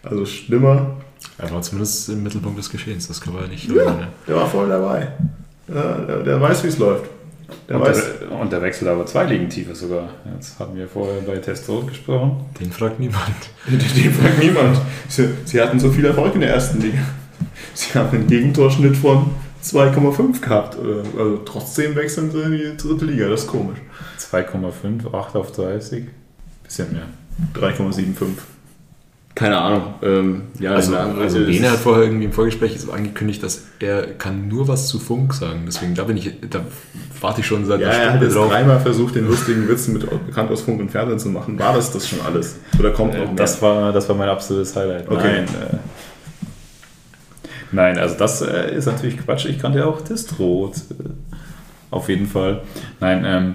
also 0.03 0.25
schlimmer. 0.25 0.97
Er 1.41 1.51
war 1.51 1.63
zumindest 1.63 2.09
im 2.09 2.23
Mittelpunkt 2.23 2.59
des 2.59 2.71
Geschehens, 2.71 3.09
das 3.09 3.21
kann 3.21 3.35
man 3.35 3.49
nicht 3.49 3.69
Ja, 3.69 3.85
ne? 3.95 4.09
der 4.29 4.37
war 4.37 4.47
voll 4.49 4.69
dabei. 4.69 5.09
Ja, 5.69 5.95
der, 5.99 6.23
der 6.23 6.41
weiß, 6.41 6.65
wie 6.65 6.69
es 6.69 6.79
läuft. 6.79 7.05
Der 7.69 7.77
Und 7.77 7.83
weiß, 7.83 8.03
der, 8.21 8.33
und 8.33 8.53
der 8.53 8.63
wechselt 8.63 8.89
aber 8.91 9.07
zwei 9.07 9.25
Ligen 9.25 9.49
tiefer 9.49 9.75
sogar. 9.75 10.09
Jetzt 10.35 10.59
hatten 10.59 10.77
wir 10.77 10.87
vorher 10.89 11.21
bei 11.23 11.37
Testrot 11.39 11.89
gesprochen. 11.89 12.45
Den 12.61 12.71
fragt 12.73 13.01
niemand. 13.01 13.23
Den 13.69 14.13
fragt 14.13 14.39
niemand. 14.39 14.81
Sie, 15.09 15.29
sie 15.45 15.61
hatten 15.61 15.79
so 15.81 15.91
viel 15.91 16.05
Erfolg 16.05 16.35
in 16.35 16.41
der 16.43 16.51
ersten 16.55 16.81
Liga. 16.81 16.99
Sie 17.75 17.97
haben 17.99 18.11
einen 18.11 18.27
Gegentorschnitt 18.27 18.97
von 18.97 19.31
2,5 19.65 20.41
gehabt. 20.41 20.79
Oder- 20.79 21.03
Also 21.19 21.37
trotzdem 21.45 21.95
wechseln 21.97 22.31
sie 22.31 22.43
in 22.43 22.53
die 22.53 22.77
dritte 22.77 23.05
Liga. 23.07 23.29
Das 23.29 23.41
ist 23.43 23.47
komisch. 23.49 23.79
2,5, 24.19 25.13
8 25.15 25.37
auf 25.37 25.53
30. 25.53 26.05
Bisschen 26.65 26.93
mehr. 26.93 27.07
3,75. 27.55 28.15
Keine 29.41 29.57
Ahnung. 29.59 29.83
Ähm, 30.03 30.43
ja, 30.59 30.73
Also, 30.75 30.93
na, 30.93 31.15
also 31.19 31.39
es 31.39 31.47
Bene 31.47 31.67
ist- 31.67 31.73
hat 31.73 31.79
vorher 31.79 32.05
irgendwie 32.05 32.27
im 32.27 32.33
Vorgespräch 32.33 32.77
angekündigt, 32.93 33.43
dass 33.43 33.63
er 33.79 34.03
kann 34.19 34.49
nur 34.49 34.69
was 34.69 34.87
zu 34.89 34.99
Funk 34.99 35.33
sagen. 35.33 35.63
Deswegen 35.67 35.95
da 35.95 36.05
bin 36.05 36.19
ich, 36.19 36.31
da 36.51 36.61
warte 37.23 37.41
ich 37.41 37.47
schon 37.47 37.65
seit 37.65 37.81
ja, 37.81 37.89
einer 37.89 37.97
er 37.97 38.03
hat 38.03 38.09
Stunde 38.11 38.27
jetzt 38.27 38.37
drauf. 38.37 38.51
dreimal 38.51 38.81
versucht, 38.81 39.15
den 39.15 39.27
lustigen 39.27 39.67
Witz 39.67 39.89
mit 39.89 40.07
bekannt 40.27 40.51
aus 40.51 40.61
Funk 40.61 40.79
und 40.81 40.91
Fernsehen 40.91 41.19
zu 41.19 41.31
machen. 41.31 41.59
War 41.59 41.73
das 41.73 41.91
das 41.91 42.07
schon 42.07 42.21
alles? 42.21 42.57
Oder 42.79 42.91
kommt 42.91 43.15
noch 43.15 43.21
mehr? 43.21 43.31
Äh, 43.33 43.35
Das 43.37 43.63
war, 43.63 43.93
das 43.95 44.07
war 44.11 44.17
mein 44.17 44.29
absolutes 44.29 44.77
Highlight. 44.77 45.09
Okay. 45.11 45.45
Nein, 45.47 45.47
äh, 45.73 45.77
nein, 47.73 47.99
also 47.99 48.17
das 48.19 48.43
äh, 48.43 48.75
ist 48.77 48.85
natürlich 48.87 49.17
Quatsch. 49.19 49.47
Ich 49.47 49.59
kannte 49.59 49.79
ja 49.79 49.87
auch 49.87 50.03
Testrot. 50.03 50.77
Äh, 50.77 51.05
auf 51.91 52.09
jeden 52.11 52.27
Fall. 52.27 52.61
Nein, 53.01 53.25
ähm, 53.27 53.55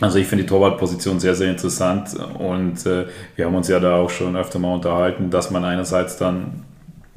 also 0.00 0.18
ich 0.18 0.26
finde 0.26 0.44
die 0.44 0.48
Torwartposition 0.48 1.20
sehr, 1.20 1.34
sehr 1.34 1.50
interessant 1.50 2.14
und 2.38 2.86
äh, 2.86 3.06
wir 3.36 3.46
haben 3.46 3.54
uns 3.54 3.68
ja 3.68 3.80
da 3.80 3.96
auch 3.96 4.10
schon 4.10 4.36
öfter 4.36 4.58
mal 4.58 4.74
unterhalten, 4.74 5.30
dass 5.30 5.50
man 5.50 5.64
einerseits 5.64 6.16
dann 6.16 6.64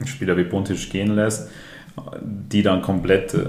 Spieler 0.05 0.35
wie 0.35 0.43
Buntic 0.43 0.89
gehen 0.89 1.15
lässt, 1.15 1.49
die 2.21 2.61
dann 2.61 2.81
komplett 2.81 3.33
äh, 3.33 3.45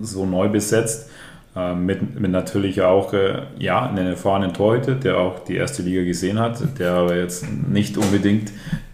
so 0.00 0.24
neu 0.24 0.48
besetzt, 0.48 1.10
äh, 1.54 1.74
mit, 1.74 2.18
mit 2.18 2.30
natürlich 2.30 2.80
auch 2.82 3.12
äh, 3.12 3.42
ja, 3.58 3.88
einen 3.88 4.06
erfahrenen 4.06 4.54
Torhüter, 4.54 4.94
der 4.94 5.18
auch 5.18 5.40
die 5.44 5.56
erste 5.56 5.82
Liga 5.82 6.02
gesehen 6.02 6.38
hat, 6.38 6.78
der 6.78 6.92
aber 6.92 7.16
jetzt 7.16 7.46
nicht 7.68 7.96
unbedingt 7.96 8.50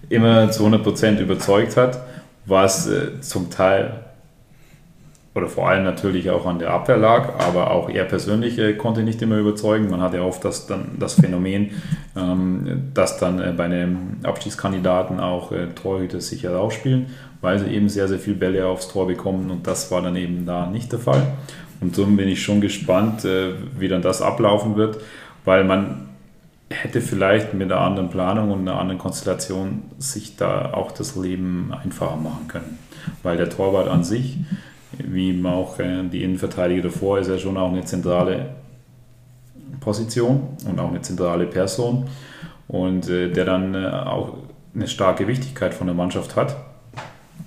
immer 0.08 0.50
zu 0.50 0.66
100% 0.66 1.20
überzeugt 1.20 1.76
hat, 1.76 2.00
was 2.44 2.88
äh, 2.88 3.20
zum 3.20 3.50
Teil 3.50 4.04
oder 5.40 5.48
vor 5.48 5.68
allem 5.68 5.84
natürlich 5.84 6.30
auch 6.30 6.46
an 6.46 6.58
der 6.58 6.70
Abwehr 6.70 6.98
lag, 6.98 7.38
aber 7.38 7.70
auch 7.70 7.88
er 7.88 8.04
persönlich 8.04 8.58
äh, 8.58 8.74
konnte 8.74 9.02
nicht 9.02 9.22
immer 9.22 9.38
überzeugen. 9.38 9.88
Man 9.90 10.00
hat 10.00 10.14
ja 10.14 10.22
oft 10.22 10.44
das, 10.44 10.66
dann, 10.66 10.96
das 10.98 11.14
Phänomen, 11.14 11.70
ähm, 12.16 12.90
dass 12.94 13.18
dann 13.18 13.40
äh, 13.40 13.52
bei 13.56 13.64
einem 13.64 14.18
Abstiegskandidaten 14.22 15.18
auch 15.18 15.50
äh, 15.52 15.68
Torhüter 15.68 16.20
sich 16.20 16.42
herausspielen, 16.42 17.06
weil 17.40 17.58
sie 17.58 17.66
eben 17.66 17.88
sehr, 17.88 18.06
sehr 18.06 18.18
viele 18.18 18.36
Bälle 18.36 18.66
aufs 18.66 18.88
Tor 18.88 19.06
bekommen 19.06 19.50
und 19.50 19.66
das 19.66 19.90
war 19.90 20.02
dann 20.02 20.16
eben 20.16 20.44
da 20.44 20.66
nicht 20.66 20.92
der 20.92 20.98
Fall. 20.98 21.22
Und 21.80 21.96
so 21.96 22.04
bin 22.04 22.28
ich 22.28 22.42
schon 22.42 22.60
gespannt, 22.60 23.24
äh, 23.24 23.54
wie 23.78 23.88
dann 23.88 24.02
das 24.02 24.20
ablaufen 24.20 24.76
wird, 24.76 24.98
weil 25.44 25.64
man 25.64 26.10
hätte 26.68 27.00
vielleicht 27.00 27.52
mit 27.54 27.72
einer 27.72 27.80
anderen 27.80 28.10
Planung 28.10 28.52
und 28.52 28.60
einer 28.60 28.78
anderen 28.78 28.98
Konstellation 28.98 29.82
sich 29.98 30.36
da 30.36 30.72
auch 30.72 30.92
das 30.92 31.16
Leben 31.16 31.72
einfacher 31.72 32.16
machen 32.16 32.46
können. 32.46 32.78
Weil 33.22 33.36
der 33.36 33.50
Torwart 33.50 33.88
an 33.88 34.04
sich, 34.04 34.36
wie 35.08 35.44
auch 35.46 35.78
äh, 35.78 36.02
die 36.04 36.22
Innenverteidiger 36.22 36.82
davor, 36.82 37.18
ist 37.18 37.28
ja 37.28 37.38
schon 37.38 37.56
auch 37.56 37.72
eine 37.72 37.84
zentrale 37.84 38.50
Position 39.80 40.48
und 40.68 40.78
auch 40.78 40.90
eine 40.90 41.02
zentrale 41.02 41.46
Person 41.46 42.06
und 42.68 43.08
äh, 43.08 43.30
der 43.30 43.44
dann 43.44 43.74
äh, 43.74 43.86
auch 43.88 44.34
eine 44.74 44.86
starke 44.86 45.26
Wichtigkeit 45.26 45.74
von 45.74 45.86
der 45.86 45.96
Mannschaft 45.96 46.36
hat. 46.36 46.56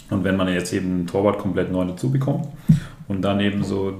Und 0.10 0.24
wenn 0.24 0.36
man 0.36 0.48
jetzt 0.48 0.74
eben 0.74 0.90
einen 0.90 1.08
Torwart 1.08 1.40
komplett 1.40 1.72
neu 1.72 1.86
dazu 1.86 2.12
bekommt 2.12 2.48
und 3.08 3.22
dann 3.22 3.40
eben 3.40 3.64
so 3.64 3.94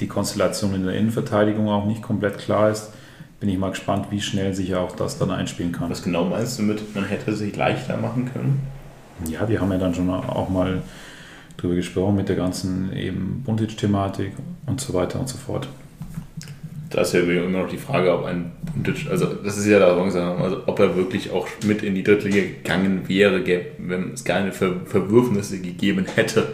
die 0.00 0.06
Konstellation 0.06 0.74
in 0.74 0.84
der 0.84 0.94
Innenverteidigung 0.94 1.68
auch 1.68 1.86
nicht 1.86 2.02
komplett 2.02 2.38
klar 2.38 2.70
ist, 2.70 2.92
bin 3.40 3.48
ich 3.48 3.58
mal 3.58 3.70
gespannt, 3.70 4.06
wie 4.10 4.20
schnell 4.20 4.54
sich 4.54 4.74
auch 4.74 4.92
das 4.92 5.18
dann 5.18 5.30
einspielen 5.30 5.72
kann. 5.72 5.90
Was 5.90 6.02
genau 6.02 6.24
meinst 6.24 6.58
du 6.58 6.62
mit, 6.62 6.94
man 6.94 7.04
hätte 7.04 7.34
sich 7.34 7.54
leichter 7.56 7.96
machen 7.96 8.30
können? 8.32 8.66
Ja, 9.28 9.48
wir 9.48 9.60
haben 9.60 9.72
ja 9.72 9.78
dann 9.78 9.94
schon 9.94 10.08
auch 10.10 10.48
mal 10.48 10.82
drüber 11.56 11.74
gesprochen 11.74 12.16
mit 12.16 12.28
der 12.28 12.36
ganzen 12.36 12.94
eben 12.96 13.42
Buntic-Thematik 13.44 14.32
und 14.66 14.80
so 14.80 14.94
weiter 14.94 15.20
und 15.20 15.28
so 15.28 15.38
fort. 15.38 15.68
Da 16.90 17.02
ist 17.02 17.14
ja 17.14 17.20
immer 17.20 17.62
noch 17.62 17.68
die 17.68 17.78
Frage, 17.78 18.12
ob 18.12 18.24
ein 18.24 18.52
Buntic, 18.72 19.10
also 19.10 19.26
das 19.26 19.58
ist 19.58 19.66
ja 19.66 19.78
da 19.78 19.94
langsam, 19.94 20.40
also 20.40 20.62
ob 20.66 20.78
er 20.78 20.96
wirklich 20.96 21.30
auch 21.30 21.48
mit 21.64 21.82
in 21.82 21.94
die 21.94 22.02
Drittliga 22.02 22.40
gegangen 22.40 23.08
wäre, 23.08 23.42
wenn 23.78 24.12
es 24.12 24.24
keine 24.24 24.52
Ver 24.52 24.76
Verwürfnisse 24.84 25.60
gegeben 25.60 26.06
hätte. 26.14 26.48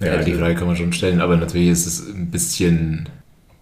Ja, 0.00 0.22
die 0.22 0.34
Frage 0.34 0.54
kann 0.54 0.66
man 0.66 0.76
schon 0.76 0.92
stellen, 0.92 1.20
aber 1.20 1.36
natürlich 1.36 1.68
ist 1.68 1.86
es 1.86 2.14
ein 2.14 2.30
bisschen 2.30 3.08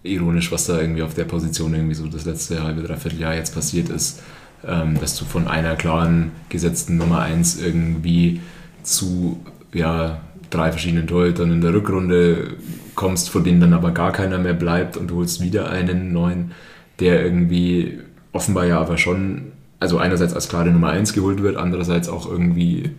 ironisch, 0.03 0.51
was 0.51 0.67
da 0.67 0.79
irgendwie 0.79 1.01
auf 1.01 1.13
der 1.13 1.23
Position 1.23 1.73
irgendwie 1.73 1.95
so 1.95 2.07
das 2.07 2.25
letzte 2.25 2.61
halbe, 2.61 2.83
dreiviertel 2.83 3.19
Jahr 3.19 3.35
jetzt 3.35 3.53
passiert 3.53 3.89
ist, 3.89 4.21
ähm, 4.67 4.99
dass 4.99 5.17
du 5.17 5.25
von 5.25 5.47
einer 5.47 5.75
klaren 5.75 6.31
gesetzten 6.49 6.97
Nummer 6.97 7.21
1 7.21 7.61
irgendwie 7.61 8.41
zu 8.83 9.39
ja, 9.75 10.21
drei 10.49 10.71
verschiedenen 10.71 11.07
Torhütern 11.07 11.51
in 11.51 11.61
der 11.61 11.73
Rückrunde 11.73 12.55
kommst, 12.95 13.29
von 13.29 13.43
denen 13.43 13.59
dann 13.59 13.73
aber 13.73 13.91
gar 13.91 14.11
keiner 14.11 14.39
mehr 14.39 14.53
bleibt 14.53 14.97
und 14.97 15.11
du 15.11 15.17
holst 15.17 15.41
wieder 15.41 15.69
einen 15.69 16.13
neuen, 16.13 16.51
der 16.99 17.23
irgendwie 17.23 17.99
offenbar 18.31 18.65
ja 18.65 18.79
aber 18.79 18.97
schon, 18.97 19.51
also 19.79 19.97
einerseits 19.97 20.33
als 20.33 20.49
klare 20.49 20.71
Nummer 20.71 20.89
1 20.89 21.13
geholt 21.13 21.41
wird, 21.41 21.57
andererseits 21.57 22.09
auch 22.09 22.29
irgendwie 22.29 22.91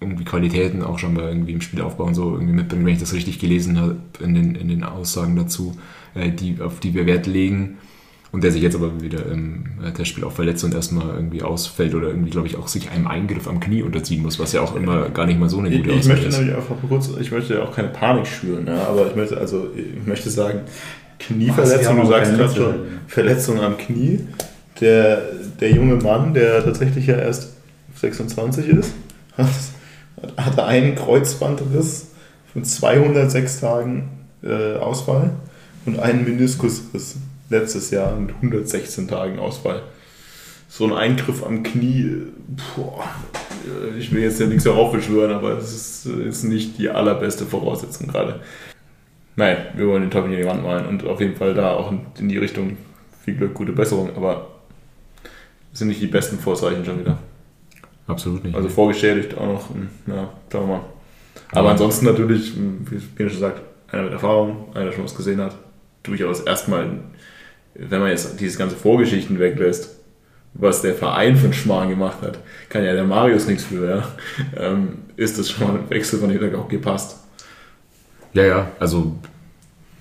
irgendwie 0.00 0.24
Qualitäten 0.24 0.82
auch 0.82 0.98
schon 0.98 1.14
mal 1.14 1.28
irgendwie 1.28 1.52
im 1.52 1.60
Spielaufbau 1.60 2.04
und 2.04 2.14
so 2.14 2.32
irgendwie 2.32 2.52
mitbringen, 2.52 2.86
wenn 2.86 2.94
ich 2.94 3.00
das 3.00 3.14
richtig 3.14 3.38
gelesen 3.38 3.80
habe 3.80 3.96
in 4.20 4.34
den, 4.34 4.54
in 4.54 4.68
den 4.68 4.84
Aussagen 4.84 5.34
dazu, 5.34 5.76
äh, 6.14 6.30
die, 6.30 6.60
auf 6.60 6.80
die 6.80 6.94
wir 6.94 7.06
Wert 7.06 7.26
legen. 7.26 7.78
Und 8.30 8.44
der 8.44 8.52
sich 8.52 8.62
jetzt 8.62 8.76
aber 8.76 9.00
wieder 9.00 9.24
im 9.26 9.64
äh, 9.82 9.90
Testspiel 9.90 10.24
auch 10.24 10.32
verletzt 10.32 10.62
und 10.62 10.74
erstmal 10.74 11.14
irgendwie 11.14 11.42
ausfällt 11.42 11.94
oder 11.94 12.08
irgendwie, 12.08 12.30
glaube 12.30 12.46
ich, 12.46 12.56
auch 12.56 12.68
sich 12.68 12.90
einem 12.90 13.06
Eingriff 13.06 13.48
am 13.48 13.58
Knie 13.58 13.82
unterziehen 13.82 14.22
muss, 14.22 14.38
was 14.38 14.52
ja 14.52 14.60
auch 14.60 14.76
immer 14.76 15.08
gar 15.08 15.24
nicht 15.24 15.40
mal 15.40 15.48
so 15.48 15.58
eine 15.58 15.70
Ich, 15.70 15.78
gute 15.78 15.90
ich 15.90 15.98
Aussage 16.00 16.14
möchte 16.14 16.28
ist. 16.28 16.38
nämlich 16.38 16.56
einfach 16.56 16.76
kurz, 16.86 17.10
ich 17.18 17.30
möchte 17.30 17.54
ja 17.54 17.62
auch 17.62 17.74
keine 17.74 17.88
Panik 17.88 18.26
schüren, 18.26 18.66
ja, 18.66 18.86
aber 18.86 19.06
ich 19.06 19.16
möchte, 19.16 19.38
also 19.38 19.68
ich 19.74 20.06
möchte 20.06 20.28
sagen, 20.28 20.60
Knieverletzung, 21.18 22.00
du 22.00 22.06
sagst 22.06 22.36
gerade 22.36 22.54
schon. 22.54 22.74
Verletzung 23.06 23.60
am 23.60 23.76
Knie. 23.76 24.20
Der, 24.80 25.22
der 25.60 25.72
junge 25.72 25.96
Mann, 25.96 26.34
der 26.34 26.62
tatsächlich 26.64 27.06
ja 27.06 27.16
erst 27.16 27.54
26 27.96 28.68
ist, 28.68 28.92
hat, 29.36 29.48
hatte 30.36 30.64
einen 30.64 30.94
Kreuzbandriss 30.94 32.08
von 32.52 32.62
206 32.62 33.60
Tagen 33.60 34.08
äh, 34.42 34.76
Ausfall 34.76 35.30
und 35.86 35.98
einen 35.98 36.24
Meniskusriss 36.24 37.16
letztes 37.48 37.90
Jahr 37.90 38.14
mit 38.16 38.34
116 38.36 39.08
Tagen 39.08 39.38
Ausfall. 39.38 39.82
So 40.68 40.84
ein 40.86 40.92
Eingriff 40.92 41.42
am 41.44 41.62
Knie, 41.62 42.24
boah, 42.76 43.04
äh, 43.64 43.98
ich 43.98 44.12
will 44.12 44.22
jetzt 44.22 44.38
ja 44.38 44.46
nichts 44.46 44.66
heraufbeschwören, 44.66 45.32
aber 45.32 45.54
das 45.54 45.72
ist, 45.72 46.06
äh, 46.06 46.28
ist 46.28 46.44
nicht 46.44 46.76
die 46.78 46.90
allerbeste 46.90 47.46
Voraussetzung 47.46 48.08
gerade. 48.08 48.40
Nein, 49.36 49.56
wir 49.76 49.86
wollen 49.88 50.02
den 50.02 50.10
Teufel 50.10 50.32
in 50.32 50.38
die 50.40 50.46
Wand 50.46 50.62
malen 50.62 50.86
und 50.86 51.06
auf 51.06 51.20
jeden 51.20 51.36
Fall 51.36 51.54
da 51.54 51.72
auch 51.74 51.90
in- 52.18 52.28
die 52.28 52.36
Richtung 52.38 52.76
viel 53.24 53.34
Glück, 53.36 53.54
gute 53.54 53.72
Besserung, 53.72 54.10
aber 54.16 54.48
das 55.70 55.78
sind 55.78 55.88
nicht 55.88 56.02
die 56.02 56.06
besten 56.06 56.38
Vorzeichen 56.38 56.84
schon 56.84 57.00
wieder. 57.00 57.18
Absolut 58.06 58.44
nicht. 58.44 58.56
Also 58.56 58.68
vorgeschädigt 58.68 59.36
auch 59.38 59.46
noch, 59.46 59.70
hm, 59.70 59.88
ja, 60.06 60.28
schauen 60.52 60.68
wir 60.68 60.76
mal. 60.76 60.84
Aber 61.52 61.70
ansonsten 61.70 62.04
natürlich, 62.06 62.54
hm, 62.54 62.86
wie 62.90 62.96
Bene 62.96 63.30
schon 63.30 63.40
sagt, 63.40 63.62
einer 63.92 64.02
mit 64.04 64.12
Erfahrung, 64.12 64.66
einer, 64.74 64.86
der 64.86 64.92
schon 64.92 65.04
was 65.04 65.14
gesehen 65.14 65.40
hat, 65.40 65.56
durchaus 66.02 66.40
erstmal, 66.40 66.90
wenn 67.78 68.00
man 68.00 68.10
jetzt 68.10 68.40
diese 68.40 68.58
ganze 68.58 68.76
Vorgeschichten 68.76 69.38
weglässt, 69.38 69.96
was 70.54 70.82
der 70.82 70.94
Verein 70.94 71.38
einen 71.38 71.52
Schmarrn 71.52 71.88
gemacht 71.88 72.20
hat, 72.22 72.38
kann 72.68 72.84
ja 72.84 72.92
der 72.92 73.04
Marius 73.04 73.46
nichts 73.46 73.64
für, 73.64 73.88
ja, 73.88 74.08
ähm, 74.56 74.98
ist 75.16 75.38
das 75.38 75.50
schon 75.50 75.68
mal 75.68 75.78
ein 75.78 75.90
Wechsel, 75.90 76.18
von 76.18 76.54
auch 76.54 76.68
gepasst. 76.68 77.18
Ja, 78.34 78.44
ja, 78.44 78.70
also 78.78 79.16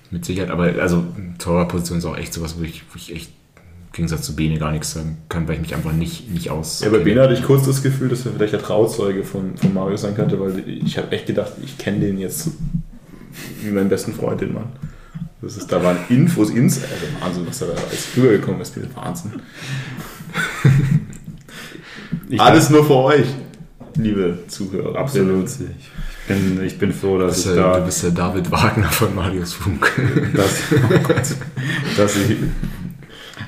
mit 0.10 0.26
Sicherheit, 0.26 0.50
aber 0.50 0.74
also 0.80 1.06
Torwartposition 1.38 2.00
ist 2.00 2.06
auch 2.06 2.18
echt 2.18 2.34
sowas, 2.34 2.56
wo 2.58 2.64
ich, 2.64 2.84
wo 2.92 2.96
ich 2.96 3.14
echt 3.14 3.30
im 3.58 3.92
Gegensatz 3.94 4.24
zu 4.24 4.36
Bene 4.36 4.58
gar 4.58 4.72
nichts 4.72 4.94
sagen 4.94 5.18
kann, 5.30 5.48
weil 5.48 5.56
ich 5.56 5.62
mich 5.62 5.76
einfach 5.76 5.92
nicht, 5.92 6.30
nicht 6.32 6.50
aus. 6.50 6.82
Ja, 6.82 6.90
bei 6.90 7.00
Bene 7.00 7.22
hatte 7.22 7.34
ich 7.34 7.44
kurz 7.44 7.66
das 7.66 7.84
Gefühl, 7.84 8.10
dass 8.10 8.26
er 8.26 8.32
vielleicht 8.32 8.54
der 8.54 8.62
Trauzeuge 8.62 9.24
von, 9.24 9.58
von 9.58 9.74
Marius 9.74 10.02
sein 10.02 10.16
könnte, 10.16 10.40
weil 10.40 10.68
ich 10.68 10.98
habe 10.98 11.12
echt 11.12 11.28
gedacht, 11.28 11.54
ich 11.64 11.78
kenne 11.78 12.00
den 12.00 12.18
jetzt 12.18 12.52
wie 13.62 13.72
meinen 13.72 13.90
besten 13.90 14.14
Freund, 14.14 14.42
den 14.42 14.54
Mann. 14.54 14.72
Das 15.42 15.56
ist, 15.56 15.72
da 15.72 15.84
waren 15.84 15.98
Infos 16.10 16.50
ins, 16.50 16.82
also 16.82 17.06
Wahnsinn, 17.22 17.48
was 17.48 17.60
da 17.60 17.66
alles 17.68 18.08
rübergekommen 18.16 18.62
ist, 18.62 18.76
diese 18.76 18.96
Wahnsinn. 18.96 19.34
Ich 22.30 22.42
Alles 22.42 22.70
nur 22.70 22.86
für 22.86 22.96
euch, 22.96 23.28
liebe 23.96 24.40
Zuhörer. 24.48 24.98
Absolut. 24.98 25.48
Ich 25.48 26.28
bin, 26.28 26.64
ich 26.64 26.78
bin 26.78 26.92
froh, 26.92 27.18
dass 27.20 27.40
ich 27.40 27.46
bist, 27.46 27.56
ja, 27.58 27.74
du 27.74 27.80
da, 27.80 27.86
bist 27.86 28.04
der 28.04 28.12
David 28.12 28.52
Wagner 28.52 28.90
von 28.90 29.16
Marius 29.16 29.54
Funk. 29.54 29.92
dass, 30.36 30.62
oh 30.74 30.98
Gott, 31.04 31.36
dass 31.98 32.16
ich, 32.18 32.38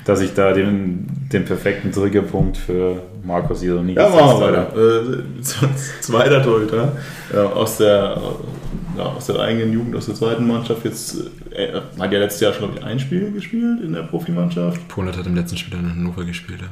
dass 0.04 0.20
ich 0.20 0.32
da 0.32 0.52
den, 0.52 1.06
den 1.30 1.44
perfekten 1.44 1.92
Triggerpunkt 1.92 2.56
für 2.56 3.02
Markus 3.22 3.62
Ironi 3.62 3.94
Ja, 3.94 4.08
machen 4.08 4.40
wir 4.40 4.46
weiter. 4.46 4.76
Äh, 4.76 5.42
zweiter 6.00 6.42
Torhüter 6.42 6.92
äh, 7.34 7.36
aus, 7.38 7.76
der, 7.76 8.16
äh, 8.16 8.89
ja, 9.00 9.06
aus 9.06 9.26
der 9.26 9.40
eigenen 9.40 9.72
Jugend, 9.72 9.96
aus 9.96 10.06
der 10.06 10.14
zweiten 10.14 10.46
Mannschaft. 10.46 10.84
Jetzt 10.84 11.16
äh, 11.50 11.72
er 11.72 11.82
hat 11.98 12.12
ja 12.12 12.18
letztes 12.18 12.40
Jahr 12.40 12.52
schon, 12.52 12.64
glaube 12.64 12.78
ich, 12.78 12.84
ein 12.84 13.00
Spiel 13.00 13.32
gespielt 13.32 13.80
in 13.82 13.94
der 13.94 14.02
Profimannschaft. 14.02 14.86
Polat 14.88 15.16
hat 15.16 15.26
im 15.26 15.34
letzten 15.34 15.56
Spiel 15.56 15.78
in 15.78 15.90
Hannover 15.90 16.24
gespielt. 16.24 16.60
Ja. 16.60 16.68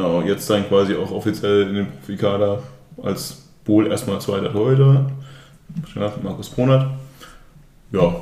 Ja, 0.00 0.22
jetzt 0.22 0.48
dann 0.48 0.66
quasi 0.68 0.94
auch 0.94 1.10
offiziell 1.10 1.68
in 1.68 1.74
den 1.74 1.86
Profikader 1.86 2.62
als 3.02 3.48
wohl 3.64 3.86
erstmal 3.86 4.20
zweiter 4.20 4.52
Torhüter. 4.52 5.10
Markus 6.22 6.48
Ponert. 6.48 6.86
Ja, 7.92 8.14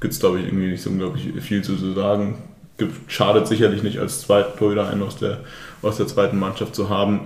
gibt 0.00 0.12
es 0.12 0.20
glaube 0.20 0.40
ich 0.40 0.46
irgendwie 0.46 0.70
nicht 0.70 0.82
so 0.82 0.90
unglaublich 0.90 1.32
viel 1.40 1.62
zu 1.62 1.76
zu 1.76 1.92
sagen. 1.92 2.38
Gibt, 2.78 3.10
schadet 3.10 3.46
sicherlich 3.46 3.82
nicht 3.82 3.98
als 3.98 4.20
zweiter 4.20 4.54
Torhüter 4.56 4.88
einen 4.88 5.02
aus 5.02 5.16
der, 5.16 5.38
aus 5.82 5.96
der 5.96 6.06
zweiten 6.06 6.38
Mannschaft 6.38 6.74
zu 6.74 6.88
haben. 6.88 7.20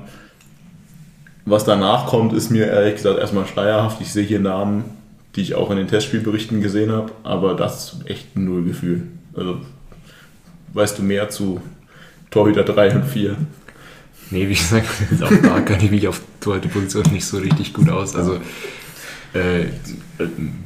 Was 1.51 1.65
danach 1.65 2.07
kommt, 2.07 2.33
ist 2.33 2.51
mir 2.51 2.67
ehrlich 2.67 2.95
gesagt 2.95 3.19
erstmal 3.19 3.45
schleierhaft. 3.45 4.01
Ich 4.01 4.13
sehe 4.13 4.25
hier 4.25 4.39
Namen, 4.39 4.85
die 5.35 5.41
ich 5.41 5.57
auch 5.57 5.73
in 5.73 5.79
den 5.79 5.89
Testspielberichten 5.89 6.61
gesehen 6.61 6.93
habe, 6.93 7.11
aber 7.25 7.55
das 7.55 7.93
ist 7.93 8.09
echt 8.09 8.37
ein 8.37 8.45
Nullgefühl. 8.45 9.09
Also, 9.35 9.59
weißt 10.75 10.99
du 10.99 11.03
mehr 11.03 11.29
zu 11.29 11.61
Torhüter 12.31 12.63
3 12.63 12.95
und 12.95 13.05
4? 13.05 13.37
Nee, 14.31 14.49
wie 14.49 14.55
gesagt, 14.55 14.87
auch 15.23 15.43
da 15.43 15.61
kann 15.63 15.81
ich 15.81 15.91
mich 15.91 16.07
auf 16.07 16.21
Torhüter-Position 16.39 17.07
nicht 17.13 17.25
so 17.25 17.39
richtig 17.39 17.73
gut 17.73 17.91
aus. 17.91 18.15
Also 18.15 18.37
äh, 19.33 19.65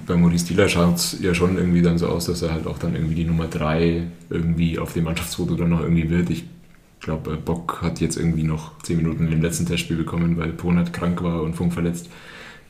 bei 0.06 0.16
Maurice 0.16 0.44
Dieler 0.44 0.68
schaut 0.68 0.96
es 0.96 1.16
ja 1.22 1.32
schon 1.32 1.56
irgendwie 1.56 1.80
dann 1.80 1.96
so 1.96 2.08
aus, 2.08 2.26
dass 2.26 2.42
er 2.42 2.52
halt 2.52 2.66
auch 2.66 2.78
dann 2.78 2.94
irgendwie 2.94 3.14
die 3.14 3.24
Nummer 3.24 3.46
3 3.46 4.02
irgendwie 4.28 4.78
auf 4.78 4.92
dem 4.92 5.04
Mannschaftsfoto 5.04 5.54
dann 5.54 5.70
noch 5.70 5.80
irgendwie 5.80 6.10
wird. 6.10 6.28
Ich 6.28 6.44
glaube, 7.04 7.36
Bock 7.36 7.80
hat 7.82 8.00
jetzt 8.00 8.16
irgendwie 8.16 8.42
noch 8.42 8.78
10 8.82 8.96
Minuten 8.96 9.30
im 9.30 9.42
letzten 9.42 9.66
Testspiel 9.66 9.96
bekommen, 9.96 10.36
weil 10.36 10.50
Ponat 10.50 10.92
krank 10.92 11.22
war 11.22 11.42
und 11.42 11.54
Funk 11.54 11.72
verletzt. 11.72 12.10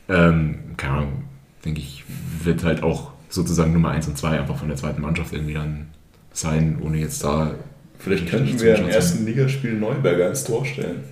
Ähm, 0.09 0.59
keine 0.77 0.93
Ahnung, 0.95 1.25
denke 1.65 1.81
ich, 1.81 2.05
wird 2.43 2.63
halt 2.63 2.83
auch 2.83 3.13
sozusagen 3.29 3.73
Nummer 3.73 3.91
1 3.91 4.09
und 4.09 4.19
2 4.19 4.41
einfach 4.41 4.57
von 4.57 4.69
der 4.69 4.77
zweiten 4.77 5.01
Mannschaft 5.01 5.33
irgendwie 5.33 5.55
dann 5.55 5.89
sein, 6.33 6.79
ohne 6.83 6.99
jetzt 6.99 7.25
da 7.25 7.55
Vielleicht 7.99 8.25
Ich 8.25 8.31
könnten 8.31 8.61
wir 8.61 8.77
im 8.77 8.89
ersten 8.89 9.25
Ligaspiel 9.25 9.73
Neuberger 9.73 10.29
ins 10.29 10.45
Tor 10.45 10.67
stellen. 10.67 11.05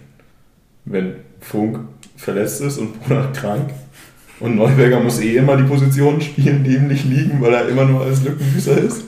Wenn 0.84 1.14
Funk 1.40 1.80
verletzt 2.16 2.60
ist 2.60 2.76
und 2.76 3.00
Brunner 3.02 3.32
krank. 3.32 3.70
Und 4.40 4.56
Neuberger 4.56 5.00
muss 5.00 5.20
eh 5.20 5.36
immer 5.36 5.56
die 5.56 5.62
Positionen 5.62 6.20
spielen, 6.20 6.64
die 6.64 6.74
ihm 6.74 6.88
nicht 6.88 7.04
liegen, 7.04 7.40
weil 7.40 7.54
er 7.54 7.68
immer 7.68 7.84
nur 7.84 8.02
als 8.02 8.24
Lückenbüßer 8.24 8.76
ist. 8.76 9.04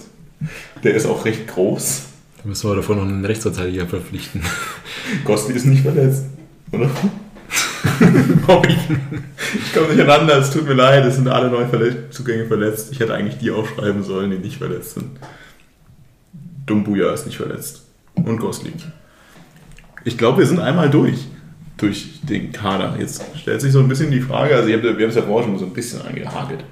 Der 0.83 0.95
ist 0.95 1.07
auch 1.07 1.25
recht 1.25 1.47
groß. 1.49 2.07
Da 2.45 2.49
müssen 2.51 2.69
wir 2.69 2.77
davor 2.77 2.97
noch 2.97 3.05
einen 3.05 3.25
Rechtsverteidiger 3.25 3.87
verpflichten. 3.87 4.43
Gosti 5.25 5.55
ist 5.55 5.65
nicht 5.65 5.83
verletzt, 5.83 6.27
oder? 6.71 6.91
Ich. 8.69 9.73
Komme 9.73 9.95
nicht 9.95 10.01
aneinander, 10.01 10.39
es 10.39 10.51
tut 10.51 10.67
mir 10.67 10.75
leid, 10.75 11.05
es 11.05 11.17
sind 11.17 11.29
alle 11.29 11.51
Neuzugänge 11.51 12.47
verletzt. 12.47 12.89
Ich 12.93 13.01
hätte 13.01 13.15
eigentlich 13.15 13.39
die 13.39 13.51
aufschreiben 13.51 14.03
sollen, 14.03 14.31
die 14.31 14.39
nicht 14.39 14.59
verletzt 14.59 14.95
sind. 14.95 15.07
Dumbuya 16.67 17.13
ist 17.13 17.27
nicht 17.27 17.37
verletzt. 17.37 17.83
Und 18.15 18.39
Gosli. 18.39 18.73
Ich 20.05 20.19
glaube, 20.19 20.39
wir 20.39 20.47
sind 20.47 20.61
einmal 20.61 20.91
durch. 20.91 21.27
Durch 21.77 22.21
den 22.23 22.53
Kader. 22.53 22.97
Jetzt 22.99 23.23
stellt 23.37 23.61
sich 23.61 23.73
so 23.73 23.81
ein 23.81 23.89
bisschen 23.89 24.11
die 24.11 24.21
Frage, 24.21 24.55
also 24.57 24.71
habt, 24.71 24.83
wir 24.83 24.91
haben 24.93 25.03
es 25.03 25.15
ja 25.15 25.23
vorher 25.23 25.49
schon 25.49 25.59
so 25.59 25.67
ein 25.67 25.73
bisschen 25.73 26.03
angehakelt. 26.03 26.65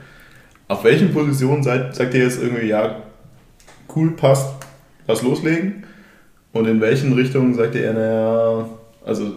Auf 0.68 0.84
welchen 0.84 1.12
Positionen 1.12 1.62
seid, 1.62 1.94
sagt 1.94 2.14
ihr 2.14 2.24
jetzt 2.24 2.42
irgendwie, 2.42 2.66
ja, 2.66 3.02
cool, 3.94 4.10
passt, 4.12 4.61
lass 5.06 5.22
loslegen? 5.22 5.84
Und 6.52 6.66
in 6.66 6.80
welchen 6.80 7.12
Richtungen 7.14 7.54
sagt 7.54 7.74
ihr, 7.74 7.92
naja, 7.92 8.68
also 9.04 9.32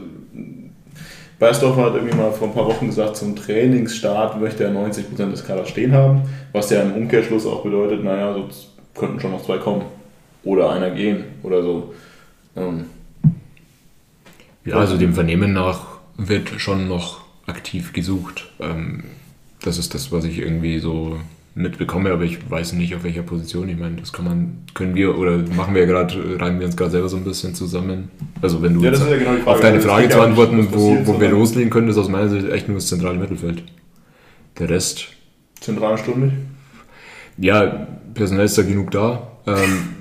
Beisdorfer 1.40 1.86
hat 1.86 1.96
irgendwie 1.96 2.16
mal 2.16 2.32
vor 2.32 2.48
ein 2.48 2.54
paar 2.54 2.68
Wochen 2.68 2.88
gesagt, 2.88 3.18
zum 3.18 3.36
Trainingsstart 3.36 4.40
möchte 4.40 4.64
er 4.64 4.72
90% 4.72 5.32
des 5.32 5.46
Kaders 5.46 5.70
stehen 5.70 5.94
haben, 5.94 6.24
was 6.54 6.70
ja 6.70 6.82
im 6.82 6.94
Umkehrschluss 6.94 7.46
auch 7.46 7.64
bedeutet, 7.64 8.04
naja, 8.04 8.34
so 8.34 8.48
könnten 8.94 9.20
schon 9.20 9.32
noch 9.32 9.44
zwei 9.44 9.58
kommen. 9.58 9.84
Oder 10.44 10.72
einer 10.72 10.92
gehen 10.92 11.24
oder 11.44 11.62
so. 11.62 11.94
Ähm, 12.56 12.86
Ja, 14.64 14.78
also 14.78 14.98
dem 14.98 15.14
Vernehmen 15.14 15.54
nach 15.54 15.98
wird 16.18 16.50
schon 16.62 16.88
noch 16.88 17.22
aktiv 17.48 17.94
gesucht. 17.94 18.50
Ähm, 18.60 19.04
das 19.62 19.78
ist 19.78 19.94
das, 19.94 20.12
was 20.12 20.24
ich 20.26 20.40
irgendwie 20.40 20.80
so 20.80 21.20
mitbekomme, 21.56 22.12
aber 22.12 22.24
ich 22.24 22.50
weiß 22.50 22.74
nicht, 22.74 22.94
auf 22.96 23.04
welcher 23.06 23.24
Position. 23.24 23.70
Ich 23.70 23.78
meine, 23.78 23.96
das 23.96 24.12
kann 24.12 24.26
man, 24.26 24.58
können 24.74 24.94
wir 24.94 25.18
oder 25.18 25.38
machen 25.56 25.74
wir 25.74 25.82
ja 25.82 25.88
gerade, 25.88 26.14
reimen 26.40 26.60
wir 26.60 26.68
uns 26.68 26.76
gerade 26.76 26.92
selber 26.92 27.08
so 27.08 27.16
ein 27.16 27.24
bisschen 27.24 27.56
zusammen. 27.56 28.10
Also 28.42 28.62
wenn 28.62 28.74
du 28.74 28.84
Ja, 28.84 28.92
ja 28.92 29.18
genau 29.18 29.50
auf 29.50 29.62
deine 29.62 29.78
Also 29.78 29.88
Frage 29.88 30.10
zu 30.10 30.18
nicht, 30.18 30.28
antworten, 30.28 30.58
was 30.60 30.74
wo, 30.74 30.98
wo 31.06 31.20
wir 31.20 31.30
loslegen 31.30 31.70
können, 31.70 31.88
ist 31.88 31.98
aus 31.98 32.10
meiner 32.10 32.28
Sicht 32.30 32.50
echt 32.50 32.68
nur 32.68 32.78
das 32.78 32.88
zentrale 32.88 33.18
Mittelfeld. 33.18 33.64
Der 34.60 34.70
Rest, 34.70 35.08
Zentrale 35.62 35.98
Stunde. 35.98 36.34
ja, 37.38 37.88
personell 38.14 38.46
ist 38.46 38.58
da 38.58 38.62
genug 38.64 38.92
da. 38.92 39.28
Ähm, 39.48 39.96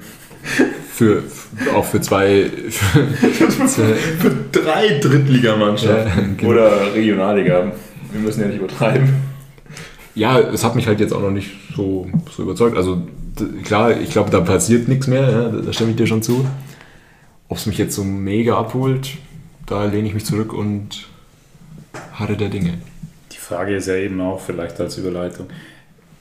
für, 0.92 1.22
auch 1.74 1.84
für 1.84 2.00
zwei, 2.00 2.50
für, 2.68 3.06
Für 3.68 4.34
drei 4.52 4.98
Drittligamannschaften. 5.00 6.30
Ja, 6.30 6.34
genau. 6.36 6.50
Oder 6.50 6.94
Regionalliga. 6.94 7.72
Wir 8.12 8.20
müssen 8.20 8.40
ja 8.42 8.46
nicht 8.48 8.58
übertreiben. 8.58 9.08
Ja, 10.14 10.38
es 10.38 10.64
hat 10.64 10.76
mich 10.76 10.86
halt 10.86 11.00
jetzt 11.00 11.12
auch 11.12 11.20
noch 11.20 11.30
nicht 11.30 11.50
so, 11.74 12.06
so 12.30 12.42
überzeugt. 12.42 12.76
Also 12.76 13.02
klar, 13.64 14.00
ich 14.00 14.10
glaube, 14.10 14.30
da 14.30 14.40
passiert 14.40 14.88
nichts 14.88 15.06
mehr, 15.06 15.22
ja, 15.22 15.48
da, 15.48 15.60
da 15.60 15.72
stimme 15.72 15.90
ich 15.90 15.96
dir 15.96 16.06
schon 16.06 16.22
zu. 16.22 16.46
Ob 17.48 17.56
es 17.56 17.66
mich 17.66 17.78
jetzt 17.78 17.94
so 17.94 18.04
mega 18.04 18.56
abholt, 18.56 19.10
da 19.66 19.84
lehne 19.84 20.08
ich 20.08 20.14
mich 20.14 20.24
zurück 20.24 20.52
und 20.52 21.08
harre 22.12 22.36
der 22.36 22.48
Dinge. 22.48 22.74
Die 23.32 23.36
Frage 23.38 23.74
ist 23.76 23.88
ja 23.88 23.96
eben 23.96 24.20
auch 24.20 24.40
vielleicht 24.40 24.80
als 24.80 24.96
Überleitung, 24.98 25.46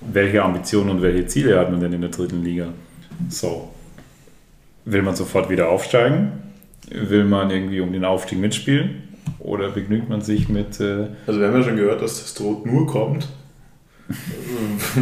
welche 0.01 0.43
Ambitionen 0.43 0.89
und 0.89 1.01
welche 1.01 1.27
Ziele 1.27 1.59
hat 1.59 1.71
man 1.71 1.79
denn 1.79 1.93
in 1.93 2.01
der 2.01 2.09
dritten 2.09 2.43
Liga? 2.43 2.67
So, 3.29 3.69
will 4.85 5.01
man 5.01 5.15
sofort 5.15 5.49
wieder 5.49 5.69
aufsteigen? 5.69 6.31
Will 6.89 7.23
man 7.23 7.49
irgendwie 7.51 7.79
um 7.79 7.93
den 7.93 8.03
Aufstieg 8.03 8.39
mitspielen? 8.39 9.03
Oder 9.39 9.69
begnügt 9.69 10.09
man 10.09 10.21
sich 10.21 10.49
mit, 10.49 10.79
äh, 10.79 11.07
Also 11.27 11.39
wir 11.39 11.47
haben 11.47 11.55
ja 11.55 11.63
schon 11.63 11.77
gehört, 11.77 12.01
dass 12.01 12.21
das 12.21 12.33
Tod 12.33 12.65
nur 12.65 12.87
kommt, 12.87 13.27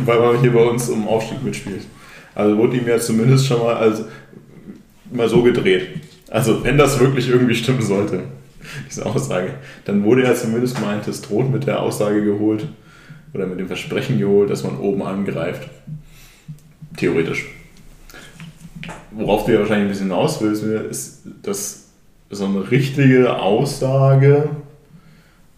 weil 0.06 0.20
man 0.20 0.40
hier 0.40 0.54
bei 0.54 0.64
uns 0.64 0.90
um 0.90 1.08
Aufstieg 1.08 1.44
mitspielt. 1.44 1.86
Also 2.36 2.58
wurde 2.58 2.78
ihm 2.78 2.88
ja 2.88 3.00
zumindest 3.00 3.48
schon 3.48 3.60
mal, 3.60 3.76
also, 3.76 4.06
mal 5.12 5.28
so 5.28 5.42
gedreht. 5.44 6.02
Also 6.30 6.64
wenn 6.64 6.78
das 6.78 7.00
wirklich 7.00 7.30
irgendwie 7.30 7.56
stimmen 7.56 7.82
sollte, 7.82 8.24
diese 8.90 9.06
Aussage, 9.06 9.56
dann 9.86 10.04
wurde 10.04 10.24
er 10.24 10.36
zumindest 10.36 10.80
mal 10.80 10.96
ein 10.96 11.04
Testrot 11.04 11.52
mit 11.52 11.68
der 11.68 11.82
Aussage 11.82 12.24
geholt 12.24 12.68
oder 13.34 13.48
mit 13.48 13.60
dem 13.60 13.68
Versprechen 13.68 14.20
geholt, 14.20 14.50
dass 14.50 14.64
man 14.64 14.78
oben 14.78 15.02
angreift. 15.04 15.70
Theoretisch. 16.96 17.48
Worauf 19.12 19.46
du 19.46 19.54
ja 19.54 19.60
wahrscheinlich 19.60 19.86
ein 19.86 19.90
bisschen 19.90 20.08
hinaus 20.08 20.42
willst, 20.42 20.64
ist, 20.64 21.24
dass 21.42 21.90
so 22.30 22.46
eine 22.46 22.72
richtige 22.72 23.36
Aussage 23.38 24.50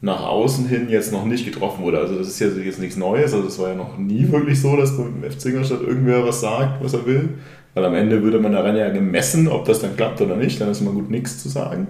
nach 0.04 0.26
außen 0.26 0.68
hin 0.68 0.90
jetzt 0.90 1.14
noch 1.14 1.24
nicht 1.24 1.46
getroffen 1.46 1.82
wurde. 1.82 1.98
Also 1.98 2.18
das 2.18 2.28
ist 2.28 2.40
ja 2.40 2.48
jetzt 2.48 2.78
nichts 2.78 2.98
Neues, 2.98 3.34
also 3.34 3.48
es 3.48 3.58
war 3.58 3.70
ja 3.70 3.76
noch 3.76 3.98
nie 3.98 4.30
wirklich 4.30 4.60
so, 4.60 4.76
dass 4.76 4.98
beim 4.98 5.24
FC 5.24 5.46
Ingolstadt 5.46 5.82
irgendwer 5.82 6.28
was 6.28 6.42
sagt, 6.42 6.84
was 6.84 6.94
er 6.94 7.06
will. 7.06 7.30
Weil 7.74 7.86
am 7.86 7.96
Ende 7.96 8.22
würde 8.22 8.38
man 8.38 8.52
daran 8.52 8.76
ja 8.76 8.90
gemessen, 8.90 9.48
ob 9.48 9.64
das 9.64 9.80
dann 9.80 9.96
klappt 9.96 10.20
oder 10.20 10.36
nicht, 10.36 10.60
dann 10.60 10.70
ist 10.70 10.82
immer 10.82 10.92
gut 10.92 11.10
nichts 11.10 11.42
zu 11.42 11.48
sagen. 11.48 11.88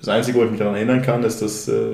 Das 0.00 0.08
Einzige, 0.08 0.36
wo 0.38 0.44
ich 0.44 0.50
mich 0.50 0.58
daran 0.58 0.74
erinnern 0.74 1.00
kann, 1.00 1.22
ist, 1.22 1.40
dass 1.40 1.68
äh, 1.68 1.92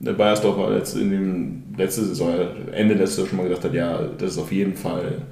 der 0.00 0.12
Bayersdorfer 0.12 0.82
in 1.00 1.10
dem 1.10 1.62
letzte 1.78 2.04
Saison, 2.04 2.28
Ende 2.72 2.94
letztes 2.94 3.20
Jahr 3.20 3.26
schon 3.26 3.38
mal 3.38 3.44
gesagt 3.44 3.64
hat, 3.64 3.72
ja, 3.72 4.00
das 4.18 4.32
ist 4.32 4.38
auf 4.38 4.52
jeden 4.52 4.74
Fall 4.74 5.22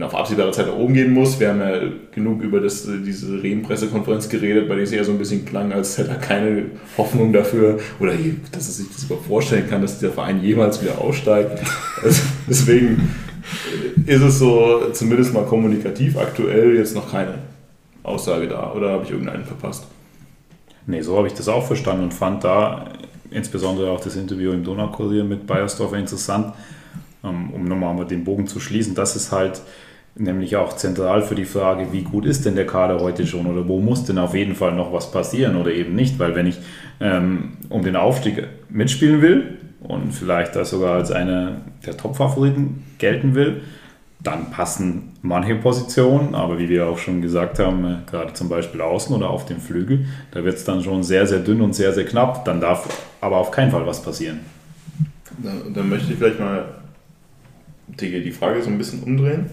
auf 0.00 0.14
absehbare 0.14 0.50
Zeit 0.52 0.66
nach 0.66 0.76
oben 0.76 0.94
gehen 0.94 1.12
muss. 1.12 1.40
Wir 1.40 1.50
haben 1.50 1.60
ja 1.60 1.80
genug 2.12 2.42
über 2.42 2.60
das, 2.60 2.86
diese 3.04 3.42
Rehm-Pressekonferenz 3.42 4.28
geredet, 4.28 4.68
bei 4.68 4.74
der 4.74 4.84
es 4.84 4.92
eher 4.92 5.04
so 5.04 5.12
ein 5.12 5.18
bisschen 5.18 5.44
klang, 5.44 5.72
als 5.72 5.96
hätte 5.98 6.10
er 6.10 6.16
keine 6.16 6.64
Hoffnung 6.98 7.32
dafür 7.32 7.78
oder 8.00 8.12
dass 8.52 8.66
er 8.66 8.72
sich 8.72 8.86
das 8.92 9.04
überhaupt 9.04 9.26
vorstellen 9.26 9.68
kann, 9.68 9.82
dass 9.82 9.98
dieser 9.98 10.12
Verein 10.12 10.42
jemals 10.42 10.82
wieder 10.82 10.98
aussteigt. 10.98 11.62
Also 12.02 12.22
deswegen 12.46 13.08
ist 14.04 14.20
es 14.20 14.38
so, 14.38 14.90
zumindest 14.92 15.32
mal 15.32 15.44
kommunikativ 15.44 16.18
aktuell 16.18 16.76
jetzt 16.76 16.94
noch 16.94 17.10
keine 17.10 17.36
Aussage 18.02 18.48
da. 18.48 18.72
Oder 18.72 18.90
habe 18.90 19.04
ich 19.04 19.10
irgendeinen 19.10 19.46
verpasst? 19.46 19.86
Nee, 20.86 21.00
so 21.00 21.16
habe 21.16 21.26
ich 21.26 21.32
das 21.32 21.48
auch 21.48 21.66
verstanden 21.66 22.04
und 22.04 22.14
fand 22.14 22.44
da 22.44 22.92
insbesondere 23.30 23.90
auch 23.90 24.00
das 24.00 24.16
Interview 24.16 24.52
im 24.52 24.62
Donaukurier 24.62 25.24
mit 25.24 25.46
Bayersdorfer 25.46 25.96
interessant, 25.96 26.54
um 27.26 27.64
nochmal 27.64 28.06
den 28.06 28.24
Bogen 28.24 28.46
zu 28.46 28.60
schließen. 28.60 28.94
Das 28.94 29.16
ist 29.16 29.32
halt 29.32 29.62
nämlich 30.18 30.56
auch 30.56 30.74
zentral 30.76 31.22
für 31.22 31.34
die 31.34 31.44
Frage, 31.44 31.92
wie 31.92 32.02
gut 32.02 32.24
ist 32.24 32.46
denn 32.46 32.54
der 32.54 32.66
Kader 32.66 33.00
heute 33.00 33.26
schon 33.26 33.46
oder 33.46 33.68
wo 33.68 33.80
muss 33.80 34.04
denn 34.04 34.18
auf 34.18 34.34
jeden 34.34 34.54
Fall 34.54 34.72
noch 34.72 34.92
was 34.92 35.10
passieren 35.10 35.56
oder 35.56 35.70
eben 35.72 35.94
nicht, 35.94 36.18
weil 36.18 36.34
wenn 36.34 36.46
ich 36.46 36.58
ähm, 37.00 37.58
um 37.68 37.82
den 37.82 37.96
Aufstieg 37.96 38.44
mitspielen 38.70 39.20
will 39.20 39.58
und 39.80 40.12
vielleicht 40.12 40.56
da 40.56 40.64
sogar 40.64 40.94
als 40.94 41.10
einer 41.10 41.60
der 41.84 41.96
Top-Favoriten 41.96 42.84
gelten 42.98 43.34
will, 43.34 43.60
dann 44.22 44.50
passen 44.50 45.12
manche 45.22 45.54
Positionen, 45.54 46.34
aber 46.34 46.58
wie 46.58 46.68
wir 46.68 46.86
auch 46.86 46.98
schon 46.98 47.20
gesagt 47.22 47.58
haben, 47.58 47.84
äh, 47.84 47.96
gerade 48.10 48.32
zum 48.32 48.48
Beispiel 48.48 48.80
außen 48.80 49.14
oder 49.14 49.30
auf 49.30 49.44
dem 49.44 49.60
Flügel, 49.60 50.06
da 50.32 50.42
wird 50.44 50.56
es 50.56 50.64
dann 50.64 50.82
schon 50.82 51.02
sehr, 51.02 51.26
sehr 51.26 51.40
dünn 51.40 51.60
und 51.60 51.74
sehr, 51.74 51.92
sehr 51.92 52.06
knapp. 52.06 52.44
Dann 52.44 52.60
darf 52.60 52.88
aber 53.20 53.36
auf 53.36 53.50
keinen 53.50 53.70
Fall 53.70 53.86
was 53.86 54.02
passieren. 54.02 54.40
Dann, 55.38 55.74
dann 55.74 55.88
möchte 55.88 56.12
ich 56.12 56.18
vielleicht 56.18 56.40
mal 56.40 56.64
die 57.88 58.32
Frage 58.32 58.62
so 58.62 58.70
ein 58.70 58.78
bisschen 58.78 59.02
umdrehen 59.02 59.50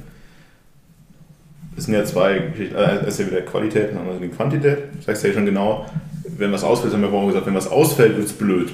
es 1.76 1.86
sind 1.86 1.94
ja 1.94 2.06
zwei 2.06 2.40
Geschichten. 2.40 2.76
Also 2.76 3.06
ist 3.06 3.20
ja 3.20 3.28
wieder 3.28 3.42
Qualität 3.42 3.92
und 3.92 4.00
einmal 4.00 4.18
die 4.20 4.30
Quantität. 4.30 4.78
Du 4.96 5.02
sagst 5.02 5.24
ja 5.24 5.34
schon 5.34 5.46
genau, 5.46 5.86
wenn 6.38 6.52
was 6.52 6.64
ausfällt, 6.64 6.94
haben 6.94 7.02
wir 7.02 7.10
vorhin 7.10 7.30
gesagt, 7.30 7.46
wenn 7.46 7.56
was 7.56 7.68
ausfällt, 7.68 8.16
wird 8.16 8.28
es 8.28 8.34
blöd. 8.34 8.72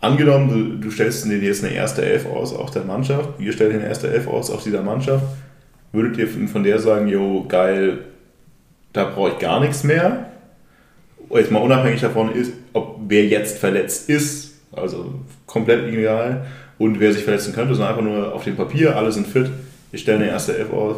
Angenommen, 0.00 0.48
du, 0.48 0.84
du 0.84 0.90
stellst 0.90 1.24
dir 1.26 1.38
jetzt 1.38 1.64
eine 1.64 1.74
erste 1.74 2.04
Elf 2.04 2.26
aus, 2.26 2.54
auch 2.54 2.70
der 2.70 2.84
Mannschaft, 2.84 3.40
ihr 3.40 3.52
stellt 3.52 3.74
eine 3.74 3.84
erste 3.84 4.08
Elf 4.08 4.28
aus, 4.28 4.48
auch 4.50 4.62
dieser 4.62 4.82
Mannschaft, 4.82 5.24
würdet 5.92 6.16
ihr 6.18 6.28
von 6.48 6.62
der 6.62 6.78
sagen, 6.78 7.08
jo, 7.08 7.44
geil, 7.48 7.98
da 8.92 9.04
brauche 9.06 9.30
ich 9.30 9.38
gar 9.38 9.58
nichts 9.58 9.82
mehr? 9.82 10.26
Jetzt 11.30 11.50
mal 11.50 11.58
unabhängig 11.58 12.00
davon 12.00 12.32
ist, 12.32 12.52
ob 12.72 13.00
wer 13.08 13.26
jetzt 13.26 13.58
verletzt 13.58 14.08
ist, 14.08 14.54
also 14.70 15.14
komplett 15.46 15.92
egal, 15.92 16.46
und 16.78 17.00
wer 17.00 17.12
sich 17.12 17.24
verletzen 17.24 17.54
könnte, 17.54 17.74
sondern 17.74 17.96
einfach 17.96 18.04
nur 18.04 18.34
auf 18.34 18.44
dem 18.44 18.56
Papier, 18.56 18.96
alle 18.96 19.12
sind 19.12 19.26
fit, 19.26 19.50
ich 19.92 20.02
stelle 20.02 20.18
eine 20.18 20.28
erste 20.28 20.56
Elf 20.56 20.72
aus, 20.72 20.96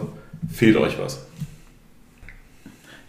Fehlt 0.49 0.77
euch 0.77 0.99
was? 0.99 1.27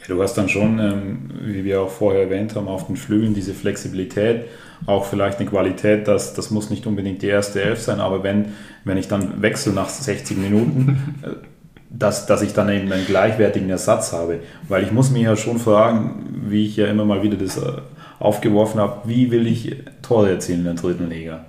Ja, 0.02 0.08
du 0.16 0.22
hast 0.22 0.34
dann 0.34 0.50
schon, 0.50 0.80
ähm, 0.80 1.30
wie 1.42 1.64
wir 1.64 1.82
auch 1.82 1.90
vorher 1.90 2.24
erwähnt 2.24 2.56
haben, 2.56 2.68
auf 2.68 2.88
den 2.88 2.98
Flügeln 2.98 3.34
diese 3.34 3.54
Flexibilität, 3.54 4.46
auch 4.86 5.06
vielleicht 5.06 5.40
eine 5.40 5.50
Qualität, 5.50 6.08
dass 6.08 6.34
das 6.34 6.52
muss 6.52 6.70
nicht 6.70 6.88
unbedingt 6.88 7.22
die 7.22 7.28
erste 7.28 7.62
Elf 7.62 7.80
sein, 7.80 8.00
aber 8.00 8.24
wenn, 8.24 8.54
wenn 8.84 8.98
ich 8.98 9.08
dann 9.08 9.42
wechsle 9.42 9.74
nach 9.74 9.90
60 9.90 10.38
Minuten, 10.38 11.16
äh, 11.24 11.48
dass, 11.94 12.26
dass 12.26 12.42
ich 12.42 12.54
dann 12.54 12.70
eben 12.70 12.92
einen 12.92 13.06
gleichwertigen 13.06 13.70
Ersatz 13.70 14.14
habe. 14.14 14.40
Weil 14.70 14.84
ich 14.84 14.94
muss 14.94 15.12
mir 15.12 15.24
ja 15.24 15.36
schon 15.36 15.60
fragen, 15.60 16.42
wie 16.48 16.66
ich 16.66 16.78
ja 16.78 16.88
immer 16.88 17.04
mal 17.04 17.22
wieder 17.22 17.36
das 17.36 17.58
äh, 17.58 17.74
aufgeworfen 18.18 18.80
habe, 18.80 19.10
wie 19.10 19.30
will 19.30 19.46
ich 19.46 19.76
Tore 20.02 20.32
erzielen 20.32 20.60
in 20.60 20.66
der 20.66 20.74
dritten 20.76 21.10
Liga? 21.10 21.46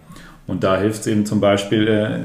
Und 0.47 0.64
da 0.64 0.78
hilft 0.78 1.03
es 1.03 1.07
eben 1.07 1.24
zum 1.24 1.40
Beispiel, 1.40 1.88
äh, 1.88 2.20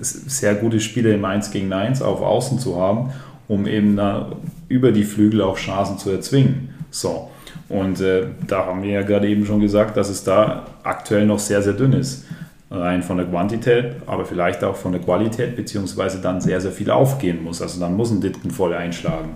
sehr 0.00 0.54
gute 0.54 0.80
Spiele 0.80 1.12
im 1.12 1.24
1 1.24 1.50
gegen 1.50 1.72
1 1.72 2.02
auf 2.02 2.22
Außen 2.22 2.58
zu 2.58 2.80
haben, 2.80 3.12
um 3.48 3.66
eben 3.66 3.96
da 3.96 4.32
über 4.68 4.92
die 4.92 5.04
Flügel 5.04 5.42
auch 5.42 5.56
Chancen 5.56 5.98
zu 5.98 6.10
erzwingen. 6.10 6.74
So. 6.90 7.30
Und 7.68 8.00
äh, 8.00 8.26
da 8.46 8.66
haben 8.66 8.82
wir 8.82 8.90
ja 8.90 9.02
gerade 9.02 9.28
eben 9.28 9.46
schon 9.46 9.60
gesagt, 9.60 9.96
dass 9.96 10.08
es 10.08 10.24
da 10.24 10.66
aktuell 10.82 11.26
noch 11.26 11.38
sehr, 11.38 11.62
sehr 11.62 11.72
dünn 11.72 11.92
ist. 11.92 12.24
Rein 12.72 13.02
von 13.02 13.16
der 13.16 13.26
Quantität, 13.26 13.96
aber 14.06 14.24
vielleicht 14.24 14.62
auch 14.62 14.76
von 14.76 14.92
der 14.92 15.00
Qualität, 15.00 15.56
beziehungsweise 15.56 16.20
dann 16.20 16.40
sehr, 16.40 16.60
sehr 16.60 16.70
viel 16.70 16.90
aufgehen 16.90 17.42
muss. 17.42 17.60
Also 17.60 17.80
dann 17.80 17.96
muss 17.96 18.12
ein 18.12 18.20
Ditken 18.20 18.52
voll 18.52 18.74
einschlagen, 18.74 19.30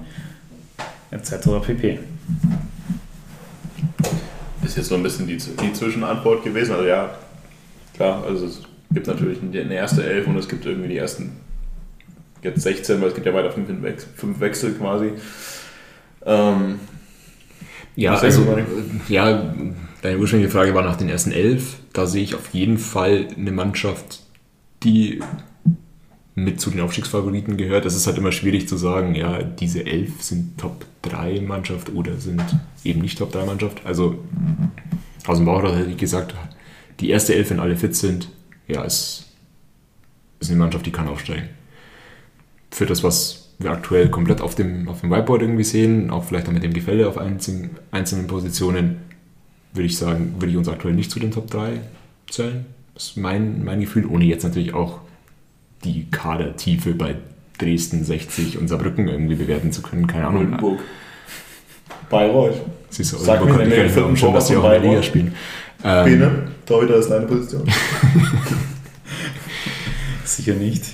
etc. 1.10 1.48
pp. 1.64 1.98
Ist 4.64 4.76
jetzt 4.76 4.88
so 4.88 4.94
ein 4.94 5.02
bisschen 5.02 5.26
die, 5.26 5.36
die 5.36 5.72
Zwischenantwort 5.72 6.44
gewesen. 6.44 6.74
Also 6.74 6.86
ja, 6.86 7.10
Klar, 7.94 8.24
also 8.24 8.46
es 8.46 8.62
gibt 8.92 9.06
natürlich 9.06 9.38
eine 9.40 9.74
erste 9.74 10.04
Elf 10.04 10.26
und 10.26 10.36
es 10.36 10.48
gibt 10.48 10.66
irgendwie 10.66 10.88
die 10.88 10.98
ersten 10.98 11.32
jetzt 12.42 12.62
16, 12.62 13.00
weil 13.00 13.08
es 13.08 13.14
gibt 13.14 13.26
ja 13.26 13.34
weiter 13.34 13.50
fünf, 13.50 13.68
fünf 14.16 14.40
Wechsel 14.40 14.74
quasi. 14.74 15.12
Ähm, 16.26 16.80
ja, 17.96 18.14
also, 18.14 18.58
ja, 19.08 19.54
deine 20.02 20.18
ursprüngliche 20.18 20.50
Frage 20.50 20.74
war 20.74 20.82
nach 20.82 20.96
den 20.96 21.08
ersten 21.08 21.32
elf. 21.32 21.76
Da 21.92 22.06
sehe 22.06 22.22
ich 22.22 22.34
auf 22.34 22.52
jeden 22.52 22.78
Fall 22.78 23.28
eine 23.36 23.52
Mannschaft, 23.52 24.20
die 24.82 25.20
mit 26.34 26.60
zu 26.60 26.70
den 26.70 26.80
Aufstiegsfavoriten 26.80 27.56
gehört. 27.56 27.86
Es 27.86 27.94
ist 27.94 28.06
halt 28.06 28.18
immer 28.18 28.32
schwierig 28.32 28.68
zu 28.68 28.76
sagen, 28.76 29.14
ja, 29.14 29.42
diese 29.42 29.86
elf 29.86 30.22
sind 30.22 30.58
Top 30.58 30.84
3 31.02 31.40
Mannschaft 31.40 31.94
oder 31.94 32.16
sind 32.16 32.42
eben 32.82 33.00
nicht 33.00 33.18
Top 33.18 33.30
3 33.30 33.44
Mannschaft. 33.44 33.82
Also 33.84 34.18
aus 35.26 35.38
dem 35.38 35.46
Bauch 35.46 35.62
hätte 35.62 35.90
ich 35.90 35.96
gesagt, 35.96 36.34
die 37.00 37.10
erste 37.10 37.34
Elf, 37.34 37.50
wenn 37.50 37.60
alle 37.60 37.76
fit 37.76 37.96
sind, 37.96 38.28
ja, 38.68 38.82
ist, 38.82 39.26
ist 40.40 40.50
eine 40.50 40.58
Mannschaft, 40.58 40.86
die 40.86 40.92
kann 40.92 41.08
aufsteigen. 41.08 41.48
Für 42.70 42.86
das, 42.86 43.02
was 43.02 43.44
wir 43.58 43.70
aktuell 43.70 44.08
komplett 44.10 44.40
auf 44.40 44.54
dem, 44.54 44.88
auf 44.88 45.00
dem 45.00 45.10
Whiteboard 45.10 45.42
irgendwie 45.42 45.64
sehen, 45.64 46.10
auch 46.10 46.24
vielleicht 46.24 46.48
auch 46.48 46.52
mit 46.52 46.62
dem 46.62 46.72
Gefälle 46.72 47.08
auf 47.08 47.18
einzelnen, 47.18 47.70
einzelnen 47.90 48.26
Positionen, 48.26 48.96
würde 49.72 49.86
ich 49.86 49.96
sagen, 49.96 50.34
würde 50.38 50.50
ich 50.50 50.56
uns 50.56 50.68
aktuell 50.68 50.94
nicht 50.94 51.10
zu 51.10 51.20
den 51.20 51.30
Top 51.30 51.50
3 51.50 51.80
zählen. 52.28 52.66
Das 52.94 53.04
ist 53.04 53.16
mein, 53.16 53.64
mein 53.64 53.80
Gefühl, 53.80 54.06
ohne 54.06 54.24
jetzt 54.24 54.44
natürlich 54.44 54.74
auch 54.74 55.00
die 55.84 56.06
Kadertiefe 56.10 56.94
bei 56.94 57.16
Dresden, 57.58 58.04
60 58.04 58.58
und 58.58 58.68
Saarbrücken 58.68 59.08
irgendwie 59.08 59.34
bewerten 59.34 59.72
zu 59.72 59.82
können. 59.82 60.06
Keine 60.06 60.28
Ahnung. 60.28 60.44
Oldenburg. 60.44 60.80
Bayreuth. 62.08 62.60
Siehst 62.90 63.12
du, 63.12 63.18
Oldenburg 63.18 63.58
kommt 63.58 63.68
nicht 63.68 64.18
schon, 64.18 64.34
dass 64.34 64.48
sie 64.48 64.56
auch 64.56 64.64
in 64.64 64.70
der 64.70 64.80
Liga 64.80 65.02
spielen. 65.02 65.34
Ähm, 65.84 66.04
Bene, 66.04 66.30
Torhüter 66.64 66.96
ist 66.96 67.10
deine 67.10 67.26
Position. 67.26 67.62
Sicher 70.24 70.54
nicht. 70.54 70.84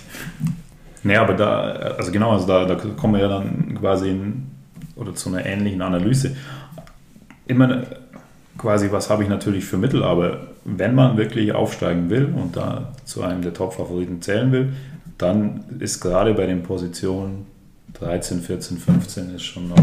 Naja, 1.04 1.22
aber 1.22 1.34
da, 1.34 1.60
also 1.96 2.10
genau, 2.10 2.32
also 2.32 2.46
da, 2.46 2.64
da 2.66 2.74
kommen 2.74 3.14
wir 3.14 3.20
ja 3.20 3.28
dann 3.28 3.78
quasi 3.78 4.10
in, 4.10 4.48
oder 4.96 5.14
zu 5.14 5.28
einer 5.30 5.46
ähnlichen 5.46 5.80
Analyse. 5.80 6.36
Immer 7.46 7.84
quasi, 8.58 8.90
was 8.90 9.08
habe 9.08 9.22
ich 9.22 9.28
natürlich 9.28 9.64
für 9.64 9.78
Mittel, 9.78 10.02
aber 10.02 10.48
wenn 10.64 10.94
man 10.94 11.16
wirklich 11.16 11.52
aufsteigen 11.52 12.10
will 12.10 12.26
und 12.36 12.56
da 12.56 12.92
zu 13.04 13.22
einem 13.22 13.42
der 13.42 13.54
Top-Favoriten 13.54 14.20
zählen 14.20 14.52
will, 14.52 14.72
dann 15.16 15.64
ist 15.78 16.00
gerade 16.00 16.34
bei 16.34 16.46
den 16.46 16.62
Positionen 16.62 17.46
13, 17.94 18.40
14, 18.40 18.76
15 18.78 19.34
ist 19.34 19.44
schon 19.44 19.68
noch 19.68 19.78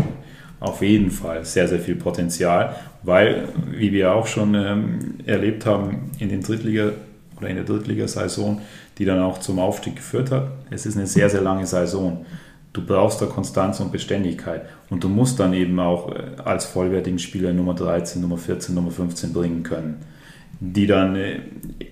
auf 0.60 0.82
jeden 0.82 1.12
Fall 1.12 1.46
sehr, 1.46 1.68
sehr 1.68 1.80
viel 1.80 1.96
Potenzial, 1.96 2.76
weil, 3.04 3.50
wie 3.72 3.92
wir 3.92 4.14
auch 4.14 4.28
schon 4.28 4.56
ähm, 4.56 5.16
erlebt 5.26 5.66
haben 5.66 6.12
in 6.20 6.30
den 6.30 6.42
Drittliga 6.42 6.92
oder 7.38 7.50
in 7.50 7.56
der 7.56 7.66
Drittligasaison, 7.66 8.62
die 8.98 9.06
dann 9.06 9.22
auch 9.22 9.40
zum 9.40 9.60
Aufstieg 9.60 9.96
geführt 9.98 10.32
hat, 10.32 10.50
es 10.72 10.86
ist 10.86 10.98
eine 10.98 11.06
sehr, 11.06 11.30
sehr 11.30 11.42
lange 11.42 11.68
Saison. 11.68 12.26
Du 12.74 12.86
brauchst 12.86 13.22
da 13.22 13.28
Konstanz 13.28 13.80
und 13.80 13.92
Beständigkeit 13.92 14.64
und 14.90 15.04
du 15.04 15.10
musst 15.10 15.40
dann 15.40 15.54
eben 15.54 15.80
auch 15.80 16.12
äh, 16.12 16.42
als 16.44 16.66
vollwertigen 16.66 17.20
Spieler 17.20 17.54
Nummer 17.54 17.74
13, 17.74 18.22
Nummer 18.22 18.38
14, 18.38 18.74
Nummer 18.74 18.92
15 18.92 19.34
bringen 19.34 19.64
können. 19.64 19.98
die 20.60 20.88
dann 20.88 21.16
äh, 21.16 21.40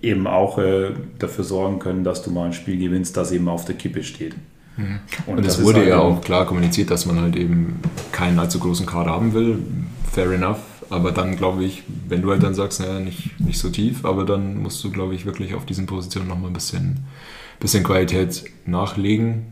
eben 0.02 0.26
auch 0.26 0.58
äh, 0.58 0.92
dafür 1.20 1.44
sorgen 1.44 1.80
können, 1.80 2.04
dass 2.04 2.24
du 2.24 2.32
mal 2.32 2.48
ein 2.48 2.54
Spiel 2.54 2.78
gewinnst, 2.78 3.16
das 3.16 3.32
eben 3.32 3.48
auf 3.48 3.66
der 3.66 3.76
Kippe 3.76 4.04
steht. 4.04 4.36
Mhm. 4.78 5.00
Und, 5.26 5.38
und 5.38 5.46
es 5.46 5.62
wurde 5.62 5.80
halt 5.80 5.90
ja 5.90 6.00
auch 6.00 6.22
klar 6.22 6.46
kommuniziert, 6.46 6.92
dass 6.92 7.06
man 7.06 7.20
halt 7.20 7.36
eben 7.36 7.80
keinen 8.12 8.40
allzu 8.40 8.60
großen 8.60 8.86
Kader 8.86 9.12
haben 9.12 9.34
will. 9.34 9.60
Fair 10.12 10.32
enough. 10.32 10.60
Aber 10.90 11.12
dann 11.12 11.36
glaube 11.36 11.64
ich, 11.64 11.84
wenn 12.08 12.22
du 12.22 12.32
halt 12.32 12.44
dann 12.44 12.54
sagst, 12.54 12.80
naja, 12.80 13.00
nicht, 13.00 13.40
nicht 13.40 13.58
so 13.58 13.70
tief, 13.70 14.06
aber 14.06 14.24
dann 14.24 14.62
musst 14.62 14.84
du, 14.84 14.92
glaube 14.92 15.16
ich, 15.16 15.26
wirklich 15.26 15.56
auf 15.56 15.66
diesen 15.66 15.88
Positionen 15.88 16.28
nochmal 16.28 16.52
ein 16.52 16.54
bisschen, 16.54 17.06
bisschen 17.60 17.84
Qualität 17.84 18.44
nachlegen. 18.66 19.48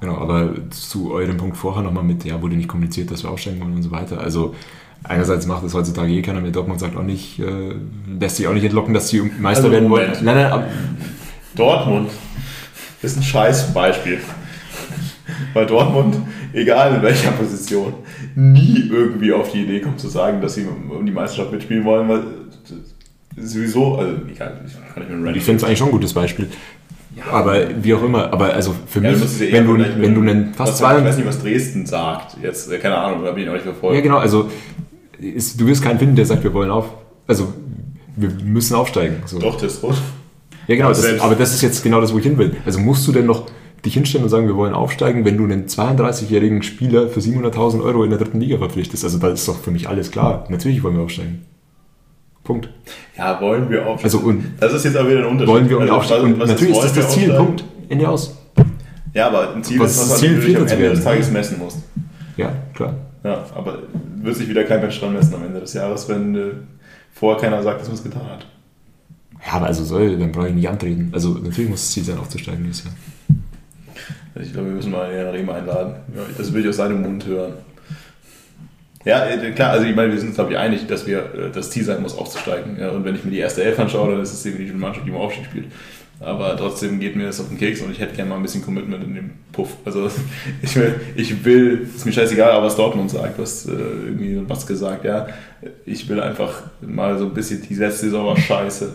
Genau, 0.00 0.16
aber 0.16 0.54
zu 0.70 1.12
eurem 1.12 1.36
Punkt 1.36 1.56
vorher 1.56 1.82
nochmal 1.82 2.04
mit, 2.04 2.24
ja, 2.24 2.40
wurde 2.40 2.56
nicht 2.56 2.68
kommuniziert, 2.68 3.10
dass 3.10 3.24
wir 3.24 3.30
aufsteigen 3.30 3.60
wollen 3.60 3.74
und 3.74 3.82
so 3.82 3.90
weiter. 3.90 4.20
Also 4.20 4.54
einerseits 5.02 5.46
macht 5.46 5.64
das 5.64 5.74
heutzutage 5.74 6.12
eh 6.12 6.22
keiner 6.22 6.40
mehr. 6.40 6.52
Dortmund 6.52 6.80
sagt 6.80 6.96
auch 6.96 7.02
nicht, 7.02 7.40
äh, 7.40 7.74
lässt 8.18 8.36
sich 8.36 8.46
auch 8.46 8.54
nicht 8.54 8.64
entlocken, 8.64 8.94
dass 8.94 9.08
sie 9.08 9.20
Meister 9.20 9.64
also, 9.64 9.72
werden 9.72 9.90
wollen. 9.90 10.12
Nein, 10.22 10.36
nein, 10.36 10.64
Dortmund 11.56 12.10
ist 13.02 13.16
ein 13.16 13.22
Scheißbeispiel. 13.22 14.18
Weil 15.54 15.66
Dortmund, 15.66 16.16
egal 16.52 16.96
in 16.96 17.02
welcher 17.02 17.30
Position, 17.32 17.94
nie 18.34 18.88
irgendwie 18.90 19.32
auf 19.32 19.52
die 19.52 19.62
Idee 19.62 19.80
kommt 19.80 20.00
zu 20.00 20.08
sagen, 20.08 20.40
dass 20.40 20.54
sie 20.54 20.66
um 20.66 21.04
die 21.04 21.12
Meisterschaft 21.12 21.52
mitspielen 21.52 21.84
wollen, 21.84 22.08
weil 22.08 22.22
sowieso, 23.36 23.96
also 23.96 24.12
egal, 24.28 24.60
ich 24.66 24.94
kann 24.94 25.08
nicht 25.08 25.20
mit 25.20 25.36
Ich 25.36 25.44
finde 25.44 25.58
es 25.58 25.64
eigentlich 25.64 25.78
schon 25.78 25.88
ein 25.88 25.92
gutes 25.92 26.14
Beispiel. 26.14 26.48
Ja, 27.16 27.32
aber 27.32 27.82
wie 27.82 27.94
auch 27.94 28.02
immer, 28.02 28.32
aber 28.32 28.52
also 28.54 28.74
für 28.86 29.02
ja, 29.02 29.10
mich, 29.10 29.40
wenn, 29.52 29.66
du, 29.66 29.78
wenn 29.78 30.14
du 30.14 30.20
einen 30.20 30.54
fast 30.54 30.78
zwei... 30.78 30.98
Ich 30.98 31.04
weiß 31.04 31.16
nicht, 31.16 31.26
was 31.26 31.42
Dresden 31.42 31.86
sagt, 31.86 32.36
jetzt, 32.42 32.70
keine 32.80 32.96
Ahnung, 32.96 33.24
da 33.24 33.32
bin 33.32 33.44
ich 33.44 33.48
auch 33.48 33.54
nicht 33.54 33.64
verfolgt. 33.64 33.96
Ja 33.96 34.02
genau, 34.02 34.18
also 34.18 34.50
ist, 35.18 35.60
du 35.60 35.66
wirst 35.66 35.82
keinen 35.82 35.98
finden, 35.98 36.16
der 36.16 36.26
sagt, 36.26 36.44
wir 36.44 36.54
wollen 36.54 36.70
auf, 36.70 36.86
also 37.26 37.52
wir 38.16 38.30
müssen 38.30 38.74
aufsteigen. 38.74 39.22
So. 39.26 39.38
Doch, 39.38 39.60
das 39.60 39.74
ist 39.74 39.82
rot. 39.82 39.96
Ja 40.68 40.76
genau, 40.76 40.88
das, 40.88 41.20
aber 41.20 41.34
das 41.34 41.54
ist 41.54 41.62
jetzt 41.62 41.82
genau 41.82 42.00
das, 42.00 42.12
wo 42.12 42.18
ich 42.18 42.24
hin 42.24 42.38
will. 42.38 42.56
Also 42.64 42.78
musst 42.78 43.06
du 43.08 43.12
denn 43.12 43.26
noch 43.26 43.46
dich 43.84 43.94
hinstellen 43.94 44.24
und 44.24 44.30
sagen, 44.30 44.46
wir 44.46 44.56
wollen 44.56 44.74
aufsteigen, 44.74 45.24
wenn 45.24 45.36
du 45.36 45.44
einen 45.44 45.66
32-jährigen 45.66 46.62
Spieler 46.62 47.08
für 47.08 47.20
700.000 47.20 47.82
Euro 47.82 48.04
in 48.04 48.10
der 48.10 48.18
dritten 48.18 48.40
Liga 48.40 48.58
verpflichtest? 48.58 49.02
Also 49.02 49.18
da 49.18 49.28
ist 49.28 49.48
doch 49.48 49.58
für 49.58 49.70
mich 49.70 49.88
alles 49.88 50.10
klar. 50.10 50.44
Natürlich 50.50 50.82
wollen 50.82 50.96
wir 50.96 51.02
aufsteigen. 51.02 51.46
Punkt. 52.44 52.68
Ja, 53.16 53.40
wollen 53.40 53.70
wir 53.70 53.86
aufsteigen. 53.86 54.14
Also, 54.14 54.28
und 54.28 54.44
das 54.60 54.74
ist 54.74 54.84
jetzt 54.84 54.96
aber 54.96 55.10
wieder 55.10 55.20
ein 55.20 55.26
Unterschied. 55.26 55.54
Wollen 55.54 55.70
wir 55.70 55.80
also, 55.80 55.92
aufsteigen? 55.94 56.32
Und 56.34 56.38
natürlich 56.38 56.76
ist 56.76 56.84
das 56.84 56.92
das 56.92 57.10
Ziel. 57.10 57.32
Punkt. 57.32 57.64
Ende 57.88 58.08
aus. 58.08 58.36
Ja, 59.14 59.28
aber 59.28 59.54
ein 59.54 59.64
Ziel 59.64 59.80
was 59.80 59.92
ist, 59.92 60.00
was 60.00 60.08
das 60.10 60.20
Ziel, 60.20 60.38
du 60.38 60.60
am 60.60 60.68
Ende 60.68 60.90
des 60.90 61.04
Tages 61.04 61.30
messen 61.30 61.58
musst. 61.58 61.78
Ja, 62.36 62.52
klar. 62.74 62.94
Ja, 63.24 63.44
aber 63.54 63.78
wird 64.16 64.36
sich 64.36 64.48
wieder 64.48 64.64
kein 64.64 64.80
Mensch 64.80 65.00
dran 65.00 65.14
messen 65.14 65.34
am 65.34 65.44
Ende 65.44 65.60
des 65.60 65.72
Jahres, 65.72 66.08
wenn 66.08 66.34
äh, 66.36 66.40
vorher 67.12 67.40
keiner 67.40 67.62
sagt, 67.62 67.80
dass 67.80 67.88
man 67.88 67.96
es 67.96 68.02
getan 68.02 68.22
hat. 68.22 68.46
Ja, 69.46 69.52
aber 69.54 69.66
also 69.66 69.84
soll, 69.84 70.18
dann 70.18 70.32
brauche 70.32 70.48
ich 70.48 70.54
nicht 70.54 70.68
antreten. 70.68 71.10
Also 71.12 71.30
natürlich 71.34 71.70
muss 71.70 71.82
das 71.82 71.90
Ziel 71.90 72.04
sein, 72.04 72.18
aufzusteigen 72.18 72.64
dieses 72.64 72.84
Jahr. 72.84 72.94
Also 74.34 74.46
ich 74.46 74.52
glaube, 74.52 74.68
wir 74.68 74.74
müssen 74.74 74.92
mal 74.92 75.12
Herrn 75.12 75.28
Rehmer 75.28 75.54
einladen. 75.54 75.94
Das 76.36 76.52
will 76.52 76.62
ich 76.62 76.68
aus 76.68 76.76
seinem 76.76 77.02
Mund 77.02 77.26
hören. 77.26 77.54
Ja, 79.04 79.26
äh, 79.26 79.52
klar, 79.52 79.70
also 79.70 79.86
ich 79.86 79.96
meine, 79.96 80.12
wir 80.12 80.18
sind 80.18 80.28
uns, 80.28 80.36
glaube 80.36 80.52
ich, 80.52 80.58
einig, 80.58 80.86
dass 80.86 81.06
wir 81.06 81.18
äh, 81.18 81.50
das 81.52 81.70
Ziel 81.70 81.84
sein 81.84 82.02
muss, 82.02 82.16
aufzusteigen. 82.16 82.78
Ja, 82.78 82.90
und 82.90 83.04
wenn 83.04 83.14
ich 83.14 83.24
mir 83.24 83.30
die 83.30 83.38
erste 83.38 83.62
Elf 83.62 83.78
anschaue, 83.78 84.12
dann 84.12 84.20
ist 84.20 84.32
es 84.32 84.42
definitiv 84.42 84.72
eine 84.72 84.80
Mannschaft, 84.80 85.06
die 85.06 85.10
im 85.10 85.16
Aufstieg 85.16 85.44
spielt. 85.46 85.66
Aber 86.20 86.56
trotzdem 86.56 86.98
geht 86.98 87.14
mir 87.14 87.26
das 87.26 87.40
auf 87.40 87.48
den 87.48 87.58
Keks 87.58 87.80
und 87.80 87.92
ich 87.92 88.00
hätte 88.00 88.16
gerne 88.16 88.30
mal 88.30 88.36
ein 88.36 88.42
bisschen 88.42 88.62
Commitment 88.62 89.04
in 89.04 89.14
dem 89.14 89.30
Puff. 89.52 89.76
Also 89.84 90.10
ich 90.62 90.74
will, 90.74 91.00
ich 91.14 91.44
will 91.44 91.88
ist 91.94 92.04
mir 92.04 92.12
scheißegal, 92.12 92.60
was 92.60 92.74
Dortmund 92.74 93.10
sagt, 93.10 93.38
was 93.38 93.66
äh, 93.66 93.70
irgendwie 93.72 94.42
was 94.48 94.66
gesagt, 94.66 95.04
ja. 95.04 95.28
Ich 95.86 96.08
will 96.08 96.20
einfach 96.20 96.64
mal 96.80 97.16
so 97.18 97.26
ein 97.26 97.34
bisschen, 97.34 97.62
die 97.62 97.74
letzte 97.74 98.06
Saison 98.06 98.26
war 98.26 98.36
scheiße. 98.36 98.94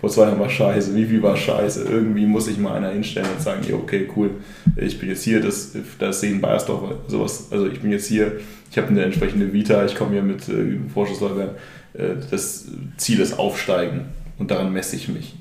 Vor 0.00 0.10
zwei 0.10 0.22
Jahren 0.22 0.40
war 0.40 0.50
scheiße, 0.50 0.94
wie 0.96 1.04
viel 1.04 1.22
war 1.22 1.36
scheiße. 1.36 1.84
Irgendwie 1.84 2.26
muss 2.26 2.48
ich 2.48 2.58
mal 2.58 2.74
einer 2.74 2.90
hinstellen 2.90 3.28
und 3.36 3.42
sagen, 3.42 3.60
okay, 3.72 4.08
cool, 4.16 4.30
ich 4.76 4.98
bin 4.98 5.08
jetzt 5.08 5.22
hier, 5.22 5.40
das, 5.40 5.76
das 5.98 6.20
sehen 6.20 6.40
Bayersdorf, 6.40 6.94
sowas, 7.06 7.48
also 7.50 7.68
ich 7.68 7.80
bin 7.80 7.92
jetzt 7.92 8.06
hier, 8.06 8.40
ich 8.70 8.76
habe 8.78 8.88
eine 8.88 9.04
entsprechende 9.04 9.52
Vita, 9.52 9.84
ich 9.84 9.94
komme 9.94 10.12
hier 10.12 10.22
mit 10.22 10.48
äh, 10.48 10.78
Vorschusslorbeeren. 10.92 11.50
Äh, 11.94 12.16
das 12.30 12.66
Ziel 12.96 13.20
ist 13.20 13.38
Aufsteigen 13.38 14.06
und 14.38 14.50
daran 14.50 14.72
messe 14.72 14.96
ich 14.96 15.08
mich. 15.08 15.36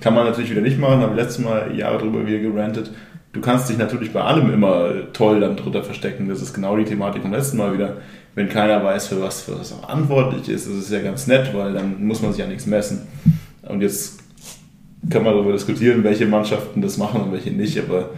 Kann 0.00 0.14
man 0.14 0.26
natürlich 0.26 0.50
wieder 0.50 0.60
nicht 0.60 0.78
machen, 0.78 1.00
haben 1.00 1.14
letztes 1.14 1.38
Mal 1.44 1.76
Jahre 1.76 1.98
drüber 1.98 2.26
wieder 2.26 2.38
gerantet. 2.38 2.90
Du 3.32 3.40
kannst 3.40 3.70
dich 3.70 3.78
natürlich 3.78 4.12
bei 4.12 4.20
allem 4.20 4.52
immer 4.52 5.12
toll 5.12 5.40
dann 5.40 5.56
drunter 5.56 5.82
verstecken. 5.82 6.28
Das 6.28 6.42
ist 6.42 6.52
genau 6.52 6.76
die 6.76 6.84
Thematik 6.84 7.22
vom 7.22 7.32
letzten 7.32 7.56
Mal 7.56 7.72
wieder. 7.72 7.96
Wenn 8.34 8.48
keiner 8.48 8.82
weiß, 8.82 9.08
für 9.08 9.20
was, 9.20 9.42
für 9.42 9.58
was 9.58 9.72
verantwortlich 9.72 10.48
ist, 10.48 10.66
ist 10.66 10.90
ja 10.90 11.00
ganz 11.00 11.26
nett, 11.26 11.52
weil 11.54 11.74
dann 11.74 12.04
muss 12.04 12.22
man 12.22 12.32
sich 12.32 12.40
ja 12.40 12.46
nichts 12.46 12.66
messen. 12.66 13.02
Und 13.62 13.82
jetzt 13.82 14.20
kann 15.10 15.22
man 15.22 15.34
darüber 15.34 15.52
diskutieren, 15.52 16.04
welche 16.04 16.26
Mannschaften 16.26 16.80
das 16.80 16.96
machen 16.96 17.20
und 17.20 17.32
welche 17.32 17.50
nicht, 17.50 17.78
aber 17.78 18.10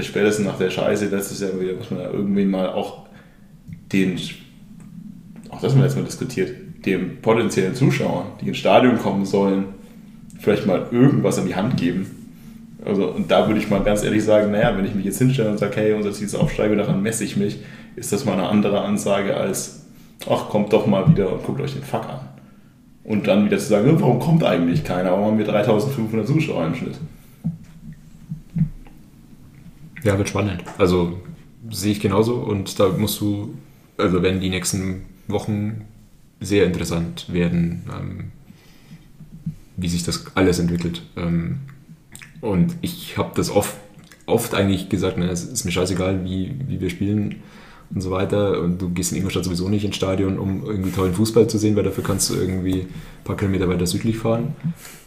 spätestens 0.00 0.46
nach 0.46 0.58
der 0.58 0.70
Scheiße 0.70 1.06
letztes 1.06 1.40
Jahr 1.40 1.58
wieder 1.60 1.74
muss 1.74 1.90
man 1.90 2.00
ja 2.00 2.10
irgendwie 2.10 2.44
mal 2.44 2.68
auch 2.68 3.06
den, 3.92 4.18
auch 5.48 5.60
das 5.60 5.72
haben 5.72 5.80
wir 5.80 5.86
jetzt 5.86 5.96
mal 5.96 6.04
diskutiert, 6.04 6.52
dem 6.84 7.20
potenziellen 7.20 7.74
Zuschauern, 7.74 8.26
die 8.40 8.48
ins 8.48 8.58
Stadion 8.58 8.98
kommen 8.98 9.24
sollen, 9.24 9.64
vielleicht 10.38 10.66
mal 10.66 10.86
irgendwas 10.90 11.38
an 11.38 11.46
die 11.46 11.54
Hand 11.54 11.76
geben. 11.76 12.06
Also, 12.84 13.08
und 13.08 13.30
da 13.30 13.48
würde 13.48 13.60
ich 13.60 13.68
mal 13.68 13.82
ganz 13.82 14.04
ehrlich 14.04 14.22
sagen, 14.22 14.52
naja, 14.52 14.76
wenn 14.76 14.84
ich 14.84 14.94
mich 14.94 15.04
jetzt 15.04 15.18
hinstelle 15.18 15.50
und 15.50 15.58
sage, 15.58 15.76
hey, 15.76 15.94
unser 15.94 16.12
Ziel 16.12 16.26
ist 16.26 16.34
Aufsteigen, 16.34 16.78
daran 16.78 17.02
messe 17.02 17.24
ich 17.24 17.36
mich, 17.36 17.58
ist 17.98 18.12
das 18.12 18.24
mal 18.24 18.34
eine 18.34 18.48
andere 18.48 18.80
Ansage 18.80 19.36
als, 19.36 19.86
ach, 20.28 20.48
kommt 20.48 20.72
doch 20.72 20.86
mal 20.86 21.08
wieder 21.08 21.32
und 21.32 21.44
guckt 21.44 21.60
euch 21.60 21.74
den 21.74 21.82
Fuck 21.82 22.08
an. 22.08 22.20
Und 23.04 23.26
dann 23.26 23.44
wieder 23.44 23.58
zu 23.58 23.66
sagen, 23.66 24.00
warum 24.00 24.18
kommt 24.20 24.44
eigentlich 24.44 24.84
keiner? 24.84 25.12
Warum 25.12 25.24
haben 25.26 25.38
wir 25.38 25.46
3500 25.46 26.26
Zuschauer 26.26 26.66
im 26.66 26.74
Schnitt? 26.74 26.98
Ja, 30.04 30.16
wird 30.16 30.28
spannend. 30.28 30.62
Also 30.76 31.18
sehe 31.70 31.92
ich 31.92 32.00
genauso 32.00 32.34
und 32.34 32.78
da 32.78 32.88
musst 32.90 33.20
du, 33.20 33.54
also 33.96 34.22
werden 34.22 34.40
die 34.40 34.50
nächsten 34.50 35.06
Wochen 35.26 35.82
sehr 36.40 36.66
interessant 36.66 37.32
werden, 37.32 37.84
ähm, 37.92 38.24
wie 39.76 39.88
sich 39.88 40.04
das 40.04 40.36
alles 40.36 40.58
entwickelt. 40.58 41.02
Ähm, 41.16 41.60
und 42.40 42.76
ich 42.80 43.18
habe 43.18 43.32
das 43.34 43.50
oft, 43.50 43.76
oft 44.26 44.54
eigentlich 44.54 44.88
gesagt, 44.88 45.18
ne, 45.18 45.26
es 45.26 45.44
ist 45.44 45.64
mir 45.64 45.72
scheißegal, 45.72 46.24
wie, 46.24 46.54
wie 46.68 46.80
wir 46.80 46.90
spielen 46.90 47.42
und 47.94 48.00
so 48.00 48.10
weiter. 48.10 48.60
Und 48.60 48.80
du 48.80 48.90
gehst 48.90 49.12
in 49.12 49.18
Ingolstadt 49.18 49.44
sowieso 49.44 49.68
nicht 49.68 49.84
ins 49.84 49.96
Stadion, 49.96 50.38
um 50.38 50.64
irgendwie 50.64 50.90
tollen 50.90 51.14
Fußball 51.14 51.48
zu 51.48 51.58
sehen, 51.58 51.76
weil 51.76 51.84
dafür 51.84 52.04
kannst 52.04 52.30
du 52.30 52.34
irgendwie 52.34 52.82
ein 52.82 53.24
paar 53.24 53.36
Kilometer 53.36 53.68
weiter 53.68 53.86
südlich 53.86 54.18
fahren. 54.18 54.54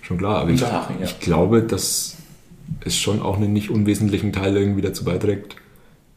Schon 0.01 0.17
klar, 0.17 0.39
aber 0.39 0.51
ich, 0.51 0.63
ich 1.03 1.19
glaube, 1.19 1.61
dass 1.61 2.17
es 2.83 2.97
schon 2.97 3.21
auch 3.21 3.37
einen 3.37 3.53
nicht 3.53 3.69
unwesentlichen 3.69 4.33
Teil 4.33 4.55
irgendwie 4.57 4.81
dazu 4.81 5.03
beiträgt, 5.03 5.55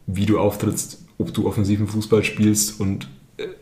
wie 0.07 0.25
du 0.25 0.39
auftrittst, 0.39 1.03
ob 1.17 1.33
du 1.33 1.47
offensiven 1.47 1.87
Fußball 1.87 2.23
spielst 2.23 2.79
und 2.79 3.07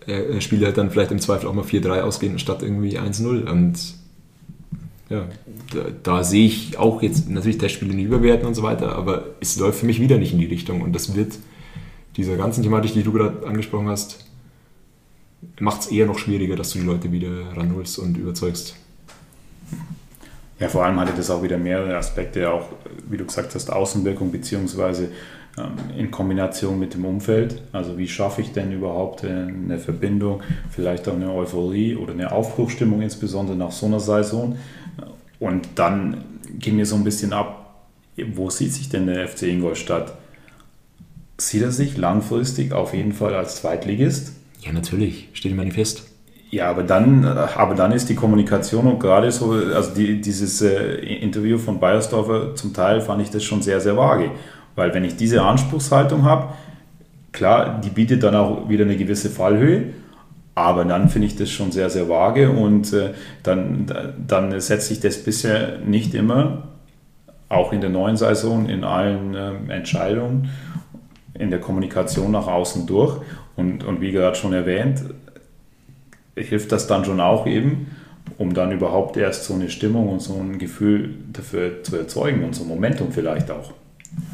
äh, 0.05 0.39
Spiele 0.41 0.65
halt 0.67 0.77
dann 0.77 0.91
vielleicht 0.91 1.11
im 1.11 1.19
Zweifel 1.19 1.47
auch 1.47 1.53
mal 1.53 1.63
4-3 1.63 2.01
ausgehen 2.01 2.39
statt 2.39 2.61
irgendwie 2.61 2.99
1-0. 2.99 3.49
Und 3.49 3.79
ja, 5.09 5.27
da, 5.73 5.85
da, 6.01 6.23
sehe 6.23 6.45
ich 6.45 6.77
auch 6.77 7.01
jetzt 7.01 7.29
natürlich 7.29 7.57
Testspiele 7.57 7.93
nicht 7.93 8.05
überwerten 8.05 8.47
und 8.47 8.53
so 8.53 8.63
weiter, 8.63 8.95
aber 8.95 9.25
es 9.39 9.57
läuft 9.57 9.79
für 9.79 9.85
mich 9.85 9.99
wieder 9.99 10.17
nicht 10.17 10.33
in 10.33 10.39
die 10.39 10.45
Richtung 10.45 10.81
und 10.81 10.93
das 10.93 11.15
wird 11.15 11.33
dieser 12.15 12.37
ganzen 12.37 12.63
Thematik, 12.63 12.93
die 12.93 13.03
du 13.03 13.11
gerade 13.11 13.45
angesprochen 13.47 13.87
hast, 13.89 14.25
macht 15.59 15.81
es 15.81 15.87
eher 15.87 16.05
noch 16.05 16.17
schwieriger, 16.17 16.55
dass 16.55 16.71
du 16.71 16.79
die 16.79 16.85
Leute 16.85 17.11
wieder 17.11 17.55
ranholst 17.55 17.99
und 17.99 18.17
überzeugst. 18.17 18.75
Ja, 20.59 20.69
vor 20.69 20.85
allem 20.85 20.99
hatte 20.99 21.13
das 21.15 21.29
auch 21.29 21.43
wieder 21.43 21.57
mehrere 21.57 21.97
Aspekte, 21.97 22.49
auch 22.51 22.67
wie 23.09 23.17
du 23.17 23.25
gesagt 23.25 23.53
hast, 23.55 23.71
Außenwirkung 23.71 24.31
beziehungsweise 24.31 25.09
ähm, 25.57 25.97
in 25.97 26.11
Kombination 26.11 26.79
mit 26.79 26.93
dem 26.93 27.05
Umfeld. 27.05 27.61
Also 27.71 27.97
wie 27.97 28.07
schaffe 28.07 28.41
ich 28.41 28.53
denn 28.53 28.71
überhaupt 28.71 29.25
eine 29.25 29.77
Verbindung, 29.79 30.41
vielleicht 30.69 31.07
auch 31.09 31.15
eine 31.15 31.31
Euphorie 31.31 31.95
oder 31.95 32.13
eine 32.13 32.31
Aufbruchstimmung, 32.31 33.01
insbesondere 33.01 33.57
nach 33.57 33.71
so 33.71 33.87
einer 33.87 33.99
Saison. 33.99 34.57
Und 35.39 35.67
dann 35.75 36.23
ging 36.59 36.75
mir 36.75 36.85
so 36.85 36.95
ein 36.95 37.03
bisschen 37.03 37.33
ab, 37.33 37.83
wo 38.33 38.49
sieht 38.49 38.73
sich 38.73 38.89
denn 38.89 39.07
der 39.07 39.27
FC 39.27 39.43
Ingolstadt? 39.43 40.13
Sieht 41.43 41.61
er 41.61 41.71
sich 41.71 41.97
langfristig 41.97 42.71
auf 42.71 42.93
jeden 42.93 43.11
Fall 43.11 43.35
als 43.35 43.57
Zweitligist? 43.57 44.31
Ja, 44.61 44.71
natürlich, 44.71 45.27
steht 45.33 45.51
im 45.51 45.57
Manifest. 45.57 46.05
Ja, 46.51 46.69
aber 46.69 46.83
dann, 46.83 47.25
aber 47.25 47.75
dann 47.75 47.91
ist 47.91 48.07
die 48.07 48.15
Kommunikation 48.15 48.87
und 48.87 48.99
gerade 48.99 49.29
so, 49.29 49.51
also 49.51 49.93
die, 49.93 50.21
dieses 50.21 50.61
äh, 50.61 50.95
Interview 50.99 51.57
von 51.57 51.81
Bayersdorfer, 51.81 52.55
zum 52.55 52.73
Teil 52.73 53.01
fand 53.01 53.21
ich 53.21 53.29
das 53.29 53.43
schon 53.43 53.61
sehr, 53.61 53.81
sehr 53.81 53.97
vage. 53.97 54.31
Weil 54.75 54.93
wenn 54.93 55.03
ich 55.03 55.17
diese 55.17 55.41
Anspruchshaltung 55.41 56.23
habe, 56.23 56.53
klar, 57.33 57.81
die 57.83 57.89
bietet 57.89 58.23
dann 58.23 58.35
auch 58.35 58.69
wieder 58.69 58.85
eine 58.85 58.95
gewisse 58.95 59.29
Fallhöhe, 59.29 59.87
aber 60.55 60.85
dann 60.85 61.09
finde 61.09 61.27
ich 61.27 61.35
das 61.35 61.49
schon 61.49 61.73
sehr, 61.73 61.89
sehr 61.89 62.07
vage 62.07 62.51
und 62.51 62.93
äh, 62.93 63.13
dann, 63.41 64.15
dann 64.25 64.61
setzt 64.61 64.87
sich 64.87 65.01
das 65.01 65.17
bisher 65.17 65.79
nicht 65.79 66.13
immer, 66.13 66.69
auch 67.49 67.73
in 67.73 67.81
der 67.81 67.89
neuen 67.89 68.15
Saison, 68.15 68.69
in 68.69 68.85
allen 68.85 69.35
äh, 69.35 69.73
Entscheidungen, 69.73 70.49
in 71.33 71.49
der 71.49 71.59
Kommunikation 71.59 72.31
nach 72.31 72.47
außen 72.47 72.85
durch. 72.87 73.19
Und, 73.55 73.83
und 73.83 74.01
wie 74.01 74.11
gerade 74.11 74.35
schon 74.35 74.53
erwähnt, 74.53 75.03
hilft 76.35 76.71
das 76.71 76.87
dann 76.87 77.05
schon 77.05 77.19
auch 77.19 77.45
eben, 77.45 77.87
um 78.37 78.53
dann 78.53 78.71
überhaupt 78.71 79.17
erst 79.17 79.45
so 79.45 79.53
eine 79.53 79.69
Stimmung 79.69 80.09
und 80.09 80.21
so 80.21 80.35
ein 80.35 80.57
Gefühl 80.57 81.15
dafür 81.31 81.83
zu 81.83 81.95
erzeugen 81.95 82.43
und 82.43 82.55
so 82.55 82.63
ein 82.63 82.67
Momentum 82.67 83.11
vielleicht 83.11 83.51
auch. 83.51 83.71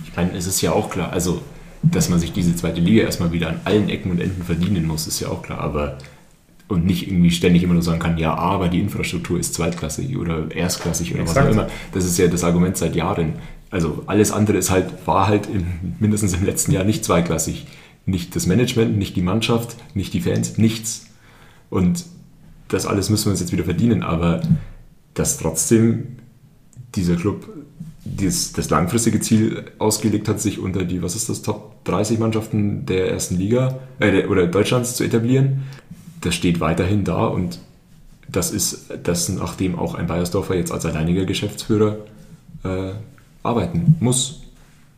Ich 0.06 0.16
meine, 0.16 0.32
es 0.38 0.48
ist 0.48 0.62
ja 0.62 0.72
auch 0.72 0.90
klar, 0.90 1.12
also 1.12 1.42
dass 1.82 2.10
man 2.10 2.20
sich 2.20 2.34
diese 2.34 2.56
zweite 2.56 2.82
Liga 2.82 3.04
erstmal 3.04 3.32
wieder 3.32 3.50
an 3.50 3.62
allen 3.64 3.90
Ecken 3.90 4.12
und 4.12 4.20
Enden 4.20 4.44
verdienen 4.44 4.86
muss, 4.86 5.08
ist 5.08 5.20
ja 5.20 5.30
auch 5.30 5.42
klar, 5.42 5.60
aber 5.60 5.98
und 6.68 6.86
nicht 6.86 7.08
irgendwie 7.08 7.32
ständig 7.32 7.64
immer 7.64 7.74
nur 7.74 7.82
sagen 7.82 8.00
kann, 8.00 8.18
ja, 8.18 8.36
aber 8.36 8.70
die 8.70 8.80
Infrastruktur 8.80 9.40
ist 9.40 9.56
zweitklassig 9.56 10.16
oder 10.16 10.52
erstklassig 10.54 11.14
oder 11.14 11.24
Exakt. 11.24 11.48
was 11.48 11.58
auch 11.58 11.64
immer. 11.64 11.68
Das 11.94 12.06
ist 12.06 12.18
ja 12.20 12.28
das 12.28 12.44
Argument 12.44 12.78
seit 12.78 12.96
Jahren. 12.96 13.34
Also 13.70 14.04
alles 14.08 14.32
andere 14.32 14.58
ist 14.58 14.72
halt, 14.72 15.06
war 15.06 15.28
halt 15.28 15.48
im, 15.48 15.66
mindestens 16.00 16.34
im 16.34 16.44
letzten 16.44 16.72
Jahr 16.72 16.84
nicht 16.84 17.06
zweiklassig. 17.06 17.68
Nicht 18.06 18.36
das 18.36 18.48
Management, 18.48 18.98
nicht 18.98 19.16
die 19.16 19.22
Mannschaft, 19.22 19.76
nicht 19.94 20.14
die 20.14 20.22
Fans, 20.22 20.58
nichts. 20.58 21.08
Und 21.70 22.06
das 22.68 22.86
alles 22.86 23.10
müssen 23.10 23.26
wir 23.26 23.32
uns 23.32 23.40
jetzt 23.40 23.52
wieder 23.52 23.64
verdienen, 23.64 24.04
aber 24.04 24.42
dass 25.14 25.38
trotzdem 25.38 26.18
dieser 26.96 27.16
Club 27.16 27.48
das, 28.06 28.54
das 28.54 28.70
langfristige 28.70 29.20
Ziel 29.20 29.66
ausgelegt 29.78 30.28
hat, 30.28 30.40
sich 30.40 30.60
unter 30.60 30.84
die, 30.86 31.04
was 31.04 31.16
ist 31.16 31.30
das, 31.30 31.42
Top 31.42 31.84
30 31.84 32.20
Mannschaften 32.20 32.86
der 32.86 33.12
ersten 33.12 33.38
Liga 33.38 33.80
äh, 34.00 34.12
der- 34.12 34.32
oder 34.32 34.48
Deutschlands 34.48 34.96
zu 34.96 35.04
etablieren, 35.04 35.64
das 36.22 36.36
steht 36.36 36.60
weiterhin 36.60 37.04
da 37.04 37.26
und 37.26 37.60
das 38.28 38.52
ist 38.52 38.92
das, 39.04 39.30
nachdem 39.30 39.78
auch 39.78 39.96
ein 39.96 40.08
Bayersdorfer 40.08 40.56
jetzt 40.56 40.72
als 40.72 40.86
alleiniger 40.86 41.26
Geschäftsführer 41.26 41.98
äh, 42.64 42.92
arbeiten 43.44 43.96
muss, 44.00 44.42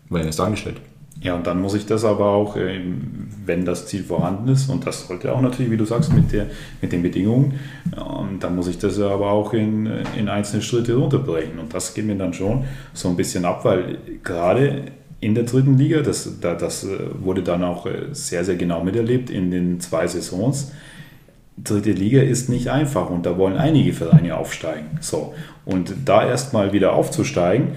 weil 0.09 0.23
er 0.23 0.29
ist 0.29 0.39
angestellt. 0.39 0.77
Ja, 1.21 1.35
und 1.35 1.45
dann 1.45 1.61
muss 1.61 1.75
ich 1.75 1.85
das 1.85 2.03
aber 2.03 2.29
auch, 2.29 2.55
ähm, 2.57 3.27
wenn 3.45 3.63
das 3.63 3.85
Ziel 3.85 4.03
vorhanden 4.03 4.47
ist, 4.49 4.69
und 4.69 4.87
das 4.87 5.07
sollte 5.07 5.31
auch 5.33 5.41
natürlich, 5.41 5.71
wie 5.71 5.77
du 5.77 5.85
sagst, 5.85 6.11
mit, 6.11 6.31
der, 6.31 6.47
mit 6.81 6.91
den 6.91 7.03
Bedingungen, 7.03 7.59
ähm, 7.95 8.39
dann 8.39 8.55
muss 8.55 8.67
ich 8.67 8.79
das 8.79 8.99
aber 8.99 9.29
auch 9.29 9.53
in, 9.53 9.87
in 10.17 10.29
einzelne 10.29 10.63
Schritte 10.63 10.95
runterbrechen. 10.95 11.59
Und 11.59 11.73
das 11.75 11.93
geht 11.93 12.05
mir 12.07 12.15
dann 12.15 12.33
schon 12.33 12.63
so 12.93 13.07
ein 13.09 13.15
bisschen 13.15 13.45
ab, 13.45 13.63
weil 13.65 13.99
gerade 14.23 14.85
in 15.19 15.35
der 15.35 15.43
dritten 15.43 15.77
Liga, 15.77 16.01
das, 16.01 16.39
da- 16.41 16.55
das 16.55 16.83
äh, 16.85 16.97
wurde 17.19 17.43
dann 17.43 17.63
auch 17.63 17.85
äh, 17.85 18.07
sehr, 18.13 18.43
sehr 18.43 18.55
genau 18.55 18.83
miterlebt 18.83 19.29
in 19.29 19.51
den 19.51 19.79
zwei 19.79 20.07
Saisons, 20.07 20.71
dritte 21.63 21.91
Liga 21.91 22.21
ist 22.21 22.49
nicht 22.49 22.69
einfach 22.69 23.11
und 23.11 23.27
da 23.27 23.37
wollen 23.37 23.57
einige 23.57 23.93
Vereine 23.93 24.35
aufsteigen. 24.37 24.97
So. 25.01 25.35
Und 25.65 25.93
da 26.05 26.27
erstmal 26.27 26.73
wieder 26.73 26.93
aufzusteigen 26.93 27.75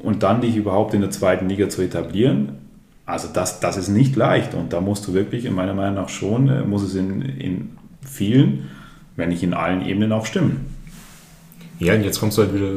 und 0.00 0.22
dann 0.22 0.40
dich 0.40 0.56
überhaupt 0.56 0.94
in 0.94 1.00
der 1.00 1.10
zweiten 1.10 1.48
Liga 1.48 1.68
zu 1.68 1.82
etablieren, 1.82 2.58
also 3.04 3.28
das, 3.32 3.60
das 3.60 3.76
ist 3.76 3.88
nicht 3.88 4.16
leicht 4.16 4.54
und 4.54 4.72
da 4.72 4.80
musst 4.80 5.06
du 5.06 5.14
wirklich, 5.14 5.44
in 5.44 5.54
meiner 5.54 5.74
Meinung 5.74 5.96
nach 5.96 6.08
schon, 6.08 6.48
äh, 6.48 6.62
muss 6.62 6.82
es 6.82 6.94
in, 6.94 7.22
in 7.22 7.70
vielen, 8.02 8.70
wenn 9.16 9.28
nicht 9.28 9.42
in 9.42 9.54
allen 9.54 9.84
Ebenen 9.84 10.12
auch 10.12 10.26
stimmen. 10.26 10.66
Ja, 11.78 11.94
und 11.94 12.04
jetzt 12.04 12.20
kommst 12.20 12.38
du 12.38 12.42
halt 12.42 12.54
wieder, 12.54 12.70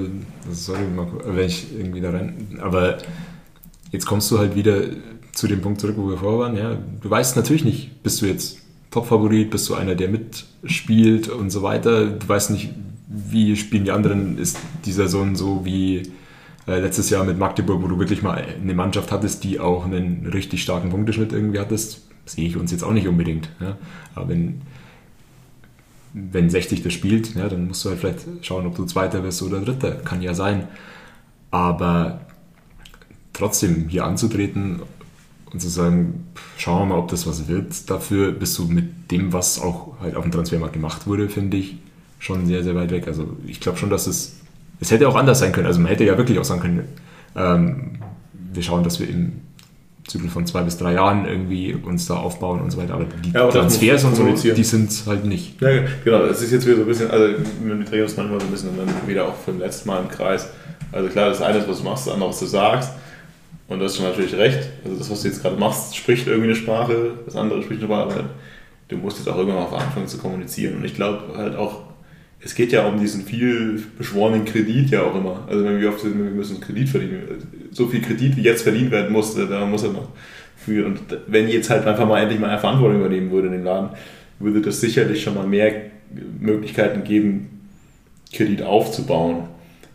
sorry, 0.52 0.82
wenn 1.26 1.45
ich 1.45 1.68
irgendwie 1.77 2.02
da 2.02 2.10
rein, 2.10 2.57
aber 2.60 2.98
jetzt 3.91 4.06
kommst 4.06 4.32
du 4.32 4.40
halt 4.40 4.56
wieder 4.56 4.82
zu 5.32 5.48
dem 5.48 5.61
Punkt 5.61 5.80
zurück, 5.80 5.95
wo 5.98 6.10
wir 6.10 6.18
vorher 6.18 6.40
waren. 6.40 6.57
Ja, 6.57 6.77
du 7.02 7.10
weißt 7.10 7.36
natürlich 7.36 7.64
nicht, 7.64 8.02
bist 8.02 8.22
du 8.22 8.26
jetzt 8.26 8.57
Topfavorit, 8.90 9.52
bist 9.52 9.69
du 9.69 9.76
einer, 9.76 9.94
der 9.94 10.10
mitspielt 10.10 11.27
und 11.27 11.49
so 11.49 11.61
weiter. 11.61 12.07
Du 12.07 12.27
weißt 12.27 12.52
nicht, 12.52 12.69
wie 13.07 13.56
spielen 13.56 13.84
die 13.84 13.91
anderen, 13.91 14.38
ist 14.38 14.57
die 14.86 14.91
Saison 14.91 15.36
so 15.36 15.65
wie 15.65 16.03
äh, 16.67 16.79
letztes 16.79 17.09
Jahr 17.09 17.23
mit 17.23 17.37
Magdeburg, 17.37 17.81
wo 17.81 17.87
du 17.87 17.99
wirklich 17.99 18.21
mal 18.21 18.43
eine 18.61 18.73
Mannschaft 18.73 19.11
hattest, 19.11 19.43
die 19.43 19.59
auch 19.59 19.85
einen 19.85 20.27
richtig 20.27 20.63
starken 20.63 20.89
Punkteschnitt 20.89 21.31
irgendwie 21.31 21.59
hattest. 21.59 22.07
Sehe 22.25 22.47
ich 22.47 22.57
uns 22.57 22.71
jetzt 22.71 22.83
auch 22.83 22.93
nicht 22.93 23.07
unbedingt. 23.07 23.49
Ja. 23.59 23.77
Aber 24.15 24.29
wenn, 24.29 24.61
wenn 26.13 26.49
60 26.49 26.81
das 26.81 26.93
spielt, 26.93 27.35
ja, 27.35 27.47
dann 27.47 27.67
musst 27.67 27.85
du 27.85 27.89
halt 27.89 27.99
vielleicht 27.99 28.25
schauen, 28.41 28.65
ob 28.65 28.75
du 28.75 28.85
Zweiter 28.85 29.21
bist 29.21 29.41
oder 29.43 29.61
Dritter. 29.61 29.91
Kann 29.91 30.21
ja 30.21 30.33
sein. 30.33 30.67
Aber 31.51 32.21
trotzdem 33.33 33.87
hier 33.89 34.05
anzutreten 34.05 34.81
und 35.51 35.59
zu 35.61 35.69
sagen, 35.69 36.27
schauen 36.57 36.81
wir 36.81 36.95
mal, 36.95 36.99
ob 36.99 37.09
das 37.09 37.27
was 37.27 37.47
wird, 37.47 37.89
dafür 37.89 38.31
bist 38.31 38.57
du 38.57 38.65
mit 38.65 39.11
dem, 39.11 39.33
was 39.33 39.61
auch 39.61 39.99
halt 39.99 40.15
auf 40.15 40.23
dem 40.23 40.31
Transfermarkt 40.31 40.73
gemacht 40.73 41.07
wurde, 41.07 41.29
finde 41.29 41.57
ich, 41.57 41.77
schon 42.19 42.45
sehr, 42.45 42.63
sehr 42.63 42.75
weit 42.75 42.91
weg. 42.91 43.07
Also 43.07 43.37
ich 43.45 43.59
glaube 43.59 43.77
schon, 43.77 43.89
dass 43.89 44.07
es, 44.07 44.37
es 44.80 44.91
hätte 44.91 45.07
auch 45.07 45.15
anders 45.15 45.39
sein 45.39 45.52
können. 45.52 45.68
Also 45.68 45.80
man 45.80 45.89
hätte 45.89 46.03
ja 46.03 46.18
wirklich 46.18 46.39
auch 46.39 46.43
sagen 46.43 46.61
können, 46.61 46.88
ähm, 47.35 47.99
wir 48.53 48.64
schauen, 48.64 48.84
dass 48.84 48.99
wir 48.99 49.10
im 49.10 49.41
Zyklus 50.07 50.34
von 50.34 50.45
zwei 50.45 50.61
bis 50.61 50.77
drei 50.77 50.93
Jahren 50.93 51.26
irgendwie 51.26 51.73
uns 51.73 52.06
da 52.06 52.15
aufbauen 52.15 52.61
und 52.61 52.72
so 52.72 52.77
weiter. 52.77 52.93
Aber 52.93 53.06
die 53.06 53.31
Ja, 53.31 53.43
aber 53.43 53.52
das 53.52 53.61
Transfers 53.61 54.03
und 54.03 54.15
so, 54.15 54.52
die 54.53 54.64
sind 54.64 54.91
halt 55.07 55.26
nicht. 55.26 55.60
Ja, 55.61 55.69
genau, 56.03 56.27
das 56.27 56.41
ist 56.41 56.52
jetzt 56.52 56.65
wieder 56.65 56.76
so 56.77 56.81
ein 56.84 56.88
bisschen, 56.88 57.10
also 57.10 57.26
wir 57.64 57.85
drehen 57.85 58.03
uns 58.03 58.15
manchmal 58.15 58.39
so 58.39 58.45
ein 58.45 58.52
bisschen 58.52 58.69
dann 58.77 58.88
wieder 59.07 59.27
auch 59.27 59.35
vom 59.35 59.60
letzten 59.60 59.88
Mal 59.89 60.02
im 60.02 60.10
Kreis. 60.10 60.47
Also 60.91 61.10
klar, 61.10 61.30
das 61.30 61.41
eine 61.41 61.57
ist, 61.57 61.68
was 61.68 61.80
du 61.80 61.84
machst, 61.84 62.06
das 62.06 62.14
andere, 62.14 62.30
was 62.30 62.39
du 62.39 62.45
sagst. 62.45 62.91
Und 63.68 63.80
du 63.80 63.85
hast 63.85 63.97
schon 63.97 64.06
natürlich 64.06 64.35
recht. 64.35 64.69
Also 64.84 64.97
das, 64.97 65.10
was 65.10 65.22
du 65.23 65.27
jetzt 65.27 65.41
gerade 65.41 65.57
machst, 65.57 65.95
spricht 65.95 66.27
irgendwie 66.27 66.49
eine 66.49 66.56
Sprache, 66.56 67.14
das 67.26 67.35
andere 67.35 67.64
spricht 67.64 67.81
eine 67.81 67.88
Sprache. 67.88 68.14
aber 68.14 68.30
Du 68.88 68.97
musst 68.97 69.18
jetzt 69.18 69.27
auch 69.27 69.38
irgendwann 69.38 69.72
mal 69.72 69.80
anfangen 69.80 70.07
zu 70.07 70.19
kommunizieren. 70.19 70.77
Und 70.77 70.85
ich 70.85 70.93
glaube 70.93 71.35
halt 71.35 71.56
auch, 71.56 71.81
es 72.45 72.53
geht 72.53 72.72
ja 72.72 72.85
um 72.85 72.99
diesen 72.99 73.23
viel 73.23 73.81
beschworenen 73.97 74.45
Kredit 74.45 74.91
ja 74.91 75.01
auch 75.01 75.15
immer. 75.15 75.43
Also 75.49 75.65
wenn 75.65 75.81
wir 75.81 75.89
oft 75.89 76.01
sind, 76.01 76.15
wir 76.23 76.30
müssen 76.30 76.61
Kredit 76.61 76.88
verdienen. 76.88 77.23
So 77.72 77.88
viel 77.88 78.01
Kredit, 78.01 78.38
wie 78.38 78.43
jetzt 78.43 78.61
verdient 78.61 78.91
werden 78.91 79.11
musste, 79.11 79.47
da 79.47 79.65
muss 79.65 79.81
er 79.81 79.93
noch 79.93 80.09
für. 80.55 80.85
Und 80.85 80.99
wenn 81.26 81.49
jetzt 81.49 81.72
halt 81.72 81.88
einfach 81.88 82.07
mal 82.07 82.22
endlich 82.22 82.39
mal 82.39 82.51
eine 82.51 82.59
Verantwortung 82.59 82.99
übernehmen 82.99 83.31
würde 83.31 83.47
in 83.47 83.53
dem 83.53 83.63
Laden, 83.63 83.89
würde 84.38 84.61
das 84.61 84.80
sicherlich 84.80 85.23
schon 85.23 85.34
mal 85.34 85.47
mehr 85.47 85.73
Möglichkeiten 86.39 87.03
geben, 87.03 87.67
Kredit 88.31 88.61
aufzubauen. 88.61 89.47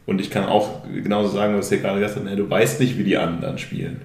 Und 0.07 0.21
ich 0.21 0.29
kann 0.29 0.47
auch 0.47 0.83
genauso 0.93 1.29
sagen, 1.29 1.57
was 1.57 1.71
ihr 1.71 1.79
gerade 1.79 2.01
gesagt 2.01 2.17
habt, 2.17 2.27
ne, 2.27 2.35
du 2.35 2.51
weißt 2.51 2.81
nicht, 2.81 2.99
wie 2.99 3.05
die 3.05 3.17
anderen 3.17 3.59
spielen. 3.59 4.01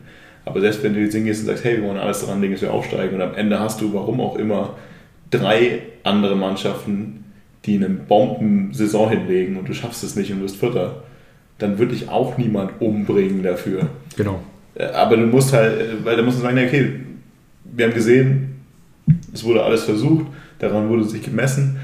Aber 0.45 0.61
selbst 0.61 0.83
wenn 0.83 0.93
du 0.93 0.99
jetzt 0.99 1.15
hingehst 1.15 1.41
und 1.41 1.47
sagst, 1.47 1.63
hey, 1.63 1.77
wir 1.77 1.87
wollen 1.87 1.97
alles 1.97 2.19
daran 2.19 2.41
legen, 2.41 2.53
dass 2.53 2.61
wir 2.61 2.71
aufsteigen 2.71 3.15
und 3.15 3.23
am 3.23 3.33
Ende 3.33 3.59
hast 3.59 3.81
du, 3.81 3.91
warum 3.91 4.21
auch 4.21 4.35
immer, 4.35 4.77
drei 5.31 5.79
andere 6.03 6.35
Mannschaften, 6.35 7.24
die 7.65 7.75
eine 7.75 7.89
Bomben-Saison 7.89 9.09
hinlegen 9.09 9.57
und 9.57 9.67
du 9.67 9.73
schaffst 9.73 10.03
es 10.03 10.15
nicht 10.15 10.31
und 10.31 10.41
wirst 10.41 10.57
Vierter, 10.57 11.03
dann 11.57 11.79
wird 11.79 11.91
dich 11.91 12.09
auch 12.09 12.37
niemand 12.37 12.81
umbringen 12.81 13.43
dafür. 13.43 13.87
Genau. 14.17 14.41
Äh, 14.75 14.85
Aber 14.85 15.17
du 15.17 15.25
musst 15.25 15.53
halt, 15.53 15.79
äh, 15.79 16.05
weil 16.05 16.15
da 16.17 16.23
musst 16.23 16.37
du 16.37 16.41
sagen, 16.41 16.57
okay, 16.59 16.91
wir 17.63 17.85
haben 17.85 17.93
gesehen, 17.93 18.55
es 19.33 19.43
wurde 19.43 19.63
alles 19.63 19.83
versucht, 19.83 20.25
daran 20.59 20.89
wurde 20.89 21.05
sich 21.05 21.23
gemessen. 21.23 21.79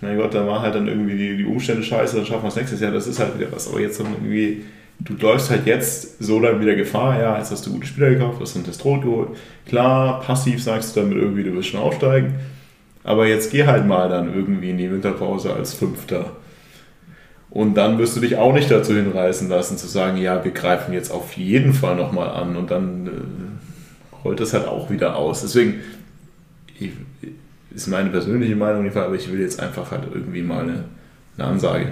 Mein 0.00 0.18
Gott, 0.18 0.34
da 0.34 0.46
war 0.46 0.60
halt 0.60 0.74
dann 0.74 0.86
irgendwie 0.86 1.16
die, 1.16 1.36
die 1.38 1.44
Umstände 1.44 1.82
scheiße, 1.82 2.16
dann 2.16 2.26
schaffen 2.26 2.44
wir 2.44 2.48
es 2.48 2.56
nächstes 2.56 2.80
Jahr, 2.80 2.92
das 2.92 3.06
ist 3.06 3.18
halt 3.18 3.38
wieder 3.38 3.50
was. 3.52 3.68
Aber 3.68 3.80
jetzt 3.80 3.98
dann 4.00 4.08
irgendwie, 4.12 4.64
du 5.00 5.14
läufst 5.14 5.50
halt 5.50 5.66
jetzt 5.66 6.22
so 6.22 6.38
lange 6.38 6.60
wieder 6.60 6.74
Gefahr, 6.74 7.18
ja, 7.20 7.38
jetzt 7.38 7.50
hast 7.50 7.66
du 7.66 7.72
gute 7.72 7.86
Spieler 7.86 8.10
gekauft, 8.10 8.38
hast 8.40 8.54
einen 8.54 8.66
Testrot 8.66 9.02
geholt. 9.02 9.30
Klar, 9.66 10.20
passiv 10.20 10.62
sagst 10.62 10.94
du 10.94 11.00
damit 11.00 11.16
irgendwie, 11.16 11.44
du 11.44 11.54
wirst 11.54 11.68
schon 11.68 11.80
aufsteigen. 11.80 12.34
Aber 13.04 13.26
jetzt 13.26 13.50
geh 13.50 13.66
halt 13.66 13.86
mal 13.86 14.08
dann 14.08 14.32
irgendwie 14.32 14.70
in 14.70 14.78
die 14.78 14.90
Winterpause 14.90 15.52
als 15.54 15.74
Fünfter. 15.74 16.36
Und 17.50 17.74
dann 17.74 17.98
wirst 17.98 18.16
du 18.16 18.20
dich 18.20 18.36
auch 18.36 18.54
nicht 18.54 18.70
dazu 18.70 18.94
hinreißen 18.94 19.48
lassen, 19.48 19.76
zu 19.76 19.86
sagen, 19.86 20.16
ja, 20.16 20.42
wir 20.42 20.52
greifen 20.52 20.94
jetzt 20.94 21.10
auf 21.10 21.34
jeden 21.34 21.74
Fall 21.74 21.96
nochmal 21.96 22.30
an 22.30 22.56
und 22.56 22.70
dann 22.70 23.06
äh, 23.06 24.24
rollt 24.24 24.40
das 24.40 24.54
halt 24.54 24.66
auch 24.66 24.88
wieder 24.88 25.16
aus. 25.16 25.42
Deswegen 25.42 25.80
ich, 26.78 26.92
ist 27.74 27.88
meine 27.88 28.10
persönliche 28.10 28.56
Meinung 28.56 28.84
aber 29.04 29.14
ich 29.14 29.30
will 29.30 29.40
jetzt 29.40 29.60
einfach 29.60 29.90
halt 29.90 30.04
irgendwie 30.14 30.42
mal 30.42 30.62
eine, 30.62 30.84
eine 31.36 31.46
Ansage. 31.46 31.88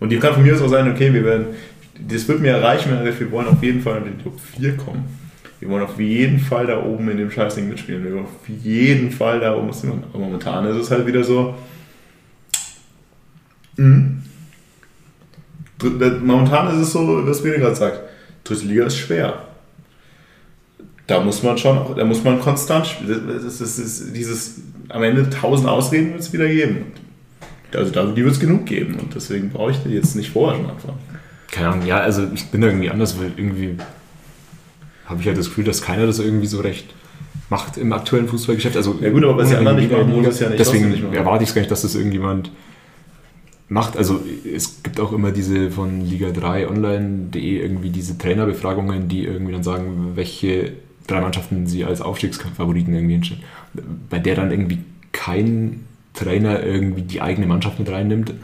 Und 0.00 0.10
die 0.10 0.18
kann 0.18 0.34
von 0.34 0.42
mir 0.42 0.54
aus 0.54 0.60
auch 0.60 0.68
sein, 0.68 0.90
okay, 0.90 1.14
wir 1.14 1.24
werden, 1.24 1.46
das 2.08 2.26
wird 2.28 2.40
mir 2.40 2.50
erreichen, 2.50 2.90
wenn 2.90 3.04
wir 3.04 3.30
wollen 3.30 3.48
auf 3.48 3.62
jeden 3.62 3.80
Fall 3.80 3.98
in 3.98 4.04
den 4.04 4.22
Top 4.22 4.38
4 4.38 4.76
kommen. 4.76 5.21
Wir 5.62 5.68
wollen 5.68 5.84
auf 5.84 6.00
jeden 6.00 6.40
Fall 6.40 6.66
da 6.66 6.82
oben 6.82 7.08
in 7.08 7.18
dem 7.18 7.30
Scheißding 7.30 7.68
mitspielen. 7.68 8.02
Wir 8.02 8.14
wollen 8.14 8.24
auf 8.24 8.48
jeden 8.48 9.12
Fall 9.12 9.38
da 9.38 9.54
oben. 9.54 9.70
Aber 10.12 10.18
momentan 10.18 10.66
ist 10.66 10.74
es 10.76 10.90
halt 10.90 11.06
wieder 11.06 11.22
so. 11.22 11.54
Dr- 15.78 16.18
Momentan 16.20 16.66
ist 16.74 16.88
es 16.88 16.92
so, 16.92 17.24
was 17.28 17.44
Bene 17.44 17.58
gerade 17.60 17.76
sagt. 17.76 18.00
Dritte 18.42 18.66
Liga 18.66 18.86
ist 18.86 18.96
schwer. 18.98 19.44
Da 21.06 21.20
muss 21.20 21.44
man 21.44 21.56
schon, 21.56 21.94
da 21.96 22.04
muss 22.04 22.24
man 22.24 22.40
konstant 22.40 22.88
spielen. 22.88 23.28
Das 23.32 23.44
ist, 23.44 23.60
das 23.60 23.78
ist 23.78 24.16
dieses, 24.16 24.62
am 24.88 25.04
Ende 25.04 25.30
tausend 25.30 25.68
Ausreden 25.68 26.10
wird 26.10 26.22
es 26.22 26.32
wieder 26.32 26.48
geben. 26.48 26.86
Also 27.72 28.12
die 28.12 28.24
wird 28.24 28.34
es 28.34 28.40
genug 28.40 28.66
geben 28.66 28.96
und 28.96 29.14
deswegen 29.14 29.50
brauche 29.50 29.70
ich 29.70 29.84
jetzt 29.84 30.16
nicht 30.16 30.30
vorher 30.30 30.58
schon 30.60 30.70
anfangen. 30.70 30.98
Keine 31.52 31.68
Ahnung, 31.68 31.86
ja, 31.86 31.98
also 31.98 32.26
ich 32.34 32.46
bin 32.50 32.64
irgendwie 32.64 32.90
anders, 32.90 33.16
weil 33.16 33.30
irgendwie 33.36 33.76
habe 35.12 35.20
ich 35.20 35.26
halt 35.28 35.38
das 35.38 35.46
Gefühl, 35.46 35.64
dass 35.64 35.82
keiner 35.82 36.06
das 36.06 36.18
irgendwie 36.18 36.46
so 36.46 36.60
recht 36.60 36.86
macht 37.48 37.76
im 37.76 37.92
aktuellen 37.92 38.28
Fußballgeschäft. 38.28 38.76
Also, 38.76 38.98
Ja 39.00 39.10
gut, 39.10 39.24
aber 39.24 39.36
was 39.36 39.50
die 39.50 39.56
anderen 39.56 39.78
nicht 39.78 39.92
machen, 39.92 40.08
Liga, 40.08 40.20
muss 40.20 40.34
es 40.34 40.40
ja 40.40 40.48
nicht 40.48 40.60
Deswegen 40.60 40.90
nicht 40.90 41.04
erwarte 41.12 41.44
ich 41.44 41.50
es 41.50 41.54
gar 41.54 41.60
nicht, 41.60 41.70
dass 41.70 41.82
das 41.82 41.94
irgendjemand 41.94 42.50
macht. 43.68 43.96
Also 43.96 44.20
es 44.54 44.82
gibt 44.82 45.00
auch 45.00 45.12
immer 45.12 45.30
diese 45.30 45.70
von 45.70 46.02
Liga3 46.02 46.68
online.de 46.68 47.60
irgendwie 47.60 47.90
diese 47.90 48.18
Trainerbefragungen, 48.18 49.08
die 49.08 49.24
irgendwie 49.24 49.52
dann 49.52 49.62
sagen, 49.62 50.12
welche 50.14 50.72
drei 51.06 51.20
Mannschaften 51.20 51.66
sie 51.66 51.84
als 51.84 52.00
Aufstiegsfavoriten 52.00 52.94
irgendwie 52.94 53.14
hinstellen. 53.14 53.42
Bei 54.10 54.18
der 54.18 54.34
dann 54.34 54.50
irgendwie 54.50 54.78
kein 55.12 55.84
Trainer 56.14 56.62
irgendwie 56.62 57.02
die 57.02 57.20
eigene 57.20 57.46
Mannschaft 57.46 57.78
mit 57.78 57.90
reinnimmt. 57.90 58.34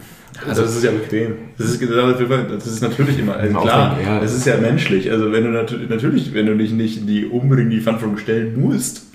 Also 0.47 0.63
das 0.63 0.77
ist 0.77 0.85
ja 0.85 0.93
bequem. 0.93 1.35
Das 1.57 1.69
ist, 1.69 1.83
das 1.83 2.67
ist 2.67 2.83
natürlich 2.83 3.19
immer, 3.19 3.37
also 3.37 3.59
klar, 3.59 3.93
Aufwand, 3.93 4.07
ja. 4.07 4.21
das 4.21 4.35
ist 4.35 4.47
ja 4.47 4.57
menschlich. 4.57 5.11
Also 5.11 5.33
wenn 5.33 5.45
du 5.45 5.51
natürlich, 5.51 5.89
natürlich, 5.89 6.35
wenn 6.35 6.47
du 6.47 6.57
dich 6.57 6.71
nicht 6.71 6.99
in 6.99 7.07
die 7.07 7.27
unbedingt 7.27 7.73
die 7.73 7.81
Verantwortung 7.81 8.19
stellen 8.19 8.61
musst, 8.61 9.07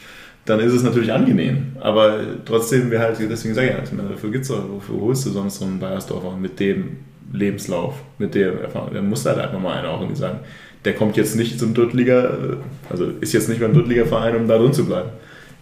dann 0.46 0.60
ist 0.60 0.74
es 0.74 0.84
natürlich 0.84 1.14
angenehm. 1.14 1.78
Aber 1.80 2.20
trotzdem 2.46 2.92
wäre 2.92 3.04
halt, 3.04 3.18
deswegen 3.20 3.54
sage 3.54 3.78
ich 3.84 3.92
meine, 3.94 4.10
dafür 4.10 4.32
gibt's 4.32 4.50
doch, 4.50 4.70
wofür 4.70 5.00
holst 5.00 5.26
du 5.26 5.30
sonst 5.30 5.60
so 5.60 5.66
einen 5.66 5.80
Bayersdorfer 5.80 6.36
mit 6.36 6.60
dem 6.60 6.98
Lebenslauf, 7.32 7.96
mit 8.18 8.36
der 8.36 8.62
Erfahrung? 8.62 8.94
Da 8.94 9.02
muss 9.02 9.26
halt 9.26 9.38
einfach 9.38 9.60
mal 9.60 9.78
einer 9.78 9.90
auch 9.90 10.02
irgendwie 10.02 10.20
sagen, 10.20 10.40
der 10.84 10.94
kommt 10.94 11.16
jetzt 11.16 11.38
nicht 11.38 11.58
zum 11.58 11.74
Drittliga, 11.74 12.58
also 12.90 13.06
ist 13.22 13.32
jetzt 13.32 13.48
nicht 13.48 13.62
beim 13.62 13.74
Drittligaverein, 13.74 14.36
um 14.36 14.48
da 14.50 14.58
drin 14.58 14.74
zu 14.74 14.86
bleiben, 14.86 15.10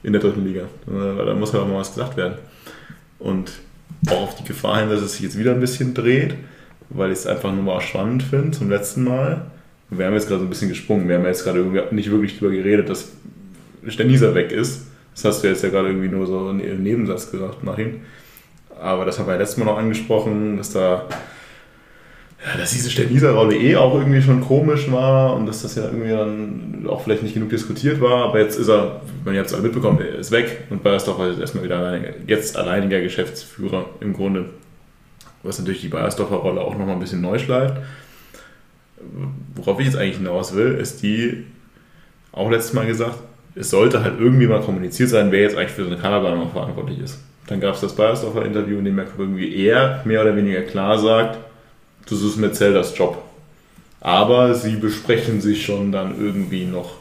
in 0.02 0.14
der 0.14 0.22
dritten 0.22 0.44
Liga. 0.44 0.64
Da 0.88 1.36
muss 1.36 1.54
halt 1.54 1.64
auch 1.64 1.68
mal 1.68 1.78
was 1.78 1.94
gesagt 1.94 2.18
werden. 2.18 2.34
Und 3.22 3.52
auch 4.10 4.22
auf 4.24 4.36
die 4.36 4.44
Gefahr 4.44 4.80
hin, 4.80 4.90
dass 4.90 5.02
es 5.02 5.14
sich 5.14 5.22
jetzt 5.22 5.38
wieder 5.38 5.52
ein 5.52 5.60
bisschen 5.60 5.94
dreht, 5.94 6.36
weil 6.90 7.12
ich 7.12 7.20
es 7.20 7.28
einfach 7.28 7.54
nur 7.54 7.64
mal 7.64 7.82
spannend 7.82 8.24
finde 8.24 8.52
zum 8.52 8.70
letzten 8.70 9.04
Mal. 9.04 9.46
Wir 9.90 10.06
haben 10.06 10.14
jetzt 10.14 10.28
gerade 10.28 10.40
so 10.40 10.46
ein 10.48 10.50
bisschen 10.50 10.70
gesprungen. 10.70 11.08
Wir 11.08 11.18
haben 11.18 11.26
jetzt 11.26 11.44
gerade 11.44 11.62
nicht 11.92 12.10
wirklich 12.10 12.40
darüber 12.40 12.56
geredet, 12.56 12.90
dass 12.90 13.10
Steniser 13.88 14.34
weg 14.34 14.52
ist. 14.52 14.88
Das 15.14 15.26
hast 15.26 15.44
du 15.44 15.50
jetzt 15.50 15.64
ja 15.64 15.70
gerade 15.70 15.90
irgendwie 15.90 16.08
nur 16.08 16.26
so 16.26 16.50
im 16.50 16.84
Nebensatz 16.84 17.30
gesagt, 17.30 17.64
Martin. 17.64 18.02
Aber 18.80 19.06
das 19.06 19.20
haben 19.20 19.28
wir 19.28 19.34
ja 19.34 19.40
letztes 19.40 19.58
Mal 19.58 19.66
noch 19.66 19.78
angesprochen, 19.78 20.58
dass 20.58 20.72
da 20.72 21.06
ja, 22.44 22.58
dass 22.58 22.72
diese 22.72 22.90
Steniser-Rolle 22.90 23.56
eh 23.56 23.76
auch 23.76 23.94
irgendwie 23.94 24.22
schon 24.22 24.42
komisch 24.42 24.92
war 24.92 25.36
und 25.36 25.46
dass 25.46 25.62
das 25.62 25.76
ja 25.76 25.86
irgendwie 25.86 26.10
dann 26.10 26.88
auch 26.88 27.04
vielleicht 27.04 27.22
nicht 27.22 27.36
genug 27.36 27.50
diskutiert 27.50 28.02
war. 28.02 28.26
Aber 28.26 28.40
jetzt 28.40 28.58
ist 28.58 28.68
er, 28.68 29.02
wenn 29.24 29.34
ihr 29.34 29.40
habt 29.40 29.50
es 29.50 29.54
alle 29.54 29.64
mitbekommen, 29.64 30.00
er 30.00 30.16
ist 30.16 30.32
weg 30.32 30.64
und 30.72 30.82
Bayersdorfer 30.82 31.30
ist 31.30 31.40
erstmal 31.40 31.64
wieder 31.64 31.78
alleiniger, 31.78 32.14
jetzt 32.26 32.58
alleiniger 32.58 33.00
Geschäftsführer 33.02 33.86
im 34.00 34.14
Grunde. 34.14 34.46
Was 35.44 35.60
natürlich 35.60 35.82
die 35.82 35.88
Bayersdorfer-Rolle 35.90 36.62
auch 36.62 36.76
nochmal 36.78 36.96
ein 36.96 37.00
bisschen 37.00 37.22
neu 37.22 37.38
schleift. 37.38 37.76
Worauf 39.56 39.80
ich 39.80 39.86
jetzt 39.86 39.98
eigentlich 39.98 40.18
hinaus 40.18 40.56
will, 40.56 40.76
ist 40.76 41.04
die, 41.04 41.46
auch 42.32 42.50
letztes 42.50 42.74
Mal 42.74 42.88
gesagt, 42.88 43.20
es 43.54 43.70
sollte 43.70 44.04
halt 44.04 44.20
irgendwie 44.20 44.48
mal 44.48 44.62
kommuniziert 44.62 45.10
sein, 45.10 45.32
wer 45.32 45.42
jetzt 45.42 45.58
eigentlich 45.58 45.72
für 45.72 45.84
so 45.84 45.92
eine 45.92 46.00
Kaderplanung 46.00 46.52
verantwortlich 46.52 47.00
ist. 47.00 47.20
Dann 47.48 47.60
gab 47.60 47.76
es 47.76 47.82
das 47.82 47.96
Bayersdorfer 47.96 48.46
Interview, 48.46 48.78
in 48.80 48.86
dem 48.86 48.98
er 48.98 49.08
irgendwie 49.18 49.56
eher 49.56 50.02
mehr 50.06 50.22
oder 50.22 50.36
weniger 50.36 50.62
klar 50.62 50.98
sagt, 50.98 51.38
das 52.10 52.22
ist 52.22 52.38
Metzelders 52.38 52.98
Job. 52.98 53.22
Aber 54.00 54.56
sie 54.56 54.76
besprechen 54.76 55.42
sich 55.42 55.66
schon 55.66 55.92
dann 55.92 56.20
irgendwie 56.20 56.66
noch 56.66 56.96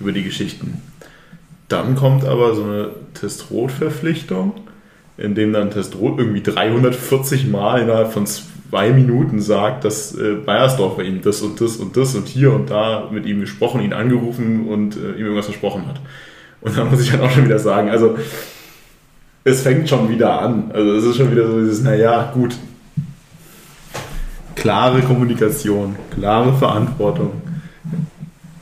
über 0.00 0.12
die 0.12 0.24
Geschichten. 0.24 0.82
Dann 1.68 1.94
kommt 1.94 2.24
aber 2.24 2.54
so 2.54 2.64
eine 2.64 2.90
Testrot-Verpflichtung, 3.14 4.54
in 5.16 5.34
dem 5.34 5.52
dann 5.52 5.70
Testrot 5.70 6.18
irgendwie 6.18 6.42
340 6.42 7.48
Mal 7.48 7.82
innerhalb 7.82 8.12
von 8.12 8.26
zwei 8.26 8.90
Minuten 8.92 9.40
sagt, 9.40 9.84
dass 9.84 10.14
äh, 10.14 10.34
Bayersdorfer 10.34 11.02
ihm 11.02 11.20
das 11.22 11.42
und 11.42 11.60
das 11.60 11.76
und 11.76 11.96
das 11.96 12.14
und 12.14 12.28
hier 12.28 12.52
und 12.52 12.70
da 12.70 13.08
mit 13.10 13.26
ihm 13.26 13.40
gesprochen, 13.40 13.82
ihn 13.82 13.92
angerufen 13.92 14.66
und 14.68 14.96
äh, 14.96 15.12
ihm 15.12 15.26
irgendwas 15.26 15.46
versprochen 15.46 15.86
hat. 15.86 16.00
Und 16.62 16.76
da 16.76 16.84
muss 16.84 17.02
ich 17.02 17.10
dann 17.10 17.20
auch 17.20 17.30
schon 17.30 17.44
wieder 17.44 17.58
sagen, 17.58 17.90
also 17.90 18.16
es 19.44 19.62
fängt 19.62 19.88
schon 19.88 20.08
wieder 20.08 20.40
an. 20.40 20.70
Also 20.72 20.92
es 20.92 21.04
ist 21.04 21.16
schon 21.16 21.30
wieder 21.30 21.46
so 21.46 21.60
dieses, 21.60 21.82
naja, 21.82 22.30
gut, 22.32 22.56
klare 24.62 25.02
Kommunikation, 25.02 25.96
klare 26.14 26.54
Verantwortung. 26.54 27.42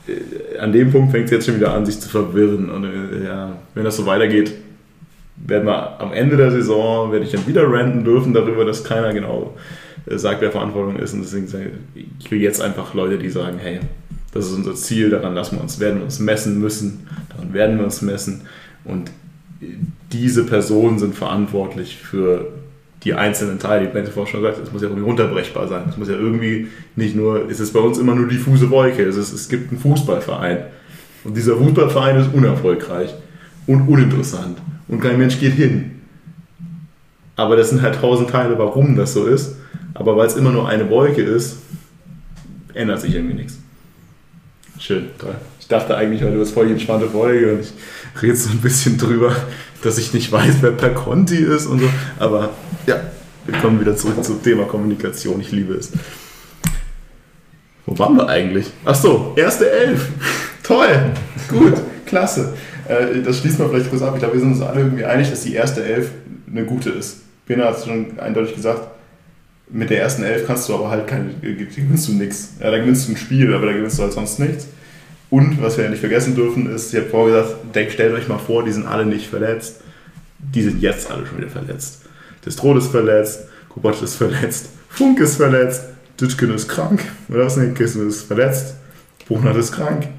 Äh, 0.07 0.57
An 0.57 0.73
dem 0.73 0.91
Punkt 0.91 1.11
fängt 1.11 1.25
es 1.25 1.31
jetzt 1.31 1.45
schon 1.45 1.55
wieder 1.55 1.73
an, 1.75 1.85
sich 1.85 1.99
zu 1.99 2.09
verwirren. 2.09 2.71
Und 2.71 2.85
äh, 2.85 3.25
ja, 3.25 3.55
wenn 3.75 3.83
das 3.83 3.97
so 3.97 4.07
weitergeht, 4.07 4.51
werden 5.37 5.67
wir 5.67 6.01
am 6.01 6.11
Ende 6.11 6.37
der 6.37 6.51
Saison, 6.51 7.11
werde 7.11 7.25
ich 7.25 7.31
dann 7.31 7.45
wieder 7.45 7.71
ranten 7.71 8.03
dürfen 8.03 8.33
darüber, 8.33 8.65
dass 8.65 8.83
keiner 8.83 9.13
genau 9.13 9.55
äh, 10.07 10.17
sagt, 10.17 10.41
wer 10.41 10.51
Verantwortung 10.51 10.95
ist. 10.97 11.13
Und 11.13 11.21
deswegen 11.21 11.47
sage 11.47 11.71
ich, 11.93 12.31
will 12.31 12.41
jetzt 12.41 12.61
einfach 12.61 12.95
Leute, 12.95 13.19
die 13.19 13.29
sagen, 13.29 13.59
hey, 13.59 13.79
das 14.33 14.47
ist 14.47 14.53
unser 14.53 14.73
Ziel, 14.73 15.11
daran 15.11 15.35
lassen 15.35 15.57
wir 15.57 15.61
uns, 15.61 15.79
werden 15.79 15.97
wir 15.99 16.05
uns 16.05 16.19
messen 16.19 16.59
müssen, 16.59 17.07
daran 17.29 17.53
werden 17.53 17.77
wir 17.77 17.85
uns 17.85 18.01
messen. 18.01 18.41
Und 18.85 19.11
diese 20.11 20.45
Personen 20.45 20.97
sind 20.97 21.13
verantwortlich 21.13 21.97
für 21.97 22.47
die 23.03 23.13
einzelnen 23.13 23.57
Teile, 23.57 23.87
die 23.87 23.93
Bente 23.93 24.11
vorhin 24.11 24.31
schon 24.31 24.41
gesagt 24.41 24.57
hat, 24.57 24.67
es 24.67 24.71
muss 24.71 24.81
ja 24.81 24.87
irgendwie 24.87 25.05
runterbrechbar 25.05 25.67
sein. 25.67 25.83
Es 25.89 25.97
muss 25.97 26.07
ja 26.07 26.15
irgendwie 26.15 26.67
nicht 26.95 27.15
nur, 27.15 27.49
es 27.49 27.59
ist 27.59 27.73
bei 27.73 27.79
uns 27.79 27.97
immer 27.97 28.13
nur 28.13 28.27
diffuse 28.27 28.69
Wolke. 28.69 29.03
Es, 29.03 29.15
ist, 29.15 29.33
es 29.33 29.49
gibt 29.49 29.71
einen 29.71 29.79
Fußballverein. 29.79 30.65
Und 31.23 31.35
dieser 31.35 31.57
Fußballverein 31.57 32.17
ist 32.17 32.33
unerfolgreich 32.33 33.13
und 33.65 33.87
uninteressant. 33.87 34.59
Und 34.87 34.99
kein 34.99 35.17
Mensch 35.17 35.39
geht 35.39 35.53
hin. 35.53 36.01
Aber 37.35 37.55
das 37.55 37.69
sind 37.69 37.81
halt 37.81 37.95
tausend 37.95 38.29
Teile, 38.29 38.57
warum 38.59 38.95
das 38.95 39.13
so 39.13 39.25
ist. 39.25 39.55
Aber 39.95 40.15
weil 40.15 40.27
es 40.27 40.35
immer 40.35 40.51
nur 40.51 40.69
eine 40.69 40.89
Wolke 40.89 41.23
ist, 41.23 41.57
ändert 42.73 43.01
sich 43.01 43.15
irgendwie 43.15 43.35
nichts. 43.35 43.57
Schön, 44.77 45.07
toll. 45.17 45.35
Ich 45.59 45.67
dachte 45.67 45.95
eigentlich, 45.95 46.21
heute 46.21 46.33
wird 46.33 46.43
es 46.43 46.51
voll 46.51 46.67
die 46.67 46.73
entspannte 46.73 47.07
Folge 47.07 47.53
und 47.53 47.61
ich 47.61 47.71
rede 48.21 48.35
so 48.35 48.49
ein 48.49 48.59
bisschen 48.59 48.97
drüber, 48.97 49.35
dass 49.83 49.97
ich 49.97 50.13
nicht 50.13 50.31
weiß, 50.31 50.55
wer 50.61 50.71
Per 50.71 50.91
Conti 50.91 51.37
ist 51.37 51.65
und 51.65 51.79
so. 51.79 51.89
Aber 52.19 52.49
ja, 52.87 53.01
wir 53.45 53.59
kommen 53.59 53.79
wieder 53.79 53.95
zurück 53.95 54.23
zum 54.23 54.41
Thema 54.43 54.65
Kommunikation. 54.65 55.39
Ich 55.41 55.51
liebe 55.51 55.73
es. 55.73 55.91
Wo 57.85 57.97
waren 57.97 58.15
wir 58.15 58.27
eigentlich? 58.27 58.71
Ach 58.85 58.95
so, 58.95 59.33
erste 59.35 59.69
Elf. 59.69 60.07
Toll, 60.63 61.11
gut, 61.49 61.73
klasse. 62.05 62.53
Äh, 62.87 63.21
Das 63.23 63.39
schließt 63.39 63.59
man 63.59 63.69
vielleicht 63.69 63.89
kurz 63.89 64.01
ab. 64.01 64.13
Ich 64.13 64.19
glaube, 64.19 64.35
wir 64.35 64.41
sind 64.41 64.53
uns 64.53 64.61
alle 64.61 64.81
irgendwie 64.81 65.05
einig, 65.05 65.29
dass 65.29 65.41
die 65.43 65.53
erste 65.55 65.83
Elf 65.83 66.11
eine 66.49 66.65
gute 66.65 66.91
ist. 66.91 67.17
Bena 67.47 67.65
hat 67.65 67.77
es 67.77 67.85
schon 67.85 68.19
eindeutig 68.19 68.55
gesagt. 68.55 68.81
Mit 69.69 69.89
der 69.89 70.01
ersten 70.01 70.23
Elf 70.23 70.45
kannst 70.45 70.67
du 70.69 70.75
aber 70.75 70.89
halt 70.91 71.07
keine, 71.07 71.29
gewinnst 71.41 72.07
du 72.07 72.13
nichts. 72.13 72.55
Ja, 72.59 72.71
da 72.71 72.77
gewinnst 72.77 73.07
du 73.07 73.13
ein 73.13 73.17
Spiel, 73.17 73.53
aber 73.53 73.67
da 73.67 73.71
gewinnst 73.71 73.97
du 73.97 74.03
halt 74.03 74.13
sonst 74.13 74.37
nichts. 74.39 74.67
Und 75.31 75.61
was 75.61 75.77
wir 75.77 75.85
ja 75.85 75.89
nicht 75.89 76.01
vergessen 76.01 76.35
dürfen, 76.35 76.69
ist, 76.69 76.93
ich 76.93 76.99
habe 76.99 77.09
vorher 77.09 77.41
gesagt, 77.41 77.75
denkt, 77.75 77.93
stellt 77.93 78.13
euch 78.13 78.27
mal 78.27 78.37
vor, 78.37 78.63
die 78.63 78.71
sind 78.71 78.85
alle 78.85 79.05
nicht 79.05 79.27
verletzt. 79.27 79.81
Die 80.37 80.61
sind 80.61 80.81
jetzt 80.81 81.09
alle 81.09 81.25
schon 81.25 81.37
wieder 81.37 81.49
verletzt. 81.49 82.01
Destrot 82.45 82.77
ist 82.77 82.87
verletzt, 82.87 83.47
Kubatsch 83.69 84.01
ist 84.01 84.15
verletzt, 84.15 84.69
Funk 84.89 85.19
ist 85.19 85.37
verletzt, 85.37 85.85
Ditschkin 86.19 86.53
ist 86.53 86.67
krank, 86.67 87.01
oder 87.29 87.45
was? 87.45 87.55
Nee, 87.55 87.71
Kissen 87.73 88.07
ist 88.07 88.23
verletzt, 88.23 88.75
Buchnert 89.27 89.55
ist 89.55 89.71
krank. 89.71 90.09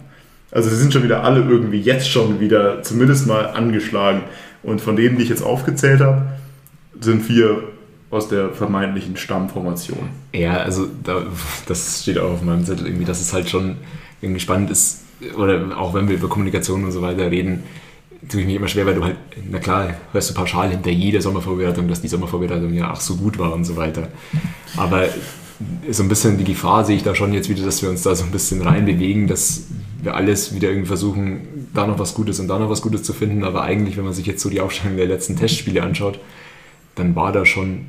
Also 0.51 0.71
sie 0.71 0.77
sind 0.77 0.93
schon 0.93 1.03
wieder 1.03 1.25
alle 1.25 1.43
irgendwie 1.43 1.81
jetzt 1.81 2.09
schon 2.09 2.41
wieder 2.41 2.83
zumindest 2.83 3.27
mal 3.27 3.47
angeschlagen. 3.49 4.23
Und 4.63 4.81
von 4.81 4.97
denen, 4.97 5.17
die 5.17 5.25
ich 5.25 5.29
jetzt 5.29 5.43
aufgezählt 5.43 6.01
habe, 6.01 6.27
sind 7.01 7.23
vier 7.23 7.65
aus 8.11 8.29
der 8.29 8.51
vermeintlichen 8.51 9.17
Stammformation. 9.17 10.11
Ja, 10.33 10.59
also 10.59 10.87
da, 11.03 11.27
das 11.67 12.03
steht 12.03 12.19
auch 12.19 12.33
auf 12.33 12.43
meinem 12.43 12.65
Zettel 12.65 12.87
irgendwie, 12.87 13.07
dass 13.07 13.21
es 13.21 13.33
halt 13.33 13.49
schon 13.49 13.77
irgendwie 14.21 14.41
spannend 14.41 14.71
ist, 14.71 15.02
oder 15.37 15.79
auch 15.79 15.95
wenn 15.95 16.09
wir 16.09 16.17
über 16.17 16.29
Kommunikation 16.29 16.85
und 16.85 16.93
so 16.93 17.03
weiter 17.03 17.31
reden, 17.31 17.63
tue 18.29 18.41
ich 18.41 18.47
mich 18.47 18.57
immer 18.57 18.69
schwer, 18.69 18.87
weil 18.87 18.95
du 18.95 19.05
halt, 19.05 19.17
na 19.51 19.59
klar, 19.59 19.95
hörst 20.13 20.31
du 20.31 20.35
pauschal 20.35 20.71
hinter 20.71 20.91
jeder 20.91 21.21
Sommervorbereitung, 21.21 21.89
dass 21.89 22.01
die 22.01 22.09
Sommervorbereitung 22.09 22.73
ja 22.73 22.91
ach 22.93 23.01
so 23.01 23.17
gut 23.17 23.39
war 23.39 23.53
und 23.53 23.65
so 23.65 23.77
weiter. 23.77 24.09
Aber 24.77 25.09
so 25.91 26.03
ein 26.03 26.09
bisschen 26.09 26.39
die 26.39 26.45
Gefahr 26.45 26.85
sehe 26.85 26.97
ich 26.97 27.03
da 27.03 27.15
schon 27.15 27.33
jetzt 27.33 27.49
wieder, 27.49 27.65
dass 27.65 27.83
wir 27.83 27.91
uns 27.91 28.03
da 28.03 28.15
so 28.15 28.25
ein 28.25 28.31
bisschen 28.31 28.63
reinbewegen, 28.63 29.27
dass 29.27 29.65
wir 30.03 30.15
alles 30.15 30.55
wieder 30.55 30.69
irgendwie 30.69 30.89
versuchen, 30.89 31.69
da 31.75 31.87
noch 31.87 31.99
was 31.99 32.15
Gutes 32.15 32.41
und 32.41 32.49
da 32.49 32.59
noch 32.59 32.71
was 32.71 32.83
Gutes 32.83 33.03
zu 33.03 33.13
finden. 33.13 33.45
Aber 33.45 33.63
eigentlich, 33.63 33.97
wenn 33.97 34.05
man 34.05 34.13
sich 34.13 34.27
jetzt 34.27 34.43
so 34.43 34.51
die 34.51 34.61
Aufstellung 34.61 34.97
der 34.97 35.07
letzten 35.07 35.37
Testspiele 35.37 35.83
anschaut, 35.83 36.19
dann 36.95 37.15
war 37.15 37.33
da 37.33 37.45
schon 37.45 37.87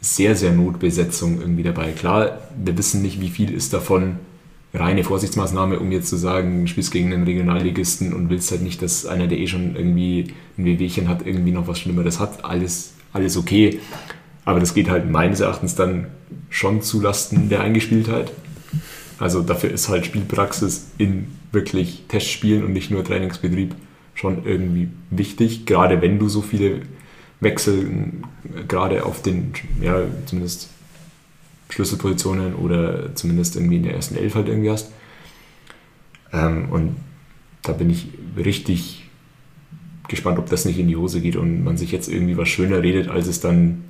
sehr, 0.00 0.36
sehr 0.36 0.52
Notbesetzung 0.52 1.40
irgendwie 1.40 1.62
dabei. 1.62 1.92
Klar, 1.92 2.38
wir 2.62 2.76
wissen 2.76 3.02
nicht, 3.02 3.20
wie 3.20 3.28
viel 3.28 3.52
ist 3.52 3.72
davon 3.72 4.16
reine 4.76 5.04
Vorsichtsmaßnahme, 5.04 5.78
um 5.78 5.90
jetzt 5.92 6.08
zu 6.08 6.16
sagen, 6.16 6.62
du 6.62 6.66
spielst 6.66 6.92
gegen 6.92 7.12
einen 7.12 7.24
Regionalligisten 7.24 8.12
und 8.12 8.30
willst 8.30 8.50
halt 8.50 8.62
nicht, 8.62 8.82
dass 8.82 9.06
einer, 9.06 9.26
der 9.26 9.38
eh 9.38 9.46
schon 9.46 9.76
irgendwie 9.76 10.34
ein 10.58 10.64
Wehwehchen 10.64 11.08
hat, 11.08 11.26
irgendwie 11.26 11.52
noch 11.52 11.66
was 11.68 11.78
Schlimmeres 11.78 12.20
hat. 12.20 12.44
Alles, 12.44 12.94
alles 13.12 13.36
okay. 13.36 13.80
Aber 14.44 14.60
das 14.60 14.74
geht 14.74 14.88
halt 14.88 15.10
meines 15.10 15.40
Erachtens 15.40 15.74
dann 15.74 16.06
schon 16.50 16.82
zulasten 16.82 17.48
der 17.48 17.60
Eingespieltheit. 17.60 18.32
Also 19.18 19.42
dafür 19.42 19.70
ist 19.70 19.88
halt 19.88 20.06
Spielpraxis 20.06 20.88
in 20.98 21.28
wirklich 21.52 22.04
Testspielen 22.08 22.64
und 22.64 22.72
nicht 22.72 22.90
nur 22.90 23.02
Trainingsbetrieb 23.02 23.74
schon 24.14 24.44
irgendwie 24.44 24.88
wichtig, 25.10 25.66
gerade 25.66 26.00
wenn 26.02 26.18
du 26.18 26.28
so 26.28 26.42
viele 26.42 26.82
Wechsel 27.40 28.12
gerade 28.66 29.04
auf 29.04 29.22
den, 29.22 29.52
ja, 29.80 30.00
zumindest 30.24 30.70
Schlüsselpositionen 31.68 32.54
oder 32.54 33.14
zumindest 33.14 33.56
irgendwie 33.56 33.76
in 33.76 33.82
der 33.82 33.94
ersten 33.94 34.16
Elf 34.16 34.34
halt 34.34 34.48
irgendwie 34.48 34.70
hast. 34.70 34.92
Ähm, 36.32 36.70
und 36.70 36.96
da 37.62 37.72
bin 37.72 37.90
ich 37.90 38.08
richtig 38.36 39.08
gespannt, 40.08 40.38
ob 40.38 40.48
das 40.48 40.64
nicht 40.64 40.78
in 40.78 40.88
die 40.88 40.96
Hose 40.96 41.20
geht 41.20 41.36
und 41.36 41.64
man 41.64 41.76
sich 41.76 41.90
jetzt 41.90 42.08
irgendwie 42.08 42.36
was 42.36 42.48
schöner 42.48 42.82
redet, 42.82 43.08
als 43.08 43.26
es 43.26 43.40
dann 43.40 43.84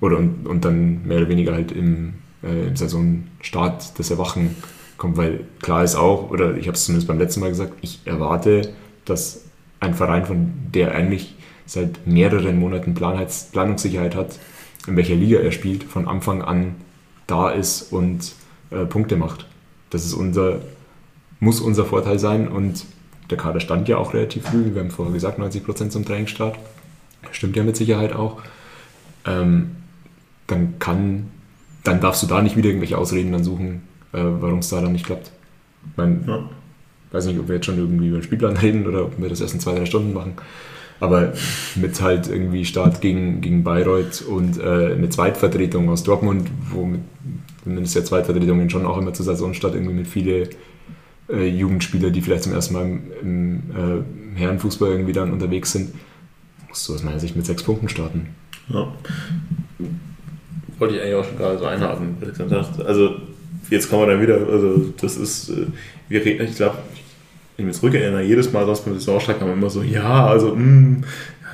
oder 0.00 0.18
und, 0.18 0.46
und 0.46 0.64
dann 0.64 1.06
mehr 1.06 1.18
oder 1.18 1.28
weniger 1.28 1.54
halt 1.54 1.72
im, 1.72 2.14
äh, 2.42 2.68
im 2.68 2.76
Saisonstart 2.76 3.98
das 3.98 4.10
Erwachen 4.10 4.56
kommt, 4.96 5.16
weil 5.16 5.46
klar 5.60 5.82
ist 5.82 5.94
auch, 5.94 6.30
oder 6.30 6.56
ich 6.56 6.66
habe 6.66 6.76
es 6.76 6.84
zumindest 6.84 7.08
beim 7.08 7.18
letzten 7.18 7.40
Mal 7.40 7.48
gesagt, 7.48 7.72
ich 7.80 8.00
erwarte, 8.04 8.72
dass 9.04 9.44
ein 9.80 9.94
Verein, 9.94 10.26
von 10.26 10.52
der 10.72 10.94
eigentlich 10.94 11.34
seit 11.66 12.06
mehreren 12.06 12.58
Monaten 12.58 12.94
Planheits 12.94 13.50
Planungssicherheit 13.50 14.14
hat, 14.14 14.38
in 14.86 14.96
welcher 14.96 15.14
Liga 15.14 15.38
er 15.38 15.52
spielt, 15.52 15.84
von 15.84 16.08
Anfang 16.08 16.42
an 16.42 16.74
da 17.26 17.50
ist 17.50 17.92
und 17.92 18.32
äh, 18.70 18.84
Punkte 18.84 19.16
macht. 19.16 19.46
Das 19.90 20.04
ist 20.04 20.14
unser, 20.14 20.60
muss 21.40 21.60
unser 21.60 21.84
Vorteil 21.84 22.18
sein 22.18 22.48
und 22.48 22.84
der 23.30 23.38
Kader 23.38 23.60
stand 23.60 23.88
ja 23.88 23.96
auch 23.96 24.12
relativ 24.12 24.44
früh, 24.44 24.74
wir 24.74 24.82
haben 24.82 24.90
vorher 24.90 25.14
gesagt, 25.14 25.38
90% 25.38 25.88
zum 25.88 26.04
Trainingsstart. 26.04 26.58
Stimmt 27.30 27.56
ja 27.56 27.62
mit 27.62 27.76
Sicherheit 27.76 28.12
auch. 28.14 28.42
Ähm, 29.26 29.76
dann 30.46 30.78
kann, 30.78 31.30
dann 31.84 32.00
darfst 32.00 32.22
du 32.22 32.26
da 32.26 32.42
nicht 32.42 32.56
wieder 32.56 32.68
irgendwelche 32.68 32.98
Ausreden 32.98 33.32
dann 33.32 33.44
suchen, 33.44 33.82
äh, 34.12 34.18
warum 34.22 34.58
es 34.58 34.68
da 34.68 34.80
dann 34.82 34.92
nicht 34.92 35.06
klappt. 35.06 35.32
Ich 35.90 35.96
meine, 35.96 36.20
ja. 36.26 36.50
weiß 37.12 37.26
nicht, 37.26 37.38
ob 37.38 37.48
wir 37.48 37.56
jetzt 37.56 37.66
schon 37.66 37.78
irgendwie 37.78 38.08
über 38.08 38.18
den 38.18 38.22
Spielplan 38.22 38.56
reden 38.56 38.86
oder 38.86 39.04
ob 39.04 39.18
wir 39.18 39.28
das 39.28 39.40
erst 39.40 39.54
in 39.54 39.60
zwei, 39.60 39.74
drei 39.74 39.86
Stunden 39.86 40.12
machen. 40.12 40.34
Aber 41.00 41.32
mit 41.74 42.00
halt 42.00 42.28
irgendwie 42.28 42.64
Start 42.64 43.00
gegen, 43.00 43.40
gegen 43.40 43.64
Bayreuth 43.64 44.22
und 44.22 44.58
äh, 44.58 44.94
eine 44.94 45.08
Zweitvertretung 45.08 45.88
aus 45.88 46.04
Dortmund, 46.04 46.48
wo 46.70 46.84
mit, 46.86 47.00
zumindest 47.62 47.94
ja 47.96 48.04
Zweitvertretungen 48.04 48.70
schon 48.70 48.86
auch 48.86 48.98
immer 48.98 49.12
zur 49.12 49.26
Saisonstart 49.26 49.74
irgendwie 49.74 49.94
mit 49.94 50.06
viele 50.06 50.48
äh, 51.28 51.46
Jugendspieler, 51.46 52.10
die 52.10 52.20
vielleicht 52.20 52.44
zum 52.44 52.52
ersten 52.52 52.74
Mal 52.74 52.84
im, 52.84 53.02
im 53.22 53.62
äh, 54.36 54.38
Herrenfußball 54.38 54.90
irgendwie 54.90 55.12
dann 55.12 55.32
unterwegs 55.32 55.72
sind, 55.72 55.94
musst 56.68 56.88
du 56.88 56.94
aus 56.94 57.02
meiner 57.02 57.20
Sicht 57.20 57.36
mit 57.36 57.46
sechs 57.46 57.62
Punkten 57.62 57.88
starten. 57.88 58.28
Ja. 58.68 58.92
Wollte 60.78 60.96
ich 60.96 61.02
eigentlich 61.02 61.14
auch 61.14 61.24
schon 61.24 61.36
gerade 61.36 61.58
so 61.58 61.64
einhaken. 61.66 62.16
Also 62.84 63.16
jetzt 63.70 63.88
kommen 63.88 64.02
wir 64.02 64.12
dann 64.12 64.22
wieder, 64.22 64.46
also 64.46 64.92
das 65.00 65.16
ist, 65.16 65.50
äh, 65.50 65.66
wir 66.08 66.24
reden, 66.24 66.44
ich 66.44 66.56
glaube, 66.56 66.78
ich 67.56 67.64
mich 67.64 67.76
zurückerinnere, 67.76 68.22
jedes 68.22 68.52
Mal 68.52 68.66
sonst 68.66 68.86
mit 68.86 68.96
Saisonstart 68.96 69.38
kann 69.38 69.48
man 69.48 69.58
immer 69.58 69.70
so, 69.70 69.82
ja, 69.82 70.26
also 70.26 70.54
mh, 70.54 70.56
hm, 70.56 71.04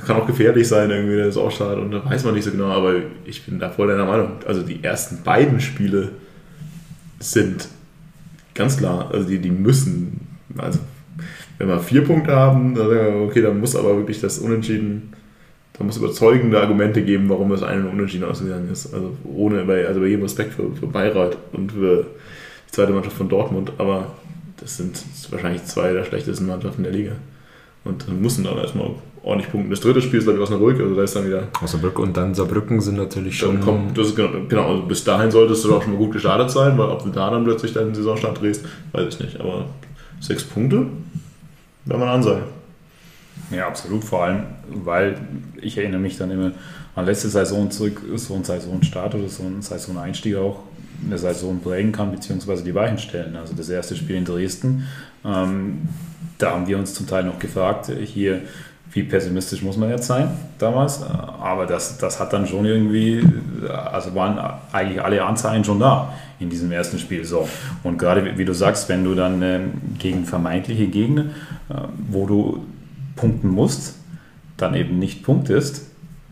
kann 0.06 0.16
auch 0.16 0.26
gefährlich 0.26 0.66
sein, 0.66 0.90
irgendwie 0.90 1.16
der 1.16 1.26
Saisonstart 1.26 1.78
und 1.78 1.90
da 1.90 2.04
weiß 2.04 2.24
man 2.24 2.34
nicht 2.34 2.44
so 2.44 2.50
genau, 2.50 2.68
aber 2.68 2.94
ich 3.24 3.44
bin 3.44 3.58
da 3.58 3.70
voll 3.70 3.88
deiner 3.88 4.06
Meinung. 4.06 4.32
Also 4.46 4.62
die 4.62 4.82
ersten 4.82 5.22
beiden 5.22 5.60
Spiele 5.60 6.12
sind 7.18 7.68
ganz 8.54 8.78
klar, 8.78 9.10
also 9.12 9.28
die, 9.28 9.38
die 9.38 9.50
müssen, 9.50 10.38
also 10.56 10.80
wenn 11.58 11.68
wir 11.68 11.78
vier 11.80 12.04
Punkte 12.04 12.34
haben, 12.34 12.74
dann 12.74 12.90
wir, 12.90 13.26
okay, 13.26 13.42
dann 13.42 13.60
muss 13.60 13.76
aber 13.76 13.96
wirklich 13.96 14.20
das 14.20 14.38
Unentschieden, 14.38 15.12
da 15.74 15.84
muss 15.84 15.98
überzeugende 15.98 16.58
Argumente 16.60 17.02
geben, 17.02 17.28
warum 17.28 17.50
das 17.50 17.62
eine 17.62 17.86
Unentschieden 17.86 18.24
ausgegangen 18.24 18.70
ist. 18.72 18.94
Also 18.94 19.16
ohne, 19.24 19.60
also 19.86 20.00
bei 20.00 20.06
jedem 20.06 20.22
Respekt 20.22 20.54
für, 20.54 20.74
für 20.74 20.86
Bayreuth 20.86 21.36
und 21.52 21.72
für 21.72 22.06
die 22.66 22.72
zweite 22.72 22.92
Mannschaft 22.92 23.16
von 23.16 23.28
Dortmund, 23.28 23.72
aber 23.76 24.12
das 24.60 24.76
sind 24.76 25.02
wahrscheinlich 25.30 25.64
zwei 25.64 25.92
der 25.92 26.04
schlechtesten 26.04 26.46
Mannschaften 26.46 26.82
der 26.82 26.92
Liga. 26.92 27.12
Und 27.84 28.06
dann 28.06 28.20
müssen 28.20 28.44
dann 28.44 28.58
erstmal 28.58 28.90
ordentlich 29.22 29.50
punkten. 29.50 29.70
Das 29.70 29.80
dritte 29.80 30.02
Spiel 30.02 30.18
ist, 30.18 30.24
glaube 30.24 30.38
ich, 30.38 30.42
Osnabrück, 30.42 30.80
also 30.80 30.94
da 30.94 31.02
ist 31.02 31.16
dann 31.16 31.26
wieder. 31.26 31.48
Osnabrück 31.62 31.98
und 31.98 32.16
dann 32.16 32.34
Saarbrücken 32.34 32.80
sind 32.80 32.96
natürlich 32.96 33.38
schon. 33.38 33.60
Kommt, 33.60 33.96
das 33.96 34.08
ist 34.08 34.16
genau, 34.16 34.30
genau, 34.48 34.68
also 34.68 34.82
bis 34.82 35.04
dahin 35.04 35.30
solltest 35.30 35.64
du 35.64 35.74
auch 35.74 35.82
schon 35.82 35.92
mal 35.92 35.98
gut 35.98 36.12
gestartet 36.12 36.50
sein, 36.50 36.76
weil 36.76 36.88
ob 36.88 37.02
du 37.02 37.10
da 37.10 37.30
dann 37.30 37.44
plötzlich 37.44 37.72
deinen 37.72 37.94
Saisonstart 37.94 38.40
drehst, 38.40 38.64
weiß 38.92 39.14
ich 39.14 39.20
nicht. 39.20 39.40
Aber 39.40 39.66
sechs 40.20 40.44
Punkte, 40.44 40.86
wenn 41.84 41.98
man 41.98 42.08
ansagen. 42.08 42.44
Ja, 43.50 43.66
absolut. 43.66 44.04
Vor 44.04 44.24
allem, 44.24 44.44
weil 44.84 45.18
ich 45.60 45.76
erinnere 45.76 46.00
mich 46.00 46.16
dann 46.16 46.30
immer 46.30 46.52
an 46.94 47.06
letzte 47.06 47.28
Saison 47.28 47.70
zurück, 47.70 48.02
so 48.16 48.34
ein 48.34 48.44
Saisonstart 48.44 49.14
oder 49.14 49.28
so 49.28 49.42
ein 49.42 49.62
Saisoneinstieg 49.62 50.36
auch 50.36 50.60
eine 51.04 51.18
Saison 51.18 51.60
prägen 51.60 51.92
kann, 51.92 52.10
beziehungsweise 52.12 52.64
die 52.64 52.74
Weichen 52.74 52.98
stellen. 52.98 53.36
Also 53.36 53.54
das 53.54 53.68
erste 53.68 53.96
Spiel 53.96 54.16
in 54.16 54.24
Dresden, 54.24 54.86
ähm, 55.24 55.88
da 56.38 56.52
haben 56.52 56.66
wir 56.66 56.78
uns 56.78 56.94
zum 56.94 57.06
Teil 57.06 57.24
noch 57.24 57.38
gefragt, 57.38 57.90
hier, 58.04 58.42
wie 58.92 59.02
pessimistisch 59.04 59.62
muss 59.62 59.76
man 59.76 59.90
jetzt 59.90 60.06
sein 60.06 60.28
damals? 60.58 61.02
Aber 61.02 61.66
das, 61.66 61.98
das 61.98 62.18
hat 62.18 62.32
dann 62.32 62.46
schon 62.46 62.64
irgendwie, 62.64 63.24
also 63.68 64.14
waren 64.14 64.38
eigentlich 64.72 65.02
alle 65.02 65.22
Anzeichen 65.22 65.64
schon 65.64 65.78
da 65.78 66.12
in 66.40 66.50
diesem 66.50 66.72
ersten 66.72 66.98
Spiel. 66.98 67.24
So. 67.24 67.48
Und 67.84 67.98
gerade 67.98 68.36
wie 68.36 68.44
du 68.44 68.52
sagst, 68.52 68.88
wenn 68.88 69.04
du 69.04 69.14
dann 69.14 69.42
ähm, 69.42 69.72
gegen 69.98 70.24
vermeintliche 70.24 70.88
Gegner, 70.88 71.26
äh, 71.68 71.74
wo 72.08 72.26
du 72.26 72.64
punkten 73.14 73.48
musst, 73.48 73.96
dann 74.56 74.74
eben 74.74 74.98
nicht 74.98 75.22
punktest, 75.22 75.89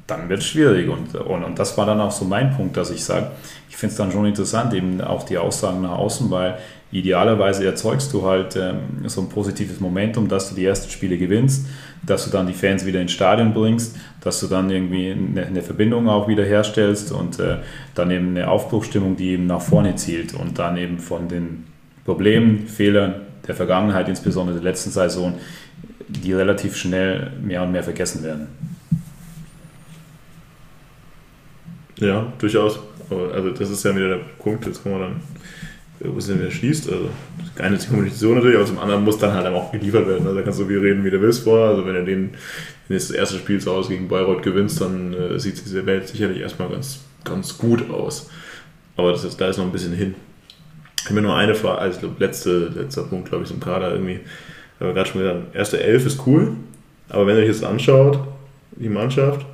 dann 0.09 0.29
wird 0.29 0.41
es 0.41 0.47
schwierig. 0.47 0.89
Und, 0.89 1.15
und, 1.15 1.45
und 1.45 1.59
das 1.59 1.79
war 1.79 1.87
dann 1.87 2.01
auch 2.01 2.11
so 2.11 2.25
mein 2.25 2.57
Punkt, 2.57 2.77
dass 2.77 2.91
ich 2.91 3.05
sage, 3.05 3.31
ich 3.69 3.77
finde 3.77 3.93
es 3.93 3.99
dann 3.99 4.11
schon 4.11 4.27
interessant, 4.27 4.75
eben 4.75 5.01
auch 5.01 5.23
die 5.23 5.39
Aussagen 5.39 5.83
nach 5.83 5.99
außen, 5.99 6.29
weil 6.31 6.59
idealerweise 6.91 7.67
erzeugst 7.67 8.13
du 8.15 8.27
halt 8.27 8.57
ähm, 8.57 9.07
so 9.07 9.21
ein 9.21 9.29
positives 9.29 9.79
Momentum, 9.79 10.27
dass 10.27 10.49
du 10.49 10.55
die 10.55 10.65
ersten 10.65 10.91
Spiele 10.91 11.19
gewinnst, 11.19 11.67
dass 12.05 12.25
du 12.25 12.31
dann 12.31 12.47
die 12.47 12.55
Fans 12.55 12.87
wieder 12.87 13.01
ins 13.01 13.13
Stadion 13.13 13.53
bringst, 13.53 13.97
dass 14.23 14.41
du 14.41 14.47
dann 14.47 14.71
irgendwie 14.71 15.13
eine, 15.13 15.47
eine 15.47 15.63
Verbindung 15.63 16.09
auch 16.09 16.27
wieder 16.27 16.45
herstellst 16.45 17.13
und 17.13 17.39
äh, 17.39 17.59
dann 17.95 18.11
eben 18.11 18.31
eine 18.31 18.49
Aufbruchstimmung, 18.49 19.17
die 19.17 19.33
eben 19.33 19.47
nach 19.47 19.61
vorne 19.61 19.97
zielt 19.97 20.33
und 20.33 20.59
dann 20.59 20.79
eben 20.79 20.99
von 20.99 21.29
den 21.29 21.67
Problemen, 22.07 22.67
Fehlern 22.67 23.17
der 23.47 23.55
Vergangenheit, 23.55 24.09
insbesondere 24.09 24.57
der 24.57 24.65
letzten 24.65 24.91
Saison, 24.91 25.35
die 26.09 26.33
relativ 26.33 26.75
schnell 26.75 27.33
mehr 27.43 27.63
und 27.63 27.73
mehr 27.73 27.83
vergessen 27.83 28.25
werden. 28.25 28.47
Ja, 31.99 32.33
durchaus. 32.39 32.79
Also 33.11 33.51
das 33.51 33.71
ist 33.71 33.85
ja 33.85 33.95
wieder 33.97 34.09
der 34.09 34.21
Punkt, 34.39 34.67
jetzt 34.67 34.83
kommen 34.83 34.97
wir 34.97 35.07
dann 35.07 35.21
wo 36.01 36.19
es 36.19 36.27
denn 36.27 36.41
wieder 36.41 36.51
schließt. 36.51 36.91
Also 36.91 37.11
keine 37.55 37.77
Kommunikation 37.79 38.37
natürlich, 38.37 38.57
aber 38.57 38.67
zum 38.67 38.79
anderen 38.79 39.05
muss 39.05 39.19
dann 39.19 39.33
halt 39.33 39.47
auch 39.47 39.73
geliefert 39.73 40.07
werden. 40.07 40.27
Also 40.27 40.37
da 40.37 40.43
kannst 40.43 40.61
du 40.61 40.69
wie 40.69 40.77
reden, 40.77 41.05
wie 41.05 41.11
du 41.11 41.21
willst 41.21 41.45
vorher. 41.45 41.71
Also 41.71 41.87
wenn 41.87 41.95
du 41.95 42.05
den, 42.05 42.31
wenn 42.89 42.97
das 42.97 43.11
erste 43.11 43.39
Spiel 43.39 43.61
zu 43.61 43.73
Hause 43.73 43.91
gegen 43.91 44.09
Bayreuth 44.09 44.43
gewinnst, 44.43 44.81
dann 44.81 45.13
äh, 45.15 45.39
sieht 45.39 45.65
diese 45.65 45.85
Welt 45.87 46.09
sicherlich 46.09 46.41
erstmal 46.41 46.69
ganz, 46.69 47.01
ganz 47.25 47.59
gut 47.59 47.91
aus. 47.91 48.31
Aber 48.97 49.13
das 49.13 49.25
ist, 49.25 49.41
da 49.41 49.49
ist 49.49 49.59
noch 49.59 49.65
ein 49.65 49.73
bisschen 49.73 49.93
hin. 49.93 50.15
Ich 50.99 51.05
habe 51.07 51.15
mir 51.15 51.23
nur 51.23 51.37
eine 51.37 51.55
Frage, 51.55 51.79
also 51.79 52.01
ich 52.01 52.21
letzte, 52.21 52.69
letzter 52.69 53.05
Punkt, 53.05 53.29
glaube 53.29 53.45
ich, 53.45 53.51
zum 53.51 53.61
Kader 53.61 53.93
irgendwie, 53.93 54.21
aber 54.79 54.93
gerade 54.93 55.09
schon 55.09 55.21
gesagt, 55.21 55.55
erste 55.55 55.83
Elf 55.83 56.05
ist 56.05 56.27
cool, 56.27 56.53
aber 57.09 57.27
wenn 57.27 57.37
ihr 57.37 57.43
euch 57.43 57.49
jetzt 57.49 57.65
anschaut, 57.65 58.19
die 58.73 58.89
Mannschaft, 58.89 59.47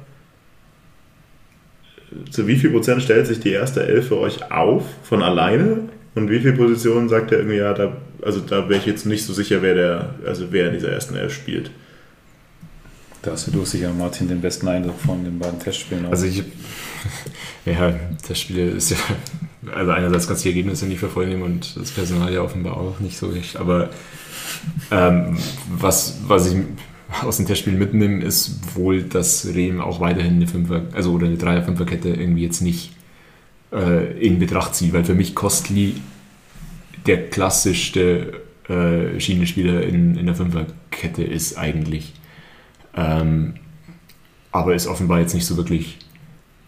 zu 2.31 2.47
wie 2.47 2.57
viel 2.57 2.70
Prozent 2.70 3.03
stellt 3.03 3.27
sich 3.27 3.41
die 3.41 3.51
erste 3.51 3.86
Elf 3.86 4.09
für 4.09 4.19
euch 4.19 4.51
auf 4.51 4.85
von 5.03 5.23
alleine 5.23 5.89
und 6.15 6.31
wie 6.31 6.41
viele 6.41 6.55
Positionen 6.55 7.09
sagt 7.09 7.32
er 7.32 7.39
irgendwie, 7.39 7.59
ja, 7.59 7.74
da, 7.74 7.97
also 8.23 8.41
da 8.41 8.69
wäre 8.69 8.81
ich 8.81 8.86
jetzt 8.86 9.07
nicht 9.07 9.24
so 9.24 9.32
sicher, 9.32 9.62
wer 9.62 9.74
der, 9.74 10.15
also 10.27 10.47
wer 10.51 10.69
in 10.69 10.74
dieser 10.74 10.93
ersten 10.93 11.16
Elf 11.16 11.35
spielt. 11.35 11.70
Da 13.23 13.32
hast 13.32 13.53
du 13.53 13.65
sicher, 13.65 13.91
Martin, 13.93 14.28
den 14.28 14.41
besten 14.41 14.69
Eindruck 14.69 15.01
von 15.01 15.24
den 15.24 15.39
beiden 15.39 15.59
Testspielen. 15.59 16.07
Auch. 16.07 16.11
Also 16.11 16.27
ich, 16.27 16.45
ja, 17.65 17.95
Testspiele 18.27 18.70
ist 18.70 18.91
ja, 18.91 18.97
also 19.74 19.93
einerseits 19.93 20.28
kannst 20.28 20.45
du 20.45 20.51
die 20.51 20.57
Ergebnisse 20.57 20.86
nicht 20.86 20.99
verfolgen 20.99 21.43
und 21.43 21.77
das 21.77 21.91
Personal 21.91 22.32
ja 22.32 22.43
offenbar 22.43 22.77
auch 22.77 23.01
nicht 23.01 23.16
so 23.16 23.28
richtig, 23.28 23.59
aber 23.59 23.91
ähm, 24.91 25.39
was, 25.69 26.19
was 26.27 26.53
ich 26.53 26.59
aus 27.25 27.39
den 27.39 27.47
Testspielen 27.47 27.79
mitnehme, 27.79 28.23
ist 28.23 28.77
wohl, 28.77 29.03
dass 29.03 29.47
Rehm 29.55 29.81
auch 29.81 30.01
weiterhin 30.01 30.37
eine 30.37 30.47
Fünfer, 30.47 30.83
also 30.93 31.13
oder 31.13 31.27
eine 31.27 31.37
Dreier-Fünfer-Kette 31.37 32.11
irgendwie 32.11 32.43
jetzt 32.43 32.61
nicht 32.61 32.93
äh, 33.73 34.19
in 34.19 34.39
Betracht 34.39 34.75
ziehe, 34.75 34.93
weil 34.93 35.05
für 35.05 35.15
mich 35.15 35.35
Kostli 35.35 35.95
der 37.07 37.29
klassischste 37.29 38.41
äh, 38.69 39.21
Schienenspieler 39.21 39.83
in, 39.83 40.17
in 40.17 40.27
der 40.27 40.35
Fünferkette 40.35 41.23
ist 41.23 41.59
eigentlich. 41.59 42.15
Ähm, 42.97 43.55
aber 44.53 44.75
ist 44.75 44.87
offenbar 44.87 45.21
jetzt 45.21 45.35
nicht 45.35 45.47
so 45.47 45.57
wirklich 45.57 45.99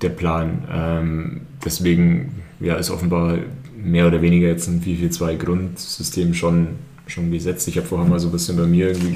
der 0.02 0.10
Plan. 0.10 0.66
Ähm, 0.70 1.40
deswegen 1.64 2.42
ja, 2.60 2.74
ist 2.76 2.90
offenbar 2.90 3.38
mehr 3.76 4.06
oder 4.06 4.20
weniger 4.22 4.48
jetzt 4.48 4.66
ein 4.68 4.82
4-4-2-Grundsystem 4.82 6.34
schon, 6.34 6.68
schon 7.06 7.30
gesetzt. 7.30 7.68
Ich 7.68 7.76
habe 7.76 7.86
vorher 7.86 8.08
mal 8.08 8.18
so 8.18 8.28
ein 8.28 8.32
bisschen 8.32 8.56
bei 8.56 8.66
mir 8.66 8.88
irgendwie 8.88 9.14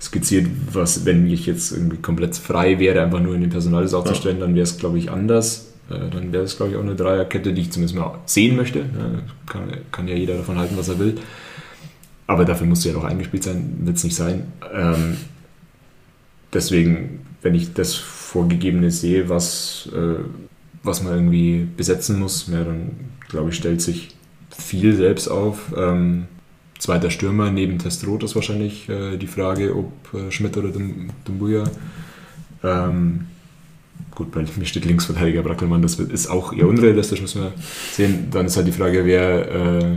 skizziert, 0.00 0.46
was, 0.72 1.04
wenn 1.04 1.26
ich 1.26 1.46
jetzt 1.46 1.72
irgendwie 1.72 1.98
komplett 1.98 2.36
frei 2.36 2.78
wäre, 2.78 3.02
einfach 3.02 3.20
nur 3.20 3.34
in 3.34 3.42
den 3.42 3.50
Personal 3.50 3.84
aufzustellen, 3.94 4.40
dann 4.40 4.54
wäre 4.54 4.64
es, 4.64 4.78
glaube 4.78 4.98
ich, 4.98 5.10
anders. 5.10 5.72
Äh, 5.90 6.10
dann 6.10 6.32
wäre 6.32 6.44
es, 6.44 6.56
glaube 6.56 6.72
ich, 6.72 6.78
auch 6.78 6.82
eine 6.82 6.94
Dreierkette, 6.94 7.52
die 7.52 7.62
ich 7.62 7.72
zumindest 7.72 7.96
mal 7.96 8.18
sehen 8.24 8.56
möchte. 8.56 8.84
Kann, 9.46 9.62
kann 9.92 10.08
ja 10.08 10.14
jeder 10.14 10.36
davon 10.36 10.58
halten, 10.58 10.76
was 10.76 10.88
er 10.88 10.98
will. 10.98 11.16
Aber 12.26 12.44
dafür 12.44 12.66
musst 12.66 12.84
du 12.84 12.88
ja 12.88 12.94
doch 12.94 13.04
eingespielt 13.04 13.42
sein, 13.42 13.78
wird 13.80 13.96
es 13.96 14.04
nicht 14.04 14.14
sein. 14.14 14.44
Ähm, 14.72 15.16
deswegen, 16.52 17.26
wenn 17.42 17.54
ich 17.54 17.74
das 17.74 17.94
Vorgegebene 17.94 18.90
sehe, 18.90 19.28
was, 19.28 19.88
äh, 19.92 20.22
was 20.82 21.02
man 21.02 21.14
irgendwie 21.14 21.66
besetzen 21.76 22.20
muss, 22.20 22.46
ja, 22.46 22.62
dann 22.62 22.92
glaube 23.28 23.50
ich, 23.50 23.56
stellt 23.56 23.82
sich 23.82 24.16
viel 24.56 24.94
selbst 24.94 25.28
auf. 25.28 25.72
Ähm, 25.76 26.26
zweiter 26.80 27.10
Stürmer 27.10 27.50
neben 27.50 27.78
Testrot 27.78 28.24
ist 28.24 28.34
wahrscheinlich 28.34 28.88
äh, 28.88 29.16
die 29.16 29.26
Frage, 29.26 29.76
ob 29.76 29.92
äh, 30.14 30.30
Schmidt 30.32 30.56
oder 30.56 30.70
Dumbuya. 31.24 31.64
Ähm, 32.64 33.26
gut, 34.14 34.32
bei 34.32 34.44
mir 34.56 34.64
steht 34.64 34.86
Linksverteidiger 34.86 35.42
Brackelmann, 35.42 35.82
das 35.82 36.00
ist 36.00 36.28
auch 36.28 36.52
eher 36.52 36.66
unrealistisch, 36.66 37.20
müssen 37.20 37.42
wir 37.42 37.52
sehen. 37.92 38.28
Dann 38.30 38.46
ist 38.46 38.56
halt 38.56 38.66
die 38.66 38.72
Frage, 38.72 39.04
wer 39.04 39.54
äh, 39.54 39.96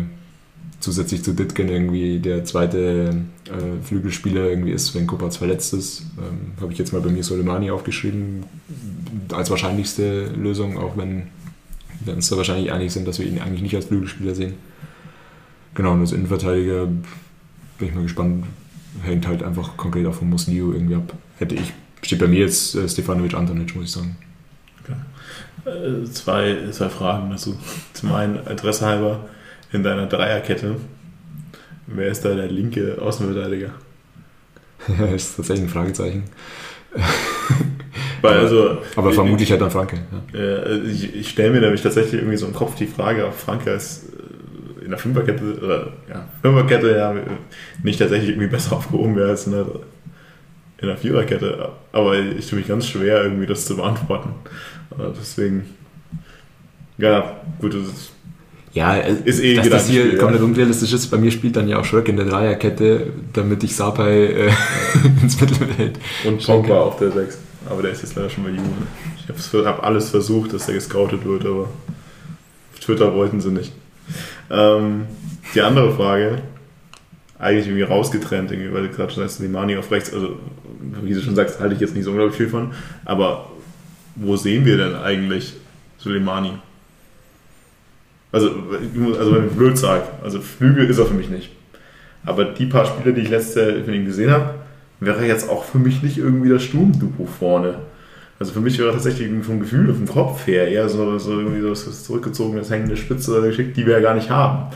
zusätzlich 0.81 1.23
zu 1.23 1.33
Ditgen 1.33 1.69
irgendwie 1.69 2.19
der 2.19 2.43
zweite 2.43 3.15
äh, 3.45 3.83
Flügelspieler 3.83 4.49
irgendwie 4.49 4.71
ist, 4.71 4.93
wenn 4.93 5.07
Kopac 5.07 5.33
verletzt 5.33 5.73
ist. 5.73 6.01
Ähm, 6.17 6.51
Habe 6.61 6.73
ich 6.73 6.79
jetzt 6.79 6.91
mal 6.91 7.01
bei 7.01 7.09
mir 7.09 7.23
Soleimani 7.23 7.71
aufgeschrieben, 7.71 8.43
als 9.31 9.49
wahrscheinlichste 9.49 10.27
Lösung, 10.35 10.77
auch 10.77 10.97
wenn 10.97 11.27
wir 12.03 12.13
uns 12.13 12.27
da 12.27 12.35
wahrscheinlich 12.35 12.73
einig 12.73 12.91
sind, 12.91 13.07
dass 13.07 13.19
wir 13.19 13.25
ihn 13.25 13.39
eigentlich 13.39 13.61
nicht 13.61 13.75
als 13.75 13.85
Flügelspieler 13.85 14.35
sehen. 14.35 14.55
Genau, 15.75 15.93
und 15.93 16.01
als 16.01 16.11
Innenverteidiger 16.11 16.85
bin 16.85 17.87
ich 17.87 17.93
mal 17.93 18.03
gespannt, 18.03 18.45
hängt 19.01 19.27
halt 19.27 19.43
einfach 19.43 19.75
konkret 19.77 20.05
auch 20.05 20.13
von 20.13 20.29
Musliu 20.29 20.73
irgendwie 20.73 20.95
ab. 20.95 21.13
Hätte 21.37 21.55
ich, 21.55 21.73
steht 22.03 22.19
bei 22.19 22.27
mir 22.27 22.39
jetzt 22.41 22.75
äh, 22.75 22.87
Stefanovic 22.87 23.33
Antonic, 23.33 23.75
muss 23.75 23.85
ich 23.85 23.91
sagen. 23.91 24.15
Äh, 25.65 26.03
zwei, 26.11 26.57
zwei 26.71 26.89
Fragen 26.89 27.29
dazu. 27.29 27.57
Zum 27.93 28.11
einen, 28.11 28.37
Adresse 28.45 28.85
halber, 28.85 29.21
in 29.71 29.81
deiner 29.81 30.07
Dreierkette, 30.07 30.75
wer 31.87 32.07
ist 32.09 32.25
da 32.25 32.35
der 32.35 32.47
linke 32.51 32.97
Außenverteidiger? 33.01 33.69
das 34.99 35.11
ist 35.13 35.35
tatsächlich 35.37 35.65
ein 35.67 35.69
Fragezeichen. 35.69 36.23
Weil 38.21 38.39
also, 38.39 38.77
Aber 38.95 39.09
ich- 39.09 39.15
vermutlich 39.15 39.49
halt 39.51 39.61
dann 39.61 39.71
Franke. 39.71 39.99
Ja. 40.33 40.39
Äh, 40.39 40.79
ich 40.81 41.15
ich 41.15 41.29
stelle 41.29 41.51
mir 41.51 41.61
nämlich 41.61 41.81
tatsächlich 41.81 42.15
irgendwie 42.15 42.37
so 42.37 42.45
im 42.45 42.53
Kopf 42.53 42.75
die 42.75 42.87
Frage, 42.87 43.25
ob 43.25 43.33
Franke 43.33 43.71
als 43.71 44.03
äh, 44.03 44.22
in 44.83 44.89
der 44.89 44.99
Fünferkette 44.99 45.57
oder 45.61 45.93
ja, 46.09 46.27
Fünferkette 46.41 46.95
ja 46.95 47.15
nicht 47.83 47.99
tatsächlich 47.99 48.31
irgendwie 48.31 48.47
besser 48.47 48.75
aufgehoben 48.75 49.15
wäre 49.15 49.29
als 49.29 49.45
in 49.47 49.53
der, 49.53 49.65
in 50.79 50.87
der 50.87 50.97
Viererkette. 50.97 51.69
Aber 51.91 52.17
ich 52.19 52.47
tue 52.47 52.59
mich 52.59 52.67
ganz 52.67 52.87
schwer, 52.87 53.23
irgendwie 53.23 53.45
das 53.45 53.65
zu 53.65 53.75
beantworten. 53.75 54.29
Äh, 54.91 55.11
Deswegen, 55.19 55.65
ja, 56.97 57.37
gut, 57.59 57.73
das 57.73 57.83
ist, 57.83 58.11
Ja, 58.73 58.95
äh, 58.95 59.15
Ist 59.25 59.39
eh 59.39 59.55
dass 59.55 59.69
das 59.69 59.87
hier 59.89 60.17
komplett 60.17 60.41
unrealistisch 60.41 60.93
ist. 60.93 61.07
Bei 61.07 61.17
mir 61.17 61.31
spielt 61.31 61.55
dann 61.55 61.67
ja 61.67 61.79
auch 61.79 61.85
Schröck 61.85 62.09
in 62.09 62.17
der 62.17 62.25
Dreierkette, 62.25 63.07
damit 63.33 63.63
ich 63.63 63.75
Sapai 63.75 64.25
äh, 64.25 64.51
ins 65.21 65.39
Mittelfeld. 65.39 65.99
und 66.25 66.45
Pogba 66.45 66.81
auf 66.81 66.97
der 66.97 67.11
6. 67.11 67.37
Aber 67.69 67.81
der 67.81 67.91
ist 67.91 68.01
jetzt 68.01 68.15
leider 68.15 68.29
schon 68.29 68.43
bei 68.43 68.49
Juve. 68.49 68.63
Ich 69.17 69.53
habe 69.53 69.65
hab 69.65 69.83
alles 69.83 70.09
versucht, 70.09 70.53
dass 70.53 70.65
der 70.65 70.75
gescoutet 70.75 71.23
wird, 71.23 71.45
aber 71.45 71.61
auf 72.73 72.79
Twitter 72.81 73.13
wollten 73.13 73.39
sie 73.39 73.51
nicht. 73.51 73.71
Ähm, 74.49 75.05
die 75.53 75.61
andere 75.61 75.93
Frage, 75.93 76.41
eigentlich 77.39 77.67
irgendwie 77.67 77.83
rausgetrennt, 77.83 78.51
irgendwie, 78.51 78.73
weil 78.73 78.83
du 78.83 78.89
gerade 78.89 79.11
schon 79.11 79.23
sagst, 79.23 79.39
Limani 79.39 79.77
auf 79.77 79.91
rechts, 79.91 80.13
also 80.13 80.37
wie 81.01 81.13
du 81.13 81.21
schon 81.21 81.35
sagst, 81.35 81.59
halte 81.59 81.75
ich 81.75 81.81
jetzt 81.81 81.95
nicht 81.95 82.05
so 82.05 82.11
unglaublich 82.11 82.37
viel 82.37 82.49
von, 82.49 82.71
aber 83.05 83.49
wo 84.15 84.35
sehen 84.35 84.65
wir 84.65 84.77
denn 84.77 84.95
eigentlich 84.95 85.53
Soleimani? 85.97 86.53
Also, 88.31 88.49
also 89.17 89.35
wenn 89.35 89.47
ich 89.47 89.53
blöd 89.53 89.77
sage, 89.77 90.05
also 90.23 90.41
Flügel 90.41 90.89
ist 90.89 90.97
er 90.97 91.05
für 91.05 91.13
mich 91.13 91.29
nicht. 91.29 91.51
Aber 92.25 92.45
die 92.45 92.65
paar 92.65 92.85
Spiele, 92.85 93.13
die 93.13 93.21
ich 93.21 93.29
letztes 93.29 93.55
Jahr 93.55 93.83
von 93.83 93.93
ihm 93.93 94.05
gesehen 94.05 94.31
habe, 94.31 94.55
wäre 94.99 95.25
jetzt 95.25 95.49
auch 95.49 95.65
für 95.65 95.77
mich 95.77 96.01
nicht 96.01 96.17
irgendwie 96.17 96.49
das 96.49 96.63
Sturmduo 96.63 97.27
vorne. 97.27 97.75
Also 98.39 98.51
für 98.53 98.61
mich 98.61 98.77
wäre 98.79 98.91
tatsächlich 98.91 99.29
vom 99.43 99.59
Gefühl, 99.59 99.93
vom 99.93 100.07
Kopf 100.07 100.47
her 100.47 100.67
eher 100.67 100.89
so, 100.89 101.17
so 101.17 101.39
irgendwie 101.39 101.61
so 101.61 101.69
das 101.69 102.03
zurückgezogen, 102.03 102.57
das 102.57 102.69
hängende 102.69 102.97
Spitze 102.97 103.41
geschickt, 103.41 103.77
die 103.77 103.85
wir 103.85 103.93
ja 103.93 103.99
gar 103.99 104.15
nicht 104.15 104.29
haben. 104.29 104.73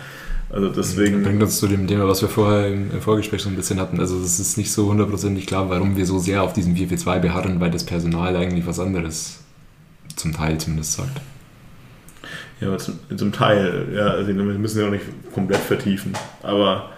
Also 0.49 0.69
deswegen. 0.69 1.23
Bringt 1.23 1.43
uns 1.43 1.59
zu 1.59 1.67
dem 1.67 1.87
Thema, 1.87 2.07
was 2.07 2.21
wir 2.21 2.29
vorher 2.29 2.67
im, 2.67 2.91
im 2.91 3.01
Vorgespräch 3.01 3.41
so 3.41 3.49
ein 3.49 3.55
bisschen 3.55 3.79
hatten. 3.79 3.99
Also 3.99 4.17
es 4.17 4.39
ist 4.39 4.57
nicht 4.57 4.71
so 4.71 4.87
hundertprozentig 4.87 5.45
klar, 5.45 5.69
warum 5.69 5.97
wir 5.97 6.05
so 6.05 6.19
sehr 6.19 6.43
auf 6.43 6.53
diesem 6.53 6.75
4-4-2 6.75 7.19
beharren, 7.19 7.59
weil 7.59 7.71
das 7.71 7.83
Personal 7.83 8.35
eigentlich 8.35 8.65
was 8.65 8.79
anderes 8.79 9.39
zum 10.15 10.33
Teil 10.33 10.57
zumindest 10.57 10.93
sagt. 10.93 11.19
Ja, 12.61 12.69
aber 12.69 12.77
zum, 12.77 12.95
zum 13.15 13.31
Teil, 13.31 13.87
ja, 13.93 14.07
also 14.07 14.27
wir 14.27 14.35
müssen 14.35 14.79
ja 14.79 14.87
auch 14.87 14.91
nicht 14.91 15.05
komplett 15.33 15.59
vertiefen. 15.59 16.13
Aber 16.41 16.89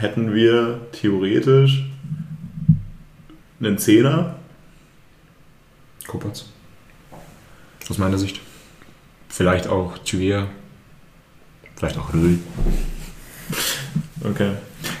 hätten 0.00 0.34
wir 0.34 0.80
theoretisch 0.92 1.84
einen 3.60 3.78
Zehner, 3.78 4.36
Kopatz. 6.12 6.44
Aus 7.88 7.96
meiner 7.96 8.18
Sicht. 8.18 8.40
Vielleicht 9.28 9.66
auch 9.66 9.96
Tuvia. 9.98 10.46
Vielleicht 11.74 11.96
auch 11.96 12.12
Röhl. 12.12 12.38
Okay. 14.22 14.50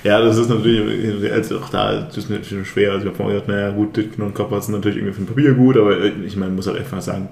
Ja, 0.04 0.20
das 0.20 0.38
ist 0.38 0.48
natürlich, 0.48 1.30
also 1.30 1.58
auch 1.60 1.68
da 1.68 2.08
ist 2.08 2.16
es 2.16 2.28
natürlich 2.28 2.66
schwer. 2.66 2.92
Also 2.92 3.04
ich 3.04 3.08
habe 3.08 3.16
vorhin 3.16 3.34
gesagt, 3.34 3.48
naja 3.48 3.70
gut, 3.70 3.96
Ditken 3.96 4.22
und 4.22 4.34
Kopper 4.34 4.60
sind 4.60 4.74
natürlich 4.74 4.96
irgendwie 4.96 5.14
für 5.14 5.22
ein 5.22 5.26
Papier 5.26 5.52
gut, 5.52 5.76
aber 5.76 6.02
ich 6.02 6.34
meine, 6.36 6.52
muss 6.52 6.66
halt 6.66 6.78
einfach 6.78 7.02
sagen, 7.02 7.28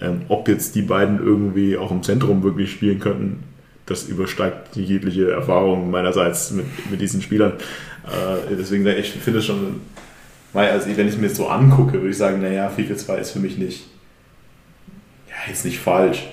ähm, 0.00 0.22
ob 0.28 0.48
jetzt 0.48 0.74
die 0.74 0.82
beiden 0.82 1.18
irgendwie 1.18 1.76
auch 1.76 1.90
im 1.90 2.02
Zentrum 2.02 2.42
wirklich 2.42 2.72
spielen 2.72 2.98
könnten, 3.00 3.44
das 3.84 4.08
übersteigt 4.08 4.74
die 4.74 4.84
jegliche 4.84 5.30
Erfahrung 5.30 5.90
meinerseits 5.90 6.52
mit, 6.52 6.64
mit 6.90 7.00
diesen 7.00 7.20
Spielern. 7.22 7.52
Äh, 8.06 8.54
deswegen, 8.58 8.86
ich 8.86 9.10
finde 9.10 9.40
es 9.40 9.44
schon, 9.44 9.82
weil, 10.52 10.70
also 10.70 10.88
wenn 10.96 11.08
ich 11.08 11.18
mir 11.18 11.30
so 11.30 11.48
angucke, 11.48 11.94
würde 11.94 12.10
ich 12.10 12.16
sagen, 12.16 12.42
naja, 12.42 12.70
4-4-2 12.76 13.16
ist 13.18 13.30
für 13.30 13.38
mich 13.38 13.56
nicht, 13.58 13.86
ja, 15.28 15.34
jetzt 15.48 15.64
nicht 15.64 15.78
falsch. 15.78 16.28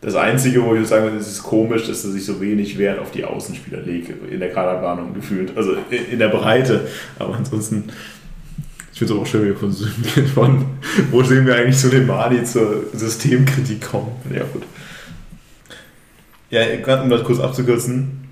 Das 0.00 0.14
Einzige, 0.14 0.62
wo 0.62 0.74
ich 0.74 0.86
sagen 0.86 1.04
würde, 1.04 1.16
es 1.16 1.26
ist 1.26 1.42
komisch, 1.42 1.86
dass 1.88 2.04
er 2.04 2.10
sich 2.10 2.24
so 2.24 2.40
wenig 2.40 2.78
Wert 2.78 3.00
auf 3.00 3.10
die 3.10 3.24
Außenspieler 3.24 3.80
legt, 3.80 4.10
in 4.30 4.38
der 4.38 4.52
Kaderplanung 4.52 5.14
gefühlt. 5.14 5.56
Also 5.56 5.76
in 5.90 6.18
der 6.18 6.28
Breite. 6.28 6.86
Aber 7.18 7.34
ansonsten, 7.34 7.84
ich 8.92 8.98
finde 8.98 9.14
es 9.14 9.18
auch 9.18 9.26
schön, 9.26 9.46
wir 9.46 9.56
von, 9.56 9.72
von 10.34 10.64
wo 11.10 11.22
sehen 11.22 11.46
wir 11.46 11.56
eigentlich 11.56 11.78
Soleimani 11.78 12.44
zur 12.44 12.84
Systemkritik 12.92 13.80
kommen. 13.80 14.12
Ja, 14.32 14.44
gut. 14.52 14.62
Ja, 16.50 16.62
um 17.02 17.10
das 17.10 17.24
kurz 17.24 17.40
abzukürzen, 17.40 18.28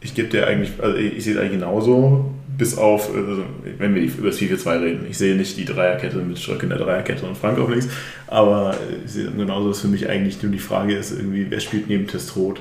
ich 0.00 0.14
gebe 0.14 0.28
dir 0.28 0.46
eigentlich, 0.46 0.72
also 0.82 0.96
ich 0.98 1.24
sehe 1.24 1.34
es 1.34 1.40
eigentlich 1.40 1.52
genauso, 1.52 2.34
bis 2.56 2.76
auf, 2.76 3.14
also 3.14 3.44
wenn 3.78 3.94
wir 3.94 4.02
über 4.02 4.28
das 4.28 4.38
4-4-2 4.38 4.80
reden. 4.80 5.06
Ich 5.10 5.18
sehe 5.18 5.34
nicht 5.36 5.56
die 5.56 5.64
Dreierkette 5.64 6.18
mit 6.18 6.38
Schröck 6.38 6.62
in 6.62 6.68
der 6.68 6.78
Dreierkette 6.78 7.26
und 7.26 7.36
Frank 7.36 7.58
auf 7.58 7.68
links, 7.68 7.88
aber 8.26 8.76
ich 9.04 9.12
sehe 9.12 9.30
genauso, 9.30 9.68
dass 9.68 9.80
für 9.80 9.88
mich 9.88 10.08
eigentlich 10.08 10.42
nur 10.42 10.52
die 10.52 10.58
Frage 10.58 10.94
ist, 10.94 11.12
irgendwie, 11.12 11.46
wer 11.48 11.60
spielt 11.60 11.88
neben 11.88 12.06
Testrot, 12.06 12.60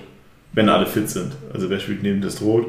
wenn 0.54 0.70
alle 0.70 0.86
fit 0.86 1.10
sind. 1.10 1.34
Also 1.54 1.70
wer 1.70 1.80
spielt 1.80 2.04
neben 2.04 2.22
Testrot 2.22 2.68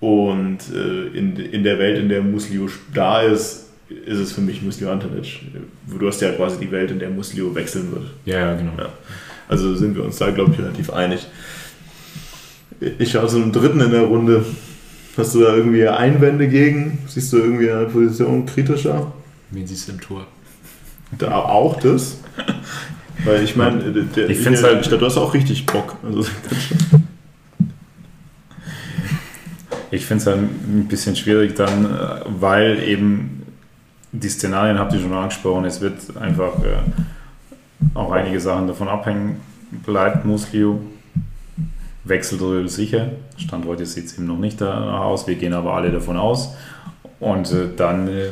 und 0.00 0.58
äh, 0.74 1.06
in, 1.16 1.36
in 1.36 1.64
der 1.64 1.78
Welt, 1.78 1.98
in 1.98 2.08
der 2.08 2.22
Muslio 2.22 2.68
da 2.92 3.22
ist, 3.22 3.66
ist 3.88 4.18
es 4.18 4.32
für 4.32 4.40
mich 4.40 4.62
Muslio 4.62 4.90
Antonic. 4.90 5.40
Du 5.86 6.06
hast 6.06 6.20
ja 6.20 6.32
quasi 6.32 6.58
die 6.58 6.70
Welt, 6.70 6.90
in 6.90 6.98
der 6.98 7.10
Muslio 7.10 7.54
wechseln 7.54 7.92
wird. 7.92 8.04
Ja, 8.24 8.38
ja, 8.40 8.54
genau. 8.54 8.72
Ja. 8.78 8.88
Also 9.48 9.74
sind 9.76 9.94
wir 9.94 10.04
uns 10.04 10.16
da, 10.16 10.30
glaube 10.30 10.52
ich, 10.52 10.58
relativ 10.58 10.90
einig. 10.90 11.26
Ich 12.98 13.12
schaue 13.12 13.28
zu 13.28 13.36
einem 13.36 13.52
dritten 13.52 13.80
in 13.80 13.90
der 13.90 14.02
Runde. 14.02 14.44
Hast 15.16 15.34
du 15.34 15.40
da 15.40 15.54
irgendwie 15.54 15.86
Einwände 15.88 16.46
gegen? 16.48 16.98
Siehst 17.08 17.32
du 17.32 17.38
irgendwie 17.38 17.70
eine 17.70 17.86
Position 17.86 18.44
kritischer? 18.46 19.12
Wen 19.50 19.66
siehst 19.66 19.88
du 19.88 19.92
im 19.92 20.00
Tor? 20.00 20.26
Da 21.18 21.36
auch 21.36 21.80
das? 21.80 22.18
Weil 23.24 23.42
ich 23.42 23.56
meine, 23.56 23.78
der- 23.92 24.28
Ich 24.28 24.38
find's 24.38 24.62
halt- 24.62 24.90
du 24.90 25.00
hast 25.06 25.16
auch 25.16 25.32
richtig 25.32 25.64
Bock. 25.66 25.96
Also, 26.04 26.26
Ich 29.90 30.04
finde 30.04 30.20
es 30.20 30.26
halt 30.26 30.38
ein 30.38 30.86
bisschen 30.88 31.14
schwierig 31.16 31.54
dann, 31.54 31.84
äh, 31.86 32.20
weil 32.26 32.82
eben 32.82 33.44
die 34.12 34.28
Szenarien 34.28 34.78
habt 34.78 34.92
ihr 34.92 35.00
schon 35.00 35.12
angesprochen, 35.12 35.64
es 35.64 35.80
wird 35.80 35.94
einfach 36.20 36.58
äh, 36.64 36.78
auch 37.94 38.10
einige 38.10 38.40
Sachen 38.40 38.66
davon 38.66 38.88
abhängen. 38.88 39.36
Bleibt 39.84 40.24
Muslio, 40.24 40.80
wechselt 42.08 42.40
Röhl 42.40 42.68
sicher. 42.68 43.10
Stand 43.36 43.66
heute 43.66 43.84
sieht 43.86 44.06
es 44.06 44.14
eben 44.14 44.26
noch 44.26 44.38
nicht 44.38 44.60
danach 44.60 45.00
aus, 45.00 45.26
wir 45.26 45.34
gehen 45.34 45.52
aber 45.52 45.74
alle 45.74 45.90
davon 45.90 46.16
aus. 46.16 46.54
Und 47.20 47.50
äh, 47.52 47.68
dann 47.76 48.08
äh, 48.08 48.28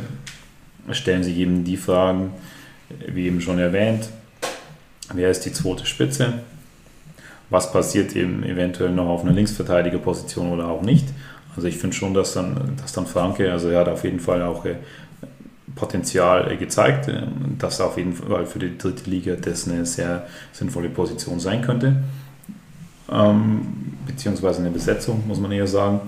stellen 0.93 1.25
sich 1.25 1.37
eben 1.39 1.65
die 1.65 1.77
Fragen, 1.77 2.33
wie 3.07 3.27
eben 3.27 3.41
schon 3.41 3.59
erwähnt, 3.59 4.09
wer 5.13 5.31
ist 5.31 5.45
die 5.45 5.53
zweite 5.53 5.87
Spitze? 5.87 6.35
Was 7.51 7.73
passiert 7.73 8.17
eben 8.17 8.43
eventuell 8.45 8.91
noch 8.91 9.07
auf 9.07 9.23
einer 9.23 9.33
Linksverteidigerposition 9.33 10.53
oder 10.53 10.69
auch 10.69 10.83
nicht? 10.83 11.07
Also 11.57 11.69
ich 11.69 11.77
finde 11.77 11.95
schon, 11.97 12.15
dass 12.15 12.35
dann, 12.35 12.77
dass 12.81 12.93
dann 12.93 13.07
Franke, 13.07 13.53
also 13.53 13.69
er 13.69 13.81
hat 13.81 13.89
auf 13.89 14.05
jeden 14.05 14.21
Fall 14.21 14.43
auch 14.43 14.65
äh, 14.65 14.77
Potenzial 15.75 16.51
äh, 16.51 16.57
gezeigt, 16.57 17.09
äh, 17.09 17.23
dass 17.59 17.81
auf 17.81 17.97
jeden 17.97 18.13
Fall 18.13 18.47
für 18.47 18.59
die 18.59 18.77
dritte 18.77 19.09
Liga 19.09 19.37
das 19.37 19.69
eine 19.69 19.87
sehr 19.87 20.27
sinnvolle 20.53 20.89
Position 20.89 21.39
sein 21.39 21.63
könnte. 21.63 21.97
Ähm, 23.15 23.95
beziehungsweise 24.07 24.61
eine 24.61 24.71
Besetzung, 24.71 25.27
muss 25.27 25.39
man 25.39 25.53
eher 25.53 25.67
sagen. 25.67 26.01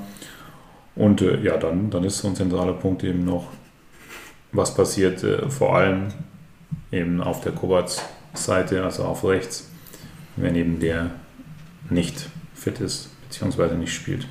Und 0.97 1.23
äh, 1.23 1.41
ja, 1.43 1.57
dann, 1.57 1.91
dann 1.91 2.05
ist 2.05 2.19
so 2.19 2.29
ein 2.29 2.37
zentraler 2.37 2.73
Punkt 2.73 3.05
eben 3.05 3.25
noch, 3.25 3.49
was 4.53 4.75
passiert 4.75 5.23
äh, 5.23 5.49
vor 5.49 5.77
allem 5.77 6.09
eben 6.91 7.21
auf 7.21 7.43
der 7.43 7.53
Kovacs-Seite, 7.53 8.83
also 8.83 9.05
auf 9.05 9.25
rechts, 9.25 9.71
wenn 10.37 10.57
eben 10.57 10.81
der 10.81 11.11
nicht 11.91 12.29
fit 12.55 12.81
ist, 12.81 13.11
beziehungsweise 13.23 13.77
nicht 13.77 13.93
spielt. 13.93 14.27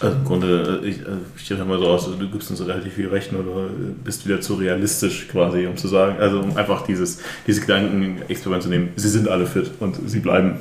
Also 0.00 0.16
im 0.16 0.24
Grunde, 0.24 0.80
ich, 0.84 0.98
also 1.06 1.18
ich 1.36 1.50
höre 1.50 1.60
immer 1.60 1.78
so 1.78 1.86
aus, 1.86 2.06
du 2.18 2.28
gibst 2.28 2.50
uns 2.50 2.64
relativ 2.66 2.94
viel 2.94 3.08
Recht 3.08 3.32
oder 3.32 3.68
bist 4.04 4.26
wieder 4.26 4.40
zu 4.40 4.54
realistisch 4.54 5.28
quasi, 5.28 5.66
um 5.66 5.76
zu 5.76 5.88
sagen, 5.88 6.16
also 6.20 6.40
um 6.40 6.56
einfach 6.56 6.82
dieses, 6.86 7.20
diese 7.46 7.60
Gedanken-Experiment 7.62 8.62
zu 8.62 8.68
nehmen, 8.68 8.90
sie 8.96 9.08
sind 9.08 9.28
alle 9.28 9.46
fit 9.46 9.70
und 9.80 9.96
sie 10.08 10.20
bleiben. 10.20 10.56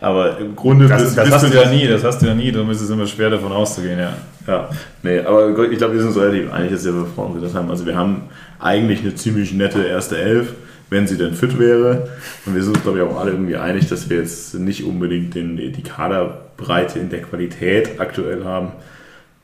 Aber 0.00 0.38
im 0.38 0.56
Grunde 0.56 0.88
Das, 0.88 1.02
bist- 1.04 1.16
das 1.16 1.24
bist 1.24 1.36
hast 1.44 1.52
du 1.54 1.56
ja 1.58 1.70
nie, 1.70 1.86
das 1.86 2.02
hast 2.04 2.20
du 2.20 2.26
ja 2.26 2.34
nie, 2.34 2.50
darum 2.52 2.70
ist 2.70 2.80
es 2.80 2.90
immer 2.90 3.06
schwer 3.06 3.30
davon 3.30 3.52
auszugehen, 3.52 3.98
ja. 3.98 4.12
Ja, 4.46 4.68
nee, 5.02 5.20
aber 5.20 5.48
ich 5.70 5.78
glaube, 5.78 5.94
wir 5.94 6.00
sind 6.00 6.08
uns 6.10 6.18
relativ 6.18 6.52
einig, 6.52 6.70
dass 6.72 6.84
wir 6.84 7.06
vorhin 7.14 7.34
gesagt 7.34 7.54
haben. 7.54 7.68
Also 7.70 7.84
wir 7.86 7.96
haben 7.96 8.22
eigentlich 8.60 9.00
eine 9.00 9.14
ziemlich 9.14 9.52
nette 9.54 9.82
erste 9.84 10.18
Elf, 10.18 10.54
wenn 10.90 11.06
sie 11.06 11.16
denn 11.16 11.34
fit 11.34 11.58
wäre. 11.58 12.08
Und 12.44 12.54
wir 12.54 12.62
sind 12.62 12.74
uns, 12.74 12.82
glaube 12.82 12.98
ich, 12.98 13.04
auch 13.04 13.18
alle 13.18 13.32
irgendwie 13.32 13.56
einig, 13.56 13.88
dass 13.88 14.08
wir 14.08 14.18
jetzt 14.18 14.54
nicht 14.54 14.84
unbedingt 14.84 15.34
den, 15.34 15.56
die 15.56 15.82
Kaderbreite 15.82 16.98
in 16.98 17.10
der 17.10 17.22
Qualität 17.22 18.00
aktuell 18.00 18.44
haben, 18.44 18.72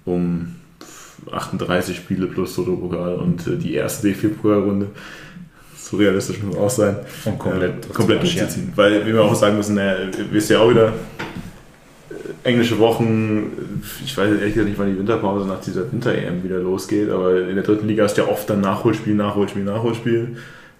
um 0.04 0.56
38 1.30 1.96
Spiele 1.96 2.26
plus 2.26 2.54
Toto-Pokal 2.54 3.14
und 3.14 3.46
äh, 3.46 3.56
die 3.56 3.74
erste 3.74 4.08
D4-Pokalrunde. 4.08 4.86
So 5.76 5.96
realistisch 5.96 6.42
muss 6.42 6.56
auch 6.56 6.70
sein. 6.70 6.96
Und 7.24 7.38
komplett, 7.38 7.86
äh, 7.86 7.92
komplett 7.92 8.22
durchzuziehen. 8.22 8.72
Weil 8.74 9.06
wir 9.06 9.22
auch 9.22 9.34
sagen 9.34 9.56
müssen, 9.56 9.76
naja, 9.76 10.04
ihr 10.04 10.32
wisst 10.32 10.50
ja 10.50 10.58
auch 10.58 10.70
wieder, 10.70 10.88
äh, 10.88 12.48
englische 12.48 12.78
Wochen, 12.78 13.80
ich 14.04 14.16
weiß 14.16 14.30
ehrlich 14.30 14.54
gesagt 14.54 14.68
nicht, 14.68 14.78
wann 14.78 14.92
die 14.92 14.98
Winterpause 14.98 15.46
nach 15.46 15.60
dieser 15.60 15.90
Winter-EM 15.92 16.42
wieder 16.42 16.58
losgeht, 16.58 17.10
aber 17.10 17.46
in 17.48 17.54
der 17.54 17.64
dritten 17.64 17.86
Liga 17.86 18.06
du 18.06 18.22
ja 18.22 18.28
oft 18.28 18.48
dann 18.50 18.60
Nachholspiel, 18.60 19.14
Nachholspiel, 19.14 19.64
Nachholspiel. 19.64 20.36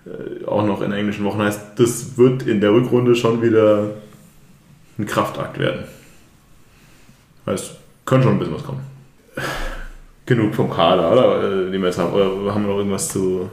Äh, 0.06 0.44
Auch 0.46 0.64
noch 0.66 0.82
in 0.82 0.92
englischen 0.92 1.24
Wochen 1.24 1.40
heißt, 1.40 1.60
das 1.76 2.16
wird 2.16 2.42
in 2.44 2.60
der 2.60 2.72
Rückrunde 2.72 3.14
schon 3.14 3.42
wieder 3.42 3.90
ein 4.98 5.06
Kraftakt 5.06 5.58
werden. 5.58 5.84
Heißt, 7.46 7.76
könnte 8.04 8.24
schon 8.24 8.34
ein 8.34 8.38
bisschen 8.38 8.54
was 8.54 8.64
kommen. 8.64 8.80
Genug 10.26 10.54
vom 10.54 10.70
Kader, 10.70 11.12
oder? 11.12 11.42
Äh, 11.42 11.70
Den 11.70 11.80
wir 11.80 11.88
jetzt 11.88 11.98
haben. 11.98 12.12
Oder 12.12 12.54
haben 12.54 12.62
wir 12.62 12.70
noch 12.70 12.78
irgendwas 12.78 13.08
zu, 13.08 13.50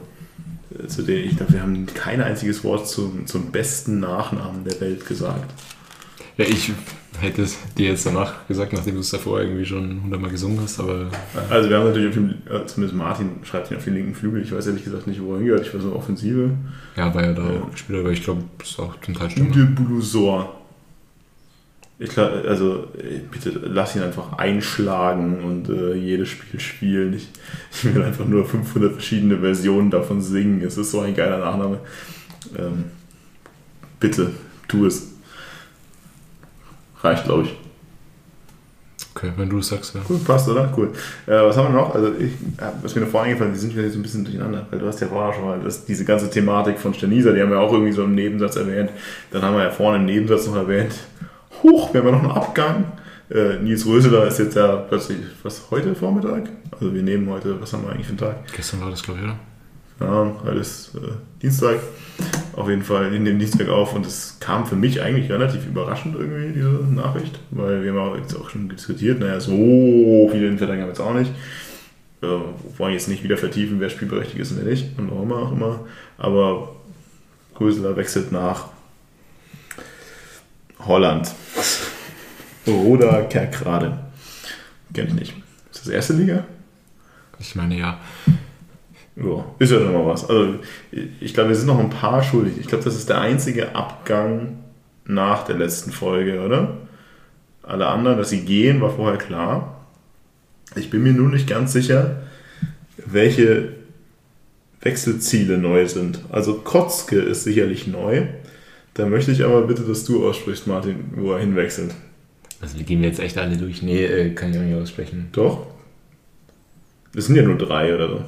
äh, 0.78 0.88
zu 0.88 1.02
denen? 1.04 1.26
Ich 1.30 1.38
glaube, 1.38 1.54
wir 1.54 1.62
haben 1.62 1.86
kein 1.88 2.22
einziges 2.22 2.64
Wort 2.64 2.88
zum, 2.88 3.26
zum 3.26 3.52
besten 3.52 4.00
Nachnamen 4.00 4.64
der 4.64 4.80
Welt 4.82 5.06
gesagt. 5.08 5.52
Ja, 6.40 6.46
ich 6.46 6.72
hätte 7.20 7.42
es 7.42 7.58
dir 7.78 7.90
jetzt 7.90 8.06
danach 8.06 8.48
gesagt, 8.48 8.72
nachdem 8.72 8.94
du 8.94 9.02
es 9.02 9.10
davor 9.10 9.42
irgendwie 9.42 9.66
schon 9.66 10.04
hundertmal 10.04 10.32
gesungen 10.32 10.62
hast, 10.62 10.80
aber 10.80 11.12
Also 11.50 11.70
wir 11.70 11.78
haben 11.78 11.88
natürlich 11.88 12.08
auf 12.08 12.14
dem, 12.14 12.30
äh, 12.30 12.66
zumindest 12.66 12.98
Martin 12.98 13.32
schreibt 13.44 13.70
ihn 13.70 13.76
auf 13.76 13.84
den 13.84 13.96
linken 13.96 14.16
Flügel. 14.16 14.42
Ich 14.42 14.54
weiß 14.54 14.68
ehrlich 14.68 14.86
gesagt 14.86 15.06
nicht, 15.06 15.22
wo 15.22 15.34
er 15.34 15.40
hingehört. 15.40 15.68
Ich 15.68 15.74
war 15.74 15.82
so 15.82 15.94
Offensive. 15.94 16.52
ja, 16.96 17.14
war 17.14 17.26
ja 17.26 17.34
da 17.34 17.44
auch 17.44 17.72
gespielt, 17.72 18.00
aber 18.00 18.12
ich 18.12 18.24
glaube, 18.24 18.44
das 18.58 18.70
ist 18.70 18.80
auch 18.80 18.96
zum 19.02 19.16
Teil 19.16 19.30
stimmt. 19.30 19.54
Ude 19.54 19.66
Bulusor. 19.66 20.56
Ich 22.02 22.12
glaube, 22.12 22.46
also 22.48 22.88
äh, 22.98 23.20
bitte 23.30 23.50
lass 23.62 23.98
ihn 23.98 24.02
einfach 24.02 24.38
einschlagen 24.38 25.44
und 25.44 25.68
äh, 25.68 25.96
jedes 25.96 26.30
Spiel 26.30 26.62
spielen. 26.62 27.16
Ich, 27.16 27.28
ich 27.74 27.94
will 27.94 28.02
einfach 28.02 28.26
nur 28.26 28.46
500 28.46 28.94
verschiedene 28.94 29.40
Versionen 29.40 29.92
davon 29.92 30.22
singen. 30.22 30.62
Es 30.62 30.78
ist 30.78 30.92
so 30.92 31.02
ein 31.02 31.14
geiler 31.14 31.40
Nachname. 31.40 31.80
Ähm, 32.58 32.86
bitte, 34.00 34.32
tu 34.70 34.86
es. 34.86 35.09
Reicht, 37.02 37.26
glaube 37.26 37.44
ich. 37.44 37.56
Okay, 39.16 39.32
wenn 39.36 39.50
du 39.50 39.58
es 39.60 39.68
sagst, 39.68 39.96
ja. 39.96 40.02
Cool, 40.08 40.20
passt, 40.20 40.48
oder? 40.48 40.72
Cool. 40.78 40.92
Äh, 41.26 41.44
was 41.44 41.58
haben 41.58 41.74
wir 41.74 41.82
noch? 41.82 41.94
Also, 41.94 42.14
ich, 42.14 42.32
ja, 42.60 42.74
was 42.82 42.96
mir 42.96 43.02
noch 43.02 43.10
vorhin 43.10 43.32
eingefallen 43.32 43.54
ist, 43.54 43.62
sind 43.62 43.76
wieder 43.76 43.90
so 43.90 44.00
ein 44.00 44.02
bisschen 44.02 44.24
durcheinander, 44.24 44.66
weil 44.70 44.80
du 44.80 44.86
hast 44.86 45.02
ja 45.02 45.08
vorher 45.08 45.34
schon 45.34 45.46
mal 45.46 45.60
das, 45.60 45.84
diese 45.86 46.06
ganze 46.06 46.30
Thematik 46.30 46.78
von 46.78 46.94
Stenisa, 46.94 47.32
die 47.32 47.42
haben 47.42 47.50
wir 47.50 47.60
auch 47.60 47.74
irgendwie 47.74 47.92
so 47.92 48.04
im 48.04 48.16
Nebensatz 48.16 48.56
erwähnt. 48.56 48.92
Dann 49.32 49.42
haben 49.42 49.56
wir 49.56 49.64
ja 49.64 49.72
vorne 49.72 49.98
im 49.98 50.06
Nebensatz 50.06 50.48
noch 50.48 50.56
erwähnt, 50.56 50.94
huch, 51.64 51.94
wir 51.94 52.02
haben 52.02 52.08
ja 52.08 52.14
noch 52.14 52.24
einen 52.24 52.32
Abgang. 52.32 52.86
Äh, 53.30 53.58
Nils 53.62 53.86
Röseler 53.86 54.28
ist 54.28 54.40
jetzt 54.40 54.56
ja 54.56 54.76
plötzlich, 54.76 55.18
was, 55.44 55.64
heute 55.72 55.96
Vormittag? 55.96 56.50
Also, 56.72 56.94
wir 56.94 57.04
nehmen 57.04 57.30
heute, 57.30 57.60
was 57.60 57.74
haben 57.74 57.84
wir 57.84 57.92
eigentlich 57.92 58.08
für 58.08 58.12
einen 58.12 58.20
Tag? 58.20 58.54
Gestern 58.56 58.82
war 58.82 58.90
das, 58.90 59.04
glaube 59.04 59.20
ich, 59.20 59.26
oder? 59.26 59.40
Ja, 60.46 60.52
ist 60.54 60.96
äh, 60.96 61.00
Dienstag. 61.42 61.80
Auf 62.54 62.68
jeden 62.68 62.84
Fall 62.84 63.14
in 63.14 63.24
dem 63.24 63.40
Dienstag 63.40 63.70
auf 63.70 63.96
und 63.96 64.06
es 64.06 64.38
kam 64.42 64.66
für 64.66 64.76
mich 64.76 65.02
eigentlich 65.02 65.32
relativ 65.32 65.66
überraschend 65.66 66.16
irgendwie, 66.20 66.54
diese 66.54 66.68
Nachricht, 66.68 67.40
weil 67.52 67.84
wir 67.84 67.94
haben 67.94 68.00
auch 68.00 68.18
jetzt 68.18 68.36
auch 68.36 68.50
schon 68.50 68.68
diskutiert, 68.68 69.20
naja, 69.20 69.40
so 69.40 70.28
viele 70.30 70.48
Innenverteidiger 70.48 70.84
haben 70.84 70.90
jetzt 70.90 71.00
auch 71.00 71.14
nicht. 71.14 71.32
Äh, 72.22 72.28
wollen 72.78 72.92
jetzt 72.92 73.08
nicht 73.08 73.24
wieder 73.24 73.38
vertiefen, 73.38 73.80
wer 73.80 73.90
spielberechtigt 73.90 74.40
ist 74.40 74.52
und 74.52 74.58
wer 74.58 74.66
nicht 74.66 74.98
und 74.98 75.10
warum 75.10 75.32
auch 75.32 75.54
immer. 75.54 75.80
Aber 76.18 76.76
Gröseler 77.56 77.96
wechselt 77.96 78.34
nach 78.34 78.66
Holland. 80.80 81.34
Roda 82.68 83.22
Kerkrade. 83.22 84.00
Kenn 84.94 85.08
ich 85.08 85.14
nicht. 85.14 85.34
Ist 85.72 85.86
das 85.86 85.88
erste 85.88 86.14
Liga? 86.14 86.46
Ich 87.40 87.56
meine, 87.56 87.78
ja. 87.78 88.00
Ja, 89.22 89.46
ist 89.60 89.72
ja 89.72 89.80
schon 89.80 89.94
mal 89.94 90.06
was. 90.06 90.30
Also, 90.30 90.56
ich 91.20 91.34
glaube, 91.34 91.50
wir 91.50 91.56
sind 91.56 91.68
noch 91.68 91.80
ein 91.80 91.90
paar 91.90 92.24
schuldig. 92.24 92.54
Ich 92.60 92.68
glaube, 92.68 92.84
das 92.84 92.96
ist 92.96 93.10
der 93.10 93.20
einzige 93.20 93.76
Abgang 93.76 94.60
nach 95.06 95.44
der 95.46 95.58
letzten 95.58 95.92
Folge, 95.92 96.42
oder? 96.42 96.78
Alle 97.64 97.88
anderen, 97.88 98.18
dass 98.18 98.30
sie 98.30 98.46
gehen, 98.46 98.82
war 98.82 98.92
vorher 98.92 99.18
klar. 99.18 99.86
Ich 100.76 100.90
bin 100.90 101.04
mir 101.04 101.14
nur 101.14 101.30
nicht 101.30 101.48
ganz 101.48 101.74
sicher, 101.74 102.22
welche 103.06 103.74
Wechselziele 104.82 105.58
neu 105.58 105.88
sind. 105.88 106.22
Also 106.30 106.56
Kotzke 106.56 107.20
ist 107.20 107.44
sicherlich 107.44 107.88
neu. 107.88 108.28
Da 108.94 109.06
möchte 109.06 109.32
ich 109.32 109.44
aber 109.44 109.64
bitte, 109.64 109.84
dass 109.84 110.06
du 110.06 110.28
aussprichst, 110.28 110.68
Martin, 110.68 111.12
wo 111.16 111.34
er 111.34 111.40
hinwechselt. 111.40 111.94
Also 112.62 112.78
wir 112.78 112.86
gehen 112.86 113.04
jetzt 113.04 113.20
echt 113.20 113.38
alle 113.38 113.58
durch. 113.58 113.82
Nee, 113.82 114.06
äh, 114.06 114.34
kann 114.34 114.52
ich 114.52 114.58
auch 114.58 114.64
nicht 114.64 114.76
aussprechen. 114.76 115.30
Doch? 115.32 115.68
Es 117.16 117.28
sind 117.28 117.36
ja 117.36 117.44
nur 117.44 117.58
drei 117.58 117.94
oder 117.96 118.10
so. 118.10 118.22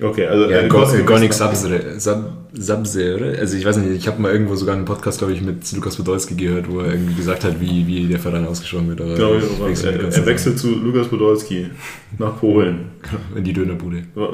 Okay, 0.00 0.26
also 0.26 0.50
Ja, 0.50 0.60
äh, 0.62 0.68
Go- 0.68 0.78
Kotzke 0.78 1.04
Gornik 1.04 1.30
wechselt- 1.30 1.54
Sabse, 1.56 2.00
Sab, 2.00 2.32
Sabse, 2.54 3.14
oder? 3.16 3.38
Also 3.38 3.56
ich 3.56 3.64
weiß 3.64 3.76
nicht, 3.76 3.90
ich 3.96 4.08
habe 4.08 4.20
mal 4.22 4.32
irgendwo 4.32 4.54
sogar 4.54 4.74
einen 4.74 4.84
Podcast, 4.86 5.18
glaube 5.18 5.34
ich, 5.34 5.42
mit 5.42 5.70
Lukas 5.72 5.96
Podolski 5.96 6.34
gehört, 6.34 6.70
wo 6.70 6.80
er 6.80 6.92
irgendwie 6.92 7.14
gesagt 7.14 7.44
hat, 7.44 7.60
wie, 7.60 7.86
wie 7.86 8.06
der 8.06 8.18
Verein 8.18 8.46
ausgesprochen 8.46 8.88
wird. 8.88 9.00
Aber 9.02 9.14
Glaube 9.14 9.36
ich, 9.70 9.80
die 9.80 9.86
er, 9.86 10.00
er 10.12 10.26
wechselt 10.26 10.58
zu 10.58 10.70
Lukas 10.70 11.08
Podolski 11.08 11.66
nach 12.18 12.38
Polen. 12.40 12.86
In 13.36 13.44
die 13.44 13.52
Dönerbude. 13.52 14.04
Was, 14.14 14.30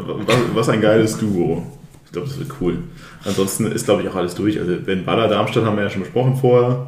was 0.54 0.68
ein 0.68 0.80
geiles 0.80 1.18
Duo. 1.18 1.66
Ich 2.06 2.12
glaube, 2.12 2.28
das 2.28 2.38
wird 2.38 2.50
cool. 2.60 2.78
Ansonsten 3.24 3.66
ist, 3.66 3.84
glaube 3.84 4.02
ich, 4.02 4.08
auch 4.08 4.14
alles 4.14 4.34
durch. 4.34 4.58
Also, 4.58 4.76
Ben 4.84 5.04
Baller 5.04 5.28
Darmstadt 5.28 5.64
haben 5.64 5.76
wir 5.76 5.82
ja 5.84 5.90
schon 5.90 6.02
besprochen 6.02 6.36
vorher. 6.36 6.86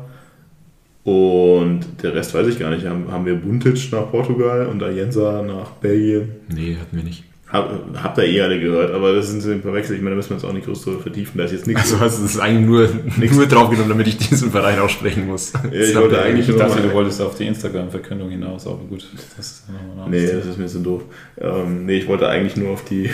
Und 1.04 1.80
der 2.02 2.14
Rest 2.14 2.34
weiß 2.34 2.46
ich 2.46 2.58
gar 2.58 2.70
nicht. 2.70 2.86
Haben, 2.86 3.10
haben 3.10 3.26
wir 3.26 3.34
Buntic 3.34 3.90
nach 3.92 4.10
Portugal 4.10 4.66
und 4.66 4.82
Ayensa 4.82 5.42
nach 5.42 5.70
Belgien. 5.72 6.28
Nee, 6.48 6.76
hatten 6.80 6.96
wir 6.96 7.04
nicht. 7.04 7.24
Hab, 7.52 7.72
habt 8.00 8.18
ihr 8.18 8.24
eh 8.24 8.40
alle 8.42 8.60
gehört, 8.60 8.94
aber 8.94 9.12
das 9.12 9.28
sind 9.28 9.40
so 9.40 9.50
ein 9.50 9.60
paar 9.60 9.74
Wechsel. 9.74 9.96
Ich 9.96 10.02
meine, 10.02 10.10
da 10.10 10.16
müssen 10.18 10.30
wir 10.30 10.34
uns 10.36 10.44
auch 10.44 10.52
nicht 10.52 10.66
groß 10.66 10.84
drüber 10.84 11.00
vertiefen. 11.00 11.36
Da 11.36 11.44
ist 11.44 11.50
jetzt 11.52 11.66
nichts. 11.66 11.82
Also 11.82 11.98
hast 11.98 12.18
du 12.18 12.22
das 12.22 12.38
eigentlich 12.38 12.64
nur, 12.64 12.88
nur 13.32 13.46
draufgenommen, 13.46 13.88
damit 13.88 14.06
ich 14.06 14.18
diesen 14.18 14.52
Verein 14.52 14.78
aussprechen 14.78 15.26
muss. 15.26 15.52
Ja, 15.52 15.80
ich 15.80 15.96
wollte 15.96 16.22
eigentlich 16.22 16.48
Ich 16.48 16.54
nur 16.54 16.58
dachte, 16.58 16.80
du 16.80 16.92
wolltest 16.92 17.20
auf 17.20 17.34
die 17.34 17.46
Instagram-Verkündung 17.46 18.30
hinaus, 18.30 18.68
aber 18.68 18.78
gut. 18.88 19.04
Das 19.36 19.46
ist 19.46 19.64
Nee, 20.08 20.26
das 20.26 20.46
ist 20.46 20.58
mir 20.58 20.68
so 20.68 20.78
doof. 20.78 21.02
Ähm, 21.40 21.86
nee, 21.86 21.98
ich 21.98 22.06
wollte 22.06 22.28
eigentlich 22.28 22.56
nur 22.56 22.70
auf 22.70 22.84
die. 22.84 23.10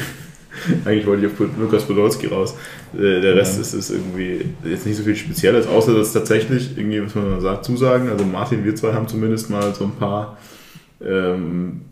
eigentlich 0.84 1.06
wollte 1.06 1.26
ich 1.26 1.32
auf 1.32 1.48
Lukas 1.58 1.84
Podolski 1.84 2.26
raus. 2.26 2.56
Äh, 2.94 3.20
der 3.22 3.36
Rest 3.36 3.56
Ja. 3.56 3.62
ist, 3.62 3.72
ist 3.72 3.90
irgendwie 3.90 4.44
jetzt 4.64 4.84
nicht 4.84 4.96
so 4.96 5.02
viel 5.02 5.16
Spezielles, 5.16 5.66
außer 5.66 5.94
dass 5.94 6.12
tatsächlich 6.12 6.76
irgendwie, 6.76 7.02
was 7.02 7.14
man 7.14 7.40
sagt, 7.40 7.64
zusagen. 7.64 8.10
Also 8.10 8.24
Martin, 8.26 8.64
wir 8.66 8.74
zwei 8.74 8.92
haben 8.92 9.08
zumindest 9.08 9.48
mal 9.48 9.74
so 9.74 9.84
ein 9.84 9.92
paar 9.92 10.36
ähm, 11.04 11.82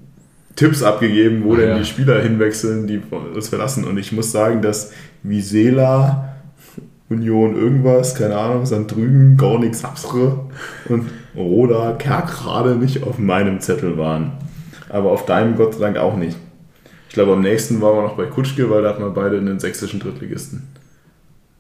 Tipps 0.57 0.83
abgegeben, 0.83 1.43
wo 1.45 1.55
Ah, 1.55 1.57
denn 1.57 1.69
ja. 1.71 1.79
die 1.79 1.85
Spieler 1.85 2.21
hinwechseln, 2.23 2.87
die 2.87 2.99
uns 3.35 3.49
verlassen. 3.49 3.85
Und 3.85 3.99
ich 3.99 4.13
muss 4.13 4.31
sagen, 4.33 4.63
dass 4.63 4.93
Visela, 5.23 6.37
Union 7.09 7.57
irgendwas, 7.57 8.15
keine 8.15 8.37
Ahnung, 8.37 8.65
Sandrügen, 8.67 9.37
Gornik, 9.37 9.75
Sapsre 9.75 10.47
und 10.89 11.11
Roda 11.37 11.93
Kerkrade 11.99 12.77
nicht 12.77 13.03
auf 13.03 13.19
meinem 13.19 13.61
Zettel 13.61 13.99
waren. 13.99 14.33
Aber 14.89 15.11
auf 15.11 15.27
deinem 15.27 15.57
Gott 15.57 15.75
sei 15.75 15.81
Dank 15.81 15.97
auch 15.97 16.17
nicht. 16.17 16.37
Ich 17.09 17.15
glaube, 17.15 17.33
am 17.33 17.43
nächsten 17.43 17.81
waren 17.81 17.97
wir 17.97 18.03
noch 18.03 18.17
bei 18.17 18.27
Kutschke, 18.27 18.71
weil 18.71 18.83
da 18.83 18.91
hatten 18.91 19.03
wir 19.03 19.11
beide 19.11 19.39
einen 19.39 19.59
sächsischen 19.61 20.01
Drittligisten. 20.01 20.63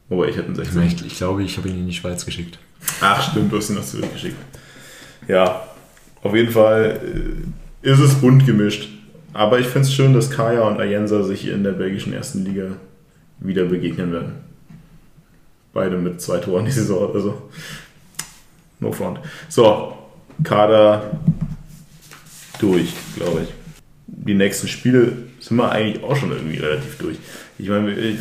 Wobei 0.08 0.28
ich 0.28 0.36
hätte 0.36 0.46
einen 0.46 0.56
sächsischen. 0.56 0.82
ich, 0.86 1.06
ich 1.06 1.16
glaube, 1.16 1.42
ich 1.42 1.56
habe 1.56 1.68
ihn 1.68 1.78
in 1.80 1.86
die 1.86 1.92
Schweiz 1.94 2.24
geschickt. 2.24 2.58
Ach 3.00 3.30
stimmt, 3.30 3.52
du 3.52 3.56
hast 3.56 3.70
ihn 3.70 3.76
noch 3.76 3.84
zurückgeschickt. 3.84 4.36
Ja, 5.28 5.62
auf 6.22 6.34
jeden 6.34 6.50
Fall 6.52 7.00
äh, 7.02 7.46
ist 7.84 8.00
es 8.00 8.14
bunt 8.14 8.46
gemischt. 8.46 8.88
Aber 9.32 9.58
ich 9.58 9.66
finde 9.66 9.86
es 9.86 9.92
schön, 9.92 10.14
dass 10.14 10.30
Kaya 10.30 10.62
und 10.62 10.80
Ayensa 10.80 11.22
sich 11.22 11.48
in 11.48 11.64
der 11.64 11.72
belgischen 11.72 12.12
ersten 12.12 12.44
Liga 12.44 12.76
wieder 13.40 13.66
begegnen 13.66 14.12
werden. 14.12 14.32
Beide 15.72 15.98
mit 15.98 16.20
zwei 16.20 16.38
Toren 16.38 16.64
die 16.64 16.70
Saison, 16.70 17.12
also 17.12 17.50
no 18.80 18.92
front. 18.92 19.18
So, 19.48 19.98
Kader 20.42 21.18
durch, 22.58 22.94
glaube 23.16 23.42
ich. 23.42 23.48
Die 24.06 24.34
nächsten 24.34 24.68
Spiele 24.68 25.12
sind 25.40 25.56
wir 25.56 25.70
eigentlich 25.70 26.02
auch 26.02 26.16
schon 26.16 26.30
irgendwie 26.30 26.58
relativ 26.58 26.96
durch. 26.98 27.18
Ich 27.58 27.68
meine, 27.68 28.16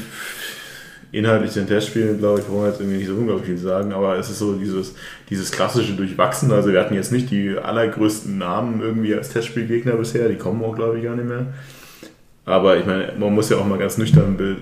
inhaltlich 1.13 1.53
den 1.53 1.67
Testspielen, 1.67 2.17
glaube 2.17 2.39
ich, 2.39 2.45
brauchen 2.47 2.63
wir 2.63 2.69
jetzt 2.69 2.81
irgendwie 2.81 2.97
nicht 2.97 3.07
so 3.07 3.13
unglaublich 3.13 3.45
viel 3.45 3.57
sagen, 3.57 3.93
aber 3.93 4.17
es 4.17 4.31
ist 4.31 4.39
so 4.39 4.55
dieses, 4.55 4.95
dieses 5.29 5.51
klassische 5.51 5.93
Durchwachsen. 5.93 6.51
Also 6.51 6.73
wir 6.73 6.79
hatten 6.79 6.95
jetzt 6.95 7.11
nicht 7.11 7.29
die 7.29 7.55
allergrößten 7.55 8.35
Namen 8.37 8.81
irgendwie 8.81 9.13
als 9.13 9.29
Testspielgegner 9.29 9.93
bisher, 9.93 10.27
die 10.27 10.37
kommen 10.37 10.63
auch, 10.63 10.75
glaube 10.75 10.97
ich, 10.97 11.03
gar 11.03 11.15
nicht 11.15 11.29
mehr. 11.29 11.53
Aber 12.45 12.77
ich 12.77 12.85
meine, 12.85 13.13
man 13.17 13.33
muss 13.33 13.49
ja 13.49 13.57
auch 13.57 13.65
mal 13.65 13.77
ganz 13.77 13.97
nüchtern 13.97 14.35
be 14.35 14.57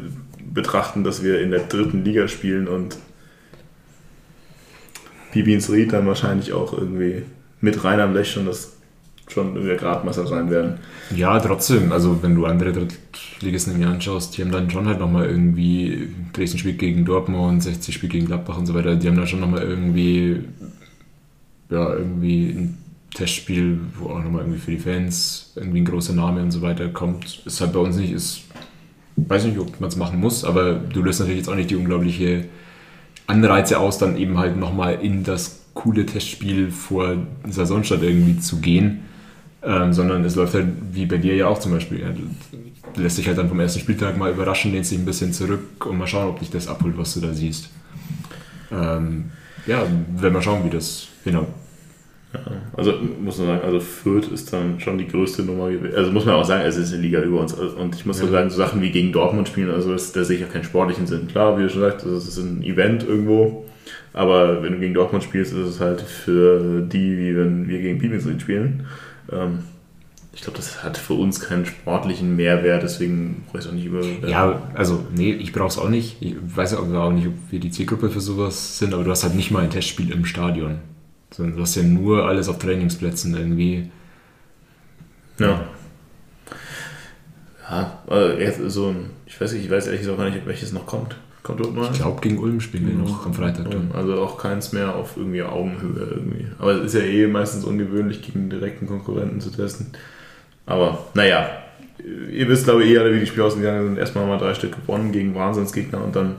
betrachten, 0.53 1.05
dass 1.05 1.23
wir 1.23 1.39
in 1.39 1.49
der 1.49 1.61
dritten 1.61 2.03
Liga 2.03 2.27
spielen 2.27 2.67
und 2.67 2.97
Bibins 5.31 5.71
Ried 5.71 5.93
dann 5.93 6.05
wahrscheinlich 6.05 6.51
auch 6.51 6.73
irgendwie 6.77 7.23
mit 7.61 7.85
rein 7.85 8.01
am 8.01 8.11
Blech 8.11 8.33
schon 8.33 8.47
das 8.47 8.73
schon 9.31 9.65
der 9.65 9.77
Gradmesser 9.77 10.27
sein 10.27 10.49
werden. 10.49 10.79
Ja, 11.15 11.39
trotzdem. 11.39 11.91
Also 11.91 12.21
wenn 12.21 12.35
du 12.35 12.45
andere 12.45 12.71
Drittligisten 12.71 13.75
im 13.75 13.81
Jahr 13.81 13.93
anschaust, 13.93 14.37
die 14.37 14.41
haben 14.41 14.51
dann 14.51 14.69
schon 14.69 14.87
halt 14.87 14.99
nochmal 14.99 15.27
irgendwie, 15.27 16.09
Dresden 16.33 16.57
spielt 16.57 16.79
gegen 16.79 17.05
Dortmund, 17.05 17.63
60 17.63 17.95
spielt 17.95 18.11
gegen 18.11 18.25
Gladbach 18.25 18.57
und 18.57 18.65
so 18.65 18.73
weiter, 18.73 18.95
die 18.95 19.07
haben 19.07 19.15
dann 19.15 19.27
schon 19.27 19.39
nochmal 19.39 19.63
irgendwie, 19.63 20.43
ja, 21.69 21.93
irgendwie 21.93 22.49
ein 22.49 22.77
Testspiel, 23.13 23.79
wo 23.97 24.09
auch 24.09 24.23
nochmal 24.23 24.41
irgendwie 24.41 24.59
für 24.59 24.71
die 24.71 24.77
Fans 24.77 25.53
irgendwie 25.55 25.81
ein 25.81 25.85
großer 25.85 26.13
Name 26.13 26.41
und 26.41 26.51
so 26.51 26.61
weiter 26.61 26.87
kommt. 26.89 27.41
Ist 27.45 27.61
halt 27.61 27.73
bei 27.73 27.79
uns 27.79 27.97
nicht, 27.97 28.11
ist, 28.11 28.41
weiß 29.15 29.45
nicht, 29.45 29.59
ob 29.59 29.79
man 29.79 29.89
es 29.89 29.95
machen 29.95 30.19
muss, 30.19 30.43
aber 30.43 30.73
du 30.73 31.01
löst 31.01 31.19
natürlich 31.19 31.39
jetzt 31.39 31.49
auch 31.49 31.55
nicht 31.55 31.69
die 31.69 31.75
unglaubliche 31.75 32.45
Anreize 33.27 33.79
aus, 33.79 33.97
dann 33.97 34.17
eben 34.17 34.37
halt 34.37 34.57
nochmal 34.57 34.99
in 35.01 35.23
das 35.23 35.61
coole 35.73 36.05
Testspiel 36.05 36.69
vor 36.69 37.15
Saisonstart 37.47 38.03
irgendwie 38.03 38.39
zu 38.39 38.59
gehen 38.59 39.01
ähm, 39.63 39.93
sondern 39.93 40.23
es 40.25 40.35
läuft 40.35 40.53
halt 40.53 40.67
wie 40.91 41.05
bei 41.05 41.17
dir 41.17 41.35
ja 41.35 41.47
auch 41.47 41.59
zum 41.59 41.71
Beispiel. 41.71 41.99
Ja, 41.99 42.07
lässt 42.95 43.17
dich 43.17 43.27
halt 43.27 43.37
dann 43.37 43.49
vom 43.49 43.59
ersten 43.59 43.79
Spieltag 43.79 44.17
mal 44.17 44.31
überraschen, 44.31 44.71
lehnst 44.71 44.91
dich 44.91 44.99
ein 44.99 45.05
bisschen 45.05 45.33
zurück 45.33 45.85
und 45.85 45.97
mal 45.97 46.07
schauen, 46.07 46.29
ob 46.29 46.39
dich 46.39 46.49
das 46.49 46.67
abholt, 46.67 46.97
was 46.97 47.13
du 47.13 47.21
da 47.21 47.33
siehst. 47.33 47.69
Ähm, 48.71 49.31
ja, 49.67 49.83
werden 50.17 50.33
wir 50.33 50.41
schauen, 50.41 50.65
wie 50.65 50.69
das 50.69 51.07
genau. 51.23 51.47
Ja, 52.33 52.39
also 52.77 52.93
muss 53.21 53.37
man 53.39 53.47
sagen, 53.47 53.61
also 53.63 53.79
Fürth 53.81 54.31
ist 54.31 54.53
dann 54.53 54.79
schon 54.79 54.97
die 54.97 55.07
größte 55.07 55.43
Nummer 55.43 55.69
gewesen. 55.69 55.95
Also 55.95 56.11
muss 56.11 56.25
man 56.25 56.35
auch 56.35 56.45
sagen, 56.45 56.63
es 56.65 56.77
ist 56.77 56.93
eine 56.93 57.01
Liga 57.01 57.21
über 57.21 57.41
uns. 57.41 57.53
Und 57.53 57.93
ich 57.95 58.05
muss 58.05 58.21
ja. 58.21 58.27
sagen, 58.27 58.49
so 58.49 58.57
Sachen 58.57 58.81
wie 58.81 58.89
gegen 58.89 59.11
Dortmund 59.11 59.49
spielen, 59.49 59.69
also 59.69 59.91
das, 59.91 60.13
da 60.13 60.23
sehe 60.23 60.37
ich 60.37 60.41
ja 60.41 60.47
keinen 60.47 60.63
sportlichen 60.63 61.07
Sinn. 61.07 61.27
Klar, 61.27 61.57
wie 61.57 61.63
du 61.63 61.69
schon 61.69 61.81
sagst, 61.81 62.05
das 62.05 62.27
ist 62.27 62.37
ein 62.37 62.63
Event 62.63 63.03
irgendwo. 63.03 63.65
Aber 64.13 64.63
wenn 64.63 64.73
du 64.73 64.79
gegen 64.79 64.93
Dortmund 64.93 65.23
spielst, 65.23 65.53
ist 65.53 65.67
es 65.67 65.79
halt 65.79 66.01
für 66.01 66.81
die, 66.81 67.17
wie 67.17 67.35
wenn 67.35 67.67
wir 67.67 67.79
gegen 67.79 67.99
Pibelsried 67.99 68.41
spielen. 68.41 68.85
Ähm, 69.31 69.63
ich 70.33 70.41
glaube, 70.41 70.57
das 70.57 70.83
hat 70.83 70.97
für 70.97 71.13
uns 71.13 71.39
keinen 71.41 71.65
sportlichen 71.65 72.35
Mehrwert, 72.35 72.83
deswegen 72.83 73.43
brauche 73.47 73.57
ich 73.59 73.65
es 73.65 73.69
auch 73.69 73.75
nicht 73.75 73.85
über. 73.85 74.01
Ja, 74.27 74.61
also, 74.73 75.05
nee, 75.13 75.33
ich 75.33 75.51
brauche 75.51 75.67
es 75.67 75.77
auch 75.77 75.89
nicht. 75.89 76.17
Ich 76.21 76.35
weiß 76.39 76.75
auch 76.75 77.11
nicht, 77.11 77.27
ob 77.27 77.33
wir 77.49 77.59
die 77.59 77.71
Zielgruppe 77.71 78.09
für 78.09 78.21
sowas 78.21 78.77
sind, 78.77 78.93
aber 78.93 79.03
du 79.03 79.11
hast 79.11 79.23
halt 79.23 79.35
nicht 79.35 79.51
mal 79.51 79.63
ein 79.63 79.69
Testspiel 79.69 80.11
im 80.11 80.25
Stadion. 80.25 80.79
Sondern 81.31 81.57
du 81.57 81.61
hast 81.61 81.75
ja 81.75 81.83
nur 81.83 82.25
alles 82.25 82.49
auf 82.49 82.59
Trainingsplätzen 82.59 83.35
irgendwie. 83.35 83.89
Ja. 85.37 85.65
Ja, 87.69 88.03
also 88.07 88.69
so 88.69 88.95
ich 89.31 89.39
weiß 89.39 89.53
nicht, 89.53 89.63
ich 89.63 89.71
weiß 89.71 89.85
ehrlich 89.85 90.01
gesagt 90.01 90.17
gar 90.17 90.29
nicht, 90.29 90.45
welches 90.45 90.73
noch 90.73 90.85
kommt. 90.85 91.15
Kommt 91.43 91.59
dort 91.59 91.75
mal? 91.75 91.89
Ich 91.91 91.99
glaube, 91.99 92.21
gegen 92.21 92.37
Ulm 92.37 92.59
spielen 92.61 92.87
wir 92.87 92.93
noch 92.93 93.25
am 93.25 93.33
Freitag. 93.33 93.73
Ja, 93.73 93.79
also 93.93 94.21
auch 94.21 94.37
keins 94.37 94.73
mehr 94.73 94.95
auf 94.95 95.17
irgendwie 95.17 95.41
Augenhöhe 95.41 96.07
irgendwie. 96.11 96.45
Aber 96.59 96.73
es 96.73 96.93
ist 96.93 97.01
ja 97.01 97.07
eh 97.07 97.25
meistens 97.25 97.63
ungewöhnlich, 97.65 98.21
gegen 98.21 98.49
direkten 98.49 98.85
Konkurrenten 98.85 99.41
zu 99.41 99.49
testen. 99.49 99.87
Aber 100.67 101.05
naja, 101.15 101.49
ihr 102.31 102.47
wisst 102.47 102.65
glaube 102.65 102.83
ich 102.83 102.91
eh 102.91 102.99
alle, 102.99 103.15
wie 103.15 103.19
die 103.19 103.25
Spiele 103.25 103.45
ausgegangen 103.45 103.87
sind. 103.87 103.97
Erstmal 103.97 104.27
mal 104.27 104.37
drei 104.37 104.53
Stück 104.53 104.75
gewonnen 104.75 105.11
gegen 105.11 105.33
Wahnsinnsgegner 105.33 106.03
und 106.03 106.15
dann 106.15 106.35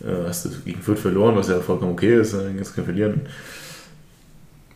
äh, 0.00 0.26
hast 0.26 0.46
du 0.46 0.50
gegen 0.64 0.82
Fürth 0.82 0.98
verloren, 0.98 1.36
was 1.36 1.48
ja 1.48 1.60
vollkommen 1.60 1.92
okay 1.92 2.20
ist. 2.20 2.34
Jetzt 2.56 2.74
kann 2.74 2.84
verlieren. 2.84 3.20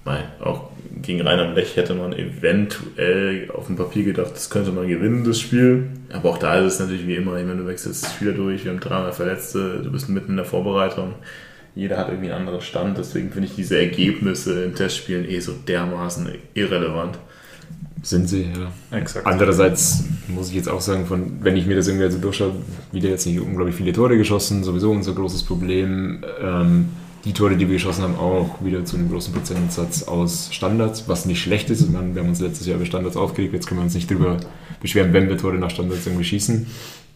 Nein, 0.04 0.24
auch 0.40 0.70
gegen 1.02 1.20
Rainer 1.20 1.52
Blech 1.52 1.76
hätte 1.76 1.94
man 1.94 2.12
eventuell 2.12 3.50
auf 3.52 3.66
dem 3.66 3.76
Papier 3.76 4.04
gedacht, 4.04 4.32
das 4.32 4.50
könnte 4.50 4.72
man 4.72 4.88
gewinnen, 4.88 5.24
das 5.24 5.40
Spiel. 5.40 5.88
Aber 6.12 6.30
auch 6.30 6.38
da 6.38 6.58
ist 6.58 6.74
es 6.74 6.80
natürlich 6.80 7.06
wie 7.06 7.16
immer, 7.16 7.34
wenn 7.34 7.58
du 7.58 7.66
wechselst 7.66 8.06
Spieler 8.06 8.32
durch, 8.32 8.64
wir 8.64 8.72
haben 8.72 8.80
dreimal 8.80 9.12
Verletzte, 9.12 9.80
du 9.82 9.90
bist 9.90 10.08
mitten 10.08 10.32
in 10.32 10.36
der 10.36 10.44
Vorbereitung. 10.44 11.14
Jeder 11.74 11.98
hat 11.98 12.08
irgendwie 12.08 12.30
einen 12.30 12.40
anderen 12.40 12.60
Stand, 12.60 12.98
deswegen 12.98 13.30
finde 13.30 13.48
ich 13.48 13.56
diese 13.56 13.78
Ergebnisse 13.78 14.64
in 14.64 14.74
Testspielen 14.74 15.28
eh 15.28 15.40
so 15.40 15.52
dermaßen 15.52 16.28
irrelevant. 16.54 17.18
Sind 18.02 18.28
sie, 18.28 18.42
ja. 18.42 18.96
Exakt. 18.96 19.26
Andererseits 19.26 20.04
muss 20.28 20.50
ich 20.50 20.54
jetzt 20.54 20.68
auch 20.68 20.82
sagen, 20.82 21.06
von, 21.06 21.38
wenn 21.40 21.56
ich 21.56 21.66
mir 21.66 21.74
das 21.74 21.88
irgendwie 21.88 22.10
so 22.10 22.18
durchschaue, 22.18 22.52
wieder 22.92 23.08
jetzt 23.08 23.26
nicht 23.26 23.40
unglaublich 23.40 23.74
viele 23.74 23.92
Tore 23.92 24.18
geschossen, 24.18 24.62
sowieso 24.62 24.90
unser 24.90 25.14
großes 25.14 25.42
Problem. 25.42 26.22
Ähm, 26.40 26.90
die 27.24 27.32
Tore, 27.32 27.56
die 27.56 27.66
wir 27.66 27.74
geschossen 27.74 28.02
haben, 28.02 28.16
auch 28.16 28.62
wieder 28.62 28.84
zu 28.84 28.96
einem 28.96 29.10
großen 29.10 29.32
Prozentsatz 29.32 30.02
aus 30.02 30.48
Standards, 30.52 31.08
was 31.08 31.24
nicht 31.24 31.40
schlecht 31.40 31.70
ist. 31.70 31.90
wir 31.90 31.98
haben 31.98 32.28
uns 32.28 32.40
letztes 32.40 32.66
Jahr 32.66 32.76
über 32.76 32.84
Standards 32.84 33.16
aufgeregt, 33.16 33.54
jetzt 33.54 33.66
können 33.66 33.80
wir 33.80 33.84
uns 33.84 33.94
nicht 33.94 34.10
drüber 34.10 34.36
beschweren, 34.80 35.12
wenn 35.12 35.28
wir 35.28 35.38
Tore 35.38 35.56
nach 35.56 35.70
Standards 35.70 36.06
irgendwie 36.06 36.24
schießen. 36.24 36.66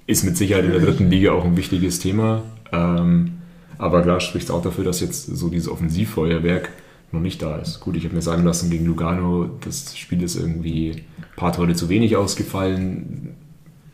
Ist 0.07 0.25
mit 0.25 0.39
Sicherheit 0.39 0.65
in 0.65 0.71
der 0.71 0.81
dritten 0.81 1.11
Liga 1.11 1.33
auch 1.33 1.45
ein 1.45 1.57
wichtiges 1.59 1.99
Thema. 1.99 2.43
Ähm, 2.73 3.33
aber 3.77 4.03
klar 4.03 4.21
spricht 4.21 4.47
es 4.47 4.51
auch 4.51 4.63
dafür, 4.63 4.85
dass 4.85 5.01
jetzt 5.01 5.27
so 5.27 5.51
dieses 5.51 5.69
Offensivfeuerwerk 5.69 6.71
noch 7.13 7.21
nicht 7.21 7.43
da 7.43 7.57
ist. 7.57 7.81
Gut, 7.81 7.97
ich 7.97 8.05
habe 8.05 8.15
mir 8.15 8.23
sagen 8.23 8.45
lassen, 8.45 8.71
gegen 8.71 8.87
Lugano, 8.87 9.51
das 9.65 9.97
Spiel 9.97 10.23
ist 10.23 10.37
irgendwie 10.37 10.93
ein 10.93 11.25
paar 11.37 11.53
Tore 11.53 11.75
zu 11.75 11.91
wenig 11.91 12.17
ausgefallen. 12.17 13.35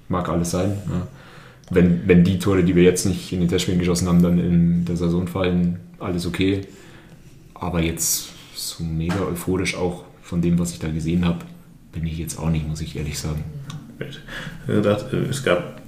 Mag 0.09 0.29
alles 0.29 0.53
sein. 0.53 0.79
Ja. 0.89 1.07
Wenn, 1.71 2.07
wenn 2.07 2.25
die 2.25 2.39
Tore, 2.39 2.63
die 2.63 2.77
wir 2.77 2.83
jetzt 2.83 3.07
nicht 3.07 3.33
in 3.33 3.41
den 3.41 3.49
Testspielen 3.49 3.81
geschossen 3.81 4.07
haben, 4.09 4.23
dann 4.23 4.39
in 4.39 4.85
der 4.85 4.97
Saison 4.97 5.27
fallen, 5.27 5.81
alles 6.05 6.27
okay. 6.27 6.63
Aber 7.55 7.83
jetzt 7.83 8.31
so 8.55 8.85
mega 8.85 9.21
euphorisch 9.21 9.77
auch 9.77 10.05
von 10.23 10.41
dem, 10.41 10.59
was 10.59 10.73
ich 10.73 10.79
da 10.79 10.89
gesehen 10.89 11.25
habe, 11.25 11.45
bin 11.93 12.07
ich 12.07 12.19
jetzt 12.19 12.39
auch 12.39 12.51
nicht, 12.51 12.67
muss 12.67 12.81
ich 12.81 12.97
ehrlich 12.97 13.19
sagen. 13.19 13.45
Es 14.67 15.45
gab 15.45 15.81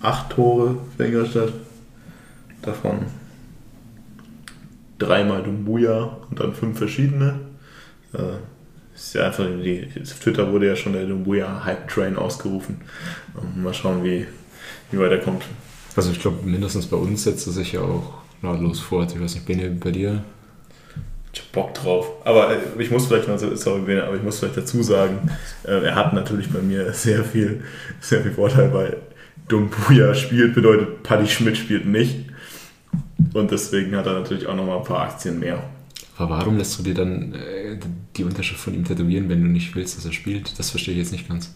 acht 0.00 0.30
Tore 0.30 0.76
für 0.96 1.04
Ingolstadt, 1.04 1.52
davon 2.62 3.06
dreimal 4.98 5.42
Dumbuya 5.42 6.18
und 6.30 6.40
dann 6.40 6.54
fünf 6.54 6.78
verschiedene. 6.78 7.40
Äh, 8.12 8.36
ist 8.94 9.14
ja 9.14 9.26
einfach 9.26 9.46
die, 9.46 9.88
auf 10.00 10.20
Twitter 10.20 10.52
wurde 10.52 10.66
ja 10.66 10.76
schon 10.76 10.92
der 10.92 11.06
Dumbuya 11.06 11.64
Hype 11.64 11.88
Train 11.88 12.16
ausgerufen. 12.16 12.82
Mal 13.56 13.72
schauen, 13.72 14.04
wie, 14.04 14.26
wie 14.90 14.98
weit 14.98 15.12
er 15.12 15.18
kommt. 15.18 15.44
Also 15.96 16.12
ich 16.12 16.20
glaube, 16.20 16.46
mindestens 16.46 16.86
bei 16.86 16.96
uns 16.96 17.24
setzt 17.24 17.46
er 17.46 17.52
sich 17.52 17.72
ja 17.72 17.80
auch 17.80 18.20
nahtlos 18.42 18.80
fort. 18.80 19.12
Ich 19.14 19.20
weiß 19.20 19.34
nicht, 19.34 19.46
Bene, 19.46 19.70
bei 19.70 19.90
dir? 19.90 20.24
Ich 21.32 21.40
hab 21.40 21.52
Bock 21.52 21.74
drauf. 21.74 22.10
Aber 22.24 22.52
äh, 22.52 22.58
ich 22.78 22.90
muss 22.90 23.06
vielleicht 23.06 23.28
mal, 23.28 23.38
sorry 23.38 23.82
Bene, 23.82 24.04
aber 24.04 24.16
ich 24.16 24.22
muss 24.22 24.38
vielleicht 24.38 24.56
dazu 24.56 24.82
sagen, 24.82 25.30
äh, 25.64 25.84
er 25.84 25.94
hat 25.94 26.12
natürlich 26.12 26.50
bei 26.50 26.60
mir 26.60 26.92
sehr 26.92 27.24
viel, 27.24 27.62
sehr 28.00 28.22
viel 28.22 28.32
Vorteil, 28.32 28.72
weil 28.72 28.96
Dumbuya 29.48 30.14
spielt, 30.14 30.54
bedeutet 30.54 31.02
Paddy 31.02 31.26
Schmidt 31.26 31.56
spielt 31.56 31.86
nicht. 31.86 32.26
Und 33.34 33.50
deswegen 33.50 33.94
hat 33.96 34.06
er 34.06 34.14
natürlich 34.14 34.46
auch 34.46 34.56
nochmal 34.56 34.78
ein 34.78 34.84
paar 34.84 35.02
Aktien 35.02 35.38
mehr. 35.38 35.62
Aber 36.16 36.38
warum 36.38 36.58
lässt 36.58 36.78
du 36.78 36.82
dir 36.82 36.94
dann 36.94 37.32
äh, 37.34 37.78
die 38.16 38.24
Unterschrift 38.24 38.60
von 38.60 38.74
ihm 38.74 38.84
tätowieren, 38.84 39.28
wenn 39.28 39.42
du 39.42 39.48
nicht 39.48 39.74
willst, 39.74 39.96
dass 39.96 40.04
er 40.04 40.12
spielt? 40.12 40.58
Das 40.58 40.70
verstehe 40.70 40.94
ich 40.94 41.00
jetzt 41.00 41.12
nicht 41.12 41.28
ganz. 41.28 41.54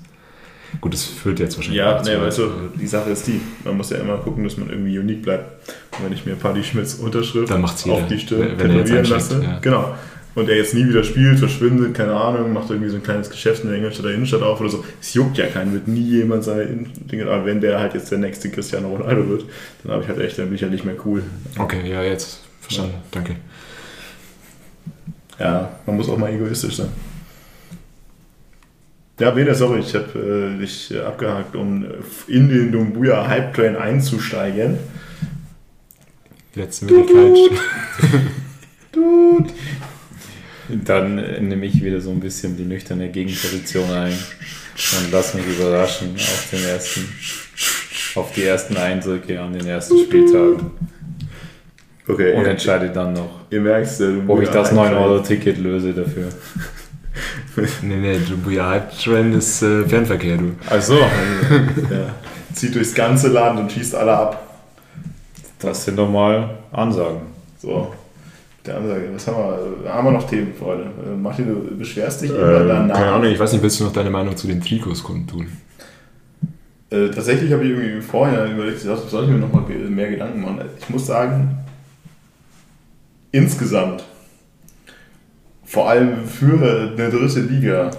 Gut, 0.81 0.93
das 0.93 1.05
führt 1.05 1.41
jetzt 1.41 1.57
wahrscheinlich. 1.57 1.79
Ja, 1.79 2.03
nee, 2.03 2.17
weißt 2.17 2.39
du, 2.39 2.51
die 2.79 2.87
Sache 2.87 3.11
ist 3.11 3.27
die. 3.27 3.41
Man 3.65 3.77
muss 3.77 3.91
ja 3.91 3.99
immer 3.99 4.19
gucken, 4.19 4.45
dass 4.45 4.57
man 4.57 4.71
irgendwie 4.71 4.99
unique 4.99 5.23
bleibt. 5.23 5.69
Und 5.97 6.05
wenn 6.05 6.13
ich 6.13 6.27
mir 6.27 6.35
Paddy 6.35 6.63
Schmidts 6.63 6.95
Unterschrift 6.95 7.53
auf 7.53 8.07
die 8.09 8.19
Stirn 8.19 8.59
tätowieren 8.59 9.05
lasse, 9.05 9.43
ja. 9.43 9.59
genau. 9.61 9.95
Und 10.35 10.49
er 10.49 10.57
jetzt 10.57 10.75
nie 10.75 10.89
wieder 10.89 11.05
spielt, 11.05 11.39
verschwindet, 11.39 11.95
keine 11.95 12.15
Ahnung, 12.15 12.53
macht 12.53 12.69
irgendwie 12.69 12.91
so 12.91 12.97
ein 12.97 13.05
kleines 13.05 13.31
Geschäft 13.31 13.63
in 13.63 13.69
der 13.69 13.79
Ingolstädter 13.79 14.11
Innenstadt 14.11 14.43
auf 14.43 14.61
oder 14.61 14.69
so. 14.69 14.85
Es 15.01 15.15
juckt 15.15 15.39
ja 15.39 15.47
keinen, 15.47 15.73
wird 15.73 15.87
nie 15.87 16.01
jemand 16.01 16.43
seine 16.43 16.67
Dinge. 16.67 17.27
Aber 17.27 17.47
wenn 17.47 17.61
der 17.61 17.79
halt 17.79 17.95
jetzt 17.95 18.11
der 18.11 18.19
nächste 18.19 18.51
Cristiano 18.51 18.89
Ronaldo 18.89 19.29
wird, 19.29 19.45
dann 19.85 19.93
habe 19.93 20.03
ich 20.03 20.09
halt 20.09 20.19
echt, 20.21 20.39
dann 20.39 20.47
bin 20.47 20.57
ich 20.57 20.63
halt 20.63 20.73
nicht 20.73 20.85
mehr 20.85 20.97
cool. 21.05 21.23
Okay, 21.57 21.89
ja, 21.89 22.03
jetzt 22.03 22.41
verstanden. 22.61 22.95
Ja. 22.95 23.01
Danke. 23.13 23.37
Ja, 25.39 25.71
man 25.87 25.97
muss 25.97 26.09
auch 26.09 26.19
mal 26.19 26.33
egoistisch 26.33 26.77
sein. 26.77 26.89
Ja, 29.20 29.31
Bene, 29.31 29.55
sorry, 29.55 29.81
ich 29.81 29.95
habe 29.95 30.57
äh, 30.57 30.61
dich 30.61 30.93
abgehakt, 31.01 31.55
um 31.55 31.86
in 32.27 32.49
den 32.49 32.73
Dumbuya 32.73 33.28
Hype 33.28 33.55
Train 33.55 33.77
einzusteigen. 33.77 34.78
Letzte 36.57 36.86
Möglichkeit. 36.86 37.61
Dude. 38.93 39.51
Dann 40.85 41.19
äh, 41.19 41.41
nehme 41.41 41.66
ich 41.66 41.82
wieder 41.82 42.01
so 42.01 42.11
ein 42.11 42.20
bisschen 42.20 42.57
die 42.57 42.65
nüchterne 42.65 43.09
Gegenposition 43.11 43.89
ein 43.91 44.12
und 44.12 45.12
lass 45.12 45.35
mich 45.35 45.47
überraschen 45.47 46.15
auf 46.16 46.49
den 46.51 46.65
ersten, 46.65 47.09
auf 48.16 48.32
die 48.32 48.45
ersten 48.45 48.77
Eindrücke 48.77 49.41
an 49.41 49.53
den 49.53 49.66
ersten 49.66 49.99
Spieltagen. 49.99 50.70
Okay, 52.07 52.35
und 52.35 52.45
entscheide 52.45 52.91
dann 52.91 53.12
noch, 53.12 53.41
ihr 53.51 53.61
merkst, 53.61 54.03
ob 54.27 54.43
ich 54.43 54.49
das 54.49 54.73
9-Euro-Ticket 54.73 55.59
löse 55.59 55.93
dafür. 55.93 56.28
nee, 57.82 57.97
nee, 57.97 58.16
Jumbuya 58.16 58.70
Hype 58.70 58.99
Train 58.99 59.32
ist 59.32 59.62
äh, 59.62 59.85
Fernverkehr, 59.86 60.36
du. 60.36 60.53
Also, 60.69 60.99
ja. 60.99 62.15
Zieht 62.53 62.74
durchs 62.74 62.95
ganze 62.95 63.28
Land 63.28 63.59
und 63.61 63.73
schießt 63.73 63.95
alle 63.95 64.12
ab. 64.12 64.59
Das 65.59 65.85
sind 65.85 65.97
doch 65.97 66.11
mal 66.11 66.59
Ansagen. 66.73 67.23
So, 67.61 67.93
der 68.66 68.77
Ansage. 68.77 69.09
Was 69.15 69.27
haben 69.27 69.36
wir? 69.36 69.93
Haben 69.93 70.07
wir 70.07 70.12
noch 70.12 70.28
Themen, 70.28 70.53
Freunde? 70.55 70.85
Äh, 70.85 71.16
Martin, 71.16 71.49
du 71.49 71.77
beschwerst 71.77 72.23
dich 72.23 72.31
immer 72.31 72.61
ähm, 72.61 72.69
danach. 72.69 72.95
Keine 72.97 73.12
Ahnung, 73.12 73.31
ich 73.31 73.39
weiß 73.39 73.53
nicht, 73.53 73.62
willst 73.62 73.81
du 73.81 73.85
noch 73.85 73.93
deine 73.93 74.11
Meinung 74.11 74.36
zu 74.36 74.47
den 74.47 74.61
Trikots 74.61 75.03
kundtun? 75.03 75.49
Äh, 76.91 77.09
tatsächlich 77.11 77.53
habe 77.53 77.65
ich 77.65 77.70
irgendwie 77.70 78.01
vorher 78.01 78.47
überlegt, 78.47 78.81
soll 78.81 79.24
ich 79.24 79.31
mir 79.31 79.39
noch 79.39 79.53
mal 79.53 79.62
mehr 79.62 80.11
Gedanken 80.11 80.43
machen. 80.43 80.61
Ich 80.78 80.89
muss 80.91 81.07
sagen, 81.07 81.59
insgesamt 83.32 84.05
vor 85.75 85.89
allem 85.91 86.29
für 86.29 86.55
eine 86.55 87.11
dritte 87.11 87.41
Liga, 87.41 87.91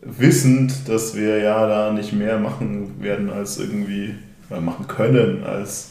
wissend, 0.00 0.88
dass 0.88 1.14
wir 1.14 1.36
ja 1.36 1.66
da 1.66 1.92
nicht 1.92 2.14
mehr 2.14 2.38
machen 2.38 3.02
werden 3.02 3.28
als 3.28 3.58
irgendwie, 3.58 4.14
oder 4.48 4.62
machen 4.62 4.88
können, 4.88 5.44
als 5.44 5.90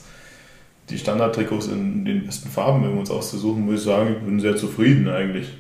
die 0.90 0.98
Standardtrikots 0.98 1.68
in 1.68 2.04
den 2.04 2.26
besten 2.26 2.50
Farben 2.50 2.82
irgendwie 2.82 3.02
uns 3.02 3.12
auszusuchen, 3.12 3.64
muss 3.64 3.76
ich 3.76 3.82
sagen, 3.82 4.16
ich 4.18 4.26
bin 4.26 4.40
sehr 4.40 4.56
zufrieden 4.56 5.08
eigentlich. 5.08 5.56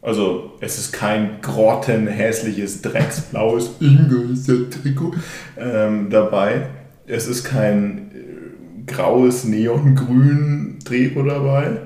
Also, 0.00 0.52
es 0.60 0.78
ist 0.78 0.92
kein 0.92 1.42
grottenhässliches, 1.42 2.80
drecksblaues 2.80 3.72
Ingolstadt-Trikot 3.78 5.12
ähm, 5.58 6.08
dabei. 6.08 6.68
Es 7.06 7.26
ist 7.26 7.44
kein 7.44 8.10
äh, 8.10 8.90
graues, 8.90 9.44
neongrün 9.44 10.78
Trikot 10.82 11.24
dabei, 11.24 11.82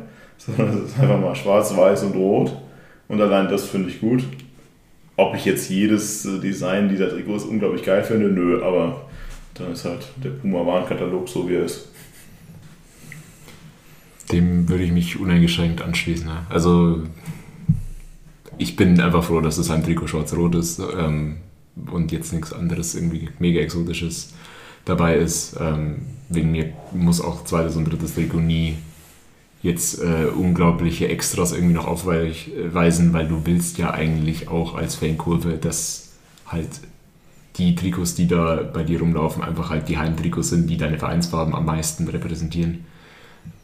sondern 0.57 0.85
es 0.85 0.91
ist 0.91 1.01
einfach 1.01 1.20
mal 1.20 1.35
schwarz, 1.35 1.77
weiß 1.77 2.05
und 2.05 2.15
rot. 2.15 2.57
Und 3.09 3.20
allein 3.20 3.49
das 3.49 3.66
finde 3.66 3.89
ich 3.89 4.01
gut. 4.01 4.25
Ob 5.16 5.35
ich 5.35 5.45
jetzt 5.45 5.69
jedes 5.69 6.25
äh, 6.25 6.39
Design 6.39 6.89
dieser 6.89 7.09
Trikots 7.11 7.45
unglaublich 7.45 7.83
geil 7.83 8.05
finde, 8.05 8.29
nö, 8.29 8.62
aber 8.62 9.09
dann 9.55 9.73
ist 9.73 9.85
halt 9.85 10.07
der 10.23 10.31
Puma-Warnkatalog 10.31 11.29
so, 11.29 11.49
wie 11.49 11.55
er 11.55 11.65
ist. 11.65 11.89
Dem 14.31 14.69
würde 14.69 14.85
ich 14.85 14.93
mich 14.93 15.19
uneingeschränkt 15.19 15.83
anschließen. 15.83 16.29
Also 16.51 17.03
ich 18.59 18.77
bin 18.77 19.01
einfach 19.01 19.25
froh, 19.25 19.41
dass 19.41 19.57
das 19.57 19.70
Heimtrikot 19.70 20.07
schwarz-rot 20.07 20.55
ist 20.55 20.81
ähm, 20.97 21.39
und 21.91 22.12
jetzt 22.12 22.33
nichts 22.33 22.53
anderes 22.53 22.95
irgendwie 22.95 23.31
mega 23.39 23.61
exotisches 23.61 24.35
dabei 24.85 25.16
ist. 25.16 25.57
Ähm, 25.61 26.03
wegen 26.29 26.53
mir 26.53 26.73
muss 26.93 27.20
auch 27.20 27.45
zweites 27.45 27.77
und 27.77 27.87
drittes 27.87 28.15
Trikot 28.15 28.41
nie 28.41 28.77
jetzt 29.63 30.01
äh, 30.01 30.27
unglaubliche 30.27 31.09
Extras 31.09 31.53
irgendwie 31.53 31.75
noch 31.75 31.87
aufweisen, 31.87 33.13
weil 33.13 33.27
du 33.27 33.45
willst 33.45 33.79
ja 33.79 33.93
eigentlich 33.93 34.49
auch 34.49 34.75
als 34.75 34.95
Fankurve, 34.95 35.59
dass 35.59 36.13
halt 36.47 36.69
die 37.57 37.75
Trikots, 37.75 38.15
die 38.15 38.29
da 38.29 38.63
bei 38.73 38.85
dir 38.85 39.01
rumlaufen, 39.01 39.43
einfach 39.43 39.71
halt 39.71 39.89
die 39.89 39.99
Heimtrikots 39.99 40.51
sind, 40.51 40.71
die 40.71 40.77
deine 40.77 40.99
Vereinsfarben 40.99 41.55
am 41.55 41.65
meisten 41.65 42.07
repräsentieren. 42.07 42.85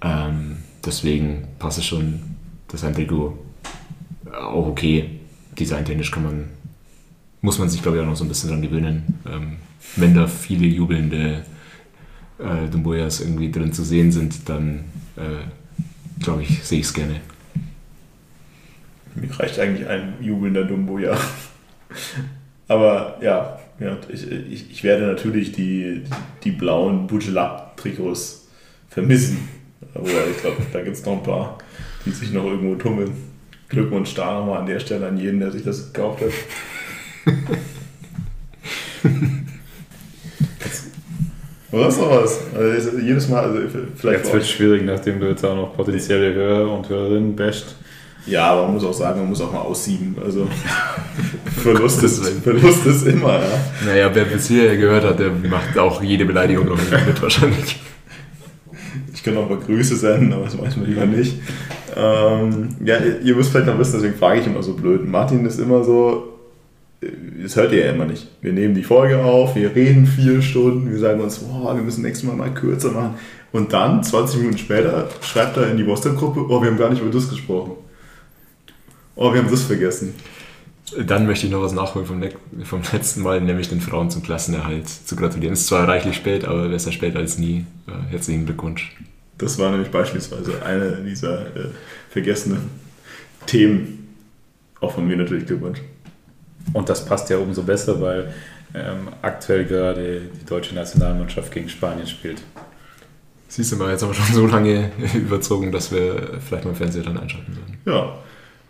Ähm, 0.02 0.56
deswegen 0.84 1.44
passt 1.58 1.78
es 1.78 1.86
schon, 1.86 2.20
das 2.68 2.82
Heimtrikot 2.82 3.38
auch 4.32 4.66
okay. 4.66 5.20
Designtechnisch 5.58 6.10
kann 6.10 6.24
man, 6.24 6.44
muss 7.40 7.58
man 7.60 7.68
sich 7.68 7.82
glaube 7.82 7.98
ich 7.98 8.02
auch 8.02 8.08
noch 8.08 8.16
so 8.16 8.24
ein 8.24 8.28
bisschen 8.28 8.50
dran 8.50 8.62
gewöhnen. 8.62 9.20
Ähm, 9.26 9.56
wenn 9.94 10.14
da 10.14 10.26
viele 10.26 10.66
jubelnde 10.66 11.44
äh, 12.38 12.68
Dumboyas 12.68 13.20
irgendwie 13.20 13.52
drin 13.52 13.72
zu 13.72 13.84
sehen 13.84 14.10
sind, 14.10 14.48
dann 14.48 14.86
äh, 15.16 15.46
glaube 16.20 16.42
ich, 16.42 16.62
sehe 16.62 16.80
ich 16.80 16.86
es 16.86 16.94
gerne. 16.94 17.20
Mir 19.14 19.30
reicht 19.38 19.58
eigentlich 19.58 19.88
ein 19.88 20.14
jubelnder 20.20 20.64
Dumboya. 20.64 21.16
Aber 22.68 23.18
ja, 23.22 23.58
ja 23.78 23.96
ich, 24.08 24.30
ich, 24.30 24.70
ich, 24.70 24.84
werde 24.84 25.06
natürlich 25.06 25.52
die, 25.52 26.02
die 26.42 26.50
blauen 26.50 27.06
Bujelab-Trikots 27.06 28.48
vermissen. 28.88 29.48
Aber 29.94 30.08
ich 30.08 30.40
glaube, 30.40 30.56
da 30.72 30.82
gibt 30.82 30.96
es 30.96 31.04
noch 31.04 31.18
ein 31.18 31.22
paar, 31.22 31.58
die 32.04 32.10
sich 32.10 32.32
noch 32.32 32.44
irgendwo 32.44 32.74
tummeln. 32.74 33.12
Glückwunsch 33.68 34.14
da 34.14 34.38
nochmal 34.38 34.60
an 34.60 34.66
der 34.66 34.80
Stelle 34.80 35.06
an 35.06 35.18
jeden, 35.18 35.40
der 35.40 35.52
sich 35.52 35.62
das 35.62 35.92
gekauft 35.92 36.22
hat. 36.22 36.32
Oder 41.74 41.88
ist 41.88 42.00
noch 42.00 42.10
was? 42.10 42.40
Also 42.56 42.98
jedes 42.98 43.28
Mal, 43.28 43.44
also 43.44 43.58
vielleicht. 43.96 44.20
Jetzt 44.20 44.32
wird 44.32 44.42
es 44.42 44.50
schwierig, 44.50 44.84
nachdem 44.84 45.18
du 45.18 45.26
jetzt 45.26 45.44
auch 45.44 45.56
noch 45.56 45.74
potenzielle 45.74 46.32
Hörer 46.32 46.70
und 46.70 46.88
Hörerinnen 46.88 47.34
best. 47.34 47.74
Ja, 48.26 48.52
aber 48.52 48.62
man 48.62 48.74
muss 48.74 48.84
auch 48.84 48.92
sagen, 48.94 49.20
man 49.20 49.28
muss 49.28 49.40
auch 49.40 49.52
mal 49.52 49.60
aussieben. 49.60 50.16
Also 50.24 50.46
Verlust, 51.62 52.02
ist, 52.04 52.26
Verlust 52.42 52.86
ist 52.86 53.06
immer, 53.06 53.34
ja. 53.34 53.58
Naja, 53.84 54.10
wer 54.14 54.24
bis 54.24 54.46
hier 54.48 54.76
gehört 54.76 55.04
hat, 55.04 55.18
der 55.18 55.30
macht 55.30 55.76
auch 55.76 56.02
jede 56.02 56.24
Beleidigung 56.24 56.66
noch 56.66 56.78
mit 56.78 57.20
wahrscheinlich. 57.20 57.80
Ich 59.12 59.22
kann 59.22 59.36
auch 59.36 59.48
mal 59.48 59.58
Grüße 59.58 59.96
senden, 59.96 60.32
aber 60.32 60.44
das 60.44 60.58
weiß 60.58 60.76
man 60.76 60.86
lieber 60.86 61.06
nicht. 61.06 61.38
Ähm, 61.96 62.68
ja, 62.84 62.96
ihr 62.98 63.34
müsst 63.34 63.50
vielleicht 63.50 63.66
noch 63.66 63.78
wissen, 63.78 63.94
deswegen 63.94 64.14
frage 64.14 64.40
ich 64.40 64.46
immer 64.46 64.62
so 64.62 64.74
blöd. 64.74 65.06
Martin 65.06 65.44
ist 65.44 65.58
immer 65.58 65.82
so, 65.82 66.33
das 67.42 67.56
hört 67.56 67.72
ihr 67.72 67.86
ja 67.86 67.92
immer 67.92 68.06
nicht. 68.06 68.28
Wir 68.40 68.52
nehmen 68.52 68.74
die 68.74 68.82
Folge 68.82 69.22
auf, 69.22 69.54
wir 69.56 69.74
reden 69.74 70.06
vier 70.06 70.40
Stunden, 70.42 70.90
wir 70.90 70.98
sagen 70.98 71.20
uns, 71.20 71.38
boah, 71.38 71.74
wir 71.74 71.82
müssen 71.82 72.02
nächstes 72.02 72.26
Mal 72.28 72.36
mal 72.36 72.52
kürzer 72.52 72.92
machen. 72.92 73.14
Und 73.52 73.72
dann, 73.72 74.02
20 74.02 74.40
Minuten 74.40 74.58
später, 74.58 75.08
schreibt 75.20 75.56
er 75.56 75.70
in 75.70 75.76
die 75.76 75.86
WhatsApp-Gruppe, 75.86 76.46
oh, 76.48 76.60
wir 76.60 76.70
haben 76.70 76.78
gar 76.78 76.90
nicht 76.90 77.02
über 77.02 77.10
das 77.10 77.28
gesprochen. 77.28 77.72
Oh, 79.16 79.32
wir 79.32 79.40
haben 79.40 79.50
das 79.50 79.62
vergessen. 79.62 80.14
Dann 81.06 81.26
möchte 81.26 81.46
ich 81.46 81.52
noch 81.52 81.62
was 81.62 81.72
nachholen 81.72 82.06
vom, 82.06 82.22
vom 82.64 82.82
letzten 82.92 83.22
Mal, 83.22 83.40
nämlich 83.40 83.68
den 83.68 83.80
Frauen 83.80 84.10
zum 84.10 84.22
Klassenerhalt 84.22 84.88
zu 84.88 85.16
gratulieren. 85.16 85.52
Ist 85.52 85.66
zwar 85.66 85.88
reichlich 85.88 86.16
spät, 86.16 86.44
aber 86.44 86.68
besser 86.68 86.92
spät 86.92 87.16
als 87.16 87.38
nie. 87.38 87.64
Äh, 87.86 88.10
herzlichen 88.10 88.44
Glückwunsch. 88.44 88.96
Das 89.38 89.58
war 89.58 89.70
nämlich 89.70 89.90
beispielsweise 89.90 90.62
eine 90.64 91.02
dieser 91.02 91.46
äh, 91.56 91.68
vergessenen 92.10 92.70
Themen. 93.46 94.16
Auch 94.80 94.92
von 94.92 95.06
mir 95.06 95.16
natürlich 95.16 95.46
Glückwunsch. 95.46 95.80
Und 96.72 96.88
das 96.88 97.04
passt 97.04 97.30
ja 97.30 97.38
umso 97.38 97.62
besser, 97.62 98.00
weil 98.00 98.32
ähm, 98.74 99.08
aktuell 99.22 99.64
gerade 99.64 100.22
die 100.40 100.46
deutsche 100.46 100.74
Nationalmannschaft 100.74 101.52
gegen 101.52 101.68
Spanien 101.68 102.06
spielt. 102.06 102.42
Siehst 103.48 103.70
du 103.70 103.76
mal, 103.76 103.90
jetzt 103.90 104.02
haben 104.02 104.10
wir 104.10 104.14
schon 104.14 104.34
so 104.34 104.46
lange 104.46 104.90
überzogen, 105.14 105.70
dass 105.70 105.92
wir 105.92 106.40
vielleicht 106.40 106.64
mal 106.64 106.70
im 106.70 106.76
Fernseher 106.76 107.04
dann 107.04 107.18
einschalten 107.18 107.54
sollen. 107.54 107.78
Ja, 107.86 108.18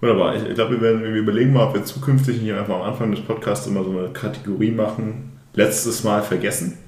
wunderbar. 0.01 0.37
Ich, 0.37 0.47
ich 0.47 0.55
glaube, 0.55 0.73
wir, 0.73 0.81
werden, 0.83 1.03
wir 1.03 1.15
überlegen 1.15 1.53
mal, 1.53 1.69
ob 1.69 1.75
wir 1.75 1.85
zukünftig 1.85 2.39
hier 2.39 2.59
einfach 2.59 2.75
am 2.75 2.83
Anfang 2.83 3.11
des 3.11 3.21
Podcasts 3.21 3.67
immer 3.67 3.83
so 3.83 3.91
eine 3.91 4.09
Kategorie 4.09 4.73
machen. 4.73 5.33
Letztes 5.55 6.05
Mal 6.05 6.23
vergessen. 6.23 6.79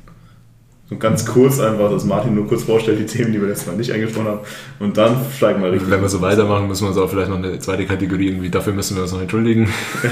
So 0.89 0.97
ganz 0.97 1.27
kurz 1.27 1.59
einfach, 1.59 1.91
dass 1.91 2.05
Martin 2.05 2.37
nur 2.37 2.47
kurz 2.47 2.63
vorstellt, 2.63 3.01
die 3.01 3.07
Themen, 3.07 3.33
die 3.33 3.41
wir 3.41 3.49
letztes 3.49 3.67
Mal 3.67 3.77
nicht 3.77 3.93
angesprochen 3.93 4.29
haben. 4.29 4.41
Und 4.79 4.97
dann 4.97 5.17
steigen 5.37 5.61
wir 5.61 5.73
richtig. 5.73 5.91
Wenn 5.91 6.01
wir 6.01 6.09
so 6.09 6.21
weitermachen, 6.21 6.69
müssen 6.69 6.85
wir 6.85 6.91
uns 6.91 6.99
auch 6.99 7.11
vielleicht 7.11 7.29
noch 7.29 7.39
eine 7.39 7.59
zweite 7.59 7.87
Kategorie 7.87 8.29
irgendwie, 8.29 8.51
dafür 8.51 8.73
müssen 8.73 8.95
wir 8.95 9.03
uns 9.03 9.13
noch 9.13 9.21
entschuldigen. 9.21 9.69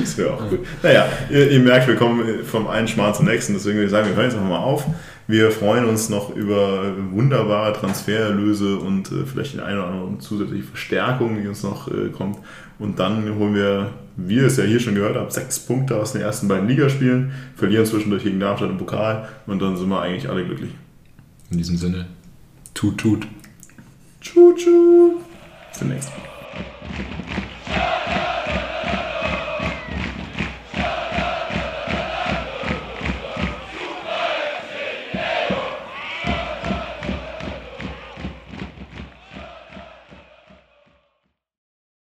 das 0.00 0.18
wäre 0.18 0.34
auch 0.34 0.50
gut. 0.50 0.60
Naja, 0.82 1.06
ihr, 1.30 1.50
ihr, 1.50 1.60
merkt, 1.60 1.88
wir 1.88 1.96
kommen 1.96 2.44
vom 2.44 2.66
einen 2.66 2.88
Schmarrn 2.88 3.14
zum 3.14 3.24
nächsten, 3.24 3.54
deswegen 3.54 3.76
würde 3.76 3.86
ich 3.86 3.90
sagen, 3.90 4.06
wir 4.06 4.16
hören 4.16 4.26
jetzt 4.26 4.34
einfach 4.34 4.50
mal 4.50 4.58
auf. 4.58 4.84
Wir 5.26 5.50
freuen 5.50 5.86
uns 5.86 6.10
noch 6.10 6.34
über 6.36 6.94
wunderbare 7.10 7.72
Transfererlöse 7.72 8.76
und 8.76 9.10
äh, 9.12 9.24
vielleicht 9.24 9.54
die 9.54 9.60
eine 9.60 9.78
oder 9.78 9.88
andere 9.88 10.18
zusätzliche 10.18 10.64
Verstärkung, 10.64 11.40
die 11.40 11.48
uns 11.48 11.62
noch 11.62 11.88
äh, 11.88 12.10
kommt. 12.10 12.38
Und 12.78 12.98
dann 12.98 13.24
holen 13.36 13.54
wir, 13.54 13.90
wie 14.16 14.36
ihr 14.36 14.46
es 14.46 14.56
ja 14.56 14.64
hier 14.64 14.80
schon 14.80 14.94
gehört 14.94 15.16
habt, 15.16 15.32
sechs 15.32 15.58
Punkte 15.58 15.96
aus 15.96 16.12
den 16.12 16.22
ersten 16.22 16.48
beiden 16.48 16.68
Ligaspielen, 16.68 17.32
verlieren 17.56 17.86
zwischendurch 17.86 18.22
gegen 18.22 18.38
Darmstadt 18.38 18.70
im 18.70 18.78
Pokal 18.78 19.28
und 19.46 19.60
dann 19.60 19.76
sind 19.76 19.88
wir 19.88 20.00
eigentlich 20.00 20.28
alle 20.28 20.44
glücklich. 20.44 20.70
In 21.50 21.58
diesem 21.58 21.76
Sinne, 21.76 22.06
tut, 22.74 22.98
tut. 22.98 23.26
Tschu, 24.20 24.54
tschu. 24.54 25.20
Bis 25.70 25.78
demnächst. 25.80 26.12